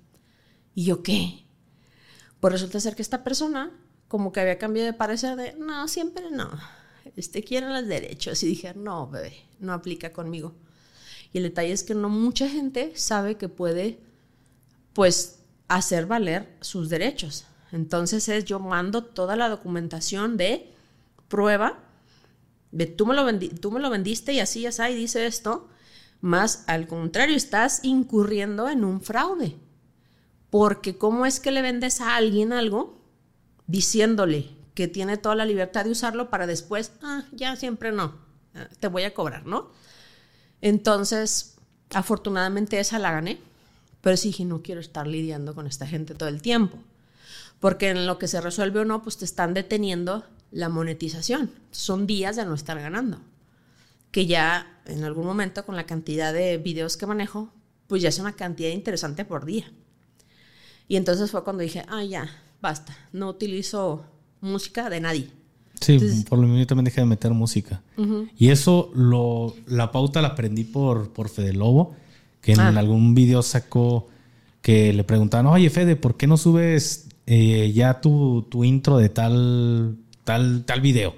¿Y 0.74 0.84
yo 0.84 1.02
qué? 1.02 1.44
Pues 2.40 2.52
resulta 2.52 2.80
ser 2.80 2.96
que 2.96 3.02
esta 3.02 3.24
persona 3.24 3.72
como 4.10 4.32
que 4.32 4.40
había 4.40 4.58
cambiado 4.58 4.86
de 4.86 4.92
parecer 4.92 5.36
de, 5.36 5.54
no, 5.54 5.86
siempre 5.86 6.32
no, 6.32 6.50
este 7.14 7.44
quiere 7.44 7.68
los 7.68 7.86
derechos. 7.86 8.42
Y 8.42 8.46
dije, 8.48 8.74
no, 8.74 9.06
bebé, 9.08 9.36
no 9.60 9.72
aplica 9.72 10.12
conmigo. 10.12 10.52
Y 11.32 11.38
el 11.38 11.44
detalle 11.44 11.70
es 11.70 11.84
que 11.84 11.94
no 11.94 12.08
mucha 12.08 12.48
gente 12.48 12.92
sabe 12.96 13.36
que 13.36 13.48
puede, 13.48 14.00
pues, 14.94 15.38
hacer 15.68 16.06
valer 16.06 16.56
sus 16.60 16.88
derechos. 16.88 17.46
Entonces 17.70 18.28
es, 18.28 18.44
yo 18.46 18.58
mando 18.58 19.04
toda 19.04 19.36
la 19.36 19.48
documentación 19.48 20.36
de 20.36 20.74
prueba, 21.28 21.78
de 22.72 22.86
tú 22.86 23.06
me 23.06 23.14
lo, 23.14 23.24
tú 23.60 23.70
me 23.70 23.78
lo 23.78 23.90
vendiste 23.90 24.32
y 24.32 24.40
así, 24.40 24.66
así, 24.66 24.82
y 24.90 24.94
dice 24.96 25.24
esto, 25.24 25.68
más 26.20 26.64
al 26.66 26.88
contrario, 26.88 27.36
estás 27.36 27.78
incurriendo 27.84 28.68
en 28.68 28.82
un 28.82 29.00
fraude 29.00 29.56
Porque 30.50 30.98
¿cómo 30.98 31.26
es 31.26 31.40
que 31.40 31.52
le 31.52 31.62
vendes 31.62 32.00
a 32.00 32.16
alguien 32.16 32.52
algo 32.52 33.00
diciéndole 33.66 34.50
que 34.74 34.88
tiene 34.88 35.16
toda 35.16 35.34
la 35.34 35.44
libertad 35.44 35.84
de 35.84 35.90
usarlo 35.90 36.30
para 36.30 36.46
después, 36.46 36.92
ah, 37.02 37.24
ya 37.32 37.54
siempre 37.56 37.92
no, 37.92 38.14
ah, 38.54 38.68
te 38.78 38.88
voy 38.88 39.04
a 39.04 39.14
cobrar, 39.14 39.46
¿no? 39.46 39.70
Entonces, 40.60 41.56
afortunadamente 41.92 42.80
esa 42.80 42.98
la 42.98 43.12
gané, 43.12 43.38
pero 44.00 44.16
sí 44.16 44.28
dije, 44.28 44.44
no 44.44 44.62
quiero 44.62 44.80
estar 44.80 45.06
lidiando 45.06 45.54
con 45.54 45.66
esta 45.66 45.86
gente 45.86 46.14
todo 46.14 46.28
el 46.28 46.42
tiempo, 46.42 46.78
porque 47.60 47.90
en 47.90 48.06
lo 48.06 48.18
que 48.18 48.28
se 48.28 48.40
resuelve 48.40 48.80
o 48.80 48.84
no, 48.84 49.02
pues 49.02 49.18
te 49.18 49.24
están 49.24 49.54
deteniendo 49.54 50.24
la 50.50 50.68
monetización. 50.68 51.50
Son 51.70 52.06
días 52.06 52.36
de 52.36 52.44
no 52.44 52.54
estar 52.54 52.80
ganando, 52.80 53.20
que 54.10 54.26
ya 54.26 54.80
en 54.86 55.04
algún 55.04 55.26
momento 55.26 55.64
con 55.64 55.76
la 55.76 55.86
cantidad 55.86 56.32
de 56.32 56.58
videos 56.58 56.96
que 56.96 57.06
manejo, 57.06 57.52
pues 57.86 58.02
ya 58.02 58.08
es 58.08 58.18
una 58.18 58.34
cantidad 58.34 58.70
interesante 58.70 59.24
por 59.24 59.44
día. 59.44 59.70
Y 60.90 60.96
entonces 60.96 61.30
fue 61.30 61.44
cuando 61.44 61.62
dije, 61.62 61.84
ah, 61.86 62.02
ya, 62.02 62.28
basta, 62.60 62.98
no 63.12 63.28
utilizo 63.28 64.04
música 64.40 64.90
de 64.90 65.00
nadie. 65.00 65.30
Sí, 65.80 66.00
por 66.28 66.36
lo 66.36 66.48
menos 66.48 66.58
yo 66.58 66.66
también 66.66 66.86
dejé 66.86 67.00
de 67.02 67.06
meter 67.06 67.30
música. 67.30 67.80
Y 68.36 68.48
eso, 68.48 68.90
lo, 68.96 69.54
la 69.68 69.92
pauta 69.92 70.20
la 70.20 70.28
aprendí 70.30 70.64
por, 70.64 71.12
por 71.12 71.28
Fede 71.28 71.52
Lobo, 71.52 71.94
que 72.40 72.54
en 72.54 72.60
ah. 72.60 72.76
algún 72.76 73.14
video 73.14 73.40
sacó 73.42 74.08
que 74.62 74.92
le 74.92 75.04
preguntaban, 75.04 75.46
oye 75.46 75.70
Fede, 75.70 75.94
¿por 75.94 76.16
qué 76.16 76.26
no 76.26 76.36
subes 76.36 77.06
eh, 77.26 77.70
ya 77.72 78.00
tu, 78.00 78.48
tu, 78.50 78.64
intro 78.64 78.96
de 78.96 79.10
tal, 79.10 79.96
tal, 80.24 80.64
tal 80.64 80.80
video? 80.80 81.14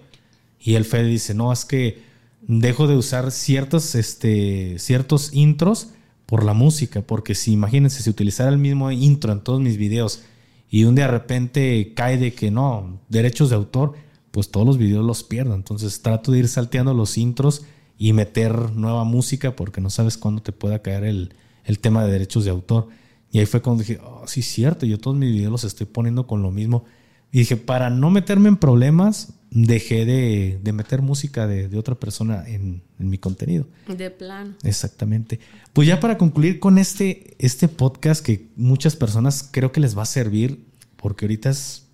Y 0.61 0.75
el 0.75 0.85
Fede 0.85 1.07
dice, 1.07 1.33
no, 1.33 1.51
es 1.51 1.65
que 1.65 2.03
dejo 2.43 2.89
de 2.89 2.97
usar 2.97 3.31
ciertos, 3.31 3.95
este, 3.95 4.79
ciertos 4.79 5.33
intros 5.33 5.89
por 6.33 6.45
la 6.45 6.55
música, 6.55 7.03
porque 7.03 7.35
si 7.35 7.53
imagínense, 7.53 8.03
si 8.03 8.09
utilizara 8.09 8.49
el 8.49 8.57
mismo 8.57 8.91
intro 8.91 9.33
en 9.35 9.41
todos 9.41 9.61
mis 9.61 9.77
videos 9.77 10.23
y 10.71 10.85
un 10.85 10.95
día 10.95 11.05
de 11.05 11.11
repente 11.11 11.93
cae 11.95 12.17
de 12.17 12.33
que 12.33 12.51
no, 12.51 13.01
derechos 13.11 13.51
de 13.51 13.57
autor, 13.57 13.97
pues 14.31 14.51
todos 14.51 14.67
los 14.67 14.79
videos 14.79 15.05
los 15.05 15.25
pierdo. 15.25 15.55
Entonces 15.55 16.01
trato 16.01 16.33
de 16.33 16.39
ir 16.39 16.49
salteando 16.49 16.95
los 16.95 17.19
intros 17.19 17.67
y 17.99 18.15
meter 18.15 18.71
nueva 18.71 19.05
música 19.05 19.55
porque 19.55 19.83
no 19.83 19.91
sabes 19.91 20.17
cuándo 20.17 20.41
te 20.41 20.53
pueda 20.53 20.81
caer 20.81 21.05
el, 21.05 21.35
tema 21.83 22.03
de 22.03 22.13
derechos 22.13 22.47
de 22.47 22.51
autor. 22.51 22.89
Y 23.31 23.39
ahí 23.39 23.45
fue 23.45 23.61
cuando 23.61 23.83
dije, 23.83 24.01
oh, 24.03 24.27
sí, 24.27 24.41
cierto, 24.41 24.87
yo 24.87 24.97
todos 24.97 25.19
mis 25.19 25.35
videos 25.35 25.53
los 25.53 25.65
estoy 25.65 25.87
poniendo 25.87 26.27
con 26.27 26.41
lo 26.41 26.51
mismo. 26.51 26.87
Y 27.31 27.41
dije, 27.41 27.59
para 27.59 27.91
no 27.91 28.09
meterme 28.09 28.49
en 28.49 28.57
problemas, 28.57 29.35
dejé 29.55 30.07
de, 30.07 30.73
meter 30.73 31.03
música 31.03 31.47
de, 31.47 31.77
otra 31.77 31.95
persona 31.95 32.45
en, 32.47 32.83
mi 32.99 33.19
contenido. 33.19 33.67
De 33.87 34.11
plano. 34.11 34.55
Exactamente. 34.63 35.41
Pues 35.73 35.87
ya 35.87 36.01
para 36.01 36.17
concluir 36.17 36.59
con 36.59 36.79
este, 36.79 37.37
este 37.39 37.69
podcast 37.69 38.25
que 38.25 38.49
muchas 38.57 38.97
personas 38.97 39.49
creo 39.51 39.71
que 39.71 39.81
les 39.81 39.97
va 39.97 40.03
a 40.03 40.07
servir, 40.07 40.65
porque 40.97 41.27
ahorita 41.27 41.51
es 41.51 41.87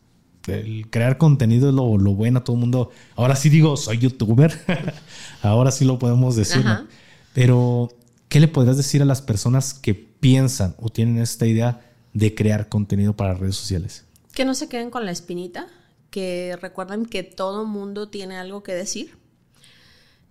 el 0.46 0.88
crear 0.88 1.18
contenido 1.18 1.68
es 1.68 1.74
lo, 1.74 1.98
lo 1.98 2.14
bueno, 2.14 2.42
todo 2.42 2.56
el 2.56 2.60
mundo. 2.60 2.90
Ahora 3.16 3.36
sí 3.36 3.48
digo, 3.48 3.76
soy 3.76 3.98
youtuber. 3.98 4.52
ahora 5.42 5.70
sí 5.70 5.84
lo 5.84 5.98
podemos 5.98 6.36
decir. 6.36 6.64
Pero, 7.34 7.90
¿qué 8.28 8.40
le 8.40 8.48
podrías 8.48 8.76
decir 8.76 9.02
a 9.02 9.04
las 9.04 9.20
personas 9.20 9.74
que 9.74 9.94
piensan 9.94 10.74
o 10.78 10.88
tienen 10.88 11.18
esta 11.18 11.46
idea 11.46 11.80
de 12.14 12.34
crear 12.34 12.68
contenido 12.68 13.14
para 13.14 13.34
redes 13.34 13.56
sociales? 13.56 14.04
Que 14.32 14.44
no 14.44 14.54
se 14.54 14.68
queden 14.68 14.90
con 14.90 15.04
la 15.04 15.10
espinita 15.10 15.66
que 16.10 16.56
recuerden 16.60 17.06
que 17.06 17.22
todo 17.22 17.64
mundo 17.64 18.08
tiene 18.08 18.36
algo 18.36 18.62
que 18.62 18.74
decir, 18.74 19.16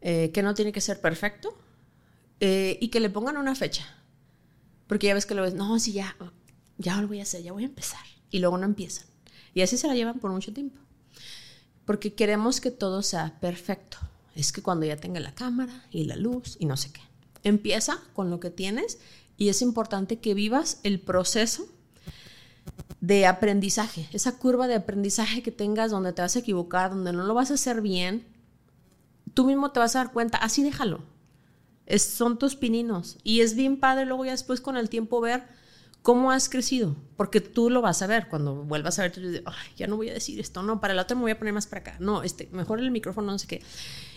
eh, 0.01 0.31
que 0.31 0.43
no 0.43 0.53
tiene 0.53 0.71
que 0.71 0.81
ser 0.81 1.01
perfecto 1.01 1.57
eh, 2.39 2.77
y 2.81 2.89
que 2.89 2.99
le 2.99 3.09
pongan 3.09 3.37
una 3.37 3.55
fecha. 3.55 3.85
Porque 4.87 5.07
ya 5.07 5.13
ves 5.13 5.25
que 5.25 5.35
lo 5.35 5.41
ves, 5.41 5.53
no, 5.53 5.77
sí, 5.79 5.93
ya, 5.93 6.15
ya 6.77 7.01
lo 7.01 7.07
voy 7.07 7.19
a 7.19 7.23
hacer, 7.23 7.43
ya 7.43 7.51
voy 7.51 7.63
a 7.63 7.67
empezar. 7.67 8.05
Y 8.29 8.39
luego 8.39 8.57
no 8.57 8.65
empiezan. 8.65 9.05
Y 9.53 9.61
así 9.61 9.77
se 9.77 9.87
la 9.87 9.95
llevan 9.95 10.19
por 10.19 10.31
mucho 10.31 10.53
tiempo. 10.53 10.79
Porque 11.85 12.13
queremos 12.13 12.61
que 12.61 12.71
todo 12.71 13.01
sea 13.01 13.39
perfecto. 13.39 13.97
Es 14.35 14.51
que 14.51 14.61
cuando 14.61 14.85
ya 14.85 14.97
tenga 14.97 15.19
la 15.19 15.33
cámara 15.33 15.85
y 15.91 16.05
la 16.05 16.15
luz 16.15 16.57
y 16.59 16.65
no 16.65 16.77
sé 16.77 16.91
qué. 16.91 17.01
Empieza 17.43 17.99
con 18.13 18.29
lo 18.29 18.39
que 18.39 18.51
tienes 18.51 18.99
y 19.37 19.49
es 19.49 19.61
importante 19.61 20.19
que 20.19 20.33
vivas 20.33 20.79
el 20.83 20.99
proceso 20.99 21.67
de 23.01 23.25
aprendizaje, 23.25 24.09
esa 24.11 24.37
curva 24.37 24.67
de 24.67 24.75
aprendizaje 24.75 25.43
que 25.43 25.51
tengas 25.51 25.91
donde 25.91 26.13
te 26.13 26.21
vas 26.21 26.35
a 26.35 26.39
equivocar, 26.39 26.91
donde 26.91 27.13
no 27.13 27.23
lo 27.23 27.33
vas 27.33 27.51
a 27.51 27.55
hacer 27.55 27.81
bien, 27.81 28.25
tú 29.33 29.45
mismo 29.45 29.71
te 29.71 29.79
vas 29.79 29.95
a 29.95 29.99
dar 29.99 30.13
cuenta, 30.13 30.37
así 30.37 30.63
déjalo. 30.63 31.01
Es, 31.85 32.03
son 32.03 32.37
tus 32.37 32.55
pininos. 32.55 33.17
Y 33.23 33.41
es 33.41 33.55
bien 33.55 33.79
padre 33.79 34.05
luego 34.05 34.25
ya 34.25 34.31
después 34.31 34.59
con 34.59 34.77
el 34.77 34.89
tiempo 34.89 35.21
ver 35.21 35.45
cómo 36.01 36.31
has 36.31 36.49
crecido, 36.49 36.95
porque 37.17 37.41
tú 37.41 37.69
lo 37.69 37.81
vas 37.81 38.01
a 38.01 38.07
ver 38.07 38.29
cuando 38.29 38.63
vuelvas 38.63 38.97
a 38.97 39.03
ver, 39.03 39.11
tú 39.11 39.19
dices, 39.19 39.43
ya 39.75 39.87
no 39.87 39.97
voy 39.97 40.09
a 40.09 40.13
decir 40.13 40.39
esto, 40.39 40.63
no, 40.63 40.79
para 40.79 40.93
el 40.93 40.99
otro 40.99 41.17
me 41.17 41.23
voy 41.23 41.31
a 41.31 41.37
poner 41.37 41.53
más 41.53 41.67
para 41.67 41.81
acá, 41.81 41.97
no, 41.99 42.23
este, 42.23 42.47
mejor 42.51 42.79
el 42.79 42.91
micrófono, 42.91 43.31
no 43.31 43.39
sé 43.39 43.47
qué. 43.47 43.61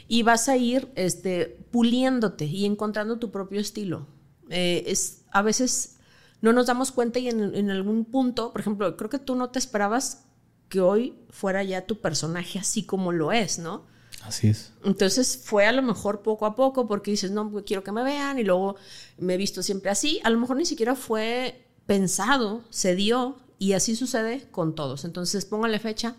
Y 0.06 0.22
vas 0.22 0.48
a 0.48 0.56
ir 0.56 0.88
este, 0.94 1.58
puliéndote 1.70 2.44
y 2.44 2.64
encontrando 2.64 3.18
tu 3.18 3.30
propio 3.30 3.60
estilo. 3.60 4.06
Eh, 4.50 4.84
es, 4.86 5.22
a 5.32 5.42
veces 5.42 5.96
no 6.40 6.52
nos 6.52 6.66
damos 6.66 6.92
cuenta 6.92 7.18
y 7.18 7.28
en, 7.28 7.70
algún 7.70 8.04
punto, 8.04 8.52
por 8.52 8.60
ejemplo, 8.60 8.96
creo 8.96 9.10
que 9.10 9.18
tú 9.18 9.34
no 9.34 9.50
te 9.50 9.58
esperabas 9.58 10.24
que 10.68 10.80
hoy 10.80 11.18
fuera 11.28 11.62
ya 11.62 11.86
tu 11.86 12.00
personaje 12.00 12.58
así 12.58 12.84
como 12.84 13.12
lo 13.12 13.32
es, 13.32 13.58
¿no? 13.58 13.84
Así 14.22 14.48
es. 14.48 14.72
Entonces 14.84 15.40
fue 15.44 15.66
a 15.66 15.72
lo 15.72 15.82
mejor 15.82 16.22
poco 16.22 16.46
a 16.46 16.54
poco 16.54 16.86
porque 16.86 17.10
dices, 17.10 17.30
no, 17.30 17.50
pues 17.50 17.64
quiero 17.66 17.82
que 17.84 17.92
me 17.92 18.02
vean 18.02 18.38
y 18.38 18.44
luego 18.44 18.76
me 19.18 19.34
he 19.34 19.36
visto 19.36 19.62
siempre 19.62 19.90
así. 19.90 20.20
A 20.24 20.30
lo 20.30 20.38
mejor 20.38 20.56
ni 20.56 20.64
siquiera 20.64 20.94
fue 20.94 21.66
pensado, 21.86 22.64
se 22.70 22.94
dio 22.94 23.36
y 23.58 23.72
así 23.72 23.96
sucede 23.96 24.48
con 24.50 24.74
todos. 24.74 25.04
Entonces 25.04 25.44
póngale 25.44 25.78
fecha, 25.78 26.16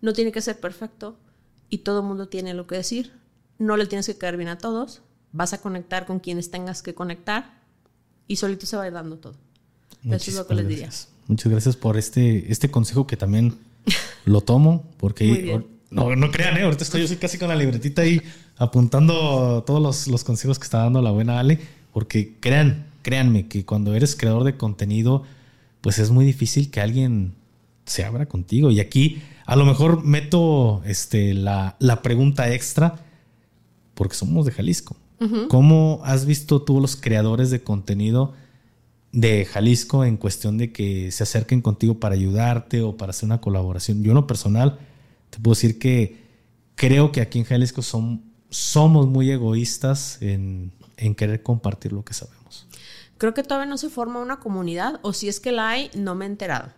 no 0.00 0.12
tiene 0.12 0.32
que 0.32 0.40
ser 0.40 0.60
perfecto 0.60 1.18
y 1.68 1.78
todo 1.78 2.00
el 2.00 2.06
mundo 2.06 2.28
tiene 2.28 2.54
lo 2.54 2.66
que 2.66 2.76
decir. 2.76 3.18
No 3.58 3.76
le 3.76 3.86
tienes 3.86 4.06
que 4.06 4.16
caer 4.16 4.36
bien 4.36 4.48
a 4.48 4.58
todos, 4.58 5.02
vas 5.32 5.52
a 5.52 5.60
conectar 5.60 6.06
con 6.06 6.20
quienes 6.20 6.50
tengas 6.50 6.82
que 6.82 6.94
conectar 6.94 7.62
y 8.26 8.36
solito 8.36 8.66
se 8.66 8.76
va 8.76 8.88
dando 8.90 9.18
todo. 9.18 9.47
Eso 10.04 10.30
es 10.30 10.36
lo 10.36 10.46
que 10.46 10.54
les 10.54 10.68
diría. 10.68 10.90
Muchas 11.26 11.52
gracias 11.52 11.76
por 11.76 11.96
este, 11.96 12.50
este 12.50 12.70
consejo 12.70 13.06
que 13.06 13.16
también 13.16 13.54
lo 14.24 14.40
tomo, 14.40 14.84
porque 14.96 15.60
no, 15.90 16.14
no 16.16 16.30
crean, 16.30 16.56
¿eh? 16.56 16.62
ahorita 16.62 16.84
estoy 16.84 17.06
yo 17.06 17.18
casi 17.18 17.38
con 17.38 17.48
la 17.48 17.56
libretita 17.56 18.02
ahí 18.02 18.22
apuntando 18.56 19.62
todos 19.66 19.80
los, 19.80 20.08
los 20.08 20.24
consejos 20.24 20.58
que 20.58 20.64
está 20.64 20.78
dando 20.78 21.00
la 21.02 21.10
buena 21.10 21.38
Ale, 21.38 21.60
porque 21.92 22.36
crean, 22.40 22.86
créanme 23.02 23.46
que 23.46 23.64
cuando 23.64 23.94
eres 23.94 24.16
creador 24.16 24.44
de 24.44 24.56
contenido, 24.56 25.22
pues 25.80 25.98
es 25.98 26.10
muy 26.10 26.24
difícil 26.24 26.70
que 26.70 26.80
alguien 26.80 27.34
se 27.86 28.04
abra 28.04 28.26
contigo. 28.26 28.70
Y 28.70 28.80
aquí 28.80 29.22
a 29.46 29.56
lo 29.56 29.64
mejor 29.64 30.04
meto 30.04 30.82
este, 30.84 31.34
la, 31.34 31.76
la 31.78 32.02
pregunta 32.02 32.52
extra, 32.52 32.96
porque 33.94 34.14
somos 34.14 34.44
de 34.46 34.52
Jalisco. 34.52 34.96
¿Cómo 35.48 36.00
has 36.04 36.26
visto 36.26 36.62
tú 36.62 36.80
los 36.80 36.94
creadores 36.94 37.50
de 37.50 37.60
contenido? 37.60 38.34
De 39.12 39.44
Jalisco 39.44 40.04
en 40.04 40.16
cuestión 40.16 40.58
de 40.58 40.72
que 40.72 41.10
se 41.10 41.22
acerquen 41.22 41.62
contigo 41.62 41.98
para 41.98 42.14
ayudarte 42.14 42.82
o 42.82 42.96
para 42.96 43.10
hacer 43.10 43.26
una 43.26 43.40
colaboración. 43.40 44.02
Yo 44.02 44.10
en 44.10 44.16
lo 44.16 44.26
personal 44.26 44.78
te 45.30 45.38
puedo 45.38 45.54
decir 45.54 45.78
que 45.78 46.28
creo 46.74 47.12
que 47.12 47.20
aquí 47.20 47.38
en 47.38 47.44
Jalisco 47.44 47.82
son, 47.82 48.22
somos 48.50 49.06
muy 49.06 49.30
egoístas 49.30 50.20
en, 50.20 50.72
querer 51.16 51.42
compartir 51.42 51.92
lo 51.92 52.04
que 52.04 52.14
sabemos. 52.14 52.66
Creo 53.18 53.34
que 53.34 53.42
todavía 53.42 53.68
no 53.68 53.78
se 53.78 53.88
forma 53.88 54.20
una 54.20 54.40
comunidad 54.40 55.00
o 55.02 55.12
si 55.12 55.28
es 55.28 55.40
que 55.40 55.52
la 55.52 55.68
hay, 55.70 55.90
no 55.94 56.14
me 56.14 56.24
he 56.24 56.28
enterado. 56.28 56.70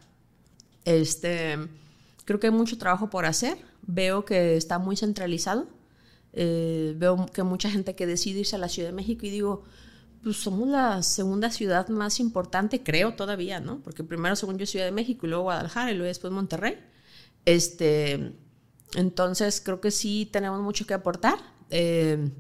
Este, 0.85 1.59
creo 2.25 2.41
que 2.41 2.47
hay 2.47 2.53
mucho 2.53 2.79
trabajo 2.79 3.11
por 3.11 3.27
hacer. 3.27 3.59
Veo 3.83 4.25
que 4.25 4.57
está 4.57 4.79
muy 4.79 4.97
centralizado. 4.97 5.67
Eh, 6.33 6.95
veo 6.97 7.27
que 7.27 7.43
mucha 7.43 7.71
gente 7.71 7.95
que 7.95 8.07
decide 8.07 8.41
irse 8.41 8.57
a 8.57 8.59
la 8.59 8.69
Ciudad 8.69 8.89
de 8.89 8.95
México 8.95 9.27
y 9.27 9.31
digo, 9.31 9.65
pues 10.23 10.37
somos 10.37 10.69
la 10.69 11.03
segunda 11.03 11.51
ciudad 11.51 11.89
más 11.89 12.21
importante, 12.21 12.83
creo 12.83 13.15
todavía, 13.15 13.61
¿no? 13.61 13.81
Porque 13.81 14.05
primero, 14.05 14.37
según 14.37 14.59
yo, 14.59 14.67
Ciudad 14.67 14.85
de 14.85 14.93
México 14.93 15.27
y 15.27 15.31
luego 15.31 15.45
Guadalajara 15.45 15.91
y 15.91 15.95
luego 15.95 16.09
después 16.09 16.33
Monterrey. 16.33 16.79
Este, 17.47 18.33
entonces, 18.95 19.61
creo 19.61 19.81
que 19.81 19.91
sí 19.91 20.29
tenemos 20.31 20.61
mucho 20.61 20.87
que 20.87 20.95
aportar. 20.95 21.39
Eh, 21.71 22.31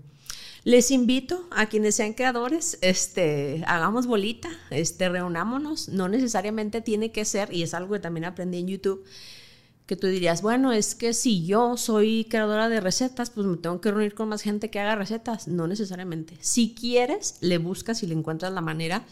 les 0.65 0.91
invito 0.91 1.49
a 1.51 1.67
quienes 1.67 1.95
sean 1.95 2.13
creadores, 2.13 2.79
este, 2.83 3.65
hagamos 3.67 4.07
bolita, 4.07 4.51
este, 4.71 5.09
reunámonos. 5.09 5.89
No 5.89 6.09
necesariamente 6.09 6.83
tiene 6.83 7.13
que 7.13 7.25
ser, 7.25 7.53
y 7.53 7.63
es 7.63 7.73
algo 7.73 7.95
que 7.95 8.01
también 8.01 8.27
aprendí 8.27 8.59
en 8.59 8.69
YouTube, 8.69 9.05
que 9.91 9.97
tú 9.97 10.07
dirías, 10.07 10.41
bueno, 10.41 10.71
es 10.71 10.95
que 10.95 11.13
si 11.13 11.45
yo 11.45 11.77
soy 11.77 12.25
creadora 12.31 12.69
de 12.69 12.79
recetas, 12.79 13.31
pues 13.31 13.45
me 13.45 13.57
tengo 13.57 13.81
que 13.81 13.91
reunir 13.91 14.15
con 14.15 14.29
más 14.29 14.41
gente 14.41 14.71
que 14.71 14.79
haga 14.79 14.95
recetas. 14.95 15.49
No 15.49 15.67
necesariamente. 15.67 16.39
Si 16.41 16.77
quieres, 16.77 17.39
le 17.41 17.59
buscas 17.59 18.05
y 18.05 18.07
le 18.07 18.15
encuentras 18.15 18.53
la 18.53 18.61
manera 18.61 19.03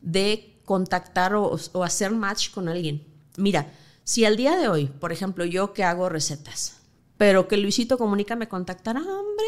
de 0.00 0.58
contactar 0.64 1.36
o, 1.36 1.56
hacer 1.84 2.10
match 2.10 2.50
con 2.50 2.68
alguien. 2.68 3.06
Mira, 3.36 3.70
si 4.02 4.24
al 4.24 4.36
día 4.36 4.56
de 4.56 4.66
hoy, 4.66 4.86
por 4.86 5.12
ejemplo, 5.12 5.44
yo 5.44 5.72
que 5.72 5.84
hago 5.84 6.08
recetas, 6.08 6.78
pero 7.16 7.46
que 7.46 7.56
Luisito 7.56 7.96
Comunica 7.96 8.34
me 8.34 8.48
contactara, 8.48 9.02
hombre, 9.02 9.46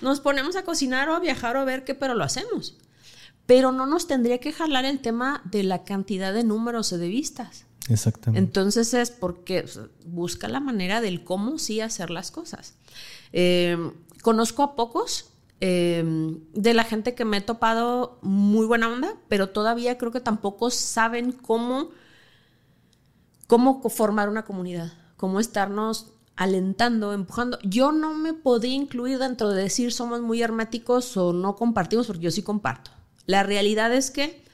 nos 0.00 0.20
ponemos 0.20 0.54
a 0.54 0.62
cocinar 0.62 1.08
o 1.08 1.14
a 1.16 1.18
viajar 1.18 1.56
o 1.56 1.60
a 1.60 1.64
ver 1.64 1.82
qué, 1.82 1.96
pero 1.96 2.14
lo 2.14 2.22
hacemos. 2.22 2.76
pero 3.46 3.72
no 3.72 3.84
nos 3.86 4.06
tendría 4.06 4.38
que 4.38 4.52
jalar 4.52 4.84
el 4.84 5.00
tema 5.00 5.42
de 5.44 5.64
la 5.64 5.82
cantidad 5.82 6.32
de 6.32 6.44
números 6.44 6.92
o 6.92 6.98
de 6.98 7.08
vistas. 7.08 7.64
Exactamente. 7.88 8.44
Entonces 8.44 8.94
es 8.94 9.10
porque 9.10 9.64
busca 10.04 10.48
la 10.48 10.60
manera 10.60 11.00
del 11.00 11.24
cómo 11.24 11.58
sí 11.58 11.80
hacer 11.80 12.10
las 12.10 12.30
cosas. 12.30 12.74
Eh, 13.32 13.76
conozco 14.22 14.62
a 14.62 14.76
pocos 14.76 15.30
eh, 15.60 16.04
de 16.54 16.74
la 16.74 16.84
gente 16.84 17.14
que 17.14 17.24
me 17.24 17.38
he 17.38 17.40
topado 17.40 18.18
muy 18.22 18.66
buena 18.66 18.88
onda, 18.88 19.14
pero 19.28 19.48
todavía 19.50 19.98
creo 19.98 20.12
que 20.12 20.20
tampoco 20.20 20.70
saben 20.70 21.32
cómo, 21.32 21.90
cómo 23.46 23.82
formar 23.88 24.28
una 24.28 24.44
comunidad, 24.44 24.92
cómo 25.16 25.40
estarnos 25.40 26.12
alentando, 26.36 27.12
empujando. 27.12 27.58
Yo 27.64 27.90
no 27.90 28.14
me 28.14 28.32
podía 28.34 28.72
incluir 28.74 29.18
dentro 29.18 29.50
de 29.50 29.64
decir 29.64 29.92
somos 29.92 30.20
muy 30.20 30.40
herméticos 30.40 31.16
o 31.16 31.32
no 31.32 31.56
compartimos, 31.56 32.06
porque 32.06 32.22
yo 32.22 32.30
sí 32.30 32.42
comparto. 32.42 32.92
La 33.26 33.42
realidad 33.42 33.92
es 33.92 34.12
que 34.12 34.44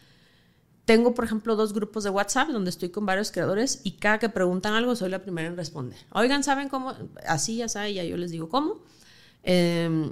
tengo, 0.84 1.14
por 1.14 1.24
ejemplo, 1.24 1.56
dos 1.56 1.72
grupos 1.72 2.04
de 2.04 2.10
WhatsApp 2.10 2.48
donde 2.48 2.70
estoy 2.70 2.90
con 2.90 3.06
varios 3.06 3.30
creadores 3.30 3.80
y 3.84 3.92
cada 3.92 4.18
que 4.18 4.28
preguntan 4.28 4.74
algo 4.74 4.94
soy 4.96 5.10
la 5.10 5.22
primera 5.22 5.48
en 5.48 5.56
responder. 5.56 5.98
Oigan, 6.12 6.44
¿saben 6.44 6.68
cómo? 6.68 6.94
Así, 7.26 7.56
ya 7.56 7.68
saben, 7.68 7.94
ya 7.94 8.04
yo 8.04 8.16
les 8.16 8.30
digo 8.30 8.48
cómo. 8.48 8.82
Eh, 9.42 10.10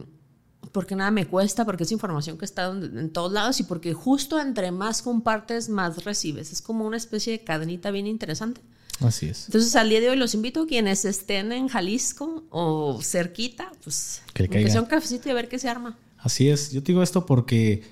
porque 0.70 0.94
nada 0.94 1.10
me 1.10 1.26
cuesta, 1.26 1.64
porque 1.64 1.84
es 1.84 1.92
información 1.92 2.38
que 2.38 2.44
está 2.44 2.70
en 2.70 3.10
todos 3.10 3.32
lados 3.32 3.58
y 3.60 3.64
porque 3.64 3.92
justo 3.92 4.40
entre 4.40 4.70
más 4.70 5.02
compartes, 5.02 5.68
más 5.68 6.04
recibes. 6.04 6.52
Es 6.52 6.62
como 6.62 6.86
una 6.86 6.96
especie 6.96 7.32
de 7.32 7.44
cadenita 7.44 7.90
bien 7.90 8.06
interesante. 8.06 8.60
Así 9.00 9.26
es. 9.26 9.46
Entonces, 9.46 9.74
al 9.74 9.88
día 9.88 10.00
de 10.00 10.10
hoy 10.10 10.16
los 10.16 10.34
invito 10.34 10.62
a 10.62 10.66
quienes 10.66 11.04
estén 11.04 11.52
en 11.52 11.68
Jalisco 11.68 12.44
o 12.50 13.00
cerquita, 13.02 13.72
pues 13.82 14.22
que, 14.32 14.48
que 14.48 14.70
sea 14.70 14.80
un 14.80 14.86
cafecito 14.86 15.28
y 15.28 15.32
a 15.32 15.34
ver 15.34 15.48
qué 15.48 15.58
se 15.58 15.68
arma. 15.68 15.98
Así 16.18 16.48
es. 16.48 16.70
Yo 16.70 16.82
te 16.82 16.92
digo 16.92 17.02
esto 17.02 17.26
porque 17.26 17.82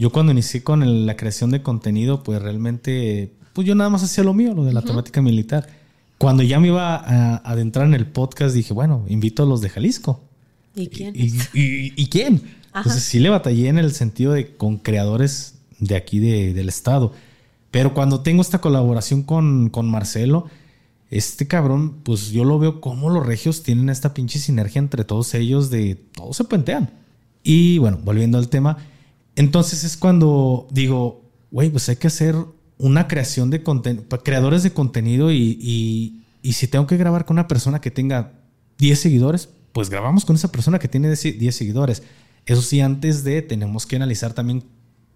yo 0.00 0.10
cuando 0.10 0.32
inicié 0.32 0.62
con 0.62 1.04
la 1.04 1.14
creación 1.14 1.50
de 1.50 1.62
contenido, 1.62 2.22
pues 2.22 2.40
realmente, 2.40 3.34
pues 3.52 3.66
yo 3.66 3.74
nada 3.74 3.90
más 3.90 4.02
hacía 4.02 4.24
lo 4.24 4.32
mío, 4.32 4.54
lo 4.54 4.64
de 4.64 4.72
la 4.72 4.80
temática 4.80 5.20
militar. 5.20 5.68
Cuando 6.16 6.42
ya 6.42 6.58
me 6.58 6.68
iba 6.68 6.96
a 6.96 7.36
adentrar 7.36 7.86
en 7.86 7.92
el 7.92 8.06
podcast, 8.06 8.54
dije, 8.54 8.72
bueno, 8.72 9.04
invito 9.08 9.42
a 9.42 9.46
los 9.46 9.60
de 9.60 9.68
Jalisco. 9.68 10.22
¿Y 10.74 10.86
quién? 10.86 11.12
¿Y, 11.14 12.06
quién? 12.06 12.40
Entonces 12.74 13.02
sí 13.02 13.18
le 13.18 13.28
batallé 13.28 13.68
en 13.68 13.76
el 13.76 13.92
sentido 13.92 14.32
de 14.32 14.56
con 14.56 14.78
creadores 14.78 15.56
de 15.80 15.96
aquí 15.96 16.18
del 16.18 16.70
estado. 16.70 17.12
Pero 17.70 17.92
cuando 17.92 18.20
tengo 18.20 18.40
esta 18.40 18.62
colaboración 18.62 19.22
con, 19.22 19.70
Marcelo, 19.84 20.46
este 21.10 21.46
cabrón, 21.46 21.96
pues 22.04 22.30
yo 22.30 22.44
lo 22.44 22.58
veo 22.58 22.80
como 22.80 23.10
los 23.10 23.26
regios 23.26 23.62
tienen 23.62 23.90
esta 23.90 24.14
pinche 24.14 24.38
sinergia 24.38 24.78
entre 24.78 25.04
todos 25.04 25.34
ellos 25.34 25.68
de 25.68 25.96
todos 26.14 26.38
se 26.38 26.44
puentean. 26.44 26.88
Y 27.42 27.76
bueno, 27.76 27.98
volviendo 28.02 28.38
al 28.38 28.48
tema, 28.48 28.78
entonces 29.36 29.84
es 29.84 29.96
cuando 29.96 30.66
digo, 30.70 31.22
güey, 31.50 31.70
pues 31.70 31.88
hay 31.88 31.96
que 31.96 32.06
hacer 32.06 32.36
una 32.78 33.08
creación 33.08 33.50
de 33.50 33.62
contenido, 33.62 34.04
creadores 34.22 34.62
de 34.62 34.72
contenido 34.72 35.30
y, 35.30 35.58
y, 35.60 36.24
y, 36.42 36.54
si 36.54 36.66
tengo 36.66 36.86
que 36.86 36.96
grabar 36.96 37.24
con 37.26 37.34
una 37.34 37.48
persona 37.48 37.80
que 37.80 37.90
tenga 37.90 38.32
10 38.78 38.98
seguidores, 38.98 39.50
pues 39.72 39.90
grabamos 39.90 40.24
con 40.24 40.36
esa 40.36 40.50
persona 40.50 40.78
que 40.78 40.88
tiene 40.88 41.14
10 41.14 41.54
seguidores. 41.54 42.02
Eso 42.46 42.62
sí, 42.62 42.80
antes 42.80 43.22
de 43.22 43.42
tenemos 43.42 43.86
que 43.86 43.96
analizar 43.96 44.32
también 44.32 44.64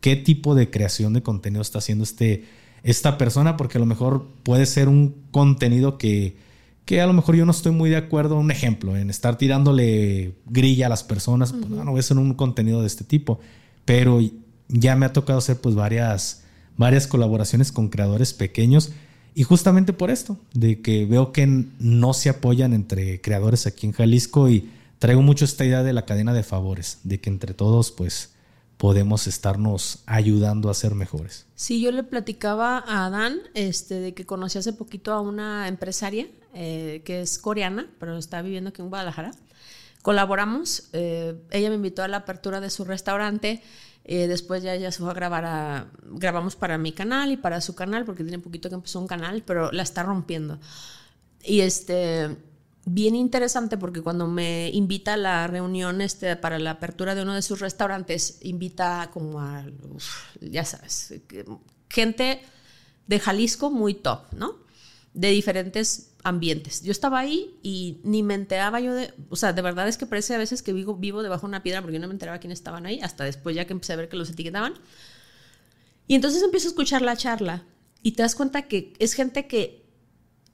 qué 0.00 0.16
tipo 0.16 0.54
de 0.54 0.70
creación 0.70 1.14
de 1.14 1.22
contenido 1.22 1.62
está 1.62 1.78
haciendo 1.78 2.04
este, 2.04 2.44
esta 2.82 3.16
persona, 3.16 3.56
porque 3.56 3.78
a 3.78 3.80
lo 3.80 3.86
mejor 3.86 4.28
puede 4.42 4.66
ser 4.66 4.88
un 4.88 5.24
contenido 5.30 5.96
que, 5.96 6.36
que 6.84 7.00
a 7.00 7.06
lo 7.06 7.14
mejor 7.14 7.34
yo 7.36 7.46
no 7.46 7.52
estoy 7.52 7.72
muy 7.72 7.88
de 7.88 7.96
acuerdo. 7.96 8.36
Un 8.36 8.50
ejemplo, 8.50 8.96
en 8.96 9.08
estar 9.08 9.38
tirándole 9.38 10.34
grilla 10.46 10.86
a 10.86 10.90
las 10.90 11.02
personas, 11.02 11.52
pues 11.52 11.68
no, 11.70 11.84
voy 11.90 11.96
a 11.96 12.00
hacer 12.00 12.18
un 12.18 12.34
contenido 12.34 12.82
de 12.82 12.86
este 12.86 13.04
tipo. 13.04 13.40
Pero 13.84 14.20
ya 14.68 14.96
me 14.96 15.06
ha 15.06 15.12
tocado 15.12 15.38
hacer 15.38 15.60
pues 15.60 15.74
varias, 15.74 16.44
varias 16.76 17.06
colaboraciones 17.06 17.72
con 17.72 17.88
creadores 17.88 18.32
pequeños. 18.32 18.92
Y 19.34 19.42
justamente 19.42 19.92
por 19.92 20.10
esto, 20.10 20.38
de 20.52 20.80
que 20.80 21.06
veo 21.06 21.32
que 21.32 21.46
no 21.46 22.14
se 22.14 22.28
apoyan 22.28 22.72
entre 22.72 23.20
creadores 23.20 23.66
aquí 23.66 23.86
en 23.86 23.92
Jalisco 23.92 24.48
y 24.48 24.70
traigo 24.98 25.22
mucho 25.22 25.44
esta 25.44 25.64
idea 25.64 25.82
de 25.82 25.92
la 25.92 26.04
cadena 26.04 26.32
de 26.32 26.44
favores, 26.44 27.00
de 27.02 27.20
que 27.20 27.30
entre 27.30 27.52
todos 27.52 27.90
pues 27.90 28.30
podemos 28.76 29.26
estarnos 29.26 30.02
ayudando 30.06 30.70
a 30.70 30.74
ser 30.74 30.94
mejores. 30.94 31.46
Sí, 31.54 31.80
yo 31.80 31.90
le 31.90 32.02
platicaba 32.02 32.78
a 32.78 33.06
Adán 33.06 33.38
este, 33.54 33.94
de 34.00 34.14
que 34.14 34.26
conocí 34.26 34.58
hace 34.58 34.72
poquito 34.72 35.12
a 35.12 35.20
una 35.20 35.68
empresaria 35.68 36.26
eh, 36.54 37.02
que 37.04 37.22
es 37.22 37.38
coreana, 37.38 37.88
pero 37.98 38.16
está 38.18 38.42
viviendo 38.42 38.70
aquí 38.70 38.82
en 38.82 38.88
Guadalajara. 38.88 39.32
Colaboramos, 40.04 40.90
eh, 40.92 41.34
ella 41.50 41.70
me 41.70 41.76
invitó 41.76 42.02
a 42.02 42.08
la 42.08 42.18
apertura 42.18 42.60
de 42.60 42.68
su 42.68 42.84
restaurante, 42.84 43.62
eh, 44.04 44.26
después 44.26 44.62
ya 44.62 44.74
ella 44.74 44.92
se 44.92 44.98
fue 44.98 45.10
a 45.10 45.14
grabar, 45.14 45.86
grabamos 46.02 46.56
para 46.56 46.76
mi 46.76 46.92
canal 46.92 47.32
y 47.32 47.38
para 47.38 47.62
su 47.62 47.74
canal, 47.74 48.04
porque 48.04 48.22
tiene 48.22 48.38
poquito 48.38 48.68
que 48.68 48.74
empezó 48.74 49.00
un 49.00 49.06
canal, 49.06 49.42
pero 49.46 49.72
la 49.72 49.82
está 49.82 50.02
rompiendo. 50.02 50.60
Y 51.42 51.60
este 51.60 52.36
bien 52.84 53.16
interesante 53.16 53.78
porque 53.78 54.02
cuando 54.02 54.26
me 54.26 54.68
invita 54.74 55.14
a 55.14 55.16
la 55.16 55.46
reunión 55.46 56.02
este, 56.02 56.36
para 56.36 56.58
la 56.58 56.72
apertura 56.72 57.14
de 57.14 57.22
uno 57.22 57.32
de 57.32 57.40
sus 57.40 57.60
restaurantes, 57.60 58.40
invita 58.42 59.08
como 59.10 59.40
a, 59.40 59.64
ya 60.38 60.66
sabes, 60.66 61.14
gente 61.88 62.42
de 63.06 63.20
Jalisco 63.20 63.70
muy 63.70 63.94
top, 63.94 64.34
¿no? 64.34 64.58
De 65.14 65.30
diferentes 65.30 66.13
ambientes. 66.24 66.82
Yo 66.82 66.90
estaba 66.90 67.20
ahí 67.20 67.54
y 67.62 68.00
ni 68.02 68.22
me 68.22 68.34
enteraba 68.34 68.80
yo 68.80 68.94
de, 68.94 69.14
o 69.28 69.36
sea, 69.36 69.52
de 69.52 69.62
verdad 69.62 69.86
es 69.86 69.98
que 69.98 70.06
parece 70.06 70.34
a 70.34 70.38
veces 70.38 70.62
que 70.62 70.72
vivo, 70.72 70.96
vivo 70.96 71.22
debajo 71.22 71.42
de 71.42 71.50
una 71.50 71.62
piedra 71.62 71.82
porque 71.82 71.94
yo 71.94 72.00
no 72.00 72.08
me 72.08 72.14
enteraba 72.14 72.38
quiénes 72.38 72.58
estaban 72.58 72.86
ahí, 72.86 72.98
hasta 73.02 73.24
después 73.24 73.54
ya 73.54 73.66
que 73.66 73.74
empecé 73.74 73.92
a 73.92 73.96
ver 73.96 74.08
que 74.08 74.16
los 74.16 74.30
etiquetaban. 74.30 74.74
Y 76.06 76.14
entonces 76.14 76.42
empiezo 76.42 76.68
a 76.68 76.70
escuchar 76.70 77.02
la 77.02 77.16
charla 77.16 77.64
y 78.02 78.12
te 78.12 78.22
das 78.22 78.34
cuenta 78.34 78.62
que 78.62 78.94
es 78.98 79.12
gente 79.12 79.46
que 79.46 79.84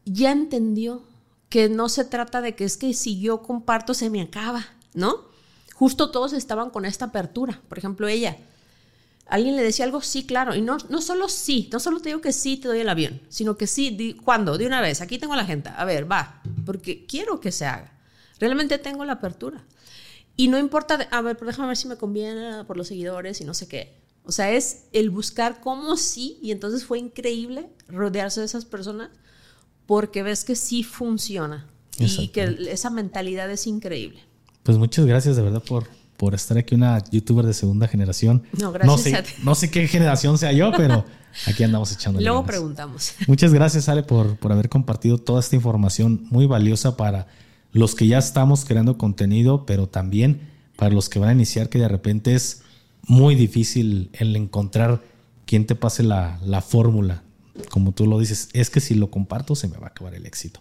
ya 0.04 0.32
entendió 0.32 1.04
que 1.48 1.68
no 1.68 1.88
se 1.88 2.04
trata 2.04 2.40
de 2.40 2.54
que 2.54 2.64
es 2.64 2.76
que 2.76 2.92
si 2.92 3.20
yo 3.20 3.42
comparto 3.42 3.94
se 3.94 4.10
me 4.10 4.20
acaba, 4.20 4.66
¿no? 4.92 5.30
Justo 5.74 6.10
todos 6.10 6.32
estaban 6.32 6.70
con 6.70 6.84
esta 6.84 7.06
apertura. 7.06 7.62
Por 7.68 7.78
ejemplo, 7.78 8.06
ella, 8.08 8.36
alguien 9.30 9.56
le 9.56 9.62
decía 9.62 9.84
algo, 9.84 10.02
sí, 10.02 10.26
claro, 10.26 10.54
y 10.54 10.60
no, 10.60 10.76
no 10.88 11.00
solo 11.00 11.28
sí, 11.28 11.68
no 11.72 11.80
solo 11.80 12.00
te 12.00 12.10
digo 12.10 12.20
que 12.20 12.32
sí 12.32 12.56
te 12.56 12.68
doy 12.68 12.80
el 12.80 12.88
avión, 12.88 13.20
sino 13.28 13.56
que 13.56 13.66
sí, 13.66 14.16
¿cuándo? 14.24 14.58
De 14.58 14.66
una 14.66 14.80
vez, 14.80 15.00
aquí 15.00 15.18
tengo 15.18 15.36
la 15.36 15.44
gente, 15.44 15.70
a 15.74 15.84
ver, 15.84 16.10
va, 16.10 16.42
porque 16.66 17.06
quiero 17.06 17.40
que 17.40 17.52
se 17.52 17.66
haga. 17.66 17.92
Realmente 18.38 18.78
tengo 18.78 19.04
la 19.04 19.14
apertura. 19.14 19.64
Y 20.36 20.48
no 20.48 20.58
importa, 20.58 21.08
a 21.10 21.20
ver, 21.22 21.38
déjame 21.38 21.68
ver 21.68 21.76
si 21.76 21.88
me 21.88 21.96
conviene 21.96 22.64
por 22.64 22.76
los 22.76 22.88
seguidores 22.88 23.40
y 23.40 23.44
no 23.44 23.54
sé 23.54 23.68
qué. 23.68 24.00
O 24.24 24.32
sea, 24.32 24.50
es 24.52 24.84
el 24.92 25.10
buscar 25.10 25.60
cómo 25.60 25.96
sí, 25.96 26.38
y 26.42 26.50
entonces 26.50 26.84
fue 26.84 26.98
increíble 26.98 27.68
rodearse 27.88 28.40
de 28.40 28.46
esas 28.46 28.64
personas 28.64 29.10
porque 29.86 30.22
ves 30.22 30.44
que 30.44 30.56
sí 30.56 30.82
funciona 30.82 31.68
y 31.98 32.28
que 32.28 32.56
esa 32.70 32.90
mentalidad 32.90 33.50
es 33.50 33.66
increíble. 33.66 34.22
Pues 34.62 34.78
muchas 34.78 35.04
gracias 35.06 35.36
de 35.36 35.42
verdad 35.42 35.62
por, 35.62 35.88
por 36.20 36.34
estar 36.34 36.58
aquí, 36.58 36.74
una 36.74 37.02
youtuber 37.10 37.46
de 37.46 37.54
segunda 37.54 37.88
generación. 37.88 38.42
No, 38.60 38.72
gracias. 38.72 38.86
No 38.86 38.98
sé, 38.98 39.24
no 39.42 39.54
sé 39.54 39.70
qué 39.70 39.88
generación 39.88 40.36
sea 40.36 40.52
yo, 40.52 40.70
pero 40.76 41.06
aquí 41.46 41.64
andamos 41.64 41.90
echando. 41.92 42.20
Luego 42.20 42.44
preguntamos. 42.44 43.14
Muchas 43.26 43.54
gracias, 43.54 43.88
Ale, 43.88 44.02
por, 44.02 44.36
por 44.36 44.52
haber 44.52 44.68
compartido 44.68 45.16
toda 45.16 45.40
esta 45.40 45.56
información 45.56 46.26
muy 46.30 46.44
valiosa 46.44 46.98
para 46.98 47.26
los 47.72 47.94
que 47.94 48.06
ya 48.06 48.18
estamos 48.18 48.66
creando 48.66 48.98
contenido, 48.98 49.64
pero 49.64 49.88
también 49.88 50.50
para 50.76 50.94
los 50.94 51.08
que 51.08 51.18
van 51.18 51.30
a 51.30 51.32
iniciar, 51.32 51.70
que 51.70 51.78
de 51.78 51.88
repente 51.88 52.34
es 52.34 52.64
muy 53.06 53.34
difícil 53.34 54.10
el 54.12 54.36
encontrar 54.36 55.00
quién 55.46 55.66
te 55.66 55.74
pase 55.74 56.02
la, 56.02 56.38
la 56.44 56.60
fórmula 56.60 57.22
como 57.68 57.92
tú 57.92 58.06
lo 58.06 58.18
dices, 58.18 58.48
es 58.52 58.70
que 58.70 58.80
si 58.80 58.94
lo 58.94 59.10
comparto 59.10 59.54
se 59.54 59.68
me 59.68 59.76
va 59.76 59.86
a 59.86 59.90
acabar 59.90 60.14
el 60.14 60.26
éxito. 60.26 60.60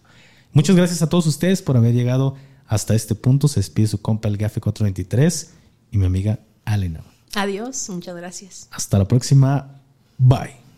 Muchas 0.52 0.76
gracias 0.76 1.02
a 1.02 1.08
todos 1.08 1.26
ustedes 1.26 1.62
por 1.62 1.76
haber 1.76 1.94
llegado 1.94 2.36
hasta 2.70 2.94
este 2.94 3.14
punto. 3.14 3.48
Se 3.48 3.60
despide 3.60 3.88
su 3.88 4.00
compa 4.00 4.28
el 4.28 4.38
Gafe 4.38 4.60
423 4.60 5.50
y 5.90 5.98
mi 5.98 6.06
amiga 6.06 6.38
Alena. 6.64 7.04
Adiós, 7.34 7.90
muchas 7.90 8.16
gracias. 8.16 8.68
Hasta 8.70 8.98
la 8.98 9.06
próxima. 9.06 9.82
Bye. 10.16 10.69